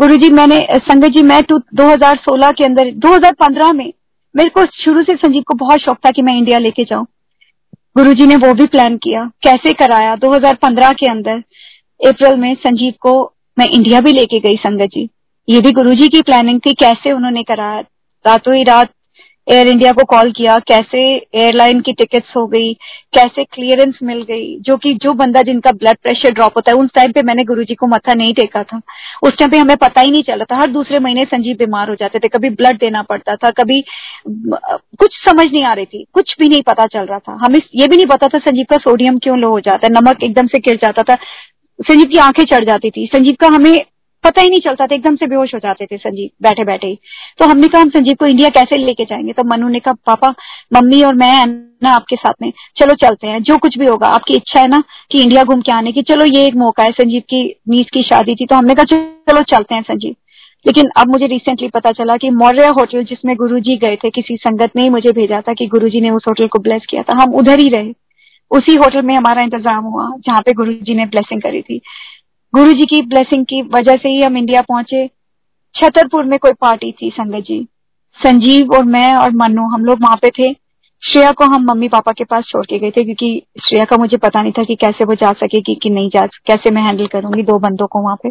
गुरु 0.00 0.16
जी 0.16 0.30
मैंने, 0.30 0.66
संगत 0.72 1.08
जी, 1.08 1.22
मैं 1.22 1.42
तो 1.42 1.58
2016 1.74 2.52
के 2.52 2.64
अंदर 2.64 2.90
2015 2.90 3.72
में, 3.72 3.92
मेरे 4.36 4.50
को 4.50 4.64
शुरू 4.66 5.02
से 5.02 5.16
संजीव 5.16 5.42
को 5.42 5.54
बहुत 5.54 5.78
शौक 5.78 5.98
था 6.06 6.10
कि 6.10 6.22
मैं 6.22 6.34
इंडिया 6.34 6.58
लेके 6.58 6.84
जाऊँ। 6.84 7.06
गुरु 7.96 8.14
जी 8.14 8.26
ने 8.26 8.36
वो 8.36 8.54
भी 8.54 8.66
प्लान 8.66 8.96
किया। 8.96 9.30
कैसे 9.42 9.72
कराया? 9.72 10.16
2015 10.16 10.92
के 10.92 11.06
अंदर 11.06 11.42
अप्रैल 12.08 12.36
में 12.36 12.54
संजीव 12.54 12.94
को 13.00 13.32
मैं 13.58 13.66
इंडिया 13.66 14.00
भी 14.00 14.12
लेके 14.12 14.40
गई, 14.40 14.56
संगत 14.56 14.86
जी। 14.86 15.08
ये 15.48 15.60
भी 15.60 15.70
गुरुजी 15.72 16.08
की 16.08 16.22
प्लानिंग 16.22 16.60
थी 16.60 16.72
कैसे 16.72 17.12
उन्होंने 17.12 17.42
कराया 17.42 17.80
रातों 18.24 18.54
ही 18.54 18.62
रात 18.62 18.90
एयर 19.46 19.68
इंडिया 19.68 19.92
को 19.92 20.04
कॉल 20.04 20.30
किया, 20.32 20.58
कैसे 20.58 20.98
एयरलाइन 21.34 21.80
की 21.80 21.92
टिकट्स 21.92 22.36
हो 22.36 22.46
गई, 22.46 22.72
कैसे 23.14 23.44
क्लियरेंस 23.44 23.98
मिल 24.02 24.22
गई, 24.22 24.56
जो 24.60 24.76
कि 24.76 24.92
जो 24.94 25.12
बंदा 25.12 25.42
जिनका 25.42 25.72
ब्लड 25.72 25.96
प्रेशर 26.02 26.30
ड्रॉप 26.30 26.52
होता 26.56 26.70
है, 26.70 26.78
उस 26.78 26.90
टाइम 26.94 27.12
पे 27.12 27.22
मैंने 27.22 27.44
गुरुजी 27.44 27.74
को 27.74 27.86
मथा 27.86 28.14
नहीं 28.14 28.34
टेका 28.34 28.62
था। 28.62 28.80
उस 29.22 29.32
टाइम 29.38 29.50
पे 29.50 29.58
हमें 29.58 29.76
पता 29.76 30.00
ही 30.00 30.10
नहीं 30.10 30.22
चला 30.22 30.44
था, 30.44 30.56
हर 30.56 30.70
दूसरे 30.70 30.98
महीने 30.98 31.24
संजीव 31.24 31.56
बीमार 31.56 31.88
हो 31.88 31.94
जाते 31.94 32.18
थे, 32.18 32.28
कभी 32.28 32.50
ब्लड 32.50 32.78
देना 32.78 33.02
पड़ता 33.02 33.36
था, 33.36 33.50
कभी 33.50 33.82
कुछ 34.28 35.20
समझ 35.26 35.46
नहीं 35.52 35.64
आ 35.64 35.72
रही 35.72 35.86
थी, 35.86 36.06
कुछ 36.12 36.34
भी 36.40 36.48
नहीं 36.48 36.62
पता 36.62 36.86
चल 36.86 37.06
रहा 37.06 37.18
था। 37.18 37.38
हमें 37.44 37.60
ये 37.74 37.86
भी 37.86 37.96
नहीं 37.96 38.06
पता 38.06 38.28
था 38.28 38.38
संजीव 38.40 38.66
का 38.70 38.76
सोडियम 38.76 39.18
क्यों 39.18 39.38
लो 39.38 39.50
हो 39.50 39.60
जाता 39.60 39.86
है, 39.86 39.92
नमक 39.92 40.22
एकदम 40.22 40.46
से 40.46 40.58
गिर 40.58 40.76
जाता 40.76 41.02
था, 41.02 41.14
संजीव 41.80 42.06
की 42.06 42.18
आँखें 42.18 42.44
चढ़ 42.44 42.64
जाती 42.64 42.90
थी, 42.90 43.06
संजीव 43.06 43.36
का 43.40 43.48
हमें 43.48 43.78
पता 44.24 44.42
ही 44.42 44.48
नहीं 44.48 44.60
चलता 44.60 44.86
था, 44.86 44.94
एकदम 44.94 45.16
से 45.16 45.26
बेहोश 45.26 45.54
हो 45.54 45.58
जाते 45.58 45.86
थे 45.86 45.96
संजीव, 45.96 46.30
बैठे 46.42 46.64
बैठे 46.64 46.86
ही। 46.86 46.98
तो 47.38 47.44
हमने 47.44 47.68
कहा, 47.68 47.82
हम 47.82 47.88
संजीव 47.88 48.16
को 48.18 48.26
इंडिया 48.26 48.48
कैसे 48.48 48.78
लेके 48.78 49.04
जाएँगे? 49.04 49.32
तो 49.32 49.44
मनु 49.44 49.68
ने 49.68 49.80
कहा, 49.80 49.94
पापा, 50.06 50.34
मम्मी 50.72 51.02
और 51.02 51.14
मैं 51.14 51.46
ना 51.82 51.90
आपके 51.90 52.16
साथ 52.16 52.32
में। 52.42 52.52
चलो 52.76 52.94
चलते 52.94 53.26
हैं, 53.26 53.42
जो 53.42 53.58
कुछ 53.58 53.78
भी 53.78 53.86
होगा, 53.86 54.06
आपकी 54.06 54.34
इच्छा 54.34 54.60
है 54.60 54.68
ना 54.68 54.82
कि 55.10 55.22
इंडिया 55.22 55.44
घूम 55.44 55.60
के 55.60 55.72
आने 55.72 55.92
की। 55.92 56.02
चलो, 56.02 56.24
ये 56.24 56.46
एक 56.46 56.54
मौका 56.54 56.82
है, 56.82 56.90
संजीव 56.90 57.20
की 57.20 57.60
मीस 57.68 57.86
की 57.92 58.02
शादी 58.02 58.34
थी 58.34 58.46
तो 58.46 58.56
हमने 58.56 58.74
कहा, 58.74 58.84
चलो 58.84 59.42
चलते 59.42 59.74
हैं 59.74 59.82
संजीव। 59.82 60.14
लेकिन 60.66 60.90
अब 60.98 61.08
मुझे 61.08 61.26
रिसेंटली 61.26 61.68
पता 61.68 61.90
चला 61.90 62.16
कि 62.16 62.30
मौर्य 62.30 62.66
होटल 62.66 63.04
जिसमें 63.04 63.36
गुरुजी 63.36 63.76
गए 63.76 63.96
थे, 63.96 64.10
किसी 64.10 64.36
संगत 64.36 64.70
ने 64.76 64.82
ही 64.82 64.88
मुझे 64.88 65.12
भेजा 65.12 65.40
था 65.40 65.52
कि 65.52 65.66
गुरुजी 65.66 66.00
ने 66.00 66.10
उस 66.10 66.24
होटल 66.28 66.46
को 66.46 66.58
ब्लेस 66.58 66.86
किया 66.90 67.02
था। 67.02 67.22
हम 67.22 67.34
उधर 67.34 67.58
ही 67.60 67.68
रहे। 67.68 67.92
उसी 68.50 68.74
होटल 68.74 69.02
में 69.02 69.14
हमारा 69.14 69.42
इंतज़ाम 69.42 69.84
हुआ, 69.84 70.10
जहाँ 70.26 70.40
पे 70.40 70.52
गुरुजी 70.52 70.94
ने 70.94 71.06
ब्लेसिंग 71.06 71.42
करी 71.42 71.62
थी। 71.62 71.80
गुरु 72.52 72.72
जी 72.72 72.84
की 72.86 73.00
ब्लेसिंग 73.02 73.44
की 73.44 73.60
वजह 73.74 73.96
से 73.96 74.08
ही 74.08 74.20
हम 74.22 74.36
इंडिया 74.36 74.60
पहुँचे। 74.62 75.06
छतरपुर 75.74 76.24
में 76.24 76.38
कोई 76.38 76.52
पार्टी 76.52 76.90
थी, 76.92 77.10
संगत 77.10 77.44
जी। 77.44 77.66
संजीव 78.18 78.74
और 78.76 78.84
मैं 78.84 79.14
और 79.14 79.30
मनु 79.34 79.62
हम 79.68 79.84
लोग 79.84 80.02
वहाँ 80.02 80.16
पे 80.16 80.30
थे। 80.30 80.52
श्रेया 81.02 81.30
को 81.32 81.44
हम 81.44 81.64
मम्मी 81.64 81.88
पापा 81.88 82.12
के 82.12 82.24
पास 82.24 82.44
छोड़ 82.44 82.64
के 82.66 82.78
गए 82.78 82.90
थे, 82.90 83.04
क्योंकि 83.04 83.42
श्रेया 83.60 83.84
का 83.84 83.96
मुझे 83.96 84.16
पता 84.16 84.42
नहीं 84.42 84.52
था 84.52 84.64
कि 84.64 84.74
कैसे 84.74 85.04
वो 85.04 85.14
जा 85.14 85.32
सकेगी 85.34 85.74
कि 85.74 85.90
नहीं 85.90 86.10
जा, 86.10 86.26
कैसे 86.46 86.70
मैं 86.70 86.82
हैंडल 86.82 87.06
करूँगी 87.06 87.42
दो 87.42 87.58
बंदों 87.58 87.86
को 87.86 88.02
वहाँ 88.02 88.16
पे। 88.22 88.30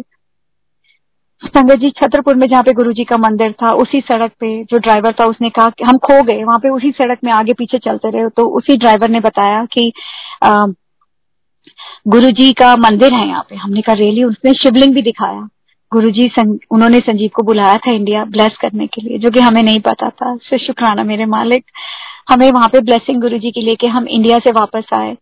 संगत 1.42 1.78
जी, 1.78 1.90
छतरपुर 1.90 2.36
में 2.36 2.46
जहाँ 2.46 2.62
पे 2.62 2.72
गुरु 2.72 2.92
जी 2.92 3.04
का 3.04 3.16
मंदिर 3.18 3.52
था, 3.52 3.68
उसी 3.74 4.00
सड़क 4.02 4.32
पे 4.40 4.52
जो 4.64 4.78
ड्राइवर 4.78 5.12
था, 5.12 5.24
उसने 5.24 5.50
कहा 5.50 5.70
हम 5.88 5.98
खो 5.98 6.22
गए। 6.22 6.42
वहाँ 6.44 6.58
पे 6.58 6.68
उसी 6.68 6.90
सड़क 6.92 7.18
में 7.24 7.32
आगे 7.32 7.52
पीछे 7.52 7.78
चलते 7.80 8.10
रहे 8.10 8.28
तो 8.28 8.46
उसी 8.58 8.76
ड्राइवर 8.76 9.08
ने 9.08 9.20
बताया 9.20 9.64
कि 9.72 9.92
गुरु 12.08 12.30
जी 12.30 12.52
का 12.52 12.76
मंदिर 12.76 13.14
है 13.14 13.28
यहाँ 13.28 13.46
पे। 13.50 13.56
हमने 13.56 13.80
कहा 13.80 13.94
रेली 13.94 14.24
उसने 14.24 14.52
शिवलिंग 14.52 14.94
भी 14.94 15.02
दिखाया। 15.02 15.48
गुरु 15.92 16.10
जी 16.10 16.22
सं, 16.22 16.58
उन्होंने 16.70 17.00
संजीव 17.00 17.30
को 17.34 17.42
बुलाया 17.42 17.74
था 17.74 17.92
इंडिया 17.92 18.24
ब्लेस 18.24 18.56
करने 18.60 18.86
के 18.86 19.02
लिए 19.02 19.18
जो 19.18 19.30
कि 19.30 19.40
हमें 19.40 19.62
नहीं 19.62 19.80
पता 19.80 20.08
था। 20.08 20.36
सो 20.36 20.58
शुक्राना 20.58 21.04
मेरे 21.04 21.24
मालिक 21.24 21.64
हमें 22.32 22.52
वहाँ 22.52 22.68
पे 22.68 22.80
ब्लेसिंग 22.80 23.20
गुरु 23.20 23.38
जी 23.38 23.50
के 23.50 23.60
की 23.60 23.66
लेके 23.66 23.86
हम 23.86 24.08
इंडिया 24.08 24.38
से 24.38 24.50
वापस 24.50 24.84
आए। 24.94 25.16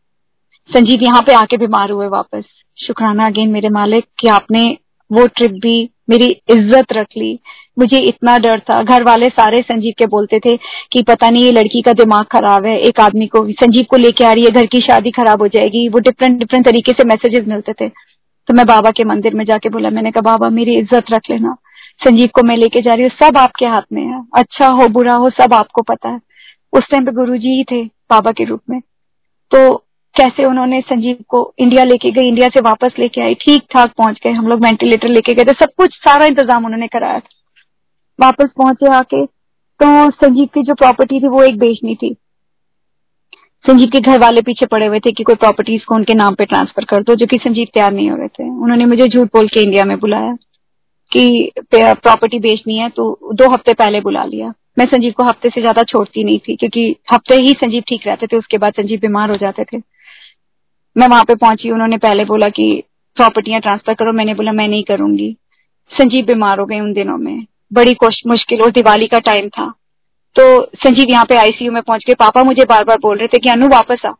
संजीव 0.74 1.02
यहाँ 1.02 1.22
पे 1.22 1.32
आके 1.32 1.56
बीमार 1.56 1.90
हुए 1.90 2.06
वापस। 2.06 2.44
शुक्राना 2.86 3.24
अगेन 3.24 3.48
मेरे 3.48 3.68
मालिक 3.68 4.04
कि 4.18 4.28
आपने 4.28 4.78
वो 5.12 5.26
ट्रिप 5.26 5.50
भी 5.50 5.90
मेरी 6.10 6.26
इज़्ज़त 6.50 6.92
रख 6.92 7.06
ली। 7.16 7.38
मुझे 7.78 7.98
इतना 7.98 8.36
डर 8.38 8.58
था। 8.60 8.82
घर 8.82 9.02
वाले 9.02 9.26
सारे 9.28 9.58
संजीव 9.58 9.92
के 9.98 10.06
बोलते 10.06 10.38
थे 10.38 10.56
कि 10.92 11.02
पता 11.02 11.30
नहीं 11.30 11.42
ये 11.42 11.52
लड़की 11.52 11.82
का 11.82 11.92
दिमाग 11.92 12.24
खराब 12.24 12.66
है। 12.66 12.78
एक 12.78 13.00
आदमी 13.00 13.26
को, 13.26 13.44
संजीव 13.52 13.84
को 13.90 13.96
लेके 13.96 14.24
आ 14.24 14.32
रही 14.32 14.44
है। 14.44 14.50
घर 14.50 14.66
की 14.66 14.80
शादी 14.80 15.10
खराब 15.10 15.42
हो 15.42 15.48
जाएगी। 15.48 15.88
वो 15.88 15.98
डिफरेंट 15.98 16.38
डिफरेंट 16.38 16.66
तरीके 16.66 16.92
से 16.92 17.04
मैसेजेस 17.04 17.46
मिलते 17.48 17.72
थे। 17.72 17.88
तो 17.88 18.54
मैं 18.54 18.66
बाबा 18.66 18.90
के 18.90 19.04
मंदिर 19.04 19.34
में 19.34 19.44
जाके 19.44 19.68
बोला, 19.68 19.90
मैंने 19.90 20.10
कहा, 20.10 20.22
बाबा, 20.22 20.48
मेरी 20.48 20.74
इज़्ज़त 20.74 21.12
रख 21.12 21.30
लेना। 21.30 21.56
संजीव 22.00 22.28
को 22.34 22.42
मैं 22.42 22.56
लेके 22.56 22.80
जा 22.80 22.94
रही 22.94 23.04
हूँ। 23.04 23.10
सब 23.22 23.36
आपके 23.36 23.66
हाथ 23.66 23.82
में 23.92 24.02
है। 24.02 24.22
अच्छा 24.36 24.66
हो, 24.66 24.88
बुरा 24.88 25.14
हो, 25.14 25.30
सब 25.30 25.54
आपको 25.54 25.82
पता 25.82 26.08
है। 26.08 26.20
उस 26.72 26.90
टाइम 26.90 27.06
पे 27.06 27.12
गुरु 27.12 27.36
जी 27.36 27.56
ही 27.56 27.64
थे 27.64 27.84
बाबा 27.84 28.30
के 28.30 28.44
रूप 28.44 28.60
में। 28.70 28.80
तो 29.52 29.84
कैसे 30.16 30.44
उन्होंने 30.44 30.80
संजीव 30.82 31.16
को 31.28 31.42
इंडिया 31.58 31.84
लेके 31.84 32.10
गए 32.10 32.28
इंडिया 32.28 32.48
से 32.48 32.60
वापस 32.62 32.94
लेके 32.98 33.20
आई 33.20 33.34
ठीक 33.36 33.62
ठाक 33.72 33.92
पहुँच 33.98 34.18
गए, 34.24 34.30
हम 34.30 34.48
लोग 34.48 34.64
वेंटिलेटर 34.64 35.08
लेके 35.08 35.34
गए 35.34 35.44
थे 35.44 35.52
सब 35.54 35.72
कुछ 35.76 35.94
सारा 35.98 36.26
इंतज़ाम 36.26 36.64
उन्होंने 36.66 36.86
कराया 36.88 37.18
था। 37.18 37.28
वापस 38.18 38.50
पहुँचे 38.58 38.92
आके 38.94 39.24
तो 39.26 40.10
संजीव 40.12 40.48
की 40.54 40.62
जो 40.62 40.74
प्रॉपर्टी 40.76 41.20
थी 41.20 41.28
वो 41.28 41.42
एक 41.42 41.58
बेचनी 41.58 41.94
थी। 41.94 42.14
संजीव 43.64 43.88
के 43.88 44.00
घर 44.00 44.18
वाले 44.18 44.42
पीछे 44.42 44.66
पड़े 44.66 44.86
हुए 44.86 44.98
थे 45.00 45.12
कि 45.12 45.22
कोई 45.22 45.34
प्रॉपर्टीज़ 45.36 45.84
को 45.84 45.94
उनके 45.94 46.14
नाम 46.14 46.34
पे 46.34 46.44
ट्रांसफ़र 46.46 46.84
कर 46.84 47.02
दो, 47.02 47.14
जो 47.14 47.26
कि 47.26 47.38
संजीव 47.38 47.66
तैयार 47.74 47.92
नहीं 47.92 48.10
हो 48.10 48.16
रहे 48.16 48.28
थे। 48.28 48.44
उन्होंने 48.44 48.86
मुझे 48.86 49.06
झूठ 49.08 49.28
बोल 49.34 49.48
के 49.48 49.62
इंडिया 49.62 49.84
में 49.84 49.98
बुलाया 50.00 50.34
कि 51.12 51.52
प्रॉपर्टी 51.72 52.38
बेचनी 52.40 52.76
है 52.76 52.88
तो 52.90 53.32
दो 53.32 53.50
हफ़्ते 53.52 53.74
पहले 53.74 54.00
बुला 54.00 54.24
लिया। 54.24 54.52
मैं 54.78 54.86
संजीव 54.86 55.12
को 55.16 55.24
हफ़्ते 55.24 55.48
से 55.48 55.60
ज़्यादा 55.60 55.82
छोड़ती 55.84 56.24
नहीं 56.24 56.38
थी, 56.38 56.56
क्योंकि 56.56 56.96
हफ़्ते 57.12 57.34
ही 57.36 57.52
संजीव 57.54 57.82
ठीक 57.88 58.06
रहते 58.06 58.26
थे, 58.26 58.36
उसके 58.36 58.58
बाद 58.58 58.72
संजीव 58.72 59.00
बीमार 59.00 59.30
हो 59.30 59.36
जाते 59.36 59.64
थे। 59.64 59.78
मैं 60.96 61.08
वहाँ 61.08 61.24
पे 61.24 61.34
पहुँची, 61.34 61.70
उन्होंने 61.70 61.98
पहले 61.98 62.24
बोला 62.24 62.48
कि 62.48 62.82
प्रॉपर्टियाँ 63.14 63.60
ट्रांसफ़र 63.60 63.94
करो। 63.94 64.12
मैंने 64.12 64.34
बोला, 64.34 64.52
मैं 64.52 64.68
नहीं 64.68 64.84
करूँगी। 64.84 65.36
संजीव 65.92 66.26
बीमार 66.26 66.58
हो 66.58 66.66
गए 66.66 66.80
उन 66.80 66.92
दिनों 66.92 67.18
में। 67.18 67.46
बड़ी 67.72 67.96
मुश्किल 68.26 68.62
और 68.62 68.70
दिवाली 68.70 69.06
का 69.06 69.18
टाइम 69.18 69.48
था। 69.48 69.74
तो 70.38 70.64
संजीव 70.64 71.06
यहाँ 71.10 71.24
पे 71.24 71.36
आईसीयू 71.36 71.72
में 71.72 71.82
पहुँच 71.82 72.04
गए। 72.06 72.14
पापा 72.14 72.44
मुझे 72.44 72.64
बार 72.64 72.84
बार 72.84 72.98
बोल 73.02 73.18
रहे 73.18 73.28
थे 73.28 73.38
कि, 73.38 73.48
अनु, 73.48 73.68
वापस 73.68 73.98
आ। 74.06 74.10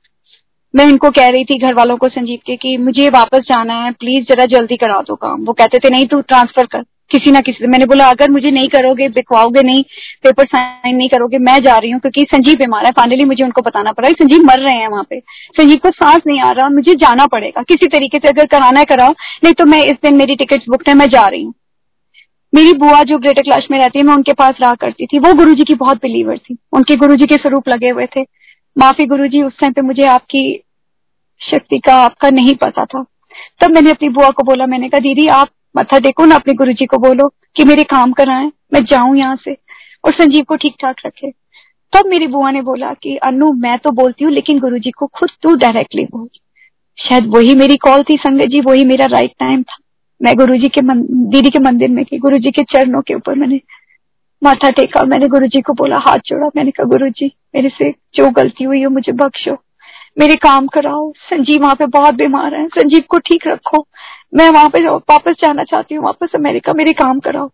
मैं 0.77 0.87
इनको 0.87 1.11
कह 1.11 1.29
रही 1.29 1.45
थी 1.45 1.59
घर 1.59 1.75
वालों 1.75 1.97
को, 1.97 2.09
संजीव 2.09 2.39
के, 2.47 2.57
कि 2.57 2.77
मुझे 2.77 3.09
वापस 3.09 3.39
जाना 3.39 3.75
है। 3.75 3.91
प्लीज़, 3.91 4.29
जरा 4.29 4.45
जल्दी 4.45 4.77
करा 4.77 5.01
दो 5.01 5.15
काम। 5.15 5.45
वो 5.45 5.53
कहते 5.53 5.79
थे, 5.79 5.91
नहीं, 5.91 6.07
तू 6.07 6.21
ट्रांसफ़र 6.21 6.67
कर। 6.67 6.85
किसी 7.11 7.31
ना 7.31 7.41
किसी 7.41 7.67
मैंने 7.67 7.87
बोला, 7.87 8.09
अगर 8.09 8.31
मुझे 8.31 8.51
नहीं 8.51 8.69
करोगे, 8.69 9.09
बिकवाओगे 9.09 9.63
नहीं, 9.63 9.83
पेपर 10.23 10.47
साइन 10.47 10.97
नहीं 10.97 11.09
करोगे, 11.09 11.39
मैं 11.39 11.59
जा 11.61 11.77
रही 11.77 11.91
हूँ, 11.91 12.01
क्योंकि 12.01 12.23
संजीव 12.23 12.57
बीमार 12.57 12.87
है। 12.87 12.93
फाइनली 12.93 13.25
मुझे 13.25 13.45
उनको 13.45 13.63
बताना 13.63 13.93
पड़ा। 13.93 14.09
संजीव 14.09 14.43
मर 14.43 14.59
रहे 14.59 14.75
हैं 14.75 14.89
वहाँ 14.89 15.07
पे। 15.11 15.21
संजीव 15.61 15.77
को 15.77 15.91
सांस 15.91 16.23
नहीं 16.27 16.41
आ 16.41 16.51
रहा 16.51 16.69
मुझे 16.69 16.95
जाना 16.95 17.27
पड़ेगा। 17.27 17.63
किसी 17.63 17.87
तरीके 17.87 18.19
से 18.19 18.29
अगर 18.29 18.47
कराना 18.47 18.79
है, 18.81 18.85
कराओ। 18.85 19.11
नहीं 19.45 19.53
तो 19.53 19.65
मैं 19.65 19.85
इस 19.85 19.93
दिन 19.93 20.17
मेरी 20.17 20.37
टिकट 20.37 20.61
बुक 20.69 20.89
है, 20.89 20.95
मैं 20.95 21.07
जा 21.07 21.27
रही 21.27 21.43
हूँ। 21.43 21.55
मेरी 22.55 22.73
बुआ 22.73 23.03
जो 23.03 23.19
ग्रेटर 23.19 23.43
क्लास 23.43 23.67
में 23.71 23.79
रहती 23.79 23.99
है, 23.99 24.05
मैं 24.05 24.15
उनके 24.15 24.33
पास 24.33 24.55
रहा 24.61 24.75
करती 24.75 25.07
थी। 25.07 25.19
वो 25.19 25.35
गुरु 25.35 25.55
की 25.55 25.75
बहुत 25.75 25.97
बिलीवर 25.97 26.39
थी। 26.39 26.57
उनके 26.73 26.97
गुरु 26.97 27.17
के 27.17 27.37
स्वरूप 27.37 27.69
लगे 27.69 27.89
हुए 27.89 28.07
थे। 28.07 28.23
माफ़ी 28.79 29.07
गुरु 29.07 29.47
उस 29.47 29.59
टाइम 29.59 29.73
पे 29.73 29.81
मुझे 29.81 30.07
आपकी 30.07 30.65
शक्ति 31.51 31.79
का, 31.79 31.95
आपका 31.95 32.31
नहीं 32.31 32.55
पता 32.55 32.85
था। 32.85 33.05
तब 33.61 33.71
मैंने 33.71 33.91
अपनी 33.91 34.09
बुआ 34.09 34.31
को 34.31 34.43
बोला, 34.43 34.67
मैंने 34.67 34.89
कहा, 34.89 35.01
दीदी, 35.01 35.27
आप 35.27 35.49
मथा 35.75 35.99
टेको 35.99 36.25
ना 36.25 36.35
अपने 36.35 36.55
गुरु 36.55 36.73
जी 36.73 36.87
को 36.87 36.99
बोलो 36.99 37.29
कि 37.57 37.65
मेरे 37.65 37.85
काम 37.87 38.13
कराए, 38.13 38.51
मैं 38.75 38.85
जाऊँ 38.85 39.17
यहाँ 39.17 39.37
से 39.37 39.57
और 40.05 40.13
संजीव 40.13 40.45
को 40.45 40.57
ठीक 40.57 40.77
ठाक 40.81 40.97
रखे। 41.07 41.31
तब 41.93 42.07
मेरी 42.07 42.27
बुआ 42.27 42.51
ने 42.51 42.63
बोला 42.63 42.93
कि 42.95 43.17
अनु 43.19 43.53
मैं 43.57 43.79
तो 43.79 43.91
बोलती 43.93 44.25
हूँ, 44.25 44.33
लेकिन 44.33 44.59
गुरु 44.61 44.79
जी 44.79 44.91
को 44.91 45.07
खुद 45.09 45.31
तू 45.43 45.55
डायरेक्टली 45.57 46.05
बोल। 46.07 46.29
शायद 46.99 47.27
वही 47.27 47.55
मेरी 47.55 47.77
कॉल 47.79 48.03
थी 48.03 48.17
संगत 48.17 48.47
जी, 48.47 48.61
वही 48.61 48.85
मेरा 48.85 49.07
राइट 49.09 49.33
टाइम 49.41 49.63
था। 49.63 49.77
मैं 50.21 50.37
गुरु 50.37 50.57
जी 50.57 50.69
के 50.69 50.81
दीदी 50.83 51.51
के 51.51 51.59
मंदिर 51.61 51.89
में 51.89 52.05
गई 52.05 52.19
गुरु 52.19 52.39
जी 52.39 52.51
के 52.51 52.63
चरणों 52.73 53.01
के 53.03 53.15
ऊपर 53.15 53.35
मैंने 53.35 53.61
माथा 54.43 54.71
टेका, 54.71 55.03
मैंने 55.05 55.29
गुरु 55.29 55.47
जी 55.47 55.61
को 55.61 55.73
बोला, 55.73 55.97
हाथ 55.99 56.19
जोड़ा। 56.27 56.47
मैंने 56.57 56.71
कहा 56.71 56.87
गुरु 56.89 57.09
जी 57.11 57.27
मेरे 57.55 57.69
से 57.69 57.91
जो 58.15 58.29
गलती 58.33 58.65
हुई 58.65 58.83
हो, 58.83 58.91
मुझे 58.91 59.13
बख्शो, 59.15 59.57
मेरे 60.17 60.37
काम 60.39 60.67
कराओ। 60.69 61.11
संजीव 61.21 61.63
वहाँ 61.63 61.75
पे 61.75 61.87
बहुत 61.89 62.15
बीमार 62.15 62.55
है, 62.55 62.67
संजीव 62.69 63.03
को 63.09 63.19
ठीक 63.21 63.47
रखो। 63.47 63.87
मैं 64.33 64.49
वहाँ 64.51 64.69
पे 64.69 64.81
वापस 64.89 65.35
जाना 65.43 65.65
चाहती 65.65 65.95
हूँ, 65.95 66.05
वापस 66.05 66.35
अमेरिका, 66.35 66.73
मेरे 66.73 66.93
काम 66.93 67.21
कराओ। 67.21 67.49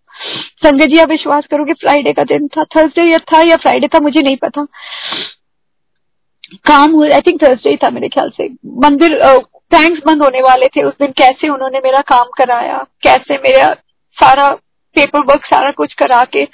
संजय 0.64 0.86
जी, 0.86 0.98
आप 0.98 1.08
विश्वास 1.08 1.46
करोगे, 1.50 1.72
फ्राइडे 1.72 2.12
का 2.12 2.22
दिन 2.22 2.48
था। 2.48 2.64
थर्सडे 2.76 3.02
या 3.02 3.18
था 3.32 3.40
या 3.40 3.56
फ्राइडे 3.56 3.86
था, 3.86 4.00
मुझे 4.00 4.22
नहीं 4.22 4.36
पता। 4.36 4.64
काम 6.66 6.92
हुआ 6.92 7.06
आई 7.14 7.20
थिंक 7.20 7.42
थर्सडे 7.42 7.76
था 7.76 7.90
मेरे 7.90 8.08
ख्याल 8.08 8.30
से। 8.30 8.48
मंदिर 8.80 9.18
थैंक्स 9.74 10.02
बंद 10.06 10.22
होने 10.22 10.40
वाले 10.40 10.66
थे 10.66 10.82
उस 10.82 10.94
दिन। 10.94 11.12
कैसे 11.12 11.48
उन्होंने 11.48 11.78
मेरा 11.84 12.00
काम 12.00 12.28
कराया? 12.38 12.86
कैसे 13.02 13.38
मेरा 13.38 13.72
सारा 14.18 14.46
पेपर 14.96 15.20
वर्क 15.20 15.44
सारा 15.44 15.70
कुछ 15.70 15.94
करा 15.94 16.24
के 16.24 16.46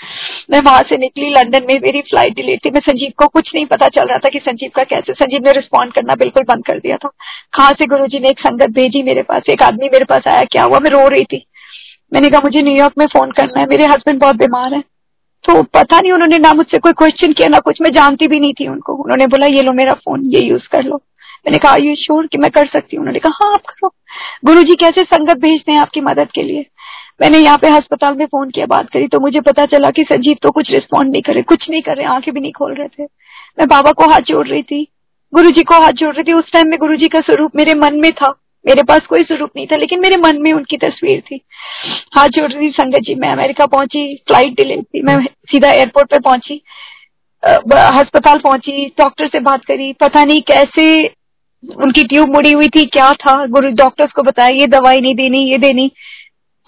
मैं 0.50 0.60
वहाँ 0.60 0.82
से 0.82 0.98
निकली 0.98 1.30
लंदन 1.30 1.66
में 1.68 1.74
मेरी 1.82 2.00
फ़्लाइट 2.00 2.34
डिले 2.34 2.56
थी। 2.56 2.70
मैं 2.70 2.80
संजीव 2.80 3.12
को 3.16 3.26
कुछ 3.26 3.50
नहीं 3.54 3.66
पता 3.66 3.88
चल 3.88 4.06
रहा 4.06 4.18
था 4.18 4.28
कि 4.28 4.38
संजीव 4.38 4.70
का 4.76 4.84
कैसे, 4.84 5.12
संजीव 5.12 5.40
ने 5.46 5.52
रिस्पॉन्ड 5.52 5.92
करना 5.92 6.14
बिल्कुल 6.14 6.42
बंद 6.42 6.64
कर 6.64 6.78
दिया 6.78 6.96
था। 6.96 7.08
कहाँ 7.58 7.72
से 7.72 7.86
गुरु 7.86 8.06
ने 8.14 8.28
एक 8.28 8.38
संगत 8.38 8.70
भेजी 8.70 9.02
मेरे 9.02 9.22
पास, 9.22 9.42
एक 9.50 9.62
आदमी 9.62 9.88
मेरे 9.92 10.04
पास 10.04 10.22
आया, 10.28 10.42
क्या 10.42 10.62
हुआ? 10.62 10.78
मैं 10.78 10.90
रो 10.90 11.08
रही 11.08 11.24
थी। 11.24 11.46
मैंने 12.12 12.28
कहा, 12.28 12.40
मुझे 12.44 12.62
न्यूयॉर्क 12.62 12.94
में 12.98 13.06
फ़ोन 13.06 13.30
करना 13.30 13.60
है, 13.60 13.66
मेरे 13.66 13.84
हस्बैंड 13.84 14.20
बहुत 14.20 14.36
बीमार 14.36 14.74
है। 14.74 14.80
तो 15.44 15.62
पता 15.62 16.00
नहीं 16.00 16.12
उन्होंने 16.12 16.38
ना 16.38 16.52
मुझसे 16.52 16.78
कोई 16.78 16.92
क्वेश्चन 16.92 17.32
किया, 17.32 17.48
ना 17.48 17.58
कुछ, 17.58 17.78
मैं 17.82 17.90
जानती 17.90 18.26
भी 18.28 18.40
नहीं 18.40 18.52
थी 18.52 18.68
उनको। 18.68 18.92
उन्होंने 18.92 19.26
बोला, 19.26 19.46
ये 19.46 19.62
लो 19.62 19.72
मेरा 19.72 19.92
फ़ोन 19.92 20.22
ये 20.24 20.40
यूज़ 20.40 20.68
कर 20.72 20.82
लो। 20.82 20.96
मैंने 21.46 21.58
कहा 21.58 21.76
ये 21.76 21.94
श्योर 21.94 22.26
कि 22.26 22.38
मैं 22.38 22.50
कर 22.50 22.66
सकती 22.66 22.96
हूँ? 22.96 23.02
उन्होंने 23.02 23.18
कहा 23.18 23.44
हाँ 23.44 23.52
आप 23.52 23.60
करो। 23.60 23.94
गुरु 24.44 24.62
जी 24.62 24.74
कैसे 24.74 25.02
संगत 25.02 25.36
भेजते 25.36 25.72
हैं 25.72 25.78
आपकी 25.78 26.00
मदद 26.00 26.28
के 26.34 26.42
लिए? 26.42 26.66
मैंने 27.20 27.38
यहाँ 27.38 27.58
पे 27.58 27.68
अस्पताल 27.68 28.16
में 28.16 28.24
फ़ोन 28.26 28.50
किया, 28.50 28.66
बात 28.66 28.88
करी 28.90 29.08
तो 29.08 29.20
मुझे 29.20 29.40
पता 29.42 29.64
चला 29.66 29.90
कि 29.90 30.02
संजीव 30.04 30.36
तो 30.42 30.50
कुछ 30.50 30.70
रिस्पॉन्ड 30.70 31.12
नहीं 31.12 31.22
करे 31.22 31.42
कुछ 31.44 31.68
नहीं 31.70 31.82
कर 31.82 31.96
रहे, 31.96 32.06
आँखें 32.06 32.32
भी 32.34 32.40
नहीं 32.40 32.52
खोल 32.52 32.74
रहे 32.74 32.88
थे। 32.88 33.02
मैं 33.02 33.68
बाबा 33.68 33.92
को 33.92 34.10
हाथ 34.12 34.20
जोड़ 34.26 34.46
रही 34.46 34.62
थी 34.62 34.86
गुरु 35.32 35.50
जी 35.50 35.62
को 35.62 35.74
हाथ 35.74 35.92
जोड़ 35.94 36.14
रही 36.14 36.24
थी। 36.24 36.32
उस 36.32 36.52
टाइम 36.52 36.68
में 36.68 36.78
गुरु 36.78 36.96
जी 36.96 37.08
का 37.08 37.20
स्वरूप 37.20 37.56
मेरे 37.56 37.74
मन 37.74 37.94
में 38.00 38.10
था, 38.12 38.28
मेरे 38.64 38.82
पास 38.82 39.06
कोई 39.06 39.22
स्वरूप 39.22 39.50
नहीं 39.56 39.66
था, 39.66 39.76
लेकिन 39.76 40.00
मेरे 40.00 40.16
मन 40.18 40.40
में 40.42 40.52
उनकी 40.52 40.76
तस्वीर 40.78 41.20
थी। 41.20 41.40
हाथ 42.16 42.28
जोड़ 42.28 42.50
रही 42.52 42.68
थी, 42.68 42.72
संगत 42.72 43.02
जी, 43.02 43.14
मैं 43.14 43.30
अमेरिका 43.30 43.66
पहुँची 43.66 44.14
फ़्लाइट 44.28 44.56
डिले 44.56 44.76
थी, 44.76 45.02
मैं 45.02 45.16
सीधा 45.50 45.70
एयरपोर्ट 45.70 46.10
पे 46.10 46.18
पहुँची 46.20 46.60
अस्पताल 47.42 48.38
पहुँची 48.38 48.86
डॉक्टर 48.98 49.28
से 49.28 49.40
बात 49.42 49.64
करी, 49.64 49.92
पता 50.00 50.24
नहीं 50.24 50.40
कैसे 50.42 50.84
उनकी 51.64 52.02
ट्यूब 52.04 52.28
मुड़ी 52.28 52.52
हुई 52.52 52.68
थी, 52.68 52.84
क्या 52.88 53.12
था, 53.12 53.34
गुरु 53.46 53.70
डॉक्टर्स 53.76 54.12
को 54.12 54.22
बताया, 54.22 54.50
ये 54.50 54.66
दवाई 54.68 55.00
नहीं 55.00 55.14
देनी, 55.14 55.44
ये 55.46 55.58
देनी। 55.58 55.90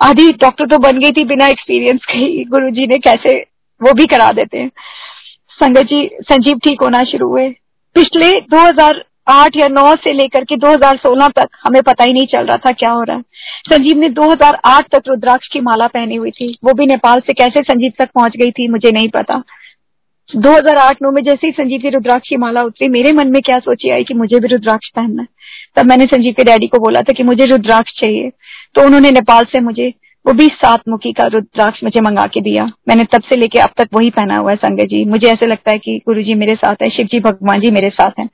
आधी 0.01 0.33
डॉक्टर 0.33 0.67
तो 0.67 0.79
बन 0.79 0.99
गई 0.99 1.11
थी 1.11 1.25
बिना 1.25 1.47
एक्सपीरियंस 1.47 2.05
के 2.05 2.45
गुरु 2.45 2.71
जी 2.71 2.87
ने 2.87 2.99
कैसे 2.99 3.39
वो 3.81 3.93
भी 3.93 4.07
करा 4.07 4.33
देते 4.33 4.59
हैं। 4.59 4.71
संगत 5.51 5.83
जी, 5.83 6.11
संजीव 6.23 6.59
ठीक 6.59 6.83
होना 6.83 7.03
शुरू 7.03 7.29
हुए। 7.29 7.49
पिछले 7.97 8.33
2008 8.41 9.57
या 9.57 9.69
9 9.69 9.95
से 9.97 10.13
लेकर 10.13 10.45
के 10.45 10.57
2016 10.57 11.29
तक 11.29 11.49
हमें 11.65 11.83
पता 11.83 12.05
ही 12.05 12.13
नहीं 12.13 12.27
चल 12.27 12.47
रहा 12.47 12.57
था 12.57 12.73
क्या 12.73 12.91
हो 12.91 13.03
रहा 13.03 13.17
है। 13.17 13.23
संजीव 13.73 13.99
ने 13.99 14.09
2008 14.09 14.89
तक 14.95 15.03
रुद्राक्ष 15.09 15.49
की 15.49 15.61
माला 15.61 15.87
पहनी 15.87 16.15
हुई 16.15 16.31
थी। 16.31 16.59
वो 16.65 16.73
भी 16.73 16.87
नेपाल 16.87 17.21
से 17.21 17.33
कैसे 17.33 17.63
संजीव 17.63 17.93
तक 17.99 18.09
पहुँच 18.15 18.37
गई 18.37 18.51
थी, 18.51 18.69
मुझे 18.69 18.91
नहीं 18.91 19.09
पता। 19.09 19.43
2008-9 20.29 21.11
में 21.11 21.23
जैसे 21.23 21.47
ही 21.47 21.53
संजीव 21.53 21.81
की 21.81 21.91
रुद्राक्ष 21.91 22.29
की 22.29 22.37
माला 22.37 22.63
उतरी, 22.63 22.89
मेरे 22.89 23.13
मन 23.13 23.29
में 23.29 23.41
क्या 23.43 23.59
सोची 23.59 23.91
आई 23.91 24.05
कि 24.05 24.15
मुझे 24.15 24.39
भी 24.41 24.49
रुद्राक्ष 24.49 24.89
पहनना 24.97 25.23
है। 25.23 25.29
तब 25.77 25.87
मैंने 25.87 26.05
संजीव 26.05 26.35
के 26.37 26.45
डैडी 26.45 26.67
को 26.67 26.79
बोला 26.79 27.01
था 27.01 27.13
कि 27.13 27.23
मुझे 27.23 27.45
रुद्राक्ष 27.45 27.93
चाहिए। 28.01 28.31
तो 28.75 28.85
उन्होंने 28.87 29.11
नेपाल 29.11 29.45
से 29.45 29.61
मुझे 29.61 29.93
वो 30.27 30.33
भी 30.33 30.47
सात 30.47 30.83
मुखी 30.89 31.13
का 31.13 31.27
रुद्राक्ष 31.27 31.83
मुझे 31.85 32.01
मंगा 32.01 32.27
के 32.27 32.41
दिया। 32.41 32.65
मैंने 32.89 33.05
तब 33.05 33.23
से 33.23 33.37
लेके 33.37 33.59
अब 33.59 33.71
तक 33.79 33.89
वही 33.95 34.11
पहना 34.11 34.37
हुआ 34.37 34.51
है 34.51 34.57
संगत 34.57 34.87
जी। 34.87 35.05
मुझे 35.05 35.29
ऐसे 35.29 35.47
लगता 35.47 35.71
है 35.71 35.79
कि 35.79 36.01
गुरु 36.07 36.23
जी 36.23 36.35
मेरे 36.35 36.55
साथ 36.55 36.83
है 36.83 36.89
शिव 36.91 37.07
जी 37.07 37.21
भगवान 37.21 37.61
जी 37.61 37.71
मेरे 37.71 37.91
साथ 37.91 38.19
हैं। 38.19 38.29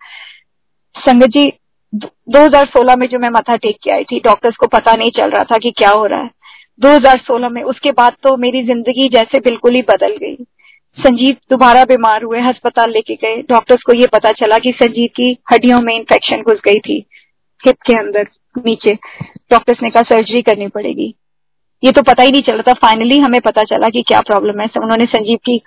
संगत 0.97 1.29
जी 1.29 1.53
2016 2.31 2.97
में 2.97 3.07
जो 3.09 3.19
मैं 3.19 3.31
माथा 3.31 3.57
टेक 3.57 3.77
के 3.83 3.95
आई 3.95 4.05
थी 4.05 4.21
डॉक्टर्स 4.21 4.57
को 4.57 4.67
पता 4.67 4.95
नहीं 4.97 5.11
चल 5.11 5.31
रहा 5.31 5.45
था 5.45 5.57
कि 5.57 5.71
क्या 5.71 5.91
हो 5.91 6.07
रहा 6.07 6.21
है। 6.21 6.31
2016 6.81 7.49
में 7.49 7.63
उसके 7.63 7.93
बाद 7.93 8.13
तो 8.23 8.37
मेरी 8.37 8.63
ज़िंदगी 8.63 9.09
जैसे 9.09 9.41
बिल्कुल 9.41 9.75
ही 9.75 9.83
बदल 9.83 10.17
गई। 10.17 10.37
संजीव 11.01 11.37
दोबारा 11.51 11.83
बीमार 11.85 12.23
हुए, 12.23 12.41
अस्पताल 12.41 12.91
लेके 12.91 13.15
गए। 13.15 13.37
डॉक्टर्स 13.49 13.83
को 13.83 13.93
ये 13.93 14.07
पता 14.07 14.33
चला 14.33 14.59
कि 14.59 14.73
संजीव 14.73 15.09
की 15.17 15.31
हड्डियों 15.53 15.81
में 15.81 15.95
इन्फेक्शन 15.95 16.43
घुस 16.43 16.61
गई 16.65 16.79
थी 16.79 17.05
हिप 17.61 17.77
के 17.87 17.99
अंदर, 17.99 18.27
नीचे। 18.57 18.93
डॉक्टर्स 19.51 19.83
ने 19.83 19.91
कहा 19.91 20.03
सर्जरी 20.05 20.43
करनी 20.43 20.69
पड़ेगी। 20.69 21.15
ये 21.83 21.93
तो 21.93 22.03
पता 22.03 22.23
ही 22.23 22.31
नहीं 22.31 22.43
चल 22.43 22.61
था। 22.63 22.73
फाइनली 22.75 23.19
हमें 23.19 23.41
पता 23.41 23.63
चला 23.65 23.89
कि 23.89 24.03
क्या 24.03 24.21
प्रॉब्लम 24.21 24.61
है। 24.61 24.67
उन्होंने 24.77 25.07
संजीव 25.07 25.39
की 25.45 25.61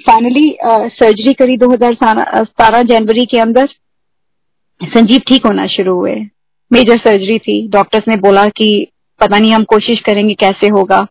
फाइनली 0.00 0.56
सर्जरी 0.64 1.32
करी 1.32 1.56
2017 1.56 2.82
जनवरी 2.84 3.24
के 3.26 3.38
अंदर। 3.38 3.66
संजीव 4.80 5.20
ठीक 5.28 5.46
होना 5.46 5.66
शुरू 5.66 5.94
हुए। 5.94 6.14
मेजर 6.70 6.98
सर्जरी 6.98 7.38
थी। 7.38 7.56
डॉक्टर्स 7.68 8.08
ने 8.08 8.16
बोला 8.18 8.46
कि 8.50 8.86
पता 9.20 9.38
नहीं 9.38 9.52
हम 9.52 9.64
कोशिश 9.64 10.00
करेंगे 10.00 10.34
कैसे 10.34 10.68
होगा। 10.68 11.06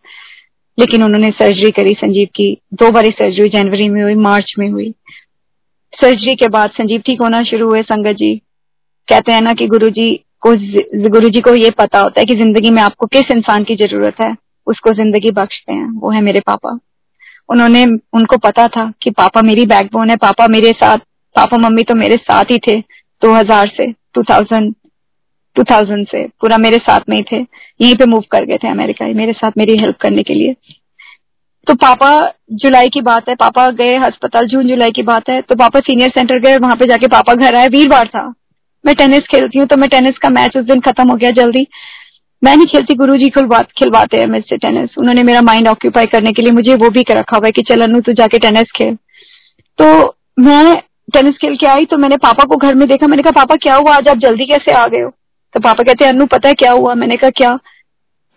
लेकिन 0.78 1.04
उन्होंने 1.04 1.30
सर्जरी 1.32 1.72
करी 1.72 1.94
संजीव 1.94 2.28
की। 2.36 2.54
दो 2.74 2.92
बारी 2.92 3.10
सर्जरी 3.10 3.50
जनवरी 3.50 3.90
में 3.90 4.02
हुई, 4.04 4.16
मार्च 4.16 4.54
में 4.60 4.70
हुई। 4.70 4.94
सर्जरी 5.94 6.36
के 6.36 6.48
बाद 6.48 6.70
संजीव 6.70 7.02
ठीक 7.06 7.22
होना 7.22 7.42
शुरू 7.42 7.68
हुए, 7.70 7.82
संगत 7.82 8.16
जी। 8.16 8.36
कहते 9.08 9.32
हैं 9.32 9.42
ना 9.42 9.54
कि 9.54 9.68
गुरु 9.68 9.90
जी 9.90 10.14
को 10.46 10.56
गुरु 11.10 11.30
जी 11.30 11.42
को 11.42 11.54
ये 11.56 11.70
पता 11.70 12.00
होता 12.00 12.20
है 12.20 12.26
कि 12.26 12.36
ज़िंदगी 12.36 12.70
में 12.72 12.82
आपको 12.82 13.08
किस 13.08 13.32
इंसान 13.36 13.64
की 13.64 13.76
ज़रूरत 13.76 14.16
है, 14.26 14.36
उसको 14.68 14.94
ज़िंदगी 14.94 15.32
बख्शते 15.32 15.74
हैं, 15.74 15.90
वो 15.92 16.12
है 16.12 16.22
मेरे 16.22 16.40
पापा। 16.40 16.78
उन्होंने 17.50 17.84
उनको 18.14 18.38
पता 18.38 18.68
था 18.68 18.92
कि 19.02 19.12
पापा 19.12 19.42
मेरी 19.42 19.66
बैकबोन 19.66 20.10
है, 20.10 20.16
पापा 20.16 20.48
मेरे 20.48 20.72
साथ, 20.72 20.98
पापा 21.36 21.58
मम्मी 21.58 21.84
तो 21.84 21.96
मेरे 21.96 22.16
साथ 22.18 22.52
ही 22.52 22.58
थे 22.68 22.80
2000 23.22 23.68
से 23.68 23.92
2000 24.16 24.72
2000 25.56 26.04
से 26.06 26.24
पूरा 26.42 26.58
मेरे 26.58 26.78
साथ 26.80 27.10
में 27.10 27.16
ही 27.18 27.24
थे। 27.24 27.38
यहीं 27.38 27.96
पे 27.96 28.06
मूव 28.06 28.24
कर 28.32 28.46
गए 28.46 28.58
थे 28.58 28.68
अमेरिका 28.68 29.06
ही 29.06 29.14
मेरे 29.14 29.34
साथ 29.34 29.58
मेरी 29.58 29.78
हेल्प 29.80 29.98
करने 30.02 30.24
के 30.24 30.34
लिए। 30.34 30.54
तो 31.68 31.74
पापा 31.76 32.12
जुलाई 32.54 32.90
की 32.90 33.02
बात 33.02 33.30
है, 33.30 33.36
पापा 33.36 33.68
गए 33.72 33.96
अस्पताल, 34.06 34.48
जून 34.48 34.68
जुलाई 34.68 34.92
की 34.92 35.04
बात 35.04 35.30
है 35.30 35.42
तो 35.42 35.56
पापा 35.56 35.80
सीनियर 35.80 36.10
सेंटर 36.10 36.40
गए, 36.40 36.58
वहाँ 36.58 36.76
पे 36.76 36.86
जाके 36.86 37.08
पापा 37.10 37.34
घर 37.36 37.56
आए। 37.56 37.68
वीरवार 37.70 38.08
था। 38.08 38.28
मैं 38.84 38.96
टेनिस 38.96 39.28
खेलती 39.32 39.60
हूँ 39.60 39.68
तो 39.68 39.78
मैं 39.78 39.90
टेनिस 39.90 40.18
का 40.18 40.30
मैच 40.32 40.58
उस 40.58 40.66
दिन 40.66 40.80
खत्म 40.82 41.10
हो 41.10 41.16
गया 41.16 41.32
जल्दी। 41.34 41.66
मैं 42.42 42.56
नहीं 42.56 42.66
खेलती 42.68 42.96
गुरु 42.96 43.18
जी 43.18 43.30
खिलवाते 43.30 44.20
हैं 44.20 44.28
मुझसे 44.28 44.58
टेनिस 44.58 44.98
उन्होंने 44.98 45.24
मेरा 45.24 45.42
माइंड 45.42 45.68
ऑक्यूपाई 45.68 46.06
करने 46.08 46.32
के 46.32 46.42
लिए 46.42 46.52
मुझे 46.52 46.76
वो 46.76 46.90
भी 46.90 47.04
रखा 47.12 47.38
हुआ 47.38 47.46
है 47.46 47.52
कि 47.52 47.62
चल 47.64 47.82
अनु, 47.82 48.02
तू 48.02 48.14
जाके 48.14 48.40
टेनिस 48.40 48.72
खेल। 48.72 48.96
तो 49.80 50.16
मैं 50.40 50.76
टेनिस 51.14 51.38
खेल 51.38 51.56
के 51.56 51.68
आई 51.68 51.86
तो 51.86 51.98
मैंने 51.98 52.18
पापा 52.18 52.44
को 52.44 52.56
घर 52.58 52.76
में 52.76 52.88
देखा। 52.90 53.08
मैंने 53.08 53.24
कहा, 53.24 53.32
पापा, 53.32 53.56
क्या 53.56 53.76
हुआ? 53.76 53.96
आज 53.96 54.08
आप 54.08 54.18
जल्दी 54.20 54.46
कैसे 54.46 54.72
आ 54.72 54.86
गए 54.88 55.02
हो? 55.02 55.10
तो 55.56 55.60
पापा 55.60 55.84
कहते 55.84 56.06
हैं 56.06 56.12
अनु 56.14 56.26
पता 56.28 56.48
है 56.50 56.54
क्या 56.56 56.72
हुआ? 56.72 56.94
मैंने 56.96 57.16
कहा, 57.16 57.30
क्या? 57.32 57.58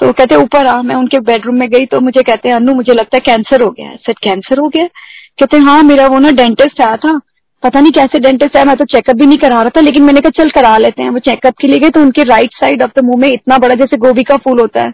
तो 0.00 0.12
कहते 0.12 0.36
ऊपर 0.36 0.66
आ, 0.66 0.80
मैं 0.82 0.94
उनके 0.94 1.18
बेडरूम 1.22 1.56
में 1.56 1.68
गई 1.70 1.86
तो 1.86 2.00
मुझे 2.00 2.22
कहते 2.22 2.48
हैं 2.48 2.56
अनु 2.56 2.74
मुझे 2.74 2.92
लगता 2.92 3.16
है 3.16 3.20
कैंसर 3.20 3.62
हो 3.62 3.70
गया 3.70 3.88
है. 3.88 3.96
सर 3.96 4.12
कैंसर 4.22 4.58
हो 4.58 4.68
गया? 4.68 4.86
कहते 5.40 5.58
हाँ 5.58 5.82
मेरा 5.82 6.06
वो 6.06 6.18
ना 6.18 6.30
डेंटिस्ट 6.32 6.82
आया 6.82 6.96
था। 6.96 7.18
पता 7.62 7.80
नहीं 7.80 7.92
कैसे 7.92 8.18
डेंटिस्ट 8.20 8.56
आया, 8.56 8.64
मैं 8.64 8.76
तो 8.76 8.84
चेकअप 8.86 9.16
भी 9.16 9.26
नहीं 9.26 9.38
करा 9.38 9.60
रहा 9.60 9.70
था, 9.76 9.80
लेकिन 9.80 10.02
मैंने 10.02 10.20
कहा, 10.20 10.30
चल 10.38 10.50
करा 10.50 10.76
लेते 10.78 11.02
हैं। 11.02 11.10
वो 11.10 11.18
चेकअप 11.20 11.54
के 11.60 11.68
लिए 11.68 11.78
गए 11.78 11.90
तो 11.90 12.00
उनके 12.00 12.22
राइट 12.24 12.54
साइड 12.54 12.82
ऑफ़ 12.82 12.90
द 12.96 13.04
मुँह 13.04 13.20
में 13.20 13.28
इतना 13.28 13.58
बड़ा 13.58 13.74
जैसे 13.74 13.96
गोभी 13.96 14.22
का 14.22 14.36
फूल 14.36 14.60
होता 14.60 14.80
है, 14.80 14.88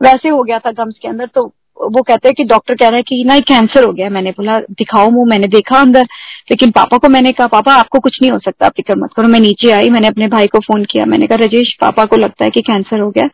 वैसे 0.00 0.28
हो 0.28 0.42
गया 0.42 0.58
था 0.58 0.70
गम्स 0.72 0.98
के 1.02 1.08
अंदर 1.08 1.26
तो 1.26 1.46
वो 1.76 2.02
कहते 2.02 2.28
हैं 2.28 2.34
कि 2.34 2.44
डॉक्टर 2.44 2.74
कह 2.74 2.88
रहे 2.88 2.96
हैं 2.96 3.04
कि 3.04 3.22
ना 3.24 3.38
कैंसर 3.42 3.84
हो 3.84 3.92
गया 3.92 4.08
मैंने 4.10 4.30
बोला, 4.30 4.56
दिखाओ 4.72 5.10
मुँह, 5.10 5.28
मैंने 5.30 5.46
देखा 5.48 5.80
अंदर। 5.80 6.06
लेकिन 6.50 6.70
पापा 6.72 6.98
को 6.98 7.08
मैंने 7.08 7.32
कहा, 7.32 7.46
पापा, 7.48 7.74
आपको 7.74 7.98
कुछ 8.00 8.18
नहीं 8.22 8.30
हो 8.32 8.38
सकता। 8.40 8.68
फ़िक्र 8.68 8.96
मत 8.98 9.12
करो, 9.16 9.28
मैं 9.28 9.40
नीचे 9.40 9.70
आई, 9.72 9.90
मैंने 9.90 10.08
अपने 10.08 10.26
भाई 10.28 10.46
को 10.46 10.58
फ़ोन 10.60 10.84
किया। 10.84 11.04
मैंने 11.06 11.26
कहा, 11.26 11.38
राजेश, 11.38 11.76
पापा 11.80 12.04
को 12.04 12.16
लगता 12.16 12.44
है 12.44 12.50
कि 12.50 12.60
कैंसर 12.62 13.00
हो 13.00 13.10
गया 13.10 13.28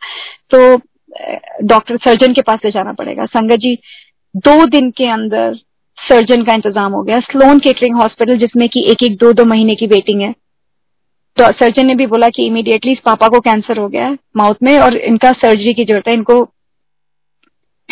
तो 0.51 0.75
डॉक्टर 1.65 1.97
सर्जन 1.99 2.33
के 2.33 2.41
पास 2.41 2.59
ले 2.65 2.71
जाना 2.71 2.91
पड़ेगा। 2.93 3.25
संगत 3.27 3.59
जी, 3.59 3.75
दो 4.37 4.65
दिन 4.67 4.89
के 4.91 5.09
अंदर 5.11 5.55
सर्जन 5.97 6.43
का 6.43 6.53
इंतज़ाम 6.53 6.91
हो 6.91 7.01
गया। 7.03 7.19
स्लोन 7.21 7.59
केटरिंग 7.59 7.95
हॉस्पिटल 7.95 8.37
जिसमें 8.37 8.67
कि 8.69 8.85
एक 8.91 9.03
एक 9.03 9.17
दो 9.17 9.31
दो 9.33 9.45
महीने 9.45 9.75
की 9.75 9.87
वेटिंग 9.87 10.21
है। 10.21 10.31
तो 11.37 11.51
सर्जन 11.55 11.85
ने 11.85 11.95
भी 11.95 12.05
बोला 12.07 12.27
कि 12.29 12.45
इमीडिएटली 12.47 12.95
पापा 13.05 13.27
को 13.27 13.39
कैंसर 13.41 13.77
हो 13.77 13.87
गया 13.87 14.05
है 14.05 14.17
माउथ 14.37 14.55
में, 14.63 14.77
और 14.79 14.97
इनका 14.97 15.31
सर्जरी 15.33 15.73
की 15.73 15.85
ज़रूरत 15.85 16.07
है। 16.07 16.13
इनको 16.13 16.43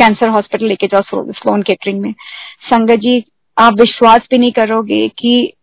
कैंसर 0.02 0.30
हॉस्पिटल 0.30 0.66
लेके 0.66 0.88
जाओ 0.88 1.02
स्लोन 1.34 1.62
केटरिंग 1.64 2.02
में। 2.02 2.14
संगत 2.66 2.99
जी, 2.99 3.24
आप 3.58 3.80
विश्वास 3.80 4.28
भी 4.32 4.38
नहीं 4.38 4.52
करोगे 4.54 5.08
कि 5.10 5.54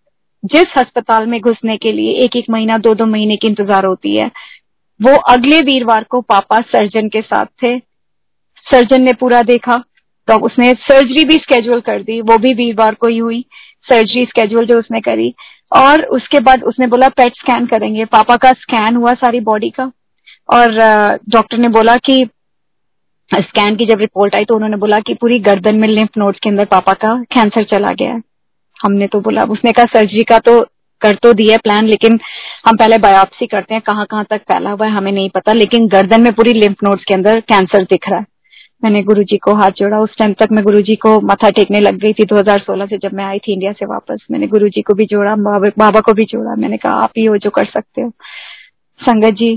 जिस 0.45 0.78
अस्पताल 0.78 1.26
में 1.26 1.41
घुसने 1.41 1.76
के 1.76 1.93
लिए 1.93 2.12
एक 2.24 2.36
एक 2.36 2.51
महीना 2.51 2.76
दो 2.78 2.95
दो 2.95 3.07
महीने 3.07 3.36
की 3.36 3.49
इंतज़ार 3.49 3.84
होती 3.86 4.16
है, 4.16 4.30
वो 5.01 5.14
अगले 5.30 5.61
वीरवार 5.62 6.05
को 6.05 6.20
पापा 6.22 6.61
सर्जन 6.62 7.09
के 7.09 7.22
साथ 7.22 7.47
थे। 7.62 7.78
सर्जन 8.66 9.03
ने 9.03 9.12
पूरा 9.14 9.43
देखा 9.45 9.82
तो 10.28 10.39
उसने 10.47 10.72
सर्जरी 10.80 11.24
भी 11.24 11.34
स्केड्यूल 11.36 11.80
कर 11.82 12.03
दी, 12.03 12.20
वो 12.20 12.36
भी 12.39 12.53
वीरवार 12.55 12.95
को 12.95 13.09
ही 13.09 13.18
हुई। 13.18 13.45
सर्जरी 13.86 14.24
स्केड्यूल 14.26 14.66
जो 14.66 14.78
उसने 14.78 15.01
करी, 15.01 15.32
और 15.72 16.05
उसके 16.07 16.41
बाद 16.41 16.64
उसने 16.64 16.86
बोला 16.86 17.09
पेट 17.11 17.36
स्कैन 17.36 17.66
करेंगे। 17.66 18.05
पापा 18.07 18.36
का 18.36 18.51
स्कैन 18.55 18.97
हुआ 18.97 19.14
सारी 19.16 19.41
बॉडी 19.43 19.70
का, 19.70 19.91
और 20.49 20.76
डॉक्टर 21.28 21.59
ने 21.59 21.68
बोला 21.70 21.97
कि 21.99 22.24
स्कैन 23.31 23.76
की 23.76 23.87
जब 23.87 24.01
रिपोर्ट 24.01 24.35
आई 24.35 24.45
तो 24.45 24.55
उन्होंने 24.55 24.76
बोला 24.76 24.99
कि 24.99 25.14
पूरी 25.14 25.39
गर्दन 25.41 25.76
में 25.76 25.89
लिम्फ 25.89 26.18
नोड्स 26.18 26.39
के 26.43 26.49
अंदर 26.49 26.64
पापा 26.64 26.93
का 26.95 27.14
कैंसर 27.35 27.64
चला 27.64 27.89
गया 27.93 28.12
है। 28.12 28.22
हमने 28.76 29.07
तो 29.07 29.20
बोला, 29.20 29.43
उसने 29.43 29.72
कहा 29.72 29.85
सर्जरी 29.87 30.22
का 30.24 30.39
तो 30.39 30.61
कर 31.03 31.14
तो 31.14 31.33
दिया 31.33 31.57
प्लान 31.57 31.87
लेकिन 31.87 32.18
हम 32.68 32.76
पहले 32.76 32.99
बायोप्सी 32.99 33.47
करते 33.47 33.74
हैं 33.74 33.83
कहाँ 33.87 34.07
कहाँ 34.11 34.24
तक 34.31 34.41
फैला 34.43 34.70
हुआ 34.70 34.87
है, 34.87 34.93
हमें 34.93 35.12
नहीं 35.12 35.29
पता, 35.31 35.53
लेकिन 35.53 35.87
गर्दन 35.89 36.22
में 36.22 36.33
पूरी 36.33 36.53
लिम्फ 36.53 36.85
नोड्स 36.85 37.05
के 37.05 37.14
अंदर 37.14 37.41
कैंसर 37.43 37.85
दिख 37.85 38.09
रहा 38.09 38.18
है। 38.18 38.26
मैंने 38.85 39.03
गुरुजी 39.03 39.37
को 39.37 39.55
हाथ 39.55 39.70
जोड़ा। 39.76 39.99
उस 39.99 40.16
टाइम 40.18 40.33
तक 40.33 40.49
मैं 40.53 40.64
गुरुजी 40.64 40.95
को 40.97 41.20
मथा 41.20 41.51
टेकने 41.51 41.81
लग 41.81 41.97
गई 41.99 42.12
थी 42.12 42.24
2016 42.24 42.87
से 42.87 42.99
जब 42.99 43.14
मैं 43.14 43.24
आई 43.24 43.39
थी 43.39 43.53
इंडिया 43.53 43.72
से 43.72 43.87
वापस। 43.87 44.26
मैंने 44.31 44.47
गुरुजी 44.47 44.83
को 44.83 44.95
भी 44.95 45.07
जोड़ा, 45.07 45.35
बाबा 45.37 46.01
को 46.01 46.12
भी 46.12 46.24
जोड़ा। 46.24 46.55
मैंने 46.55 46.76
कहा, 46.76 46.93
आप 46.95 47.11
ही 47.18 47.24
हो 47.24 47.37
जो 47.37 47.51
कर 47.51 47.64
सकते 47.66 48.03
हो। 48.03 48.11
संगत 49.01 49.35
जी, 49.35 49.57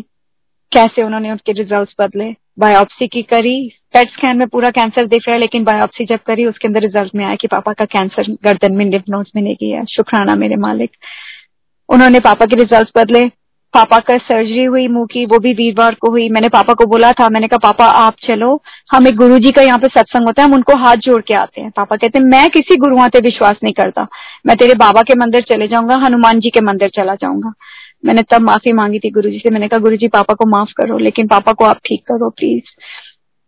कैसे 0.72 1.04
उन्होंने 1.04 1.32
उनके 1.32 1.52
रिज़ल्ट 1.52 1.90
बदले? 2.02 2.34
बायोप्सी 2.62 3.08
की 3.08 3.22
करी। 3.22 3.72
पेट 3.94 4.08
स्कैन 4.08 4.38
में 4.38 4.48
पूरा 4.48 4.70
कैंसर 4.70 5.06
दिख 5.06 5.24
रहा 5.28 5.36
है, 5.36 5.42
लेकिन 5.42 5.64
बायोप्सी 5.64 6.06
जब 6.06 6.20
करी, 6.28 6.46
उसके 6.46 6.68
अंदर 6.68 6.80
रिज़ल्ट 6.80 7.16
में 7.16 7.26
आया 7.26 7.36
कि 7.36 7.48
पापा 7.48 7.74
का 7.74 7.86
कैंसर 7.86 8.32
गर्दन 8.44 8.74
में 8.74 8.86
नोड्स 8.86 9.32
में 9.36 9.44
नहीं 9.44 9.56
गया 9.64 9.84
शुक्राना 9.84 10.36
मेरे 10.36 10.56
मालिक। 10.56 10.92
उन्होंने 11.90 12.20
पापा 12.20 12.46
के 12.46 12.56
रिज़ल्ट 12.56 12.90
बदले। 12.98 13.32
पापा 13.74 13.98
का 13.98 14.18
सर्जरी 14.18 14.64
हुई, 14.64 14.88
मुँह 14.88 15.06
की, 15.12 15.26
वो 15.26 15.40
भी 15.40 15.54
वीरवार 15.54 15.96
को 15.96 16.10
हुई। 16.10 16.30
मैंने 16.30 16.50
पापा 16.50 16.74
को 16.74 16.86
बोला 16.86 17.12
था, 17.12 17.30
मैंने 17.30 17.48
कहा, 17.48 17.58
पापा, 17.58 17.86
आप 17.86 18.16
चलो। 18.30 18.62
हम 18.92 19.08
एक 19.08 19.16
गुरु 19.16 19.40
जी 19.40 19.52
का 19.52 19.62
यहाँ 19.62 19.80
पे 19.80 19.88
सत्संग 19.88 20.26
होता 20.26 20.42
है, 20.42 20.48
हम 20.48 20.54
उनको 20.54 20.78
हाथ 20.78 20.96
जोड़ 20.96 21.22
के 21.22 21.34
आते 21.34 21.62
हैं। 21.62 21.72
पापा 21.76 21.96
कहते 21.96 22.20
हैं, 22.20 22.26
मैं 22.26 22.50
किसी 22.50 22.76
गुरुआ 22.76 23.08
पे 23.08 23.20
विश्वास 23.20 23.56
नहीं 23.64 23.74
करता। 23.74 24.08
मैं 24.46 24.58
तेरे 24.58 24.74
बाबा 24.74 25.02
के 25.02 25.16
मंदिर 25.16 25.42
चले 25.42 25.68
जाऊँगा, 25.68 25.96
हनुमान 25.96 26.40
जी 26.40 26.50
के 26.50 26.62
मंदिर 26.62 26.90
चला 26.90 27.16
जाऊँगा। 27.16 27.54
मैंने 28.04 28.22
तब 28.32 28.42
माफ़ी 28.42 28.74
मांगी 28.74 29.00
थी 29.00 29.10
गुरु 29.12 29.30
जी 29.30 29.40
से। 29.40 29.50
मैंने 29.50 29.68
कहा 29.68 29.80
गुरु 29.80 29.98
जी 29.98 30.08
पापा 30.08 30.34
को 30.34 30.46
माफ़ 30.50 30.72
करो, 30.78 30.98
लेकिन 30.98 31.28
पापा 31.28 31.54
को 31.54 31.66
आप 31.66 31.80
ठीक 31.86 32.04
करो 32.08 32.30
प्लीज़ 32.30 32.76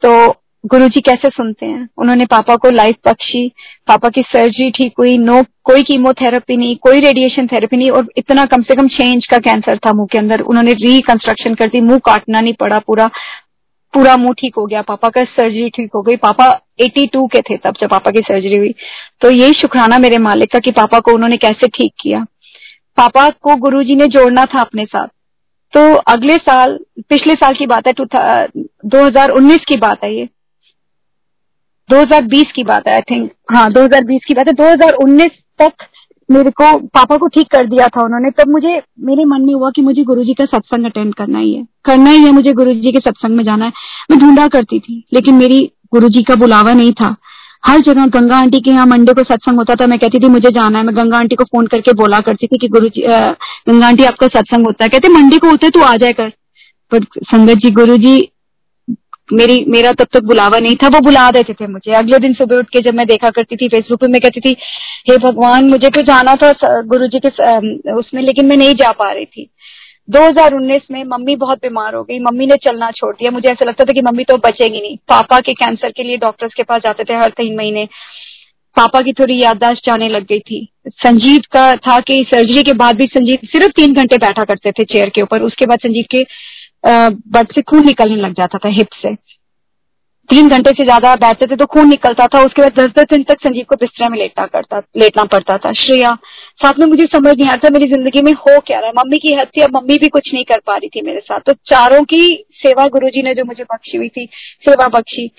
तो 0.04 0.36
गुरु 0.64 0.88
जी 0.88 1.02
कैसे 1.02 1.30
सुनते 1.30 1.66
हैं? 1.66 1.88
उन्होंने 1.98 2.26
पापा 2.26 2.56
को 2.56 2.70
लाइफ 2.70 2.96
बख्शी 3.08 3.48
पापा 3.88 4.10
की 4.10 4.22
सर्जरी 4.24 4.70
ठीक 4.72 4.94
हुई 5.00 5.18
नो 5.18 5.42
कोई 5.64 5.84
कीमोथेरेपी 5.84 6.58
नहीं, 6.58 6.76
कोई 6.78 7.00
रेडिएशन 7.00 7.48
थेरेपी 7.48 7.78
नहीं, 7.78 7.90
और 7.92 8.08
इतना 8.18 8.46
कम 8.46 8.62
से 8.62 8.76
कम 8.76 8.88
छह 8.88 9.12
इंच 9.12 9.26
का 9.26 9.38
कैंसर 9.42 9.78
था 9.78 9.94
मुँह 9.94 10.08
के 10.12 10.18
अंदर। 10.18 10.42
उन्होंने 10.42 10.74
रिकंस्ट्रक्शन 10.76 11.56
कर 11.56 11.68
दी, 11.68 11.82
मुँह 11.82 11.98
काटना 12.06 12.42
नहीं 12.42 12.54
पड़ा, 12.54 12.80
पूरा 12.80 13.10
पूरा 13.94 14.16
मुँह 14.18 14.34
ठीक 14.34 14.56
हो 14.58 14.66
गया। 14.66 14.82
पापा 14.82 15.10
का 15.10 15.24
सर्जरी 15.24 15.70
ठीक 15.70 15.90
हो 15.96 16.02
गई। 16.02 16.16
पापा 16.18 16.46
82 16.82 17.28
के 17.28 17.42
थे 17.42 17.58
तब 17.58 17.74
जब 17.82 17.90
पापा 17.90 18.12
की 18.12 18.20
सर्जरी 18.22 18.58
हुई। 18.58 18.74
तो 19.22 19.30
यही 19.30 19.54
शुक्राना 19.54 20.00
मेरे 20.00 20.18
मालिक 20.20 20.52
का 20.52 20.60
कि 20.60 20.72
पापा 20.72 21.00
को 21.00 21.14
उन्होंने 21.14 21.38
कैसे 21.38 21.68
ठीक 21.68 21.94
किया। 22.02 22.26
पापा 22.98 23.28
को 23.42 23.56
गुरुजी 23.58 23.96
ने 23.96 24.08
जोड़ना 24.10 24.46
था 24.46 24.62
अपने 24.62 24.86
साथ। 24.86 25.08
तो 25.74 25.82
अगले 26.08 26.36
साल, 26.38 26.78
पिछले 27.00 27.34
साल 27.36 27.54
की 27.54 27.66
बात 27.66 27.88
है 27.88 27.94
दो 27.94 29.06
हज़ार 29.06 29.30
उन्नीस 29.32 29.66
की 29.68 29.78
बात 29.78 30.04
है 30.04 30.14
ये। 30.16 30.28
2020 31.90 32.52
की 32.56 32.64
बात 32.64 32.88
है 32.88 32.94
आई 32.94 33.02
थिंक 33.02 33.32
हाँ 33.52 33.72
2020 33.74 34.26
की 34.28 34.34
बात 34.34 34.48
है। 34.48 34.54
2019 34.56 35.32
तक 35.60 35.86
मेरे 36.30 36.52
को, 36.52 36.78
पापा 36.80 37.18
को 37.18 37.28
ठीक 37.28 37.48
कर 37.48 37.66
दिया 37.68 37.88
था 37.88 38.04
उन्होंने। 38.04 38.30
तब 38.32 38.50
मुझे, 38.50 38.82
मेरे 39.00 39.26
मन 39.26 39.42
में 39.42 39.54
हुआ 39.54 39.70
कि 39.70 39.82
मुझे 39.82 40.04
गुरुजी 40.04 40.34
का 40.34 40.46
सत्संग 40.48 40.86
अटेंड 40.86 41.14
करना 41.16 41.40
ही 41.40 41.54
है। 41.54 41.64
करना 41.86 42.10
ही 42.10 42.24
है, 42.24 42.32
मुझे 42.32 42.54
गुरुजी 42.54 42.92
के 42.92 43.00
सत्संग 43.00 43.36
में 43.38 43.44
जाना 43.44 43.66
है। 43.66 43.72
मैं 44.12 44.20
ढूंढा 44.20 44.48
करती 44.48 44.80
थी, 44.80 45.04
लेकिन 45.14 45.36
मेरी 45.36 45.60
गुरुजी 45.94 46.24
का 46.24 46.36
बुलावा 46.36 46.74
नहीं 46.74 46.92
था। 46.94 47.16
हर 47.64 47.80
जगह 47.82 48.06
गंगा 48.14 48.38
आंटी 48.38 48.60
के 48.60 48.72
यहाँ 48.72 48.86
मंडे 48.88 49.14
को 49.14 49.24
सत्संग 49.24 49.58
होता 49.58 49.76
था। 49.76 49.88
मैं 49.88 49.98
कहती 50.00 50.20
थी, 50.20 50.28
मुझे 50.30 50.50
जाना 50.50 50.80
है। 50.80 50.86
मैं 50.86 50.96
गंगा 50.98 51.18
आंटी 51.18 51.36
को 51.36 51.44
फ़ोन 51.44 51.68
करके 51.68 51.94
बोला 51.94 52.20
करती 52.20 52.48
थी 52.48 52.58
कि 52.58 52.68
गुरु 52.68 52.90
जी 52.90 53.02
गंगा 53.02 53.88
आंटी, 53.88 54.04
आपका 54.06 54.28
सत्संग 54.30 54.66
होता 54.66 54.84
है। 54.86 54.90
कहते 54.90 55.10
मंडे 55.10 55.38
को 55.38 55.50
होते 55.50 55.70
तो 55.70 55.82
आ 55.84 55.96
जाए 55.96 56.12
कर। 56.12 56.30
पर 56.92 57.04
संगत 57.24 57.58
जी 57.58 57.72
गुरु 57.72 57.98
जी 57.98 58.16
मेरी, 59.34 59.64
मेरा 59.68 59.92
तब 59.92 60.08
तक 60.14 60.24
बुलावा 60.24 60.58
नहीं 60.60 60.76
था। 60.76 60.88
वो 60.88 61.00
बुला 61.02 61.30
देते 61.32 61.54
थे 61.54 61.68
मुझे। 61.68 61.92
अगले 61.92 62.18
दिन 62.20 62.34
सुबह 62.34 62.58
उठ 62.58 62.70
के 62.70 62.80
जब 62.82 62.96
मैं 62.96 63.06
देखा 63.08 63.30
करती 63.30 63.56
थी 63.56 63.68
फेसबुक 63.68 64.00
पे, 64.02 64.08
मैं 64.08 64.22
कहती 64.22 64.40
थी, 64.40 64.56
हे 65.10 65.18
भगवान, 65.20 65.70
मुझे 65.70 65.90
तो 65.90 66.02
जाना 66.02 66.34
था 66.36 66.52
गुरु 66.84 67.08
जी 67.08 67.20
के 67.20 67.30
उसमें, 67.94 68.22
लेकिन 68.22 68.46
मैं 68.46 68.58
नहीं 68.58 68.74
जा 68.74 68.92
पा 68.92 69.12
रही 69.12 69.26
थी। 69.26 69.50
2019 70.10 70.88
में 70.92 71.04
मम्मी 71.04 71.36
बहुत 71.36 71.58
बीमार 71.58 71.96
हो 71.96 72.04
गई। 72.04 72.20
मम्मी 72.20 72.46
ने 72.46 72.56
चलना 72.64 72.90
छोड़ 72.92 73.14
दिया। 73.16 73.32
मुझे 73.32 73.50
ऐसा 73.50 73.66
लगता 73.66 73.84
था 73.84 73.94
कि 73.94 74.02
मम्मी 74.02 74.24
तो 74.24 74.38
बचेगी 74.38 74.82
नहीं। 74.82 74.98
पापा 75.10 75.40
के 75.40 75.54
कैंसर 75.54 75.92
के 75.92 76.04
लिए 76.04 76.18
डॉक्टर्स 76.18 76.54
के 76.54 76.64
पास 76.64 76.82
जाते 76.84 77.04
थे 77.04 77.14
हर 77.14 77.30
तीन 77.30 77.56
महीने। 77.58 77.86
पापा 78.76 79.02
की 79.02 79.14
थोड़ी 79.14 79.42
याददाश्त 79.42 79.86
जाने 79.86 80.08
लग 80.10 80.26
गई 80.26 80.40
थी। 80.40 80.68
संजीव 80.90 81.42
का 81.52 81.74
था 81.78 82.00
कि 82.00 82.24
सर्जरी 82.28 82.64
के 82.64 82.74
बाद 82.74 82.96
भी 82.96 83.06
संजीव 83.08 83.48
सिर्फ़ 83.48 83.72
तीन 83.72 83.94
घंटे 83.94 84.18
बैठा 84.18 84.44
करते 84.44 84.72
थे 84.72 84.84
चेयर 84.84 85.10
के 85.10 85.22
ऊपर। 85.22 85.42
उसके 85.42 85.66
बाद 85.66 85.80
संजीव 85.80 86.06
के 86.12 86.24
बट 87.32 87.54
से 87.56 87.62
खून 87.62 87.86
निकलने 87.86 88.16
लग 88.16 88.34
जाता 88.34 88.58
था 88.58 88.70
हिप 88.70 88.88
से। 89.02 89.14
तीन 90.30 90.48
घंटे 90.50 90.72
से 90.72 90.84
ज़्यादा 90.84 91.14
बैठते 91.18 91.46
थे 91.46 91.56
तो 91.56 91.66
खून 91.66 91.88
निकलता 91.90 92.26
था, 92.28 92.42
उसके 92.46 92.62
बाद 92.62 92.74
दस 92.74 92.92
दस 92.98 93.06
दिन 93.10 93.24
तक 93.24 93.40
संजीव 93.40 93.66
को 93.70 93.76
बिस्तर 93.76 94.10
में 94.12 94.18
लेटना 94.18 94.46
करता, 94.48 94.78
लेटना 94.98 95.24
पड़ता 95.26 95.58
था। 95.58 95.72
श्रेया, 95.76 96.12
साथ 96.60 96.80
में 96.80 96.86
मुझे 96.88 97.06
समझ 97.08 97.34
नहीं 97.34 97.50
आता 97.50 97.70
मेरी 97.74 97.90
ज़िंदगी 97.92 98.22
में 98.22 98.32
हो 98.34 98.60
क्या 98.60 98.80
रहा 98.80 98.88
है। 98.88 98.94
मम्मी 98.98 99.18
की 99.18 99.34
हद 99.34 99.48
थी, 99.48 99.62
अब 99.62 99.76
मम्मी 99.76 99.98
भी 99.98 100.08
कुछ 100.10 100.34
नहीं 100.34 100.44
कर 100.44 100.60
पा 100.68 100.76
रही 100.76 100.90
थी 100.90 101.02
मेरे 101.02 101.20
साथ। 101.22 101.40
तो 101.42 101.54
चारों 101.72 102.02
की 102.06 102.24
सेवा 102.58 102.86
गुरुजी 102.90 103.22
ने 103.22 103.34
जो 103.34 103.46
मुझे 103.46 103.64
बख्शी 103.64 103.98
हुई 103.98 104.10
थी, 104.10 104.26
सेवा 104.66 104.88
बख्शी। 104.90 105.30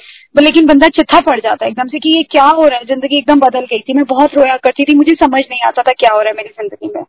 लेकिन 0.41 0.67
बंदा 0.67 0.89
चिट्ठा 0.91 1.21
पड़ 1.23 1.39
जाता 1.41 1.65
है 1.65 1.71
एकदम 1.71 1.89
से 1.89 1.99
कि 1.99 2.17
ये 2.17 2.23
क्या 2.31 2.45
हो 2.45 2.67
रहा 2.67 2.79
है, 2.79 2.85
ज़िंदगी 2.85 3.19
एकदम 3.19 3.41
बदल 3.41 3.67
गई 3.71 3.79
थी। 3.79 3.95
मैं 3.95 4.05
बहुत 4.07 4.35
रोया 4.35 4.57
करती 4.59 4.85
थी, 4.85 4.97
मुझे 4.97 5.15
समझ 5.17 5.41
नहीं 5.41 5.67
आता 5.67 5.83
था 5.83 5.93
क्या 5.95 6.13
हो 6.15 6.21
रहा 6.21 6.29
है 6.29 6.37
मेरी 6.37 6.55
ज़िंदगी 6.61 6.93
में। 6.95 7.03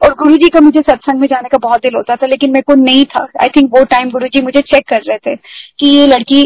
और 0.00 0.14
गुरु 0.14 0.36
जी 0.36 0.48
का 0.48 0.60
मुझे 0.60 0.80
सत्संग 0.80 1.20
में 1.20 1.26
जाने 1.28 1.48
का 1.48 1.58
बहुत 1.58 1.82
दिल 1.82 1.96
होता 1.96 2.14
था, 2.16 2.26
लेकिन 2.26 2.50
मेरे 2.50 2.62
को 2.62 2.74
नहीं 2.74 3.04
था। 3.06 3.26
आई 3.42 3.48
थिंक 3.56 3.70
वो 3.74 3.84
टाइम 3.86 4.10
गुरु 4.10 4.26
जी 4.28 4.42
मुझे 4.42 4.60
चेक 4.62 4.88
कर 4.88 5.02
रहे 5.02 5.18
थे 5.18 5.36
कि 5.78 5.88
ये 5.88 6.06
लड़की 6.06 6.42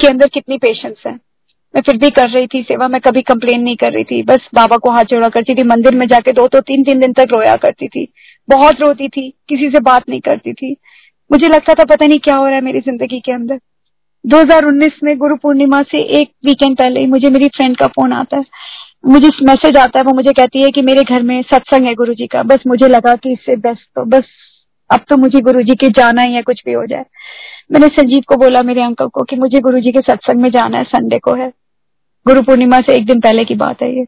के 0.00 0.08
अंदर 0.08 0.28
कितनी 0.28 0.58
पेशेंस 0.58 1.02
है। 1.06 1.12
मैं 1.74 1.82
फिर 1.82 1.96
भी 1.96 2.08
कर 2.10 2.28
रही 2.30 2.46
थी 2.46 2.62
सेवा, 2.62 2.88
मैं 2.88 3.00
कभी 3.00 3.20
कंप्लेन 3.22 3.60
नहीं 3.60 3.76
कर 3.76 3.92
रही 3.92 4.04
थी। 4.04 4.22
बस 4.22 4.48
बाबा 4.54 4.76
को 4.76 4.90
हाथ 4.90 5.04
जोड़ा 5.04 5.28
करती 5.28 5.54
थी, 5.54 5.62
मंदिर 5.62 5.94
में 5.94 6.06
जाके 6.06 6.32
दो 6.32 6.46
तो 6.48 6.60
तीन 6.60 6.84
तीन 6.84 7.00
दिन 7.00 7.12
तक 7.12 7.34
रोया 7.34 7.56
करती 7.56 7.88
थी। 7.88 8.06
बहुत 8.48 8.80
रोती 8.80 9.08
थी, 9.08 9.28
किसी 9.48 9.70
से 9.70 9.80
बात 9.80 10.08
नहीं 10.08 10.20
करती 10.20 10.52
थी। 10.52 10.76
मुझे 11.30 11.48
लगता 11.48 11.74
था 11.74 11.84
पता 11.84 12.06
नहीं 12.06 12.18
क्या 12.18 12.34
हो 12.34 12.46
रहा 12.46 12.54
है 12.54 12.60
मेरी 12.60 12.80
ज़िंदगी 12.80 13.20
के 13.20 13.32
अंदर। 13.32 13.58
2019 14.24 15.02
में 15.04 15.16
गुरु 15.18 15.36
पूर्णिमा 15.36 15.82
से 15.82 16.02
एक 16.20 16.30
वीकेंड 16.46 16.76
पहले 16.78 17.00
ही 17.00 17.06
मुझे 17.06 17.30
मेरी 17.30 17.48
फ्रेंड 17.48 17.76
का 17.76 17.86
फ़ोन 17.86 18.12
आता 18.12 18.36
है। 18.36 18.44
मुझे 19.06 19.30
मैसेज 19.42 19.76
आता 19.76 19.98
है, 19.98 20.04
वो 20.04 20.14
मुझे 20.14 20.32
कहती 20.32 20.62
है 20.62 20.70
कि 20.70 20.82
मेरे 20.82 21.02
घर 21.04 21.22
में 21.22 21.40
सत्संग 21.42 21.86
है 21.86 21.94
गुरु 21.94 22.14
जी 22.14 22.26
का। 22.26 22.42
बस 22.42 22.62
मुझे 22.66 22.88
लगा 22.88 23.14
कि 23.16 23.32
इससे 23.32 23.56
बेस्ट 23.56 23.88
तो 23.94 24.04
बस 24.06 24.24
अब 24.90 25.00
तो 25.08 25.16
मुझे 25.16 25.40
गुरु 25.40 25.62
जी 25.62 25.74
के 25.74 25.88
जाना 25.88 26.22
ही 26.22 26.34
है, 26.34 26.42
कुछ 26.42 26.62
भी 26.66 26.72
हो 26.72 26.86
जाए। 26.86 27.04
मैंने 27.72 27.86
संजीव 27.86 28.22
को 28.26 28.36
बोला, 28.36 28.62
मेरे 28.62 28.82
अंकल 28.82 29.06
को, 29.06 29.22
कि 29.22 29.36
मुझे 29.36 29.60
गुरु 29.60 29.80
जी 29.80 29.92
के 29.92 29.98
सत्संग 29.98 30.40
में 30.40 30.50
जाना 30.50 30.78
है 30.78 30.84
संडे 30.84 31.18
को 31.18 31.34
है। 31.34 31.52
गुरु 32.26 32.42
पूर्णिमा 32.42 32.78
से 32.78 32.94
एक 32.94 33.06
दिन 33.06 33.20
पहले 33.20 33.44
की 33.44 33.54
बात 33.54 33.82
है 33.82 33.98
ये। 33.98 34.04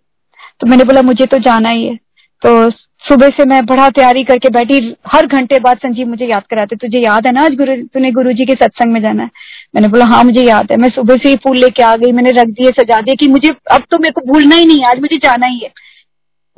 तो 0.60 0.66
मैंने 0.66 0.84
बोला, 0.84 1.02
मुझे 1.02 1.26
तो 1.26 1.38
जाना 1.38 1.68
ही 1.68 1.86
है। 1.86 1.94
तो 2.42 2.70
सुबह 3.04 3.28
से 3.28 3.44
मैं 3.44 3.66
बड़ा 3.66 3.88
तैयारी 3.88 4.24
करके 4.24 4.48
बैठी, 4.48 4.96
हर 5.06 5.26
घंटे 5.26 5.58
बाद 5.58 5.76
संजीव 5.76 6.08
मुझे 6.08 6.26
याद 6.26 6.42
कराते, 6.42 6.76
तुझे 6.76 6.98
याद 6.98 7.26
है 7.26 7.32
ना 7.32 7.42
आज 7.42 7.54
गुरु, 7.54 7.76
तूने 7.76 8.10
गुरु 8.10 8.32
जी 8.32 8.44
के 8.46 8.52
सत्संग 8.52 8.92
में 8.92 9.00
जाना 9.02 9.22
है? 9.22 9.30
मैंने 9.74 9.88
बोला 9.88 10.04
हाँ 10.04 10.24
मुझे 10.24 10.42
याद 10.42 10.68
है। 10.70 10.76
मैं 10.76 10.88
सुबह 10.88 11.16
से 11.16 11.28
ही 11.28 11.36
फूल 11.36 11.58
लेके 11.58 11.82
आ 11.82 11.96
गई, 11.96 12.12
मैंने 12.12 12.30
रख 12.30 12.46
दिए, 12.46 12.70
सजा 12.70 13.00
दिए 13.00 13.14
कि 13.14 13.28
मुझे, 13.28 13.48
अब 13.48 13.82
तो 13.90 13.98
मेरे 13.98 14.12
को 14.12 14.32
भूलना 14.32 14.56
ही 14.56 14.64
नहीं 14.64 14.78
है, 14.78 14.90
आज 14.90 15.00
मुझे 15.00 15.16
जाना 15.16 15.46
ही 15.46 15.58
है। 15.58 15.88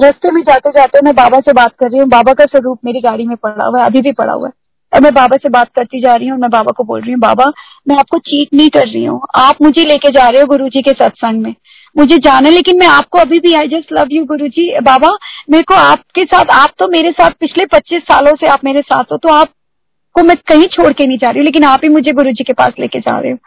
रास्ते 0.01 0.31
में 0.33 0.41
जाते 0.43 0.71
जाते 0.71 1.01
मैं 1.05 1.15
बाबा 1.15 1.39
से 1.41 1.53
बात 1.53 1.73
कर 1.81 1.91
रही 1.91 1.99
हूँ। 1.99 2.09
बाबा 2.09 2.33
का 2.35 2.45
स्वरूप 2.47 2.79
मेरी 2.85 3.01
गाड़ी 3.01 3.27
में 3.27 3.37
पड़ा 3.39 3.67
हुआ 3.67 3.81
है, 3.81 3.87
अभी 3.87 4.01
भी 4.01 4.13
पड़ा 4.13 4.33
हुआ 4.33 4.47
है। 4.47 4.53
और 4.93 5.01
मैं 5.01 5.13
बाबा 5.15 5.37
से 5.37 5.49
बात 5.49 5.69
करती 5.77 6.01
जा 6.03 6.15
रही 6.15 6.29
हूँ 6.29 6.39
मैं 6.41 6.51
बाबा 6.51 6.73
को 6.73 6.85
बोल 6.85 7.01
रही 7.01 7.13
हूँ, 7.13 7.21
बाबा, 7.21 7.45
मैं 7.89 7.97
आपको 7.97 8.19
चीट 8.21 8.55
नहीं 8.55 8.71
कर 8.71 8.87
रही 8.87 9.05
हूँ। 9.05 9.21
आप 9.37 9.63
मुझे 9.63 9.85
लेके 9.85 10.11
जा 10.11 10.29
रहे 10.29 10.41
हो 10.41 10.47
गुरु 10.49 10.69
जी 10.69 10.83
के 10.83 10.93
सत्संग 10.95 11.43
में। 11.43 11.55
मुझे 11.97 12.17
जाना 12.19 12.51
लेकिन 12.51 12.79
मैं 12.79 12.87
आपको 12.89 13.19
अभी 13.19 13.39
भी 13.41 13.53
आई 13.55 13.69
जस्ट 13.69 13.93
लव 13.93 14.09
यू 14.13 14.25
गुरु 14.27 14.49
जी 14.49 14.69
बाबा, 14.83 15.09
मेरे 15.51 15.63
को 15.63 15.75
आपके 15.77 16.25
साथ, 16.25 16.51
आप 16.53 16.73
तो 16.79 16.89
मेरे 16.89 17.11
साथ 17.13 17.31
पिछले 17.41 17.67
पच्चीस 17.69 18.03
सालों 18.05 18.35
से 18.35 18.47
आप 18.49 18.65
मेरे 18.65 18.81
साथ 18.83 19.13
हो 19.13 19.17
तो 19.17 19.29
आपको 19.31 20.23
मैं 20.23 20.37
कहीं 20.49 20.67
छोड़ 20.69 20.93
के 20.93 21.07
नहीं 21.07 21.19
जा 21.19 21.31
रही 21.31 21.45
लेकिन 21.45 21.65
आप 21.65 21.81
ही 21.85 21.89
मुझे 21.91 22.13
गुरु 22.13 22.31
जी 22.31 22.45
के 22.45 22.53
पास 22.55 22.73
लेके 22.81 23.01
जा 23.01 23.19
रहे 23.19 23.33
हो। 23.33 23.39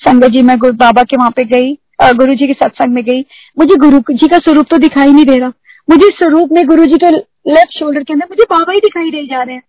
संगत 0.00 0.28
जी, 0.28 0.42
मैं 0.42 0.58
बाबा 0.58 1.02
के 1.02 1.16
वहाँ 1.16 1.30
पे 1.30 1.44
गई 1.46 1.76
गुरु 2.14 2.34
जी 2.34 2.46
के 2.46 2.52
सत्संग 2.54 2.94
में 2.94 3.02
गई। 3.04 3.24
मुझे 3.56 3.76
गुरु 3.78 4.00
जी 4.10 4.26
का 4.26 4.38
स्वरूप 4.38 4.66
तो 4.70 4.78
दिखाई 4.78 5.12
नहीं 5.12 5.24
दे 5.26 5.38
रहा। 5.38 5.52
मुझे 5.88 6.08
स्वरूप 6.08 6.52
में 6.52 6.64
गुरु 6.66 6.84
जी 6.84 6.98
के 6.98 7.10
लेफ़्ट 7.10 7.78
शोल्डर 7.78 8.02
के 8.02 8.12
अंदर 8.12 8.26
मुझे 8.30 8.44
बाबा 8.50 8.72
ही 8.72 8.80
दिखाई 8.80 9.10
दे 9.10 9.24
जा 9.26 9.42
रहे 9.42 9.54
हैं। 9.54 9.62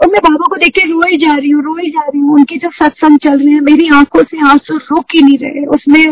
और 0.00 0.08
मैं 0.08 0.20
बाबा 0.24 0.46
को 0.50 0.56
देख 0.56 0.72
के 0.72 0.86
रोई 0.88 1.16
जा 1.18 1.32
रही 1.32 1.50
हूँ 1.50 1.62
रोई 1.64 1.90
जा 1.90 2.02
रही 2.02 2.20
हूँ। 2.20 2.34
उनके 2.34 2.56
जो 2.56 2.70
सत्संग 2.72 3.18
चल 3.18 3.38
रहे 3.38 3.52
हैं, 3.52 3.60
मेरी 3.62 3.88
आँखों 3.94 4.22
से 4.24 4.46
आँसू 4.48 4.76
रुक 4.76 5.14
ही 5.14 5.22
नहीं 5.22 5.38
रहे। 5.38 5.64
उसमें 5.76 6.04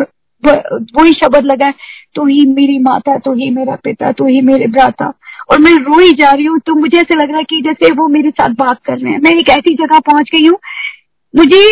वो 0.42 1.04
ही 1.04 1.12
शब्द 1.14 1.44
लगा 1.44 1.66
है 1.66 1.74
तो 2.14 2.24
ही 2.26 2.44
मेरी 2.48 2.78
माता 2.78 3.16
तो 3.18 3.32
ही 3.34 3.50
मेरा 3.50 3.76
पिता 3.84 4.10
तो 4.12 4.26
ही 4.26 4.40
मेरे 4.42 4.66
भ्राता। 4.68 5.12
और 5.50 5.58
मैं 5.58 5.72
रोई 5.74 6.12
जा 6.12 6.30
रही 6.30 6.44
हूँ 6.44 6.58
तो 6.66 6.74
मुझे 6.74 6.98
ऐसे 6.98 7.14
लग 7.14 7.30
रहा 7.30 7.38
है 7.38 7.44
कि 7.44 7.60
जैसे 7.62 7.92
वो 7.94 8.08
मेरे 8.08 8.30
साथ 8.30 8.54
बात 8.58 8.78
कर 8.86 8.98
रहे 8.98 9.12
हैं। 9.12 9.20
मैं 9.20 9.30
एक 9.32 9.48
ऐसी 9.50 9.74
जगह 9.76 9.98
पहुँच 10.02 10.30
गई 10.34 10.46
हूँ, 10.46 10.58
मुझे 11.34 11.62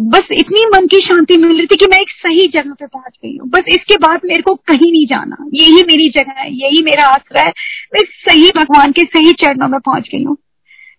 बस 0.00 0.22
इतनी 0.32 0.66
मन 0.66 0.86
की 0.86 0.96
शांति 0.96 1.36
मिल 1.36 1.48
रही 1.48 1.66
थी 1.66 1.76
कि 1.76 1.86
मैं 1.90 1.98
एक 1.98 2.10
सही 2.10 2.46
जगह 2.46 2.72
पे 2.72 2.86
पहुँच 2.86 3.18
गई 3.24 3.36
हूँ। 3.36 3.48
बस 3.48 3.62
इसके 3.68 3.96
बाद 3.96 4.20
मेरे 4.24 4.42
को 4.42 4.54
कहीं 4.54 4.92
नहीं 4.92 5.06
जाना। 5.06 5.36
यही 5.54 5.82
मेरी 5.82 6.08
जगह 6.08 6.40
है, 6.40 6.50
यही 6.50 6.82
मेरा 6.82 7.04
आश्रय 7.04 7.40
है। 7.40 7.52
मैं 7.94 8.00
सही 8.04 8.50
भगवान 8.56 8.92
के 8.92 9.02
सही 9.02 9.32
चरणों 9.32 9.68
में 9.68 9.80
पहुँच 9.80 10.08
गई 10.14 10.24
हूँ। 10.24 10.36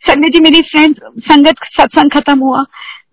संगत 0.09 0.27
जी, 0.27 0.39
मेरी 0.41 0.61
फ्रेंड 0.61 0.95
संगत, 1.19 1.55
सत्संग 1.63 2.11
खत्म 2.11 2.39
हुआ। 2.39 2.59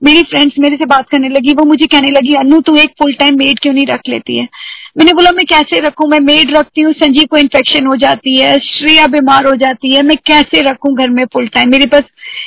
मेरी 0.03 0.23
फ्रेंड्स 0.23 0.55
मेरे 0.59 0.77
से 0.77 0.87
बात 0.87 1.05
करने 1.11 1.29
लगी। 1.29 1.55
वो 1.55 1.65
मुझे 1.65 1.87
कहने 1.87 2.09
लगी, 2.09 2.35
अनु, 2.35 2.61
तू 2.61 2.77
एक 2.77 2.89
फुल 2.89 3.13
टाइम 3.13 3.39
मेड 3.39 3.59
क्यों 3.59 3.75
नहीं 3.75 3.87
रख 3.87 4.01
लेती 4.09 4.39
है? 4.39 4.49
मैंने 4.97 5.13
बोला, 5.13 5.31
मैं 5.31 5.45
कैसे 5.47 5.81
रखूँ? 5.81 6.09
मैं 6.11 6.19
मेड 6.21 6.57
रखती 6.57 6.81
हूँ, 6.81 6.93
संजीव 6.93 7.27
को 7.31 7.37
इन्फेक्शन 7.37 7.87
हो 7.87 7.97
जाती 7.97 8.37
है, 8.37 8.59
श्रेया 8.61 9.07
बीमार 9.07 9.47
हो 9.47 9.55
जाती 9.57 9.95
है, 9.95 10.03
मैं 10.03 10.17
कैसे 10.27 10.61
रखूँ 10.63 10.95
घर 10.97 11.11
में 11.11 11.25
फुल 11.33 11.49
टाइम 11.49 11.71
मेरे 11.71 11.87
पास 11.87 12.05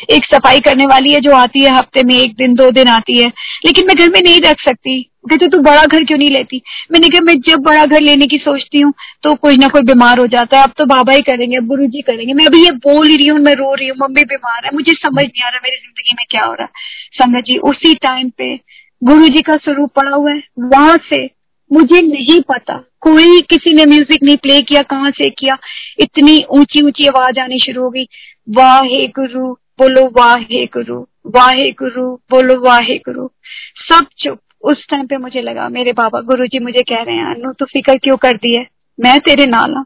एक 0.10 0.26
सफ़ाई 0.26 0.60
करने 0.60 0.86
वाली 0.86 1.12
है 1.14 1.20
जो 1.20 1.32
आती 1.34 1.64
है 1.64 1.72
हफ़्ते 1.72 2.04
में 2.04 2.16
एक 2.16 2.36
दिन, 2.36 2.54
दो 2.56 2.70
दिन 2.72 2.88
आती 2.88 3.22
है, 3.22 3.28
लेकिन 3.66 3.88
मैं 3.88 3.98
घर 3.98 4.10
में 4.10 4.22
नहीं 4.22 4.42
रख 4.42 4.62
सकती। 4.62 5.02
कहते 5.30 5.48
तू 5.48 5.60
बड़ा 5.62 5.84
घर 5.84 6.04
क्यों 6.04 6.18
नहीं 6.18 6.30
लेती? 6.30 6.62
मैंने 6.92 7.08
कहा, 7.10 7.22
मैं 7.22 7.34
जब 7.48 7.62
बड़ा 7.62 7.86
घर 7.86 8.02
लेने 8.02 8.26
की 8.28 8.38
सोचती 8.38 8.80
हूँ 8.82 8.94
तो 9.24 9.34
कोई 9.36 9.58
ना 9.58 9.68
कोई 9.68 9.82
बीमार 9.84 10.20
हो 10.20 10.28
जाता 10.28 10.58
है। 10.58 10.64
अब 10.64 10.74
तो 10.78 10.86
बाबा 10.86 11.14
ही 11.14 11.22
करेंगे, 11.22 11.58
अब 11.58 11.68
गुरु 11.68 11.86
जी 11.88 12.02
करेंगे। 12.02 12.34
मैं 12.34 12.46
अभी 12.46 12.64
ये 12.64 12.72
बोल 12.86 13.08
ही 13.08 13.18
रही 13.18 13.28
हूँ, 13.28 13.40
मैं 13.40 13.54
रो 13.56 13.74
रही 13.74 13.88
हूँ, 13.88 13.98
मम्मी 14.02 14.24
बीमार 14.26 14.66
है, 14.66 14.72
मुझे 14.74 14.94
समझ 14.94 15.24
नहीं 15.24 15.44
आ 15.44 15.50
रहा 15.50 15.60
मेरी 15.64 15.78
ज़िंदगी 15.78 16.16
में 16.16 16.26
क्या 16.30 16.46
हो 16.46 16.54
रहा 16.54 16.64
है। 16.64 16.88
संगत 17.14 17.46
जी, 17.46 17.58
उसी 17.58 17.94
टाइम 18.04 18.30
पे 18.38 18.56
गुरु 19.02 19.28
जी 19.28 19.42
का 19.42 19.54
स्वरूप 19.56 19.92
पड़ा 19.96 20.16
हुआ 20.16 20.32
है, 20.32 20.42
वहाँ 20.60 20.98
से 21.10 21.28
मुझे 21.72 22.02
नहीं 22.02 22.40
पता। 22.42 22.84
कोई 23.02 23.40
किसी 23.42 23.74
ने 23.74 23.86
म्यूज़िक 23.86 24.24
नहीं 24.24 24.38
प्ले 24.38 24.62
किया, 24.62 24.82
कहाँ 24.82 25.12
से 25.12 25.30
किया? 25.30 25.58
इतनी 26.00 26.44
ऊँची 26.50 26.86
ऊँची 26.86 27.08
आवाज़ 27.08 27.40
आनी 27.40 27.60
शुरू 27.60 27.84
हो 27.84 27.90
गई। 27.90 28.04
वाहे 28.50 29.08
गुरु 29.08 29.54
बोलो 29.80 30.06
वाहे 30.08 30.66
गुरु 30.66 31.06
वाहे 31.28 31.72
गुरु 31.72 32.16
बोलो 32.32 32.60
वाहे 32.62 32.98
गुरु 32.98 33.28
सब 33.76 34.06
चुप। 34.20 34.40
उस 34.62 34.88
टाइम 34.90 35.08
पे 35.08 35.18
मुझे 35.18 35.42
लगा, 35.42 35.70
मेरे 35.70 35.94
बाबा 35.94 36.22
गुरु 36.22 36.48
जी 36.48 36.60
मुझे 36.60 36.84
कह 36.90 37.04
रहे 37.04 37.16
हैं 37.16 37.36
अनु 37.36 37.54
तो 37.54 37.66
फ़िक्र 37.66 37.98
क्यों 37.98 38.18
कर 38.18 38.38
दी 38.38 38.58
है? 38.58 38.66
मैं 39.00 39.20
तेरे 39.20 39.46
नाल 39.46 39.74
हाँ। 39.76 39.86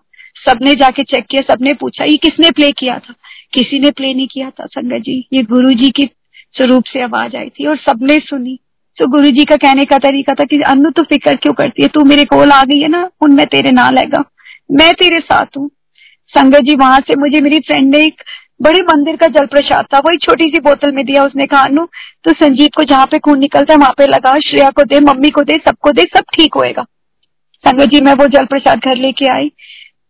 सबने 0.49 0.73
जाके 0.73 1.03
चेक 1.03 1.25
किया, 1.25 1.41
सबने 1.41 1.73
पूछा, 1.73 2.03
ये 2.03 2.17
किसने 2.17 2.51
प्ले 2.51 2.71
किया 2.71 2.99
था? 2.99 3.13
किसी 3.53 3.79
ने 3.79 3.91
प्ले 3.91 4.13
नहीं 4.13 4.27
किया 4.27 4.49
था, 4.49 4.65
संगत 4.65 5.01
जी। 5.01 5.27
ये 5.33 5.41
गुरु 5.43 5.73
जी 5.73 5.89
की 5.89 6.09
स्वरूप 6.57 6.83
से 6.83 7.01
आवाज़ 7.01 7.35
आई 7.35 7.49
थी 7.49 7.65
और 7.65 7.77
सबने 7.77 8.19
सुनी। 8.19 8.59
तो 8.97 9.07
गुरु 9.07 9.29
जी 9.29 9.45
का 9.45 9.55
कहने 9.55 9.83
का 9.83 9.97
तरीका 9.97 10.33
था 10.33 10.43
कि 10.43 10.61
अनु 10.61 10.89
तो 10.89 11.03
फ़िक्र 11.03 11.35
क्यों 11.35 11.53
करती 11.53 11.81
है? 11.81 11.87
तू 11.87 12.03
मेरे 12.03 12.23
कोल 12.23 12.51
आ 12.51 12.61
गई 12.61 12.79
है 12.79 12.87
ना, 12.87 13.09
उन 13.21 13.33
मैं 13.33 13.45
तेरे 13.45 13.71
नाल 13.71 13.97
हैगा। 13.97 14.23
मैं 14.71 14.93
तेरे 14.93 15.19
साथ 15.19 15.57
हूँ। 15.57 15.69
संगत 16.27 16.59
जी, 16.59 16.75
वहाँ 16.75 16.99
से 16.99 17.19
मुझे 17.19 17.41
मेरी 17.41 17.59
फ्रेंड 17.59 17.95
ने 17.95 18.05
एक 18.05 18.23
बड़े 18.61 18.79
मंदिर 18.81 19.15
का 19.15 19.27
जल 19.27 19.45
प्रसाद 19.45 19.85
था 19.93 19.97
वो 19.97 20.11
एक 20.11 20.21
छोटी 20.21 20.43
सी 20.43 20.59
बोतल 20.59 20.91
में 20.91 21.05
दिया 21.05 21.23
उसने 21.23 21.45
कहा, 21.45 21.61
अनु 21.61 21.85
तो 22.23 22.31
संजीव 22.31 22.67
को 22.77 22.83
जहाँ 22.83 23.05
पे 23.05 23.19
खून 23.19 23.39
निकलता 23.39 23.73
है, 23.73 23.77
वहाँ 23.77 23.93
पे 23.97 24.05
लगा, 24.05 24.39
श्रेया 24.39 24.69
को 24.69 24.83
दे, 24.83 24.99
मम्मी 24.99 25.29
को 25.29 25.41
दे, 25.41 25.53
सबको 25.53 25.91
दे, 25.91 26.03
सब 26.03 26.23
ठीक 26.33 26.53
होएगा। 26.55 26.85
संगत 27.65 27.85
जी, 27.85 28.01
मैं 28.01 28.13
वो 28.13 28.27
जल 28.27 28.45
प्रसाद 28.45 28.79
घर 28.79 28.95
लेके 28.95 29.25
आई। 29.25 29.51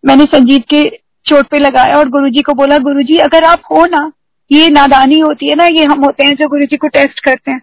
मैंने 0.05 0.23
संजीव 0.23 0.63
के 0.69 0.83
चोट 1.25 1.47
पे 1.47 1.57
लगाया 1.57 1.97
और 1.97 2.09
गुरुजी 2.09 2.41
को 2.41 2.53
बोला, 2.53 2.77
गुरुजी, 2.77 3.17
अगर 3.17 3.43
आप 3.43 3.61
हो 3.71 3.85
ना 3.85 4.11
ये 4.53 4.69
नादानी 4.69 5.19
होती 5.19 5.47
है 5.47 5.55
ना, 5.55 5.65
ये 5.67 5.83
हम 5.85 6.03
होते 6.05 6.27
हैं 6.27 6.35
जो 6.35 6.47
गुरु 6.49 6.65
जी 6.65 6.77
को 6.77 6.87
टेस्ट 6.89 7.19
करते 7.25 7.51
हैं। 7.51 7.61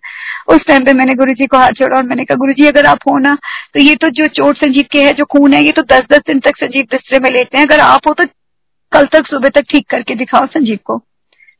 उस 0.48 0.60
टाइम 0.68 0.84
पे 0.84 0.92
मैंने 0.94 1.14
गुरु 1.14 1.34
जी 1.34 1.46
को 1.46 1.56
हाथ 1.58 1.72
जोड़ा 1.78 1.96
और 1.96 2.04
मैंने 2.04 2.24
कहा 2.24 2.36
गुरु 2.36 2.52
जी 2.52 2.66
अगर 2.66 2.86
आप 2.86 2.98
हो 3.08 3.18
ना 3.18 3.34
तो 3.74 3.82
ये 3.82 3.94
तो 3.96 4.08
जो 4.10 4.26
चोट 4.28 4.56
संजीव 4.56 4.84
के 4.92 5.02
है, 5.02 5.12
जो 5.12 5.24
खून 5.26 5.52
है, 5.54 5.64
ये 5.64 5.72
तो 5.72 5.82
दस 5.84 6.06
दस 6.12 6.22
दिन 6.26 6.40
तक 6.40 6.56
संजीव 6.56 6.86
बिस्तरे 6.90 7.18
में 7.18 7.30
लेते 7.30 7.58
हैं। 7.58 7.64
अगर 7.66 7.80
आप 7.80 8.08
हो 8.08 8.14
तो 8.14 8.24
कल 8.92 9.04
तक, 9.06 9.26
सुबह 9.26 9.48
तक 9.50 9.64
ठीक 9.70 9.86
करके 9.90 10.14
दिखाओ 10.16 10.46
संजीव 10.48 10.78
को। 10.84 10.98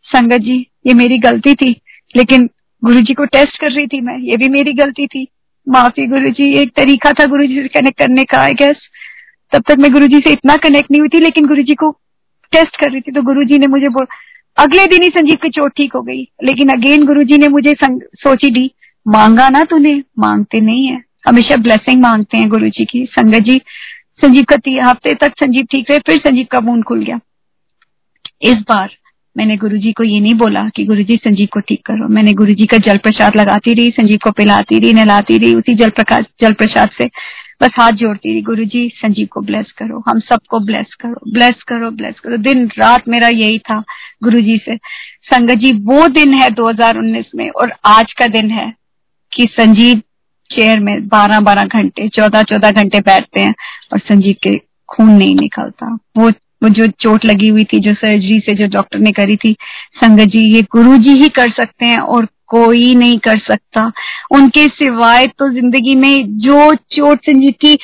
संगत 0.06 0.40
जी, 0.40 0.56
ये 0.86 0.94
मेरी 0.94 1.18
गलती 1.20 1.54
थी, 1.54 1.70
लेकिन 2.14 2.48
गुरु 2.82 3.00
जी 3.00 3.14
को 3.14 3.24
टेस्ट 3.26 3.60
कर 3.60 3.72
रही 3.72 3.86
थी 3.86 4.00
मैं, 4.00 4.18
ये 4.20 4.36
भी 4.36 4.48
मेरी 4.48 4.72
गलती 4.74 5.06
थी। 5.06 5.26
माफ़ी 5.66 6.06
गुरु 6.06 6.28
जी 6.30 6.52
एक 6.60 6.72
तरीका 6.76 7.12
था 7.12 7.24
गुरु 7.26 7.46
जी 7.46 7.62
से 7.62 7.68
कनेक्ट 7.70 7.98
करने 7.98 8.24
का 8.24 8.38
आई 8.38 8.52
गेस 8.54 8.88
तब 9.52 9.62
तक 9.68 9.78
मैं 9.78 9.92
गुरु 9.92 10.06
जी 10.06 10.18
से 10.18 10.32
इतना 10.32 10.56
कनेक्ट 10.58 10.90
नहीं 10.90 11.00
हुई 11.00 11.08
थी, 11.08 11.20
लेकिन 11.20 11.46
गुरु 11.46 11.62
जी 11.62 11.74
को 11.74 11.90
टेस्ट 12.52 12.76
कर 12.76 12.90
रही 12.90 13.00
थी 13.00 13.12
तो 13.12 13.22
गुरु 13.22 13.44
जी 13.44 13.58
ने 13.58 13.66
मुझे 13.68 13.88
बोल 13.90 14.06
अगले 14.56 14.86
दिन 14.86 15.02
ही 15.02 15.08
संजीव 15.08 15.38
की 15.42 15.48
चोट 15.48 15.72
ठीक 15.76 15.92
हो 15.92 16.02
गई। 16.02 16.20
लेकिन 16.44 16.68
अगेन 16.68 17.04
गुरु 17.06 17.22
जी 17.22 17.38
ने 17.38 17.48
मुझे 17.48 17.74
सोची 17.82 18.50
दी, 18.50 18.70
मांगा 19.06 19.48
ना 19.48 19.62
तूने? 19.62 20.02
मांगते 20.18 20.60
नहीं 20.60 20.86
है। 20.86 21.02
हमेशा 21.28 21.56
ब्लेसिंग 21.56 22.02
मांगते 22.02 22.38
हैं 22.38 22.48
गुरु 22.48 22.68
जी 22.68 22.84
की। 22.84 23.04
संगत 23.10 23.38
जी, 23.38 23.60
संजीव 24.22 24.44
का 24.52 24.88
हफ़्ते 24.88 25.14
तक 25.14 25.32
संजीव 25.36 25.66
ठीक 25.70 25.90
रहे, 25.90 25.98
फिर 25.98 26.18
संजीव 26.18 26.46
का 26.50 26.60
मून 26.60 26.82
खुल 26.82 27.04
गया। 27.04 27.20
इस 28.42 28.54
बार 28.68 28.90
मैंने 29.36 29.56
गुरुजी 29.56 29.92
को 29.92 30.04
ये 30.04 30.20
नहीं 30.20 30.34
बोला 30.34 30.68
कि 30.68 30.84
गुरुजी 30.84 31.16
संजीव 31.16 31.48
को 31.52 31.60
ठीक 31.60 31.84
करो। 31.86 32.08
मैंने 32.08 32.32
गुरुजी 32.32 32.66
का 32.66 32.78
जल 32.78 32.96
प्रसाद 32.96 33.36
लगाती 33.36 33.74
रही, 33.74 33.90
संजीव 33.90 34.18
को 34.24 34.30
पिलाती 34.30 34.78
रही, 34.78 34.92
नहलाती 34.92 35.38
रही, 35.38 35.54
उसी 35.54 35.74
जल 35.74 35.90
प्रकाश 35.90 36.24
जल 36.42 36.52
प्रसाद 36.52 36.90
से 36.98 37.08
बस 37.62 37.70
हाथ 37.80 37.92
जोड़ती 37.92 38.32
रही 38.32 38.42
गुरु 38.42 38.64
जी 38.64 38.88
संजीव 38.94 39.28
को 39.32 39.40
ब्लेस 39.40 39.72
करो, 39.78 40.02
हम 40.08 40.20
सबको 40.20 40.60
ब्लेस 40.60 40.94
करो 41.00 41.30
ब्लेस 41.32 41.62
करो 41.68 41.90
ब्लेस 41.90 42.20
करो। 42.20 42.36
दिन, 42.36 42.66
रात 42.78 43.08
मेरा 43.08 43.28
यही 43.28 43.58
था 43.58 43.82
गुरु 44.22 44.40
जी 44.40 44.56
से। 44.64 44.76
संगत 45.22 45.54
जी, 45.54 45.72
वो 45.72 46.06
दिन 46.08 46.34
है 46.34 46.50
2019 46.50 47.30
में 47.34 47.48
और 47.50 47.72
आज 47.86 48.12
का 48.12 48.26
दिन 48.26 48.50
है 48.50 48.72
कि 49.32 49.48
संजीव 49.50 50.02
चेयर 50.50 50.80
में 50.80 51.08
बारह 51.08 51.40
बारह 51.40 51.64
घंटे 51.64 52.08
चौदह 52.08 52.42
चौदह 52.42 52.70
घंटे 52.70 53.00
बैठते 53.00 53.40
हैं 53.40 53.54
और 53.92 53.98
संजीव 53.98 54.34
के 54.42 54.56
खून 54.88 55.10
नहीं 55.10 55.34
निकलता। 55.34 55.98
वो 56.16 56.30
वो 56.62 56.68
जो 56.68 56.86
चोट 56.86 57.24
लगी 57.24 57.48
हुई 57.48 57.64
थी, 57.64 57.78
जो 57.78 57.92
सर्जरी 57.92 58.40
से 58.40 58.54
जो 58.54 58.66
डॉक्टर 58.66 58.98
ने 58.98 59.10
करी 59.10 59.36
थी, 59.36 59.52
संगत 59.94 60.24
जी, 60.24 60.40
ये 60.54 60.62
गुरु 60.62 60.96
जी 60.96 61.10
ही 61.10 61.28
कर 61.28 61.50
सकते 61.50 61.86
हैं 61.86 61.98
और 61.98 62.24
कोई 62.50 62.94
नहीं 62.94 63.18
कर 63.18 63.38
सकता। 63.40 63.90
उनके 64.32 64.66
सिवाय 64.66 65.26
तो 65.28 65.52
ज़िंदगी 65.52 65.94
में 65.96 66.38
जो 66.38 66.74
चोट 66.74 67.20
संजीव 67.20 67.54
की 67.60 67.78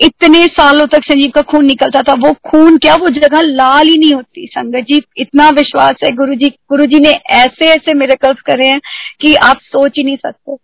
इतने 0.00 0.44
सालों 0.46 0.86
तक 0.86 1.04
संजीव 1.04 1.30
का 1.34 1.42
खून 1.42 1.64
निकलता 1.64 2.00
था, 2.02 2.14
वो 2.14 2.32
खून 2.50 2.76
क्या, 2.78 2.94
वो 2.94 3.08
जगह 3.10 3.40
लाल 3.42 3.88
ही 3.88 3.98
नहीं 3.98 4.12
होती। 4.14 4.46
संगत 4.46 4.84
जी, 4.88 5.00
इतना 5.16 5.48
विश्वास 5.50 5.96
है, 6.04 6.10
गुरु 6.16 6.34
जी 6.34 6.48
गुरु 6.68 6.86
जी 6.86 7.00
ने 7.00 7.10
ऐसे 7.36 7.68
ऐसे 7.68 7.94
मेरे 7.94 8.16
करे 8.22 8.66
हैं 8.66 8.80
कि 9.20 9.34
आप 9.34 9.58
सोच 9.62 9.98
ही 9.98 10.04
नहीं 10.04 10.16
सकते। 10.16 10.56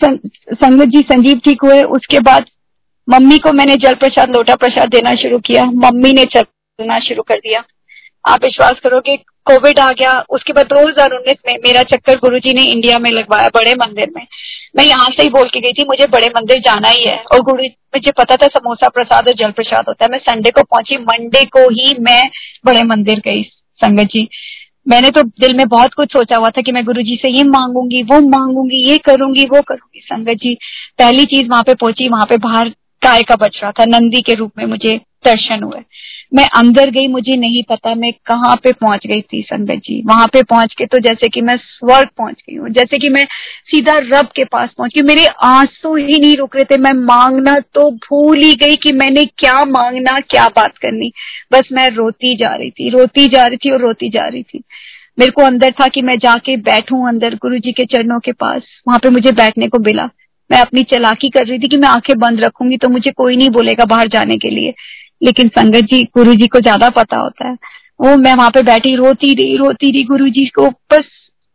संगत 0.00 0.86
जी, 0.86 1.00
संजीव 1.02 1.40
ठीक 1.44 1.62
हुए, 1.64 1.82
उसके 1.82 2.20
बाद 2.20 2.44
मम्मी 3.08 3.38
को 3.38 3.52
मैंने 3.52 3.76
जल 3.76 3.94
प्रसाद, 3.94 4.30
लोटा 4.30 4.54
प्रसाद 4.54 4.88
देना 4.88 5.14
शुरू 5.14 5.38
किया। 5.38 5.64
मम्मी 5.64 6.12
ने 6.12 6.24
चलना 6.26 6.98
शुरू 6.98 7.22
कर 7.22 7.38
दिया। 7.38 7.62
आप 8.24 8.44
विश्वास 8.44 8.80
करोगे 8.84 9.16
कोविड 9.46 9.78
आ 9.78 9.90
गया, 9.90 10.12
उसके 10.30 10.52
बाद 10.52 10.66
2019 10.66 11.36
में 11.46 11.56
मेरा 11.64 11.82
चक्कर 11.82 12.14
गुरुजी 12.14 12.52
ने 12.54 12.62
इंडिया 12.62 12.98
में 12.98 13.10
लगवाया, 13.10 13.48
बड़े 13.48 13.74
मंदिर 13.74 14.10
में। 14.16 14.26
मैं 14.76 14.84
यहाँ 14.84 15.08
से 15.08 15.22
ही 15.22 15.28
बोल 15.28 15.48
के 15.48 15.60
गई 15.60 15.72
थी, 15.72 15.84
मुझे 15.84 16.06
बड़े 16.06 16.26
मंदिर 16.28 16.58
जाना 16.58 16.88
ही 16.88 17.04
है। 17.04 17.16
और 17.32 17.40
गुरु, 17.40 17.62
मुझे 17.62 18.10
पता 18.10 18.36
था 18.36 18.46
समोसा 18.46 18.88
प्रसाद 18.88 19.28
और 19.28 19.34
जल 19.34 19.50
प्रसाद 19.50 19.84
होता 19.88 20.04
है। 20.04 20.10
मैं 20.10 20.18
संडे 20.18 20.50
को 20.50 20.62
पहुँची 20.62 20.96
मंडे 20.96 21.44
को 21.44 21.68
ही 21.70 21.94
मैं 22.00 22.22
बड़े 22.66 22.82
मंदिर 22.82 23.18
गई, 23.18 23.42
संगत 23.80 24.08
जी। 24.12 24.28
मैंने 24.88 25.10
तो 25.10 25.22
दिल 25.22 25.56
में 25.56 25.66
बहुत 25.68 25.94
कुछ 25.94 26.12
सोचा 26.12 26.36
हुआ 26.36 26.50
था 26.50 26.60
कि 26.60 26.72
मैं 26.72 26.84
गुरु 26.84 27.02
जी 27.02 27.16
से 27.16 27.30
ये 27.32 27.42
मांगूँगी, 27.44 28.02
वो 28.02 28.20
मांगूँगी, 28.20 28.90
ये 28.90 28.96
करूँगी, 28.98 29.44
वो 29.44 29.60
करूँगी। 29.60 30.00
संगत 30.00 30.38
जी, 30.42 30.54
पहली 30.98 31.24
चीज़ 31.24 31.50
वहाँ 31.50 31.62
पे 31.62 31.74
पहुँची, 31.74 32.08
वहाँ 32.08 32.26
पे 32.26 32.36
बाहर 32.36 32.68
गाय 33.02 33.22
का 33.22 33.36
बच 33.36 33.60
रहा 33.62 33.70
था, 33.70 33.84
नंदी 33.84 34.22
के 34.22 34.34
रूप 34.34 34.52
में 34.58 34.64
मुझे 34.66 35.00
दर्शन 35.24 35.62
हुए। 35.62 35.80
मैं 36.34 36.44
अंदर 36.56 36.90
गई, 36.90 37.06
मुझे 37.08 37.36
नहीं 37.36 37.62
पता 37.62 37.94
मैं 37.94 38.12
कहाँ 38.26 38.54
पे 38.56 38.72
पहुँच 38.72 39.06
गई 39.06 39.20
थी 39.22 39.40
संगत 39.42 39.80
जी। 39.84 40.00
वहाँ 40.06 40.26
पे 40.26 40.42
पहुँच 40.42 40.74
के 40.78 40.86
तो 40.86 40.98
जैसे 40.98 41.28
कि 41.28 41.40
मैं 41.40 41.56
स्वर्ग 41.56 42.08
पहुँच 42.18 42.36
गई 42.40 42.56
हूँ, 42.56 42.68
जैसे 42.68 42.98
कि 42.98 43.08
मैं 43.08 43.24
सीधा 43.66 43.96
रब 44.04 44.28
के 44.36 44.44
पास 44.44 44.70
पहुँच 44.78 44.92
गई। 44.94 45.06
मेरे 45.06 45.26
आँसू 45.44 45.94
ही 45.96 46.18
नहीं 46.18 46.36
रुक 46.36 46.56
रहे 46.56 46.64
थे, 46.64 46.76
मैं 46.78 46.92
मांगना 46.94 47.56
तो 47.74 47.90
भूल 47.90 48.38
ही 48.38 48.52
गई 48.54 48.76
कि 48.76 48.92
मैंने 48.92 49.24
क्या 49.24 49.64
मांगना, 49.64 50.18
क्या 50.20 50.46
बात 50.46 50.78
करनी। 50.78 51.10
बस 51.52 51.68
मैं 51.72 51.88
रोती 51.88 52.36
जा 52.36 52.54
रही 52.54 52.70
थी, 52.70 52.90
रोती 52.90 53.26
जा 53.26 53.46
रही 53.46 53.56
थी 53.56 53.70
और 53.70 53.80
रोती 53.80 54.08
जा 54.08 54.28
रही 54.28 54.42
थी। 54.42 54.62
मेरे 55.18 55.32
को 55.32 55.42
अंदर 55.42 55.70
था 55.70 55.86
कि 55.86 56.02
मैं 56.02 56.16
जाके 56.18 56.56
बैठूं 56.62 57.06
अंदर 57.08 57.34
गुरु 57.34 57.58
जी 57.58 57.72
के 57.72 57.84
चरणों 57.86 58.18
के 58.20 58.32
पास। 58.32 58.62
वहाँ 58.88 58.98
पे 58.98 59.10
मुझे 59.10 59.32
बैठने 59.32 59.66
को 59.66 59.78
मिला। 59.78 60.08
मैं 60.50 60.58
अपनी 60.58 60.82
चलाकी 60.82 61.28
कर 61.28 61.46
रही 61.46 61.58
थी 61.58 61.68
कि 61.68 61.76
मैं 61.76 61.88
आँखें 61.88 62.18
बंद 62.18 62.40
रखूँगी 62.40 62.76
तो 62.76 62.88
मुझे 62.88 63.10
कोई 63.10 63.36
नहीं 63.36 63.50
बोलेगा 63.50 63.84
बाहर 63.84 64.08
जाने 64.08 64.36
के 64.36 64.50
लिए। 64.50 64.72
लेकिन 65.22 65.48
संगत 65.48 65.84
जी, 65.84 66.02
गुरु 66.02 66.34
जी 66.34 66.46
को 66.46 66.60
ज़्यादा 66.60 66.88
पता 66.88 67.16
होता 67.16 67.48
है। 67.48 67.56
वो 68.00 68.16
मैं 68.16 68.34
वहाँ 68.34 68.50
पे 68.50 68.62
बैठी, 68.62 68.94
रोती 68.96 69.34
रही 69.34 69.56
रोती 69.56 69.90
रही 69.90 70.02
गुरु 70.02 70.28
जी 70.28 70.46
को। 70.46 70.68
बस 70.68 71.08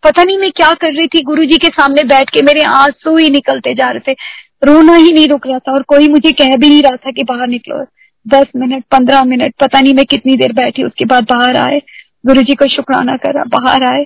पता 0.04 0.24
नहीं 0.24 0.38
मैं 0.38 0.52
क्या 0.52 0.74
कर 0.74 0.94
रही 0.94 1.08
थी। 1.08 1.22
गुरु 1.24 1.46
जी 1.46 1.58
के 1.58 1.68
सामने 1.68 2.04
बैठ 2.04 2.30
के 2.30 2.42
मेरे 2.42 2.62
आँसू 2.62 3.18
ही 3.18 3.30
निकलते 3.30 3.74
जा 3.74 3.90
रहे 3.92 4.12
थे। 4.12 4.16
रोना 4.64 4.96
ही 4.96 5.12
नहीं 5.12 5.28
रुक 5.28 5.48
रहा 5.48 5.60
था 5.60 5.74
और 5.74 5.84
कोई 5.84 6.08
मुझे 6.08 6.32
कह 6.32 6.56
भी 6.58 6.70
नहीं 6.70 6.82
रहा 6.84 6.96
था 6.96 7.12
कि 7.12 7.24
बाहर 7.24 7.48
निकलो। 7.48 7.84
दस 8.26 8.46
मिनट, 8.56 8.84
पंद्रह 8.92 9.24
मिनट, 9.24 9.54
पता 9.62 9.80
नहीं 9.82 9.94
मैं 9.94 10.06
कितनी 10.06 10.36
देर 10.36 10.54
बैठी। 10.54 10.84
उसके 10.84 11.06
बाद 11.06 11.24
बाहर 11.24 11.58
आए। 11.58 11.82
गुरु 12.26 12.42
जी 12.42 12.54
को 12.56 12.68
शुक्राना 12.68 13.16
करा, 13.18 13.44
बाहर 13.44 13.84
आए। 13.84 14.04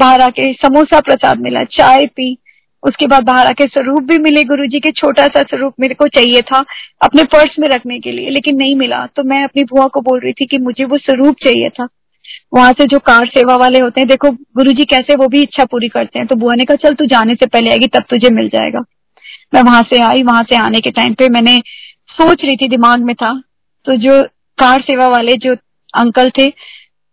बाहर 0.00 0.20
आके 0.20 0.52
समोसा 0.52 1.00
प्रसाद 1.00 1.38
मिला, 1.38 1.62
चाय 1.62 2.06
पी। 2.06 2.38
उसके 2.82 3.06
बाद 3.06 3.22
बाहर 3.22 3.46
आके 3.46 3.64
स्वरूप 3.64 4.02
भी 4.02 4.18
मिले 4.18 4.44
गुरु 4.44 4.66
जी 4.66 4.80
के 4.80 4.90
छोटा 4.90 5.26
सा 5.26 5.42
स्वरूप 5.42 5.74
मेरे 5.80 5.94
को 5.94 6.08
चाहिए 6.08 6.40
था, 6.40 6.64
अपने 7.02 7.22
पर्स 7.22 7.56
में 7.58 7.68
रखने 7.68 8.00
के 8.00 8.12
लिए, 8.12 8.30
लेकिन 8.30 8.56
नहीं 8.56 8.76
मिला। 8.76 9.06
तो 9.06 9.22
मैं 9.22 9.44
अपनी 9.44 9.64
बुआ 9.64 9.86
को 9.86 10.00
बोल 10.00 10.20
रही 10.20 10.32
थी 10.32 10.46
कि 10.46 10.58
मुझे 10.58 10.84
वो 10.84 10.98
स्वरूप 10.98 11.36
चाहिए 11.44 11.68
था। 11.68 11.88
वहाँ 12.54 12.72
से 12.72 12.84
जो 12.84 12.98
कार 12.98 13.26
सेवा 13.26 13.56
वाले 13.56 13.78
होते 13.78 14.00
हैं, 14.00 14.08
देखो 14.08 14.30
गुरु 14.30 14.72
जी 14.72 14.84
कैसे 14.84 15.14
वो 15.14 15.28
भी 15.28 15.42
इच्छा 15.42 15.64
पूरी 15.64 15.88
करते 15.88 16.18
हैं। 16.18 16.28
तो 16.28 16.36
बुआ 16.36 16.54
ने 16.54 16.64
कहा, 16.64 16.76
चल, 16.76 16.94
तू 16.94 17.06
जाने 17.06 17.34
से 17.34 17.46
पहले 17.46 17.70
आएगी, 17.70 17.86
तब 17.86 18.02
तुझे 18.10 18.30
मिल 18.30 18.48
जाएगा। 18.48 18.80
मैं 19.54 19.62
वहाँ 19.62 19.82
से 19.82 20.00
आई, 20.00 20.22
वहाँ 20.22 20.42
से 20.42 20.56
आने 20.56 20.80
के 20.80 20.90
टाइम 20.90 21.14
पे 21.14 21.28
मैंने 21.28 21.58
सोच 22.08 22.44
रही 22.44 22.56
थी, 22.56 22.68
दिमाग 22.68 23.00
में 23.00 23.14
था। 23.14 23.42
तो 23.84 23.96
जो 23.96 24.22
कार 24.58 24.80
सेवा 24.80 25.08
वाले, 25.08 25.36
जो 25.36 25.56
अंकल 25.94 26.30
थे 26.30 26.48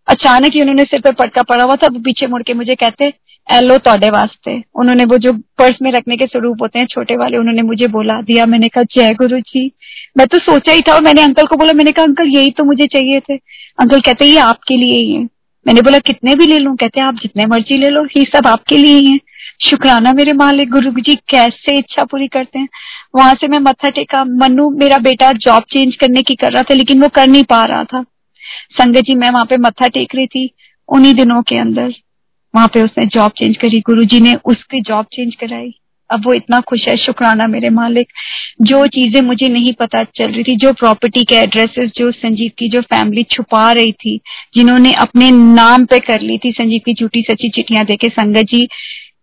अचानक 0.10 0.52
ही 0.56 0.62
उन्होंने 0.62 0.84
सिर 0.84 1.02
पे 1.02 1.12
पटका 1.12 1.42
पड़ा 1.42 1.64
हुआ 1.64 1.76
था 1.76 1.88
पीछे 1.90 2.28
मुड़ 2.28 2.42
के 2.44 2.54
मुझे 2.54 2.76
कहते, 2.76 3.14
एलो 3.54 3.78
तोड़े 3.78 4.10
वास्ते। 4.10 4.64
उन्होंने 4.76 5.06
वो 5.06 5.18
जो 5.18 5.34
पर्स 5.34 5.76
में 5.82 5.92
रखने 5.92 6.18
के 6.18 6.26
स्वरूप 6.26 6.62
होते 6.62 6.80
हैं, 6.80 6.86
छोटे 6.86 7.18
वाले, 7.18 7.38
उन्होंने 7.38 7.62
मुझे 7.62 7.88
बोला, 7.88 8.22
दिया 8.22 8.46
मैंने 8.46 8.68
कहा, 8.68 8.84
जय 8.84 9.14
गुरु 9.14 9.40
जी 9.40 9.72
मैं 10.18 10.28
तो 10.28 10.38
सोचा 10.38 10.72
ही 10.72 10.82
था 10.82 10.94
और 10.94 11.02
मैंने 11.02 11.22
अंकल 11.22 11.44
को 11.44 11.56
बोला, 11.56 11.74
मैंने 11.74 11.92
कहा, 11.92 12.06
अंकल, 12.06 12.28
यही 12.28 12.52
तो 12.52 12.64
मुझे 12.64 12.86
चाहिए 12.86 13.20
थे। 13.20 13.36
अंकल 13.80 14.00
कहते, 14.00 14.26
ये 14.26 14.38
आपके 14.38 14.78
लिए 14.78 14.98
ही 14.98 15.14
है। 15.14 15.24
मैंने 15.68 15.82
बोला, 15.82 16.00
कितने 16.00 16.36
भी 16.36 16.46
ले 16.46 16.58
लू? 16.58 16.76
कहते, 16.76 17.02
आप 17.02 17.14
जितने 17.14 17.46
मर्ज़ी 17.46 17.78
ले 17.78 17.90
लो, 17.90 18.06
ये 18.18 18.24
सब 18.24 18.48
आपके 18.48 18.78
लिए 18.78 18.96
ही 18.96 19.12
है। 19.14 19.20
शुक्राना 19.70 20.14
मेरे 20.14 20.34
मालिक 20.34 20.70
गुरु 20.70 20.92
जी 20.92 21.16
कैसे 21.16 21.78
इच्छा 21.78 22.04
पूरी 22.04 22.28
करते 22.28 22.60
हैं? 22.60 22.68
वहाँ 23.16 23.34
से 23.34 23.48
मैं 23.48 23.60
मत्था 23.60 23.90
टेका, 23.90 24.24
मनु, 24.24 24.70
मेरा 24.70 24.98
बेटा 24.98 25.32
जॉब 25.32 25.64
चेंज 25.64 25.96
करने 25.96 26.22
की 26.22 26.36
कर 26.36 26.52
रहा 26.52 26.64
था, 26.64 26.74
लेकिन 26.74 27.02
वो 27.02 27.08
कर 27.08 27.28
नहीं 27.28 27.44
पा 27.44 27.66
रहा 27.66 27.84
था। 27.84 28.06
संगत 28.72 29.02
जी, 29.02 29.16
मैं 29.16 29.30
वहाँ 29.30 29.46
पे 29.46 29.58
मत्था 29.58 29.88
टेक 29.88 30.16
रही 30.16 30.28
थी 30.28 30.50
उन्हीं 30.90 31.14
दिनों 31.14 31.42
के 31.42 31.58
अंदर। 31.58 31.94
वहाँ 32.56 32.68
पे 32.68 32.82
उसने 32.82 33.06
जॉब 33.06 33.32
चेंज 33.32 33.58
करी। 33.58 33.80
गुरु 33.80 34.04
जी 34.04 34.20
ने 34.20 34.36
उसकी 34.46 34.82
जॉब 34.82 35.06
चेंज 35.06 35.36
कराई। 35.36 35.72
अब 36.12 36.26
वो 36.26 36.34
इतना 36.34 36.60
खुश 36.60 36.88
है, 36.88 36.98
शुक्राना 36.98 37.48
मेरे 37.48 37.70
मालिक। 37.70 38.08
जो 38.62 38.88
चीज़ें 38.88 39.22
मुझे 39.22 39.48
नहीं 39.48 39.74
पता 39.74 40.04
चल 40.04 40.32
रही 40.32 40.44
थी, 40.44 40.56
जो 40.56 40.74
प्रॉपर्टी 40.74 41.24
के 41.24 41.36
एड्रेसेस 41.36 41.92
जो 41.98 42.12
संजीव 42.12 42.52
की 42.58 42.70
जो 42.70 42.82
फैमिली 42.82 43.24
छुपा 43.24 43.72
रही 43.72 43.92
थी, 43.92 44.20
जिन्होंने 44.56 44.92
अपने 44.92 45.32
नाम 45.32 45.86
पे 45.86 46.00
कर 46.00 46.22
ली 46.22 46.38
थी, 46.38 46.52
संजीव 46.52 46.82
की 46.86 46.94
झूठी 46.94 47.22
सच्ची 47.22 47.50
चिट्ठियाँ 47.50 47.86
देके, 47.86 48.10
संगत 48.10 48.42
जी 48.42 48.68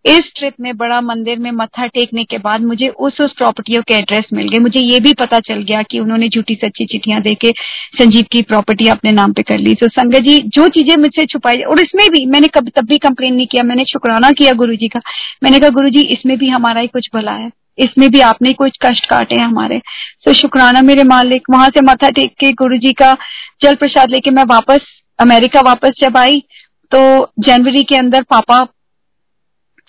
इस 0.07 0.29
ट्रिप 0.35 0.53
में, 0.61 0.75
बड़ा 0.77 0.99
मंदिर 1.01 1.39
में 1.39 1.49
मत्था 1.51 1.85
टेकने 1.87 2.23
के 2.23 2.37
बाद 2.37 2.61
मुझे 2.61 2.87
उस 2.87 3.19
उस 3.21 3.33
प्रॉपर्टियों 3.37 3.81
के 3.81 3.93
एड्रेस 3.93 4.25
मिल 4.33 4.47
गए 4.49 4.59
मुझे 4.59 4.79
ये 4.79 4.99
भी 4.99 5.13
पता 5.13 5.39
चल 5.39 5.61
गया 5.61 5.81
कि 5.81 5.99
उन्होंने 5.99 6.29
झूठी 6.29 6.55
सच्ची 6.55 6.85
चिट्ठियाँ 6.85 7.21
देके 7.21 7.51
संजीव 7.99 8.25
की 8.31 8.41
प्रॉपर्टी 8.41 8.87
अपने 8.87 9.11
नाम 9.11 9.33
पे 9.33 9.41
कर 9.41 9.57
ली। 9.57 9.73
तो 9.73 9.87
संगत 9.87 10.21
जी, 10.21 10.37
जो 10.37 10.67
चीज़ें 10.67 10.95
मुझसे 10.97 11.25
छुपाई, 11.25 11.61
और 11.61 11.79
इसमें 11.79 12.07
भी, 12.09 12.25
मैंने 12.25 12.47
कब, 12.47 12.69
तब 12.69 12.85
भी 12.85 12.97
कंप्लेन 12.97 13.33
नहीं 13.33 13.47
किया। 13.47 13.63
मैंने 13.63 13.85
शुक्राना 13.85 14.31
किया 14.31 14.53
गुरु 14.53 14.75
जी 14.75 14.87
का। 14.87 15.01
मैंने 15.43 15.59
कहा 15.59 15.69
गुरु 15.69 15.89
जी 15.89 16.01
इसमें 16.07 16.37
भी 16.37 16.49
हमारा 16.49 16.81
ही 16.81 16.87
कुछ 16.87 17.09
भला 17.13 17.31
है। 17.31 17.49
इसमें 17.77 18.09
भी 18.11 18.19
आपने 18.19 18.53
कुछ 18.53 18.77
कष्ट 18.85 19.05
काटे 19.05 19.35
हैं 19.35 19.45
हमारे। 19.45 19.81
तो 20.25 20.33
शुक्राना 20.33 20.81
मेरे 20.81 21.03
मालिक, 21.03 21.43
वहाँ 21.49 21.69
से 21.69 21.81
मत्था 21.81 22.09
टेक 22.09 22.31
के 22.31 22.51
गुरु 22.53 22.77
जी 22.77 22.93
का 22.93 23.13
जल 23.61 23.75
प्रसाद 23.75 24.09
लेके 24.09 24.31
मैं 24.31 24.43
वापस 24.43 24.87
अमेरिका 25.19 25.61
वापस 25.61 25.91
जब 25.99 26.17
आई 26.17 26.43
तो 26.91 26.99
जनवरी 27.39 27.83
के 27.83 27.95
अंदर 27.95 28.21
पापा 28.21 28.65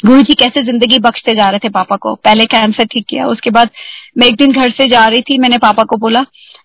गुरु 0.04 0.22
जी 0.22 0.34
कैसे 0.34 0.62
ज़िंदगी 0.64 0.98
बख्शते 0.98 1.34
जा 1.34 1.48
रहे 1.48 1.58
थे 1.58 1.68
पापा 1.68 1.96
को? 1.96 2.14
पहले 2.14 2.44
कैंसर 2.44 2.84
ठीक 2.84 3.06
किया, 3.08 3.26
उसके 3.26 3.50
बाद 3.50 3.70
मैं 4.18 4.26
एक 4.26 4.36
दिन 4.36 4.52
घर 4.52 4.70
से 4.70 4.86
जा 4.86 5.04
रही 5.06 5.20
थी, 5.20 5.38
मैंने 5.38 5.58
पापा 5.58 5.82
को 5.82 5.96
बोला 5.96 6.20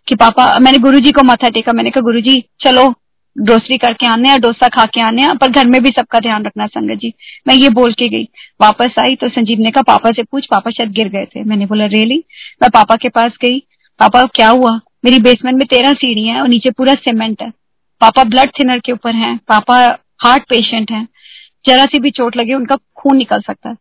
कि 0.07 0.15
पापा, 0.15 0.59
मैंने 0.59 0.77
गुरु 0.77 0.99
जी 0.99 1.11
को 1.11 1.23
मथा 1.23 1.49
टेका, 1.49 1.73
मैंने 1.73 1.89
कहा 1.89 2.01
गुरु 2.01 2.21
जी 2.21 2.43
चलो 2.59 2.93
ग्रोसरी 3.35 3.77
करके 3.77 4.07
आने 4.07 4.29
या 4.29 4.37
डोसा 4.37 4.67
खा 4.67 4.83
के 4.85 5.01
आने 5.01 5.27
पर 5.35 5.51
घर 5.51 5.67
में 5.67 5.81
भी 5.83 5.89
सबका 5.89 6.19
ध्यान 6.19 6.43
रखना 6.45 6.65
संगत 6.67 6.99
जी। 6.99 7.13
मैं 7.47 7.55
ये 7.55 7.69
बोल 7.69 7.93
के 7.93 8.07
गई। 8.09 8.23
वापस 8.61 8.99
आई 8.99 9.15
तो 9.15 9.29
संजीव 9.29 9.59
ने 9.59 9.71
कहा, 9.71 9.81
पापा 9.81 10.11
से 10.11 10.23
पूछ, 10.23 10.45
पापा 10.45 10.71
शायद 10.71 10.91
गिर 10.91 11.07
गए 11.09 11.25
थे। 11.25 11.43
मैंने 11.43 11.65
बोला 11.65 11.85
रेली 11.85 12.23
मैं 12.61 12.69
पापा 12.69 12.95
के 12.95 13.09
पास 13.09 13.37
गई। 13.41 13.59
पापा, 13.99 14.23
क्या 14.25 14.49
हुआ? 14.49 14.79
मेरी 15.05 15.19
बेसमेंट 15.19 15.57
में 15.57 15.65
तेरह 15.67 15.93
सीढ़ियाँ 15.93 16.35
हैं 16.35 16.41
और 16.41 16.47
नीचे 16.47 16.71
पूरा 16.71 16.93
सीमेंट 16.93 17.41
है। 17.41 17.49
पापा 18.01 18.23
ब्लड 18.23 18.51
थिनर 18.59 18.79
के 18.79 18.91
ऊपर 18.91 19.15
हैं। 19.15 19.37
पापा 19.47 19.77
हार्ट 20.23 20.43
पेशेंट 20.43 20.91
हैं। 20.91 21.07
जरा 21.67 21.85
सी 21.85 21.99
भी 21.99 22.09
चोट 22.09 22.37
लगे, 22.37 22.53
उनका 22.53 22.75
खून 22.95 23.17
निकल 23.17 23.41
सकता 23.41 23.69
है। 23.69 23.75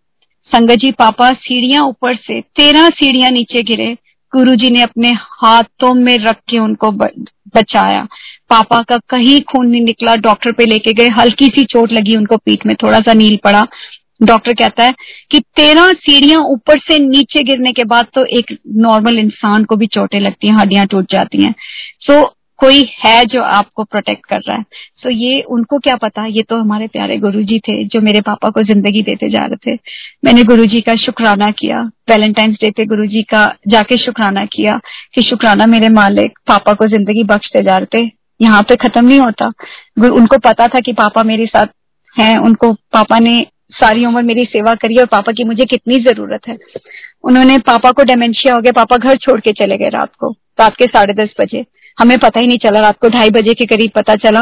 संगत 0.52 0.74
जी, 0.74 0.90
पापा, 0.90 1.32
सीढ़ियाँ 1.32 1.82
ऊपर 1.82 2.16
से 2.16 2.40
तेरह 2.40 2.88
सीढ़ियाँ 2.88 3.30
नीचे 3.30 3.62
गिरे। 3.62 3.96
गुरु 4.32 4.54
जी 4.54 4.70
ने 4.70 4.82
अपने 4.82 5.10
हाथों 5.12 5.94
में 5.94 6.16
रख 6.18 6.36
के 6.48 6.58
उनको 6.58 6.90
बचाया। 6.90 8.06
पापा 8.50 8.80
का 8.82 8.96
कहीं 8.96 9.40
खून 9.40 9.68
नहीं 9.68 9.82
निकला, 9.82 10.14
डॉक्टर 10.16 10.52
पे 10.52 10.64
लेके 10.64 10.92
गए। 10.92 11.08
हल्की 11.08 11.46
सी 11.46 11.64
चोट 11.64 11.92
लगी 11.92 12.16
उनको 12.16 12.36
पीठ 12.36 12.66
में 12.66 12.74
थोड़ा 12.82 13.00
सा 13.00 13.12
नील 13.12 13.38
पड़ा। 13.44 13.66
डॉक्टर 14.22 14.54
कहता 14.54 14.84
है 14.84 14.94
कि 15.30 15.38
तेरह 15.56 15.92
सीढ़ियाँ 15.92 16.40
ऊपर 16.40 16.78
से 16.78 16.98
नीचे 16.98 17.42
गिरने 17.42 17.70
के 17.70 17.84
बाद 17.84 18.06
तो 18.14 18.24
एक 18.38 18.56
नॉर्मल 18.76 19.18
इंसान 19.18 19.64
को 19.64 19.76
भी 19.76 19.86
चोटें 19.86 20.20
लगती 20.20 20.48
हैं, 20.48 20.54
हड्डियाँ 20.54 20.86
टूट 20.86 21.12
जाती 21.12 21.42
हैं। 21.44 21.54
सो 22.00 22.22
कोई 22.62 22.82
है 22.98 23.24
जो 23.26 23.42
आपको 23.42 23.84
प्रोटेक्ट 23.84 24.24
कर 24.26 24.38
रहा 24.38 24.56
है। 24.56 24.62
सो 24.62 25.08
so 25.08 25.14
ये 25.14 25.40
उनको 25.50 25.78
क्या 25.78 25.94
पता? 25.96 26.26
ये 26.26 26.42
तो 26.42 26.56
हमारे 26.56 26.86
प्यारे 26.88 27.16
गुरुजी 27.18 27.58
थे 27.58 27.84
जो 27.86 28.00
मेरे 28.00 28.20
पापा 28.20 28.48
को 28.50 28.62
ज़िंदगी 28.64 29.02
देते 29.02 29.28
जा 29.30 29.44
रहे 29.46 29.56
थे। 29.66 29.78
मैंने 30.24 30.42
गुरुजी 30.44 30.80
का 30.80 30.94
शुक्राना 30.98 31.50
किया 31.58 31.80
वैलेंटाइंस 32.10 32.56
डे 32.62 32.70
पे 32.70 32.84
गुरुजी 32.86 33.22
का 33.24 33.44
जाके 33.68 33.98
शुक्राना 33.98 34.44
किया 34.46 34.80
कि 35.14 35.22
शुक्राना 35.22 35.66
मेरे 35.66 35.88
मालिक 35.92 36.38
पापा 36.48 36.72
को 36.72 36.86
ज़िंदगी 36.88 37.24
बख्शते 37.24 37.64
जा 37.64 37.76
रहे 37.76 37.98
थे। 37.98 38.10
यहाँ 38.40 38.62
पे 38.62 38.76
खत्म 38.78 39.04
नहीं 39.06 39.20
होता। 39.20 39.48
उनको 40.10 40.38
पता 40.40 40.66
था 40.68 40.80
कि 40.80 40.92
पापा 40.94 41.22
मेरे 41.24 41.46
साथ 41.46 41.66
हैं, 42.14 42.36
उनको 42.38 42.72
पापा 42.72 43.18
ने 43.18 43.38
सारी 43.72 44.04
उम्र 44.06 44.22
मेरी 44.22 44.42
सेवा 44.46 44.74
करी 44.76 44.96
और 44.96 45.06
पापा 45.08 45.32
की 45.32 45.44
मुझे 45.44 45.64
कितनी 45.66 45.98
ज़रूरत 46.02 46.48
है। 46.48 46.58
उन्होंने 47.24 47.58
पापा 47.66 47.90
को 47.90 48.04
डेमेंशिया 48.04 48.54
हो 48.54 48.60
गया, 48.60 48.72
पापा 48.74 48.96
घर 48.98 49.16
छोड़ 49.18 49.40
के 49.40 49.52
चले 49.54 49.76
गए 49.76 49.88
रात 49.90 50.10
को, 50.14 50.30
रात 50.60 50.76
के 50.76 50.86
साढ़े 50.88 51.14
दस 51.14 51.34
बजे। 51.40 51.64
हमें 52.00 52.18
पता 52.18 52.40
ही 52.40 52.46
नहीं 52.46 52.58
चला, 52.58 52.80
रात 52.80 52.98
को 52.98 53.08
ढाई 53.08 53.30
बजे 53.30 53.54
के 53.54 53.66
करीब 53.66 53.90
पता 53.94 54.14
चला। 54.14 54.40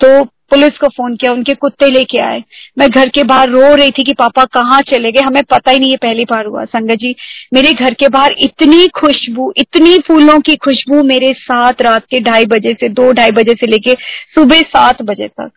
तो 0.00 0.24
पुलिस 0.24 0.78
को 0.78 0.88
फ़ोन 0.88 1.16
किया, 1.16 1.32
उनके 1.32 1.54
कुत्ते 1.54 1.90
लेके 1.90 2.18
आए। 2.18 2.42
मैं 2.78 2.88
घर 2.90 3.08
के 3.08 3.22
बाहर 3.22 3.48
रो 3.48 3.74
रही 3.74 3.90
थी 3.90 4.02
कि 4.02 4.12
पापा 4.12 4.44
कहाँ 4.44 4.80
चले 4.80 5.12
गए, 5.12 5.26
हमें 5.26 5.42
पता 5.42 5.70
ही 5.70 5.78
नहीं 5.78 5.90
ये 5.90 5.96
पहली 5.96 6.24
बार 6.24 6.46
हुआ। 6.46 6.64
संगत 6.64 6.94
जी, 6.94 7.14
मेरे 7.54 7.72
घर 7.72 7.94
के 7.94 8.08
बाहर 8.08 8.34
इतनी 8.38 8.86
खुशबू, 8.86 9.52
इतनी 9.56 9.98
फूलों 9.98 10.40
की 10.40 10.56
खुशबू 10.56 11.02
मेरे 11.02 11.32
साथ 11.32 11.72
रात 11.82 12.02
के 12.02 12.20
ढाई 12.20 12.44
बजे 12.44 12.76
से, 12.80 12.88
दो 12.88 13.12
ढाई 13.12 13.30
बजे 13.30 13.52
से 13.52 13.66
लेके 13.66 13.92
सुबह 14.34 14.60
सात 14.60 15.02
बजे 15.02 15.28
तक। 15.28 15.50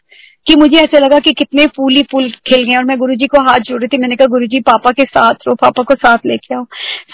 कि 0.47 0.55
मुझे 0.55 0.77
ऐसा 0.77 0.99
लगा 0.99 1.19
कि 1.19 1.31
कितने 1.31 1.65
फूल 1.65 1.93
ही 1.93 2.03
फूल 2.11 2.29
खिल 2.29 2.63
गए 2.63 2.75
और 2.75 2.83
मैं 2.83 2.97
गुरुजी 2.97 3.25
को 3.25 3.41
हाथ 3.41 3.59
जोड़ 3.59 3.81
रही 3.81 3.87
थी। 3.87 4.01
मैंने 4.01 4.15
कहा, 4.15 4.25
गुरुजी, 4.25 4.59
पापा 4.59 4.91
के 4.91 5.03
साथ 5.03 5.33
रो 5.47 5.55
पापा 5.55 5.83
को 5.83 5.95
साथ 5.95 6.17
लेके 6.25 6.55
आओ। 6.55 6.65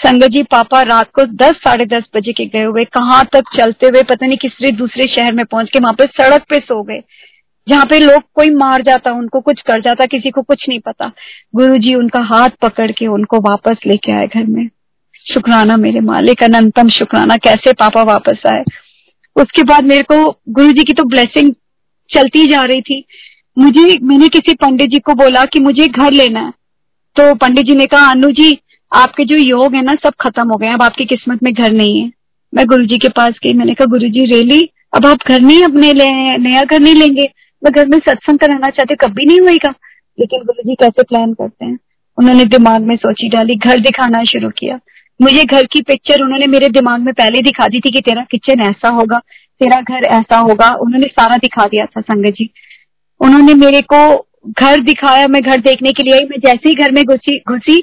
संगत 0.06 0.26
जी, 0.26 0.42
पापा 0.42 0.82
रात 0.82 1.10
को 1.14 1.24
दस, 1.24 1.52
साढ़े 1.52 1.84
दस 1.84 2.04
बजे 2.16 2.32
के 2.32 2.46
गए 2.46 2.62
हुए। 2.62 2.84
कहाँ 2.84 3.24
तक 3.24 3.42
चलते 3.56 3.86
हुए, 3.86 4.02
पता 4.02 4.26
नहीं 4.26 4.38
किसी 4.38 4.70
दूसरे 4.70 5.04
शहर 5.04 5.32
में 5.32 5.44
पहुँच 5.44 5.70
के 5.70 5.78
वहाँ 5.78 5.94
पे 5.94 6.04
सड़क 6.04 6.42
पे 6.48 6.58
सो 6.58 6.82
गए। 6.82 7.02
जहाँ 7.68 7.84
पे 7.84 7.98
लोग 7.98 8.22
कोई 8.34 8.50
मार 8.50 8.82
जाता, 8.82 9.10
उनको 9.10 9.40
कुछ 9.40 9.60
कर 9.60 9.80
जाता, 9.80 10.06
किसी 10.06 10.30
को 10.30 10.42
कुछ 10.42 10.68
नहीं 10.68 10.80
पता। 10.80 11.12
गुरु 11.56 11.76
जी 11.76 11.94
उनका 11.94 12.20
हाथ 12.22 12.48
पकड़ 12.62 12.90
के 12.90 13.06
उनको 13.06 13.40
वापस 13.40 13.76
लेके 13.86 14.12
आए 14.12 14.26
घर 14.26 14.44
में। 14.44 14.68
शुक्राना 15.34 15.76
मेरे 15.76 16.00
मालिक 16.00 16.42
अनंतम 16.42 16.88
शुक्राना, 16.88 17.36
कैसे 17.36 17.72
पापा 17.72 18.02
वापस 18.02 18.38
आए। 18.46 18.64
उसके 19.36 19.62
बाद 19.62 19.84
मेरे 19.84 20.02
को 20.02 20.40
गुरु 20.48 20.72
जी 20.72 20.84
की 20.84 20.92
तो 20.92 21.04
ब्लेसिंग 21.04 21.54
चलती 22.14 22.46
जा 22.46 22.64
रही 22.64 22.80
थी। 22.80 23.04
मुझे, 23.58 23.98
मैंने 24.02 24.28
किसी 24.28 24.54
पंडित 24.54 24.90
जी 24.90 24.98
को 24.98 25.14
बोला 25.14 25.44
कि 25.44 25.60
मुझे 25.60 25.86
घर 25.86 26.12
लेना 26.12 26.40
है। 26.40 26.50
तो 27.16 27.34
पंडित 27.34 27.64
जी 27.64 27.74
ने 27.74 27.86
कहा, 27.86 28.10
अनु 28.10 28.30
जी, 28.30 28.58
आपके 28.92 29.24
जो 29.24 29.36
योग 29.36 29.74
है 29.74 29.82
ना, 29.82 29.92
सब 29.92 30.12
खत्म 30.20 30.48
हो 30.48 30.56
गए 30.56 30.66
अब 30.66 30.82
आपकी 30.82 31.04
किस्मत 31.04 31.42
में 31.42 31.54
घर 31.54 31.72
नहीं 31.72 32.02
है। 32.02 32.12
मैं 32.54 32.66
गुरु 32.66 32.86
जी 32.86 32.98
के 32.98 33.08
पास 33.08 33.30
गई, 33.30 33.56
मैंने 33.56 33.74
कहा, 33.74 33.86
गुरु 33.86 34.08
जी 34.08 34.26
रेली 34.34 34.68
अब 34.96 35.06
आप 35.06 35.18
घर 35.28 35.40
नहीं, 35.40 35.62
अपने 35.62 35.92
ले, 35.92 36.38
नया 36.38 36.62
घर 36.62 36.80
नहीं 36.80 36.94
लेंगे? 36.94 37.32
मैं 37.64 37.72
घर 37.72 37.86
में 37.86 37.98
सत्संग 37.98 38.38
कराना 38.38 38.68
चाहती 38.68 38.94
कभी 38.94 39.24
नहीं 39.26 39.40
होगा 39.40 39.74
लेकिन 40.20 40.40
गुरु 40.40 40.68
जी 40.68 40.74
कैसे 40.74 41.02
प्लान 41.02 41.32
करते 41.32 41.64
हैं? 41.64 41.78
उन्होंने 42.18 42.44
दिमाग 42.44 42.82
में 42.82 42.96
सोची 42.96 43.28
डाली, 43.28 43.54
घर 43.54 43.80
दिखाना 43.80 44.24
शुरू 44.24 44.50
किया। 44.50 44.80
मुझे 45.22 45.44
घर 45.44 45.62
की 45.64 45.82
पिक्चर 45.82 46.22
उन्होंने 46.22 46.46
मेरे 46.46 46.68
दिमाग 46.68 47.00
में 47.00 47.14
पहले 47.14 47.40
दिखा 47.42 47.68
दी 47.68 47.80
थी 47.80 47.90
कि 47.90 48.00
तेरा 48.00 48.26
किचन 48.30 48.60
ऐसा 48.60 48.88
होगा। 48.88 49.20
तेरा 49.62 49.80
घर 49.82 50.04
ऐसा 50.12 50.38
होगा। 50.40 50.68
उन्होंने 50.80 51.08
सारा 51.10 51.36
दिखा 51.38 51.66
दिया 51.66 51.86
था, 51.86 52.00
संगत 52.02 52.34
जी। 52.34 52.50
उन्होंने 53.20 53.54
मेरे 53.56 53.80
को 53.92 54.02
घर 54.50 54.80
दिखाया 54.82 55.26
मैं 55.28 55.42
घर 55.42 55.60
देखने 55.62 55.90
के 55.90 56.02
लिए 56.02 56.14
आई। 56.14 56.24
मैं 56.26 56.38
जैसे 56.40 56.68
ही 56.68 56.74
घर 56.76 56.92
में 56.92 57.04
घुसी 57.04 57.38
घुसी 57.48 57.82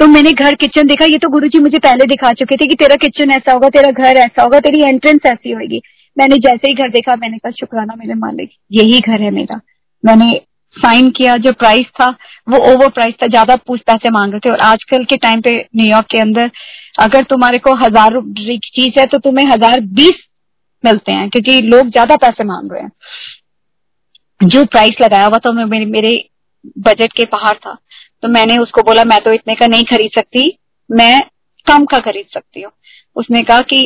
तो 0.00 0.06
मैंने 0.08 0.30
घर 0.34 0.54
किचन 0.56 0.86
देखा। 0.86 1.04
ये 1.06 1.18
तो 1.18 1.28
गुरुजी 1.30 1.58
मुझे 1.60 1.78
पहले 1.80 2.04
दिखा 2.06 2.30
चुके 2.34 2.56
थे 2.56 2.66
कि 2.66 2.74
तेरा 2.74 2.96
किचन 2.96 3.30
ऐसा 3.32 3.52
होगा, 3.52 3.68
तेरा 3.68 3.90
घर 3.92 4.16
ऐसा 4.18 4.42
होगा, 4.42 4.58
तेरी 4.60 4.80
एंट्रेंस 4.84 5.26
ऐसी 5.26 5.50
होगी। 5.52 5.80
मैंने 6.16 6.36
जैसे 6.38 6.70
ही 6.70 6.74
घर 6.74 6.90
देखा, 6.90 7.14
मैंने 7.16 7.38
कहा, 7.38 7.50
शुक्राना 7.50 7.94
मेरे 7.94 8.14
मालिक, 8.16 8.50
यही 8.72 8.98
घर 9.00 9.22
है 9.22 9.30
मेरा। 9.30 9.60
मैंने 10.04 10.30
साइन 10.76 11.10
किया, 11.10 11.36
जो 11.36 11.52
प्राइस 11.54 11.86
था, 12.00 12.08
वो 12.48 12.58
ओवर 12.72 12.88
प्राइस 12.90 13.14
था, 13.14 13.26
ज़्यादा 13.28 13.56
पूछ 13.66 13.80
पैसे 13.82 14.10
मांग 14.10 14.32
रहे 14.32 14.40
थे। 14.40 14.52
और 14.52 14.60
आजकल 14.62 15.04
के 15.04 15.16
टाइम 15.18 15.40
पे 15.40 15.56
न्यूयॉर्क 15.76 16.06
के 16.06 16.18
अंदर, 16.18 16.50
अगर 17.00 17.22
तुम्हारे 17.24 17.58
को 17.58 17.74
हज़ार 17.76 18.20
चीज़ 18.68 19.00
है 19.00 19.06
तो 19.06 19.18
तुम्हें 19.20 19.46
हज़ार 19.46 19.80
बीस 19.94 20.22
मिलते 20.84 21.12
हैं 21.12 21.28
क्योंकि 21.30 21.60
लोग 21.62 21.90
ज़्यादा 21.90 22.16
पैसे 22.18 22.44
मांग 22.44 22.72
रहे 22.72 22.82
हैं। 22.82 22.90
जो 24.40 24.64
प्राइस 24.66 24.96
लगाया 25.02 25.26
हुआ 25.26 25.38
था 25.38 25.52
मेरे, 25.54 25.84
मेरे 25.86 26.28
बजट 26.80 27.12
के 27.12 27.24
बाहर 27.26 27.54
था। 27.56 27.74
तो 28.22 28.28
मैंने 28.30 28.56
उसको 28.58 28.82
बोला 28.82 29.04
मैं 29.04 29.18
तो 29.20 29.32
इतने 29.32 29.54
का 29.54 29.66
नहीं 29.66 29.84
खरीद 29.86 30.10
सकती 30.14 30.46
मैं 30.90 31.20
कम 31.66 31.84
का 31.86 31.98
खरीद 32.00 32.26
सकती 32.34 32.62
हूँ। 32.62 32.72
उसने 33.16 33.42
कहा 33.42 33.60
कि 33.62 33.80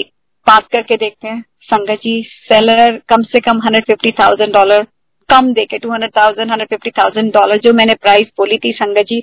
बात 0.47 0.69
करके 0.73 0.97
देखते 0.97 1.29
हैं। 1.29 1.43
संगत 1.65 1.99
जी 2.03 2.23
सेलर 2.43 2.97
कम 3.09 3.23
से 3.25 3.41
कम 3.41 3.59
हंड्रेड 3.59 3.85
फिफ्टी 3.85 4.11
थाउज़ेंड 4.21 4.53
डॉलर 4.53 4.87
कम 5.29 5.53
देके 5.55 5.79
two 5.79 5.91
hundred 5.93 6.11
thousand 6.17 6.51
hundred 6.51 6.69
fifty 6.69 6.91
thousand 6.93 7.33
dollar 7.33 7.59
जो 7.59 7.73
मैंने 7.73 7.95
प्राइस 7.97 8.29
बोली 8.39 8.59
थी 8.59 8.73
संगत 8.75 9.07
जी 9.09 9.21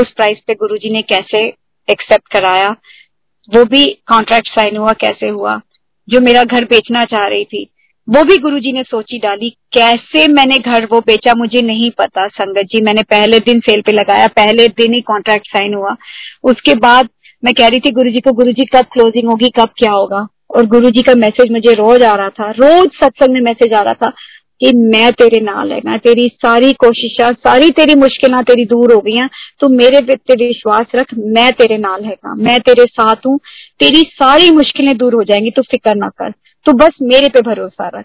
उस 0.00 0.12
प्राइस 0.12 0.38
पे 0.46 0.54
गुरुजी 0.54 0.90
ने 0.90 1.02
कैसे 1.04 1.40
एक्सेप्ट 1.88 2.32
कराया 2.32 2.68
वो 3.48 3.64
भी 3.64 3.84
कॉन्ट्रैक्ट 4.08 4.48
साइन 4.50 4.76
हुआ 4.76 4.92
कैसे 5.00 5.28
हुआ। 5.30 5.60
जो 6.10 6.20
मेरा 6.20 6.42
घर 6.44 6.64
बेचना 6.64 7.04
चाह 7.04 7.24
रही 7.24 7.44
थी। 7.44 7.70
वो 8.08 8.22
भी 8.24 8.36
गुरुजी 8.36 8.72
ने 8.72 8.82
सोची 8.82 9.18
डाली, 9.18 9.50
कैसे 9.50 10.26
मैंने 10.32 10.58
घर 10.58 10.88
वो 10.92 11.00
बेचा 11.00 11.34
मुझे 11.34 11.62
नहीं 11.62 11.90
पता। 11.90 12.26
संगत 12.28 12.62
जी, 12.62 12.82
मैंने 12.82 13.02
पहले 13.02 13.38
दिन 13.38 13.60
सेल 13.60 13.80
पे 13.80 13.92
लगाया, 13.92 14.26
पहले 14.26 14.68
दिन 14.68 14.94
ही 14.94 15.00
कॉन्ट्रैक्ट 15.00 15.46
साइन 15.46 15.74
हुआ। 15.74 15.96
उसके 16.44 16.74
बाद 16.74 17.08
मैं 17.44 17.54
कह 17.54 17.66
रही 17.66 17.80
थी, 17.80 17.90
गुरुजी 17.90 18.20
को, 18.20 18.32
गुरुजी, 18.32 18.64
कब 18.64 18.84
क्लोजिंग 18.92 19.30
होगी, 19.30 19.48
कब 19.48 19.68
क्या 19.78 19.92
होगा? 19.92 20.26
और 20.56 20.66
गुरु 20.66 20.90
जी 20.90 21.02
का 21.02 21.14
मैसेज 21.14 21.52
मुझे 21.52 21.72
रोज 21.72 22.02
आ 22.02 22.14
रहा 22.14 22.28
था, 22.28 22.50
रोज 22.50 22.90
सत्संग 23.04 23.34
में 23.34 23.40
मैसेज 23.40 23.72
आ 23.72 23.82
रहा 23.82 23.94
था। 23.94 24.12
कि 24.60 24.72
मैं 24.76 25.10
तेरे 25.12 25.40
नाल 25.40 25.72
है 25.72 25.80
मैं 25.86 25.98
तेरी 25.98 26.26
सारी 26.28 26.72
कोशिश 26.72 27.16
सारी 27.20 27.70
तेरी 27.70 27.94
मुश्किल 27.94 28.40
तेरी 28.42 28.64
दूर 28.64 28.92
हो 28.92 29.00
गई 29.00 29.26
तू 29.60 29.68
मेरे 29.68 30.00
तेरे 30.00 30.46
विश्वास 30.46 30.86
रख 30.94 31.14
मैं 31.18 31.50
तेरे 31.52 31.78
नाल 31.78 32.04
है 32.04 32.16
मैं 32.36 32.58
तेरे 32.60 32.84
साथ 32.84 33.26
हूँ। 33.26 33.38
तेरी 33.80 34.02
सारी 34.14 34.50
मुश्किलें 34.50 34.96
दूर 34.96 35.14
हो 35.14 35.22
जाएँगी 35.22 35.50
तू 35.50 35.62
फ़िक्र 35.62 35.94
ना 35.94 36.08
कर। 36.08 36.30
तू 36.66 36.72
बस 36.72 36.98
मेरे 37.02 37.28
पे 37.28 37.40
भरोसा 37.42 37.88
रख। 37.94 38.04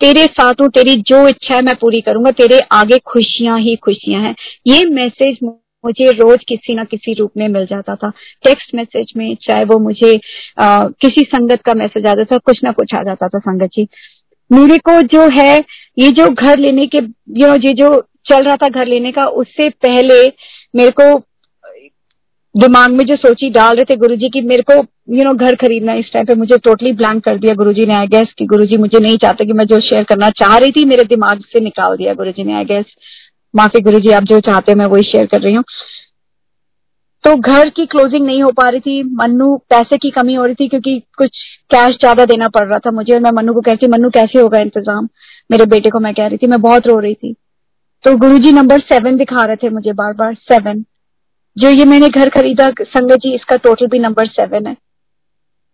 तेरे 0.00 0.24
साथ 0.24 0.54
हूँ 0.60 0.68
तेरी 0.68 0.94
जो 1.02 1.26
इच्छा 1.28 1.54
है 1.54 1.62
मैं 1.62 1.74
पूरी 1.80 2.00
करूँगा। 2.00 2.30
तेरे 2.30 2.60
आगे 2.72 2.98
खुशियाँ 3.06 3.58
ही 3.60 3.76
खुशियाँ 3.76 4.22
हैं। 4.22 4.34
ये 4.66 4.84
मैसेज 4.86 5.38
मुझे 5.84 6.10
रोज 6.10 6.44
किसी 6.48 6.74
ना 6.74 6.84
किसी 6.84 7.14
रूप 7.14 7.30
में 7.36 7.46
मिल 7.48 7.66
जाता 7.66 7.94
था। 7.94 8.10
टेक्स्ट 8.44 8.74
मैसेज 8.74 9.12
में 9.16 9.34
चाहे 9.42 9.64
वो 9.64 9.78
मुझे 9.78 10.20
आ, 10.58 10.84
किसी 11.00 11.24
संगत 11.24 11.62
का 11.62 11.74
मैसेज 11.74 12.06
आता 12.06 12.24
था 12.24 12.38
कुछ 12.38 12.60
ना 12.64 12.72
कुछ 12.72 12.94
आ 12.94 13.02
जाता 13.02 13.28
था 13.28 13.38
संगत 13.38 13.70
जी। 13.74 13.86
मेरे 14.50 14.78
को 14.78 15.00
जो 15.02 15.28
है 15.40 15.58
ये 15.96 16.10
जो 16.10 16.28
घर 16.28 16.58
लेने 16.58 16.86
के, 16.86 16.98
यू 16.98 17.46
नो 17.48 17.54
ये 17.56 17.72
जो 17.74 17.90
चल 18.26 18.44
रहा 18.44 18.56
था 18.56 18.68
घर 18.68 18.86
लेने 18.86 19.12
का, 19.12 19.24
उससे 19.24 19.68
पहले 19.82 20.26
मेरे 20.74 20.90
को 21.00 21.18
दिमाग 22.54 22.90
में 22.90 23.04
जो 23.06 23.14
सोची 23.16 23.48
डाल 23.50 23.76
रहे 23.76 23.84
थे 23.84 23.96
गुरुजी 23.98 24.28
की 24.28 24.40
मेरे 24.42 24.62
को 24.62 24.74
यू 25.10 25.24
नो 25.24 25.32
घर 25.34 25.54
खरीदना 25.56 25.94
इस 25.94 26.10
टाइम 26.12 26.26
पे 26.26 26.34
मुझे 26.34 26.56
टोटली 26.64 26.92
ब्लैंक 26.92 27.22
कर 27.24 27.38
दिया 27.38 27.54
गुरुजी 27.54 27.86
ने 27.86 27.94
आई 27.94 28.06
गैस 28.08 28.32
कि 28.38 28.46
गुरुजी 28.46 28.76
मुझे 28.78 28.98
नहीं 28.98 29.16
चाहते 29.16 29.44
कि 29.44 29.52
मैं 29.52 29.66
जो 29.66 29.80
शेयर 29.80 30.04
करना 30.04 30.28
चाह 30.32 30.56
रही 30.56 30.72
थी, 30.72 30.84
मेरे 30.84 31.04
दिमाग 31.04 31.42
से 31.52 31.60
निकाल 31.60 31.96
दिया 31.96 32.14
गुरुजी 32.14 32.44
ने 32.44 32.54
आई 32.54 32.64
गैस 32.64 32.84
माफ़ी 33.54 33.80
गुरु 33.80 33.98
जी 33.98 34.10
आप 34.12 34.22
जो 34.24 34.38
चाहते 34.40 34.72
हैं, 34.72 34.78
मैं 34.78 34.86
वही 34.86 35.02
शेयर 35.02 35.26
कर 35.26 35.40
रही 35.40 35.54
हूँ। 35.54 35.64
तो 37.24 37.34
घर 37.36 37.68
की 37.68 37.84
क्लोजिंग 37.86 38.24
नहीं 38.26 38.42
हो 38.42 38.50
पा 38.52 38.68
रही 38.68 38.80
थी, 38.80 39.02
मन्नू 39.14 39.56
पैसे 39.70 39.96
की 39.96 40.10
कमी 40.10 40.34
हो 40.34 40.44
रही 40.44 40.54
थी 40.54 40.68
क्योंकि 40.68 40.98
कुछ 41.18 41.38
कैश 41.70 41.96
ज़्यादा 41.96 42.24
देना 42.24 42.48
पड़ 42.48 42.66
रहा 42.66 42.78
था 42.78 42.90
मुझे 42.90 43.14
और 43.14 43.20
मैं 43.20 43.30
मन्नू 43.30 43.52
को 43.54 43.60
कहती 43.60 43.86
मन्नू, 43.86 44.10
कैसे 44.10 44.40
होगा 44.40 44.58
इंतज़ाम? 44.58 45.08
मेरे 45.50 45.66
बेटे 45.66 45.90
को 45.90 46.00
मैं 46.00 46.14
कह 46.14 46.26
रही 46.26 46.36
थी, 46.36 46.46
मैं 46.46 46.60
बहुत 46.60 46.86
रो 46.86 46.98
रही 46.98 47.14
थी। 47.14 47.34
तो 48.04 48.14
गुरुजी 48.16 48.52
नंबर 48.52 48.80
सेवन 48.82 49.16
दिखा 49.16 49.44
रहे 49.44 49.56
थे 49.56 49.68
मुझे 49.70 49.92
बार 49.92 50.12
बार 50.12 50.34
सेवन 50.34 50.84
जो 51.56 51.68
ये 51.68 51.84
मैंने 51.84 52.08
घर 52.08 52.28
खरीदा, 52.28 52.68
संगत 52.80 53.16
जी, 53.16 53.34
इसका 53.34 53.56
टोटल 53.56 53.86
भी 53.86 53.98
नंबर 53.98 54.26
सेवन 54.26 54.66
है। 54.66 54.76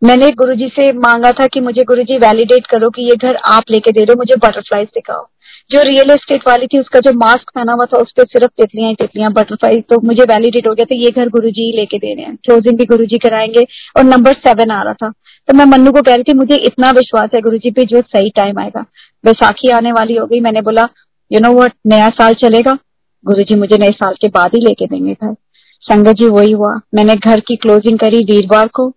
मैंने 0.05 0.31
गुरुजी 0.31 0.69
से 0.69 0.93
मांगा 0.93 1.31
था 1.31 1.47
कि 1.47 1.61
मुझे 1.61 1.83
गुरुजी 1.83 2.17
वैलिडेट 2.19 2.67
करो 2.67 2.91
कि 2.91 3.03
ये 3.03 3.17
घर 3.17 3.37
आप 3.37 3.63
लेके 3.71 3.91
दे 3.91 4.01
रहे 4.01 4.13
हो 4.13 4.19
मुझे 4.19 4.35
बटरफ्लाईज 4.37 4.89
दिखाओ। 4.89 5.27
जो 5.71 5.83
रियल 5.83 6.11
एस्टेट 6.11 6.41
वाली 6.49 6.67
थी, 6.67 6.79
उसका 6.79 7.01
जो 7.01 7.13
मास्क 7.13 7.51
पहना 7.55 7.73
हुआ 7.73 7.85
था, 7.85 8.01
उस 8.01 8.13
पर 8.13 8.25
सिर्फ़ 8.25 8.47
तितलियाँ 8.47 8.95
तितलियाँ 8.95 9.33
बटरफ्लाई 9.33 9.81
तो 9.81 10.01
मुझे 10.01 10.23
वैलिडेट 10.23 10.67
हो 10.67 10.75
गया 10.75 10.85
था, 10.85 10.97
ये 10.97 11.11
घर 11.11 11.29
गुरु 11.29 11.51
जी 11.51 11.77
लेके 11.77 11.99
दे 11.99 12.15
रहे 12.15 12.25
हैं। 12.25 12.37
क्लोजिंग 12.37 12.79
भी 12.79 12.85
गुरु 12.85 13.05
जी 13.05 13.19
कराएँगे 13.19 13.67
और 13.97 14.05
नंबर 14.05 14.33
सेवन 14.33 14.71
आ 14.71 14.83
रहा 14.83 14.93
था। 14.93 15.13
तो 15.49 15.55
मैं 15.55 15.65
मन्नू 15.65 15.93
को 15.93 16.03
कह 16.03 16.15
रही 16.15 16.23
थी, 16.23 16.35
मुझे 16.35 16.55
इतना 16.55 16.91
विश्वास 16.91 17.31
है 17.35 17.41
गुरु 17.41 17.59
जी 17.59 17.71
पे, 17.71 17.85
जो 17.85 18.01
सही 18.01 18.31
टाइम 18.31 18.59
आएगा। 18.59 18.85
बैसाखी 19.25 19.69
आने 19.69 19.93
वाली 19.93 20.17
हो 20.17 20.27
गई, 20.27 20.41
मैंने 20.41 20.61
बोला 20.61 20.89
यू 21.33 21.41
नो 21.41 21.53
वट 21.53 21.73
नया 21.87 22.09
साल 22.09 22.35
चलेगा। 22.35 22.79
गुरु 23.27 23.43
जी 23.43 23.55
मुझे 23.55 23.79
नए 23.79 23.91
साल 23.91 24.15
के 24.21 24.29
बाद 24.29 24.51
ही 24.55 24.61
लेके 24.61 24.87
देंगे 24.87 25.13
घर। 25.13 25.35
संगत 25.81 26.13
जी, 26.13 26.29
वही 26.29 26.53
हुआ। 26.53 26.81
मैंने 26.95 27.15
घर 27.15 27.41
की 27.41 27.57
क्लोजिंग 27.57 27.99
करी 27.99 28.19
वीरवार 28.19 28.69
को। 28.69 28.93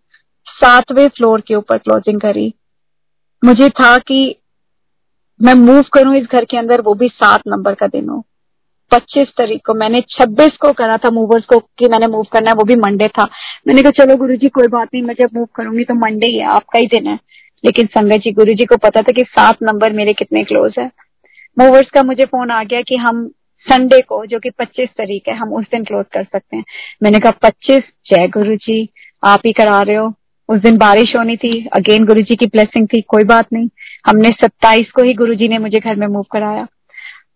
सातवें 0.65 1.07
फ्लोर 1.07 1.41
के 1.41 1.55
ऊपर 1.55 1.77
क्लोजिंग 1.77 2.21
करी। 2.21 2.53
मुझे 3.45 3.69
था 3.69 3.97
कि 3.97 4.35
मैं 5.41 5.53
मूव 5.53 5.83
करूँ 5.93 6.15
इस 6.15 6.27
घर 6.31 6.45
के 6.45 6.57
अंदर, 6.57 6.81
वो 6.81 6.93
भी 6.93 7.07
सात 7.07 7.41
नंबर 7.47 7.73
का 7.73 7.87
दिन 7.87 8.09
हो। 8.09 8.25
पच्चीस 8.91 9.27
तारीख 9.37 9.61
को 9.65 9.73
मैंने, 9.73 10.01
छब्बीस 10.01 10.49
को 10.49 10.73
करा 10.73 10.97
था 10.97 11.09
मूवर्स 11.09 11.45
को 11.45 11.59
कि 11.59 11.87
मैंने 11.87 12.07
मूव 12.07 12.23
करना 12.23 12.51
है, 12.51 12.55
वो 12.55 12.63
भी 12.63 12.75
मंडे 12.75 13.07
था। 13.07 13.23
मैंने 13.67 13.81
कहा, 13.81 13.91
चलो 13.91 14.15
गुरु 14.15 14.35
जी 14.35 14.49
कोई 14.49 14.67
बात 14.67 14.89
नहीं, 14.93 15.03
मैं 15.03 15.15
जब 15.19 15.29
मूव 15.35 15.47
करूँगी 15.55 15.83
तो 15.83 15.93
मंडे 15.93 16.27
ही 16.27 16.37
है, 16.37 16.45
आपका 16.45 16.79
ही 16.79 16.87
दिन 16.87 17.07
है। 17.07 17.19
लेकिन 17.65 17.85
संगत 17.85 18.15
जी 18.15 18.31
गुरु 18.31 18.53
जी 18.53 18.65
को 18.65 18.77
पता 18.77 19.01
था 19.01 19.11
कि 19.11 19.21
सात 19.21 19.57
नंबर 19.63 19.93
मेरे 19.93 20.13
कितने 20.13 20.43
क्लोज 20.43 20.75
है। 20.79 20.91
मूवर्स 21.59 21.89
का 21.89 22.03
मुझे 22.03 22.25
फ़ोन 22.25 22.51
आ 22.51 22.63
गया 22.63 22.81
कि 22.81 22.95
हम 22.95 23.27
संडे 23.71 24.01
को, 24.01 24.25
जो 24.25 24.39
कि 24.39 24.49
पच्चीस 24.49 24.89
तारीख 24.89 25.23
है, 25.27 25.35
हम 25.35 25.53
उस 25.53 25.65
दिन 25.71 25.83
क्लोज 25.83 26.05
कर 26.13 26.23
सकते 26.23 26.57
हैं। 26.57 26.63
मैंने 27.03 27.19
कहा, 27.19 27.31
पच्चीस? 27.31 27.83
जय 28.05 28.27
गुरु 28.27 28.55
जी 28.55 28.89
आप 29.23 29.41
ही 29.45 29.51
करा 29.51 29.81
रहे 29.81 29.95
हो। 29.95 30.13
उस 30.49 30.59
दिन 30.59 30.77
बारिश 30.77 31.15
होनी 31.15 31.37
थी। 31.37 31.69
अगेन 31.75 32.05
गुरुजी 32.05 32.35
की 32.35 32.45
ब्लेसिंग 32.45 32.87
थी। 32.87 33.01
कोई 33.01 33.23
बात 33.23 33.45
नहीं। 33.53 33.67
हमने 34.07 34.29
सत्ताईस 34.29 34.91
को 34.91 35.03
ही 35.03 35.13
गुरुजी 35.13 35.47
ने 35.47 35.57
मुझे 35.57 35.79
घर 35.79 35.95
में 35.95 36.07
मूव 36.07 36.25
कराया। 36.31 36.67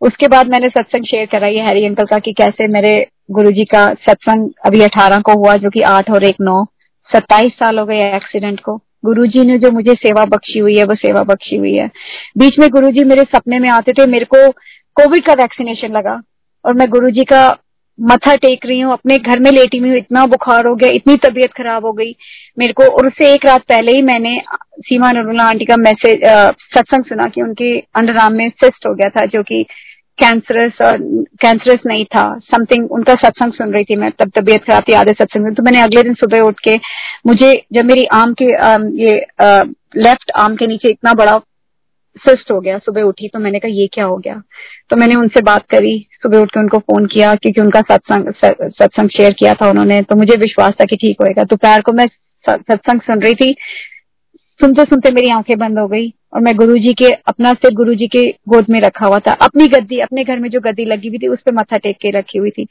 उसके 0.02 0.28
बाद 0.28 0.48
मैंने 0.48 0.70
सत्संग 0.70 1.06
शेयर 1.06 1.26
करा 1.26 1.48
ये 1.48 1.60
हैरी 1.60 1.86
अंकल 1.86 2.06
का 2.06 2.20
कि 2.20 2.34
कैसे 2.34 2.68
मेरे 2.68 3.08
गुरुजी 3.32 3.66
का 3.66 3.88
सत्संग 3.88 4.50
अभी 4.66 4.82
अठारह 4.82 5.20
को 5.20 5.34
हुआ, 5.34 5.56
जो 5.56 5.70
कि 5.70 5.82
आठ 5.82 6.12
और 6.12 6.24
एक 6.24 6.36
नौ। 6.42 6.66
सत्ताईस 7.16 7.52
साल 7.54 7.80
हो 7.80 7.86
गए 7.86 8.16
एक्सीडेंट 8.16 8.60
को। 8.60 8.82
गुरुजी 9.06 9.44
ने 9.44 9.58
जो 9.58 9.72
मुझे 9.72 9.92
सेवा 9.92 10.26
बख्शी 10.26 10.60
हुई 10.60 10.78
है, 10.78 10.84
वो 10.84 10.96
सेवा 10.96 11.24
बख्शी 11.24 11.56
हुई 11.56 11.74
है। 11.74 11.90
बीच 12.38 12.60
में 12.60 12.70
गुरुजी 12.70 13.04
मेरे 13.04 13.22
सपने 13.22 13.60
में 13.60 13.70
आते 13.70 13.92
थे। 13.92 14.06
मेरे 14.06 14.26
को 14.26 14.52
कोविड 14.96 15.26
का 15.26 15.34
वैक्सीनेशन 15.34 15.92
लगा 15.92 16.22
और 16.66 16.74
मैं 16.74 16.90
गुरुजी 16.90 17.24
का 17.24 17.58
मथा 18.00 18.36
टेक 18.36 18.66
रही 18.66 18.80
हूँ 18.80 18.94
अपने 18.94 19.18
घर 19.18 19.40
में 19.40 19.52
लेटी 19.52 19.78
हुई 19.78 19.90
हूँ 19.90 19.98
इतना 19.98 20.26
बुखार 20.26 20.68
हो 20.68 20.76
गया 20.76 20.90
इतनी 20.90 21.16
तबीयत 21.16 21.54
खराब 21.54 21.86
हो 21.86 21.92
गई 21.94 22.16
मेरे 22.60 22.74
को 22.74 22.84
और 22.84 23.08
उससे 23.08 23.34
एक 23.34 23.46
रात 23.46 23.62
पहले 23.62 23.92
ही 23.92 24.02
मैंने 24.02 24.40
सीमा 24.80 25.12
नरूला 25.12 25.44
आंटी 25.44 25.66
का 25.66 25.78
मैसेज 25.78 26.22
सत्संग 26.78 27.06
सुना 27.06 27.28
कि 27.28 27.42
उनके 27.42 27.78
अंडर 27.96 28.30
में 28.30 28.50
सिस्ट 28.50 28.88
हो 28.88 28.94
गया 28.94 29.10
था 29.10 29.26
जो 29.26 29.44
कि 29.44 29.66
कैंसरस 30.20 30.82
और 30.82 30.98
कैंसरस 31.42 31.80
नहीं 31.86 32.06
था 32.06 32.24
समथिंग 32.46 32.92
उनका 32.92 33.14
सत्संग 33.14 33.54
सुन 33.54 33.74
रही 33.74 33.84
थी 33.84 33.96
मैं 33.96 34.12
तब 34.12 34.32
तबीयत 34.36 34.64
खराब 34.64 34.84
थी 34.88 34.94
आधे 34.94 35.14
सत्संग 35.14 35.44
में 35.44 35.54
तो 35.54 35.64
मैंने 35.64 35.82
अगले 35.82 36.04
दिन 36.04 36.14
सुबह 36.14 36.42
उठ 36.42 36.60
के 36.60 36.76
मुझे 37.28 37.52
जब 37.74 37.86
मेरी 37.86 38.06
आम 38.14 38.34
के 38.34 38.54
आ, 38.56 38.78
ये 38.94 39.26
लेफ़्ट 39.98 40.32
आर्म 40.38 40.56
के 40.56 40.68
नीचे 40.68 40.92
इतना 40.92 41.14
बड़ा 41.14 41.40
सिस्ट 42.20 42.52
हो 42.52 42.60
गया, 42.62 42.78
सुबह 42.78 43.02
उठी 43.02 43.28
तो 43.28 43.40
मैंने 43.40 43.60
कहा, 43.60 43.72
ये 43.72 43.88
क्या 43.88 44.06
हो 44.06 44.18
गया? 44.18 44.42
तो 44.90 44.96
मैंने 44.96 45.16
उनसे 45.16 45.42
बात 45.42 45.66
करी, 45.70 45.98
सुबह 46.14 46.40
उठ 46.40 46.52
के 46.52 46.60
उनको 46.60 46.78
फ़ोन 46.80 47.06
किया 47.06 47.34
क्योंकि 47.36 47.62
उनका 47.62 47.82
सत्संग 47.82 48.32
सत्संग 48.44 49.10
शेयर 49.10 49.34
किया 49.34 49.54
था 49.54 49.70
उन्होंने 49.70 50.02
तो 50.02 50.16
मुझे 50.16 50.36
विश्वास 50.36 50.74
था 50.82 50.86
कि 50.86 50.96
ठीक 50.96 51.22
होएगा। 51.22 51.44
दोपहर 51.44 51.82
को 51.82 51.94
मैं 51.94 52.06
सत्संग 52.46 53.02
सुन 53.02 53.20
रही 53.20 53.34
थी, 53.34 53.56
सुनते 54.60 54.84
सुनते 54.84 55.12
मेरी 55.12 55.32
आँखें 55.32 55.58
बंद 55.58 55.80
हो 55.80 55.88
गई 55.88 56.14
और 56.34 56.42
मैं 56.42 56.56
गुरुजी 56.56 56.94
के, 56.94 57.12
अपना 57.28 57.54
सिर 57.54 57.74
गुरुजी 57.74 58.08
के 58.08 58.24
गोद 58.50 58.66
में 58.70 58.80
रखा 58.82 59.06
हुआ 59.06 59.20
था। 59.20 59.32
अपनी 59.42 59.68
गद्दी, 59.68 60.00
अपने 60.00 60.24
घर 60.24 60.40
में 60.40 60.50
जो 60.50 60.60
गद्दी 60.60 60.86
लगी 60.86 61.08
हुई 61.08 61.18
थी, 61.18 61.28
उस 61.28 61.42
पर 61.42 61.54
मत्था 61.54 61.78
टेक 61.78 61.98
के 62.02 62.10
रखी 62.10 62.40
हुई 62.40 62.50
थी। 62.50 62.68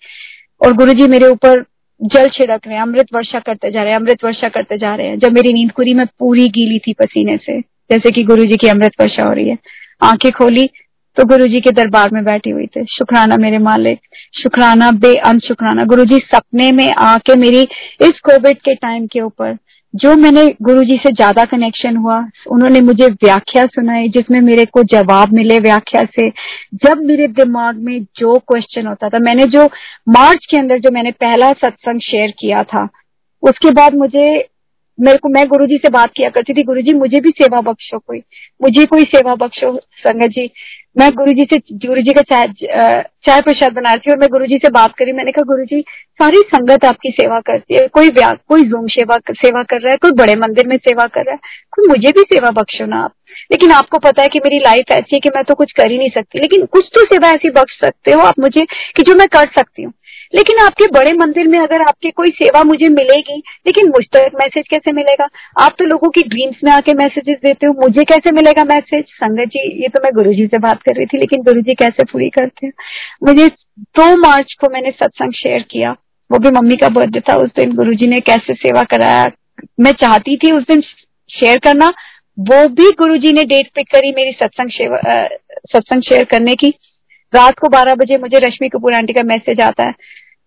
और 0.61 0.73
गुरुजी 0.73 1.07
मेरे 1.09 1.29
ऊपर 1.29 1.65
जल 2.01 2.29
छिड़क 2.29 2.67
रहे 2.67 2.75
हैं, 2.75 2.83
अमृत 2.83 3.15
वर्षा 3.15 3.39
करते 3.39 3.71
जा 3.71 3.83
रहे 3.83 3.91
हैं, 3.91 3.97
अमृत 3.97 4.25
वर्षा 4.25 4.49
करते 4.49 4.79
जा 4.79 4.95
रहे 4.95 5.07
हैं। 5.07 5.19
जब 5.19 5.33
मेरी 5.33 5.53
नींद 5.53 5.71
खुली 5.73 5.95
मैं 5.95 6.07
पूरी 6.19 6.47
गीली 6.49 6.79
थी 6.79 6.93
पसीने 6.93 7.37
से। 7.37 7.61
जैसे 7.91 8.11
कि 8.11 8.23
गुरु 8.25 8.45
जी 8.45 8.57
की 8.57 8.69
अमृत 8.69 9.01
वर्षा 9.01 9.25
हो 9.25 9.33
रही 9.33 9.49
है। 9.49 9.59
आँखें 10.03 10.33
खोली 10.33 10.69
तो 11.17 11.25
गुरु 11.25 11.47
जी 11.47 11.61
के 11.61 11.71
दरबार 11.71 12.11
में 12.13 12.25
बैठी 12.25 12.51
हुई 12.51 12.67
थे। 12.67 12.85
शुक्राना 12.85 13.37
मेरे 13.37 13.59
मालिक, 13.59 13.99
शुक्राना 14.43 14.91
बेअंत 14.91 15.43
शुक्राना। 15.43 15.85
गुरु 15.85 16.05
जी 16.05 16.19
सपने 16.35 16.73
में 16.73 16.91
आके 16.93 17.37
मेरी 17.37 17.63
इस 18.01 18.21
कोविड 18.21 18.59
के 18.59 18.75
टाइम 18.75 19.07
के 19.07 19.21
ऊपर, 19.21 19.57
जो 19.95 20.15
मैंने 20.17 20.47
गुरु 20.63 20.83
जी 20.85 20.97
से 20.97 21.13
ज़्यादा 21.13 21.45
कनेक्शन 21.45 21.97
हुआ, 21.97 22.19
उन्होंने 22.51 22.81
मुझे 22.81 23.07
व्याख्या 23.07 23.63
सुनाई, 23.65 24.09
जिसमें 24.09 24.41
मेरे 24.41 24.65
को 24.65 24.83
जवाब 24.83 25.33
मिले 25.33 25.59
व्याख्या 25.59 26.03
से। 26.03 26.29
जब 26.75 27.03
मेरे 27.03 27.27
दिमाग 27.27 27.77
में 27.77 28.01
जो 28.19 28.39
क्वेश्चन 28.39 28.87
होता 28.87 29.09
था, 29.09 29.19
मैंने 29.19 29.47
जो 29.47 29.65
मार्च 30.09 30.47
के 30.51 30.59
अंदर 30.59 30.79
जो 30.79 30.91
मैंने 30.91 31.11
पहला 31.11 31.53
सत्संग 31.53 32.01
शेयर 32.01 32.31
किया 32.31 32.63
था, 32.63 32.89
उसके 33.43 33.71
बाद 33.71 33.95
मुझे 33.95 34.49
मेरे 34.99 35.19
को, 35.19 35.29
मैं 35.29 35.47
गुरुजी 35.49 35.77
से 35.77 35.89
बात 35.91 36.11
किया 36.17 36.29
करती 36.29 36.55
थी। 36.55 36.63
गुरुजी, 36.63 36.93
मुझे 36.95 37.21
भी 37.21 37.31
सेवा 37.43 37.61
बख्शो 37.61 37.99
कोई। 37.99 38.19
मुझे 38.61 38.85
कोई 38.85 39.03
सेवा 39.07 39.35
बख्शो, 39.37 39.77
संगत 39.99 40.31
जी। 40.31 40.51
मैं 40.97 41.11
गुरु 41.15 41.33
जी 41.33 41.47
से 41.53 41.57
गुरु 41.87 42.03
जी 42.03 42.13
का 42.13 42.23
चाय 42.23 42.47
चाय 43.27 43.41
प्रसाद 43.43 43.73
बना 43.73 43.93
रही 43.93 44.01
थी 44.01 44.11
और 44.11 44.19
मैं 44.19 44.29
गुरु 44.31 44.47
जी 44.47 44.59
से 44.59 44.69
बात 44.71 44.95
करी। 44.99 45.13
मैंने 45.13 45.33
कहा 45.33 45.43
गुरु 45.45 45.65
जी 45.65 45.81
सारी 46.21 46.41
संगत 46.47 46.85
आपकी 46.85 47.11
सेवा 47.11 47.41
करती 47.41 47.75
है। 47.75 47.87
कोई 47.89 48.11
कोई 48.19 48.63
जूम 48.63 48.87
सेवा 48.87 49.17
सेवा 49.31 49.63
कर 49.63 49.81
रहा 49.81 49.91
है, 49.91 49.97
कोई 49.97 50.13
बड़े 50.13 50.37
मंदिर 50.37 50.67
में 50.67 50.77
सेवा 50.79 51.07
कर 51.07 51.25
रहा 51.25 51.33
है, 51.33 51.39
कोई 51.73 51.89
मुझे 51.89 52.13
भी 52.13 52.23
सेवा 52.33 52.51
बख्शो 52.53 52.87
ना 52.87 53.01
आप। 53.01 53.13
लेकिन 53.53 53.71
आपको 53.73 53.99
पता 53.99 54.23
है 54.23 54.29
कि 54.29 54.39
मेरी 54.39 54.59
लाइफ 54.59 54.93
ऐसी 54.93 55.17
है 55.17 55.21
कि 55.21 55.31
मैं 55.35 55.45
तो 55.45 55.55
कुछ 55.55 55.73
कर 55.73 55.91
ही 55.91 55.99
नहीं 55.99 56.11
सकती। 56.11 56.39
लेकिन 56.39 56.65
कुछ 56.67 56.91
तो 56.95 57.05
सेवा 57.05 57.29
ऐसी 57.31 57.51
बख्श 57.51 57.79
सकते 57.81 58.13
हो 58.13 58.21
आप 58.21 58.39
मुझे 58.41 58.65
कि 58.97 59.03
जो 59.03 59.15
मैं 59.15 59.27
कर 59.29 59.49
सकती 59.59 59.83
हूँ। 59.83 59.93
लेकिन 60.35 60.59
आपके 60.59 60.87
बड़े 60.91 61.13
मंदिर 61.13 61.49
में 61.49 61.59
अगर 61.59 61.83
आपकी 61.83 62.11
कोई 62.11 62.31
सेवा 62.35 62.63
मुझे 62.65 62.89
मिलेगी, 62.91 63.37
लेकिन 63.67 63.89
मुझ 63.89 64.05
तक 64.13 64.31
मैसेज 64.35 64.65
कैसे 64.69 64.93
मिलेगा? 64.93 65.29
आप 65.59 65.75
तो 65.79 65.85
लोगों 65.85 66.11
की 66.11 66.23
ड्रीम्स 66.29 66.57
में 66.65 66.71
आके 66.73 66.95
मैसेजेस 66.95 67.39
देते 67.45 67.67
हो, 67.67 67.73
मुझे 67.81 68.05
कैसे 68.05 68.33
मिलेगा 68.33 68.65
मैसेज 68.65 69.05
संगत 69.15 69.49
जी, 69.49 69.83
ये 69.83 69.89
तो 69.89 70.01
मैं 70.05 70.13
गुरु 70.15 70.33
जी 70.35 70.47
से 70.47 70.59
बात 70.59 70.83
कर 70.83 70.97
रही 70.97 71.07
थी, 71.07 71.19
लेकिन 71.19 71.43
गुरु 71.43 71.61
जी 71.61 71.75
कैसे 71.75 72.05
पूरी 72.05 72.29
करते 72.31 72.67
हैं? 72.67 72.73
मुझे 73.25 73.49
दो 73.79 74.17
मार्च 74.19 74.53
को 74.61 74.73
मैंने 74.73 74.91
सत्संग 74.93 75.33
शेयर 75.35 75.65
किया। 75.71 75.95
वो 76.31 76.39
भी 76.39 76.51
मम्मी 76.51 76.77
का 76.77 76.89
बर्थडे 76.89 77.21
था, 77.21 77.37
उस 77.37 77.51
दिन 77.57 77.75
गुरु 77.75 77.95
जी 77.95 78.07
ने 78.07 78.21
कैसे 78.23 78.55
सेवा 78.57 78.83
कराया? 78.85 79.31
मैं 79.81 79.93
चाहती 79.93 80.37
थी 80.37 80.53
उस 80.53 80.63
दिन 80.63 80.81
शेयर 81.31 81.59
करना। 81.59 81.93
वो 82.39 82.67
भी 82.69 82.91
गुरु 82.99 83.17
जी 83.17 83.33
ने 83.33 83.45
डेट 83.45 83.69
पिक 83.75 83.87
करी 83.89 84.11
मेरी 84.13 84.33
सत्संग 84.33 84.71
सत्संग 85.73 86.03
शेयर 86.03 86.25
करने 86.25 86.55
की। 86.55 86.73
रात 87.35 87.59
को 87.59 87.69
बारह 87.69 87.95
बजे 87.95 88.19
मुझे 88.19 88.39
रश्मि 88.39 88.69
कपूर 88.69 88.95
आंटी 88.95 89.13
का 89.13 89.23
मैसेज 89.23 89.61
आता 89.61 89.83
है। 89.83 89.93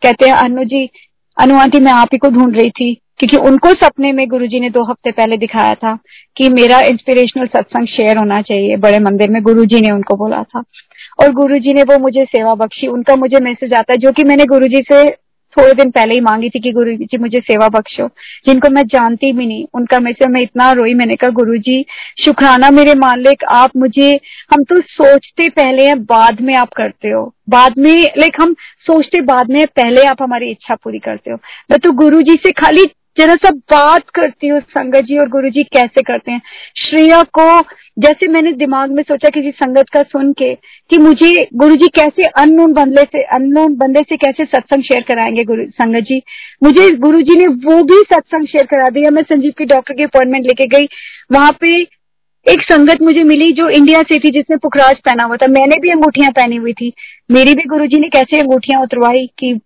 कहते 0.01 0.27
हैं, 0.27 0.35
अनु 0.35 0.63
जी, 0.63 0.89
अनु 1.37 1.55
आंटी, 1.55 1.79
मैं 1.79 1.91
आप 1.91 2.07
ही 2.13 2.17
को 2.17 2.29
ढूंढ 2.29 2.57
रही 2.57 2.69
थी, 2.69 2.93
क्योंकि 3.19 3.49
उनको 3.49 3.69
सपने 3.69 4.11
में 4.11 4.27
गुरुजी 4.29 4.59
ने 4.59 4.69
दो 4.69 4.83
हफ़्ते 4.83 5.11
पहले 5.11 5.37
दिखाया 5.37 5.73
था 5.73 5.99
कि 6.37 6.49
मेरा 6.49 6.79
इंस्पिरेशनल 6.79 7.45
सत्संग 7.45 7.87
शेयर 7.87 8.17
होना 8.17 8.41
चाहिए, 8.41 8.75
बड़े 8.75 8.99
मंदिर 8.99 9.29
में 9.29 9.41
गुरुजी 9.43 9.81
ने 9.81 9.91
उनको 9.91 10.15
बोला 10.15 10.43
था। 10.43 10.63
और 11.19 11.31
गुरुजी 11.31 11.73
ने 11.73 11.83
वो 11.83 11.99
मुझे 11.99 12.25
सेवा 12.25 12.55
बख्शी, 12.55 12.87
उनका 12.87 13.15
मुझे 13.15 13.39
मैसेज 13.39 13.73
आता 13.73 13.93
है, 13.93 13.97
जो 13.97 14.11
कि 14.11 14.23
मैंने 14.23 14.45
गुरुजी 14.45 14.81
से 14.91 15.28
थोड़े 15.57 15.73
दिन 15.73 15.91
पहले 15.91 16.13
ही 16.13 16.21
मांगी 16.21 16.49
थी 16.49 16.59
कि 16.59 16.71
गुरु 16.71 16.91
जी 16.91 17.17
मुझे 17.17 17.39
सेवा 17.39 17.69
बख्शो। 17.69 18.07
जिनको 18.45 18.69
मैं 18.69 18.83
जानती 18.83 19.31
भी 19.31 19.45
नहीं, 19.45 19.65
उनका 19.73 19.99
मैसेज 19.99 20.27
मैं 20.27 20.41
इतना 20.41 20.71
रोई 20.71 20.93
मैंने 20.93 21.13
कहा 21.13 21.29
गुरु 21.29 21.57
जी 21.57 21.85
शुक्राना 22.25 22.69
मेरे 22.69 22.93
मालिक, 22.93 23.43
आप 23.43 23.71
मुझे, 23.77 24.19
हम 24.53 24.63
तो 24.63 24.81
सोचते 24.81 25.49
पहले 25.49 25.85
हैं, 25.85 26.03
बाद 26.03 26.41
में 26.41 26.53
आप 26.55 26.69
करते 26.77 27.09
हो। 27.09 27.35
बाद 27.49 27.73
में 27.77 28.07
लाइक 28.17 28.41
हम 28.41 28.53
सोचते 28.79 29.21
बाद 29.21 29.49
में 29.49 29.65
पहले 29.67 30.01
आप 30.01 30.21
हमारी 30.21 30.49
इच्छा 30.49 30.75
पूरी 30.75 30.99
करते 30.99 31.31
हो। 31.31 31.37
मैं 31.71 31.79
तो 31.79 31.91
गुरु 31.91 32.21
जी 32.21 32.33
से 32.33 32.51
खाली 32.51 32.85
जरा 33.19 33.35
सा 33.35 33.49
बात 33.51 34.09
करती 34.09 34.47
हूँ 34.47 34.59
संगत 34.59 35.01
जी 35.01 35.17
और 35.17 35.29
गुरु 35.29 35.49
जी 35.49 35.63
कैसे 35.63 36.01
करते 36.01 36.31
हैं। 36.31 36.41
श्रेया 36.77 37.21
को 37.39 37.61
जैसे 37.99 38.27
मैंने 38.27 38.51
दिमाग 38.51 38.91
में 38.91 39.03
सोचा 39.03 39.29
किसी 39.29 39.51
संगत 39.51 39.89
का 39.93 40.01
सुन 40.01 40.31
के 40.33 40.53
कि 40.89 40.97
मुझे 40.97 41.47
गुरु 41.55 41.75
जी 41.75 41.87
कैसे 41.87 42.23
अननोन 42.23 42.73
बंदे 42.73 43.01
से, 43.01 43.23
अननोन 43.23 43.75
बंदे 43.75 43.99
से 43.99 44.17
कैसे 44.17 44.45
सत्संग 44.45 44.83
शेयर 44.83 45.01
कराएँगे 45.01 45.43
गुरु, 45.43 45.65
संगत 45.69 46.03
जी। 46.03 46.21
मुझे 46.63 46.89
गुरु 46.97 47.21
जी 47.21 47.35
ने 47.35 47.47
वो 47.47 47.83
भी 47.83 48.01
सत्संग 48.13 48.47
शेयर 48.47 48.65
करा 48.65 48.89
दिया। 48.89 49.11
मैं 49.11 49.23
संजीव 49.23 49.53
की 49.57 49.65
डॉक्टर 49.65 49.93
की 49.93 50.03
अपॉइंटमेंट 50.03 50.45
लेके 50.45 50.65
गई। 50.65 50.87
वहाँ 51.31 51.51
पे 51.51 51.79
एक 52.45 52.61
संगत 52.61 53.01
मुझे 53.01 53.23
मिली 53.23 53.51
जो 53.51 53.69
इंडिया 53.69 54.01
से 54.01 54.19
थी 54.19 54.29
जिसने 54.29 54.57
पुखराज 54.57 54.99
पहना 54.99 55.23
हुआ 55.23 55.35
था। 55.35 55.47
मैंने 55.47 55.75
भी 55.79 55.89
अंगूठियाँ 55.89 56.31
पहनी 56.31 56.55
हुई 56.55 56.73
थी। 56.73 56.93
मेरी 57.31 57.53
भी 57.53 57.63
गुरुजी 57.63 57.99
ने 57.99 58.09
कैसे 58.09 58.39
अंगूठियाँ 58.39 58.81
उतरवाई 58.81 59.25
कि 59.39 59.59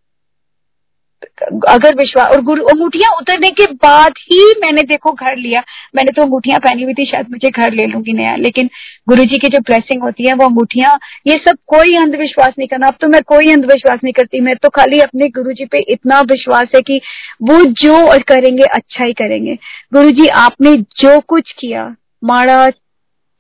अगर 1.70 1.96
विश्वास 1.96 2.32
और 2.32 2.42
गुरु 2.44 2.64
अंगूठियाँ 2.66 3.12
उतरने 3.18 3.50
के 3.52 3.66
बाद 3.84 4.14
ही 4.22 4.54
मैंने 4.62 4.82
देखो 4.84 5.12
घर 5.12 5.36
लिया। 5.38 5.64
मैंने 5.96 6.12
तो 6.12 6.22
अंगूठियाँ 6.22 6.60
पहनी 6.60 6.84
हुई 6.84 6.94
थी 6.94 7.06
शायद 7.06 7.30
मुझे 7.32 7.50
घर 7.50 7.74
ले 7.74 7.86
लूँगी 7.88 8.14
नया 8.14 8.36
लेकिन 8.38 8.70
गुरु 9.08 9.24
जी 9.24 9.38
की 9.38 9.48
जो 9.48 9.60
ब्लेसिंग 9.62 10.04
होती 10.04 10.28
है 10.28 10.34
वो 10.34 10.46
अंगूठियाँ 10.46 10.98
ये 11.28 11.38
सब 11.40 11.58
कोई 11.68 11.96
अंधविश्वास 11.98 12.54
नहीं 12.60 12.68
करना। 12.68 12.88
अब 12.88 12.96
तो 13.02 13.08
मैं 13.08 13.22
कोई 13.28 13.52
अंधविश्वास 13.54 14.00
नहीं 14.04 14.14
करती 14.14 14.42
मैं 14.42 14.56
तो 14.56 14.70
खाली 14.70 15.00
अपने 15.00 15.30
गुरु 15.32 15.54
जी 15.54 15.66
पे 15.66 15.80
इतना 15.90 16.22
विश्वास 16.28 16.70
है 16.76 16.82
कि 16.82 17.00
वो 17.42 17.64
जो 17.82 17.98
करेंगे 18.28 18.64
अच्छा 18.66 19.04
ही 19.04 19.14
करेंगे। 19.14 19.58
गुरु 19.94 20.12
जी 20.12 20.28
आपने 20.38 20.76
जो 21.00 21.20
कुछ 21.20 21.52
किया 21.52 21.86
माड़ा 22.24 22.70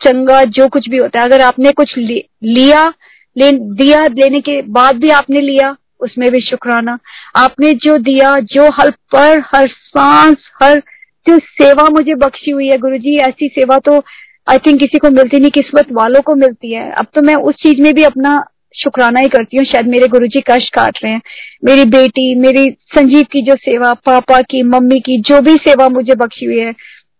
चंगा 0.01 0.43
जो 0.53 0.67
कुछ 0.67 0.89
भी 0.89 0.97
होता 0.97 1.19
है 1.19 1.25
अगर 1.25 1.41
आपने 1.41 1.71
कुछ 1.71 1.97
लिया 1.97 2.87
ले, 3.35 3.51
दिया 3.51 4.05
लेने 4.07 4.41
के 4.41 4.61
बाद 4.61 4.95
भी 4.95 5.09
आपने 5.11 5.41
लिया 5.41 5.75
उसमें 6.03 6.29
भी 6.31 6.41
शुक्राना। 6.41 6.97
आपने 7.35 7.71
जो 7.83 7.97
दिया, 7.99 8.37
जो 8.39 8.69
हर 8.71 8.91
पर, 9.11 9.39
हर 9.55 9.67
सांस, 9.67 10.49
हर 10.63 10.81
जो 11.25 11.37
सेवा 11.39 11.87
मुझे 11.91 12.15
बख्शी 12.17 12.51
हुई 12.51 12.67
है 12.67 12.77
गुरु 12.77 12.97
जी 12.97 13.17
ऐसी 13.19 13.47
सेवा 13.49 13.77
तो 13.79 14.03
आई 14.47 14.57
थिंक 14.57 14.79
किसी 14.79 14.97
को 14.97 15.09
मिलती 15.09 15.39
नहीं, 15.39 15.51
किस्मत 15.51 15.91
वालों 15.91 16.21
को 16.21 16.35
मिलती 16.35 16.73
है। 16.73 16.89
अब 16.91 17.05
तो 17.15 17.21
मैं 17.21 17.35
उस 17.35 17.55
चीज़ 17.55 17.81
में 17.81 17.93
भी 17.93 18.03
अपना 18.03 18.43
शुक्राना 18.75 19.19
ही 19.19 19.29
करती 19.29 19.57
हूँ, 19.57 19.65
शायद 19.65 19.87
मेरे 19.87 20.07
गुरु 20.07 20.27
जी 20.27 20.41
कष्ट 20.41 20.73
काट 20.73 20.97
रहे 21.03 21.11
हैं। 21.13 21.21
मेरी 21.65 21.85
बेटी, 21.89 22.33
मेरी 22.35 22.69
संजीव 22.95 23.23
की 23.23 23.41
जो 23.41 23.55
सेवा, 23.55 23.93
पापा 24.05 24.41
की, 24.41 24.63
मम्मी 24.63 24.99
की, 24.99 25.17
जो 25.21 25.41
भी 25.41 25.55
सेवा 25.57 25.87
मुझे 25.89 26.15
बख्शी 26.15 26.45
हुई 26.45 26.59
है 26.59 26.71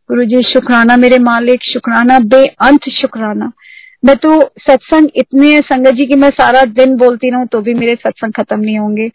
गुरु 0.10 0.24
जी 0.26 0.42
शुक्राना 0.44 0.96
मेरे 0.98 1.20
मालिक, 1.20 1.64
शुक्राना, 1.64 2.20
बेअंत 2.20 2.90
शुक्राना। 2.92 3.52
मैं 4.04 4.16
तो 4.16 4.40
सत्संग 4.60 5.10
इतने 5.16 5.60
संगत 5.62 5.94
जी 5.94 6.06
की 6.06 6.16
मैं 6.16 6.30
सारा 6.32 6.62
दिन 6.74 6.96
बोलती 6.98 7.30
रहूँ 7.30 7.46
तो 7.48 7.62
भी 7.62 7.74
मेरे 7.74 7.96
सत्संग 7.96 8.34
खत्म 8.34 8.60
नहीं 8.60 8.78
होंगे। 8.80 9.08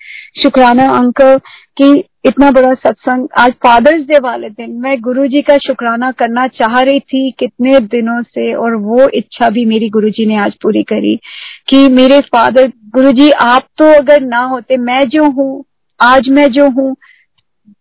शुक्राना 0.43 0.87
अंकल 0.91 1.39
कि 1.77 2.05
इतना 2.25 2.51
बड़ा 2.51 2.73
सत्संग, 2.75 3.27
आज 3.39 3.53
फादर्स 3.65 4.03
डे 4.03 4.19
वाले 4.19 4.49
दिन 4.51 4.71
मैं 4.81 5.01
गुरु 5.01 5.27
जी 5.27 5.43
का 5.43 5.57
शुक्राना 5.59 6.11
करना 6.13 6.47
चाह 6.55 6.81
रही 6.81 7.01
थी 7.03 7.31
कितने 7.31 7.79
दिनों 7.81 8.23
से 8.23 8.53
और 8.55 8.75
वो 8.77 9.09
इच्छा 9.09 9.49
भी 9.51 9.65
मेरी 9.67 9.89
गुरु 9.89 10.11
जी 10.11 10.27
ने 10.27 10.37
आज 10.37 10.55
पूरी 10.63 10.83
करी 10.83 11.15
कि 11.69 11.89
मेरे 11.89 12.21
फादर, 12.27 12.73
गुरु 12.89 13.13
जी 13.13 13.31
आप 13.31 13.67
तो 13.79 13.93
अगर 13.95 14.21
ना 14.21 14.43
होते, 14.45 14.77
मैं 14.77 15.03
जो 15.09 15.31
हूँ, 15.31 15.65
आज 16.01 16.29
मैं 16.29 16.51
जो 16.51 16.69
हूँ, 16.71 16.95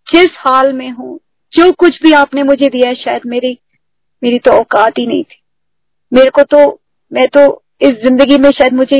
जिस 0.07 0.27
हाल 0.37 0.73
में 0.73 0.89
हूँ, 0.91 1.19
जो 1.53 1.71
कुछ 1.71 2.01
भी 2.03 2.11
आपने 2.13 2.43
मुझे 2.43 2.69
दिया 2.69 2.93
शायद 2.95 3.21
मेरी 3.25 3.57
मेरी 4.21 4.39
तो 4.39 4.51
औकात 4.51 4.97
ही 4.97 5.05
नहीं 5.07 5.23
थी। 5.23 5.41
मेरे 6.11 6.29
को 6.29 6.43
तो 6.43 6.59
मैं 7.11 7.27
तो 7.27 7.41
इस 7.81 7.91
ज़िंदगी 8.03 8.37
में 8.37 8.49
शायद 8.51 8.73
मुझे 8.73 8.97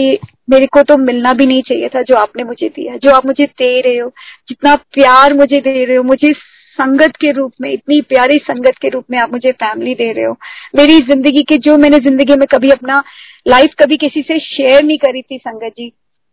मेरे 0.50 0.66
को 0.66 0.82
तो 0.84 0.98
मिलना 0.98 1.32
भी 1.34 1.46
नहीं 1.46 1.62
चाहिए 1.62 1.88
था 1.88 2.02
जो 2.02 2.16
आपने 2.16 2.44
मुझे 2.44 2.68
दिया, 2.68 2.98
जो 2.98 3.12
आप 3.12 3.26
मुझे 3.26 3.46
दे 3.46 3.80
रहे 3.82 3.98
हो, 3.98 4.10
जितना 4.50 4.76
प्यार 4.94 5.34
मुझे 5.34 5.60
दे 5.62 5.84
रहे 5.86 5.96
हो, 5.96 6.04
मुझे 6.04 6.34
संगत 6.78 7.16
के 7.16 7.32
रूप 7.32 7.52
में, 7.62 7.72
इतनी 7.72 8.00
प्यारी 8.02 8.38
संगत 8.38 8.78
के 8.82 8.90
रूप 8.90 9.06
में 9.12 9.18
आप 9.20 9.32
मुझे 9.34 9.52
फैमिली 9.54 9.94
दे 9.96 10.12
रहे 10.12 10.26
हो। 10.26 10.36
मेरी 10.76 10.98
ज़िंदगी 11.06 11.44
के, 11.44 11.58
जो 11.58 11.78
मैंने 11.78 12.00
ज़िंदगी 12.00 12.36
में 12.36 12.46
कभी 12.52 12.70
अपना 12.70 13.04
लाइफ 13.48 13.74
कभी 13.80 13.96
किसी 13.98 14.22
से 14.22 14.40
शेयर 14.40 14.84
नहीं 14.84 14.98
करी 14.98 15.22
थी 15.22 15.38
संगत 15.38 15.74
जी, 15.78 15.92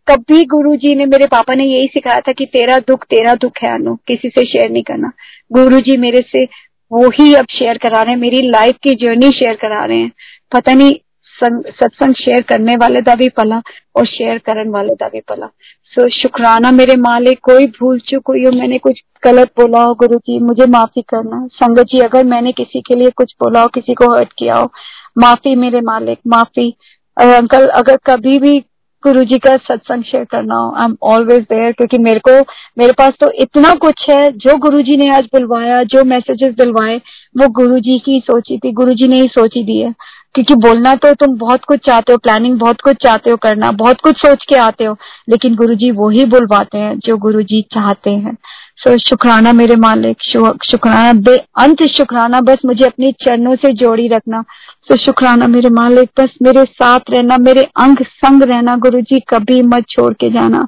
कभी 0.08 0.44
गुरु 0.44 0.74
जी 0.76 0.94
ने, 0.94 1.06
मेरे 1.06 1.26
पापा 1.26 1.54
ने 1.54 1.64
यही 1.64 1.86
सिखाया 1.86 2.20
था 2.20 2.32
कि 2.32 2.46
तेरा 2.46 2.78
दुख 2.88 3.04
तेरा 3.04 3.34
दुख 3.34 3.62
है 3.62 3.72
अनु, 3.74 3.94
किसी 4.08 4.28
से 4.28 4.44
शेयर 4.44 4.70
नहीं 4.70 4.82
करना। 4.82 5.12
गुरु 5.52 5.80
जी 5.80 5.96
मेरे 5.96 6.20
से 6.28 6.44
वो 6.90 7.08
ही 7.10 7.34
अब 7.34 7.46
शेयर 7.50 7.78
करा 7.78 8.02
रहे 8.02 8.12
हैं, 8.12 8.20
मेरी 8.20 8.40
लाइफ 8.48 8.76
की 8.82 8.94
जर्नी 8.96 9.30
शेयर 9.32 9.54
करा 9.54 9.84
रहे 9.84 9.98
हैं। 9.98 10.10
पता 10.52 10.74
नहीं 10.74 10.94
सत्संग 11.34 12.14
शेयर 12.14 12.42
करने 12.42 12.76
वाले 12.76 13.00
का 13.02 13.14
भी 13.14 13.28
पला 13.28 13.60
और 13.96 14.06
शेयर 14.06 14.38
करने 14.38 14.70
वाले 14.70 14.94
का 14.94 15.08
भी 15.08 15.20
पला 15.28 15.46
सो 15.92 16.02
so, 16.02 16.08
शुक्राना 16.12 16.70
मेरे 16.70 16.96
मालिक 16.96 17.38
कोई 17.42 17.66
भूल 17.78 17.98
चुक 18.00 18.28
हुई 18.28 18.44
हो 18.44 18.50
मैंने 18.52 18.78
कुछ 18.78 19.00
गलत 19.24 19.50
बोला 19.58 19.82
हो 19.82 19.94
गुरु 19.94 20.18
जी 20.18 20.38
मुझे 20.40 20.66
माफ़ी 20.66 21.02
करना। 21.02 21.46
संगत 21.52 21.86
जी 21.86 22.00
अगर 22.00 22.24
मैंने 22.24 22.52
किसी 22.52 22.80
के 22.80 22.94
लिए 22.94 23.10
कुछ 23.16 23.34
बोला 23.42 23.60
हो 23.60 23.68
किसी 23.74 23.94
को 23.94 24.12
हर्ट 24.14 24.32
किया 24.38 24.56
हो 24.56 24.70
माफ़ी 25.18 25.54
मेरे 25.56 25.80
मालिक 25.80 26.18
माफ़ी। 26.26 26.68
अंकल 27.16 27.66
अगर 27.68 27.96
कभी 28.06 28.38
भी 28.38 28.58
गुरु 29.02 29.22
जी 29.24 29.38
का 29.38 29.56
सत्संग 29.58 30.04
शेयर 30.04 30.24
करना 30.24 30.54
हो 30.54 30.70
आई 30.74 30.84
एम 30.84 30.96
ऑलवेज 31.02 31.42
देयर 31.42 31.72
क्योंकि 31.72 31.98
मेरे 31.98 32.20
को 32.28 32.38
मेरे 32.78 32.92
पास 32.92 33.12
तो 33.20 33.30
इतना 33.42 33.74
कुछ 33.80 34.04
है 34.10 34.30
जो 34.38 34.56
गुरु 34.58 34.82
जी 34.82 34.96
ने 34.96 35.08
आज 35.16 35.24
बुलवाया 35.34 35.82
जो 35.84 36.04
मैसेजेस 36.04 36.54
दिलवाए 36.54 36.96
वो 37.34 37.48
गुरु 37.52 37.78
जी 37.78 37.98
की 37.98 38.18
सोची 38.20 38.58
थी 38.58 38.72
गुरु 38.72 38.94
जी 38.94 39.08
ने 39.08 39.20
ही 39.20 39.28
सोची 39.28 39.62
दी 39.64 39.78
है। 39.78 39.94
क्योंकि 40.34 40.54
बोलना 40.54 40.94
तो 40.94 41.12
तुम 41.14 41.36
बहुत 41.38 41.64
कुछ 41.64 41.80
चाहते 41.86 42.12
हो 42.12 42.18
प्लानिंग 42.18 42.58
बहुत 42.58 42.80
कुछ 42.80 42.96
चाहते 43.02 43.30
हो 43.30 43.36
करना 43.36 43.70
बहुत 43.72 44.00
कुछ 44.00 44.16
सोच 44.16 44.44
के 44.48 44.56
आते 44.56 44.84
हो 44.84 44.96
लेकिन 45.28 45.54
गुरु 45.54 45.74
जी 45.74 45.90
वो 45.90 46.08
ही 46.10 46.24
बुलवाते 46.24 46.78
हैं 46.78 46.96
जो 46.98 47.16
गुरु 47.16 47.42
जी 47.42 47.60
चाहते 47.72 48.10
हैं। 48.10 48.36
सो 48.76 48.90
so, 48.90 48.98
शुक्राना 49.00 49.52
मेरे 49.52 49.76
मालिक 49.76 50.22
शुक्राना 50.64 51.12
बे 51.20 51.36
अंत 51.56 51.82
शुक्राना 51.88 52.40
बस 52.40 52.64
मुझे 52.66 52.84
अपने 52.86 53.12
चरणों 53.22 53.54
से 53.56 53.72
जोड़ी 53.74 54.08
रखना। 54.08 54.42
सो 54.42 54.94
so, 54.94 55.00
शुक्राना 55.00 55.46
मेरे 55.46 55.70
मालिक 55.70 56.10
बस 56.20 56.34
मेरे 56.42 56.64
साथ 56.64 57.10
रहना 57.10 57.36
मेरे 57.40 57.62
अंग 57.76 58.04
संग 58.04 58.42
रहना 58.42 58.76
गुरु 58.78 59.00
जी 59.02 59.20
कभी 59.28 59.60
मत 59.64 59.86
छोड़ 59.90 60.12
के 60.14 60.30
जाना। 60.30 60.66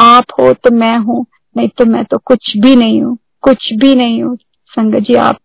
आप 0.00 0.32
हो 0.40 0.52
तो 0.54 0.74
मैं 0.74 0.96
हूँ 0.98 1.24
नहीं 1.56 1.68
तो 1.68 1.84
मैं 1.86 2.04
तो 2.04 2.18
कुछ 2.24 2.56
भी 2.56 2.74
नहीं 2.76 3.02
हूँ 3.02 3.16
कुछ 3.42 3.72
भी 3.72 3.94
नहीं 3.94 4.22
हूँ। 4.22 4.36
संगत 4.72 5.02
जी 5.02 5.14
आप 5.16 5.38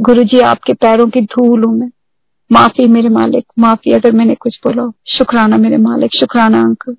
गुरु 0.00 0.22
जी 0.24 0.40
आपके 0.42 0.72
पैरों 0.74 1.06
की 1.08 1.20
धूल 1.26 1.64
हूँ 1.64 1.74
मैं। 1.78 1.90
माफ़ी 2.52 2.86
मेरे 2.88 3.08
मालिक 3.08 3.44
माफ़ी 3.58 3.92
अगर 3.92 4.12
मैंने 4.12 4.34
कुछ 4.34 4.58
बोला 4.64 4.90
शुक्राना 5.06 5.56
मेरे 5.56 5.76
मालिक 5.76 6.10
शुक्राना 6.14 6.62
अंकल। 6.62 6.96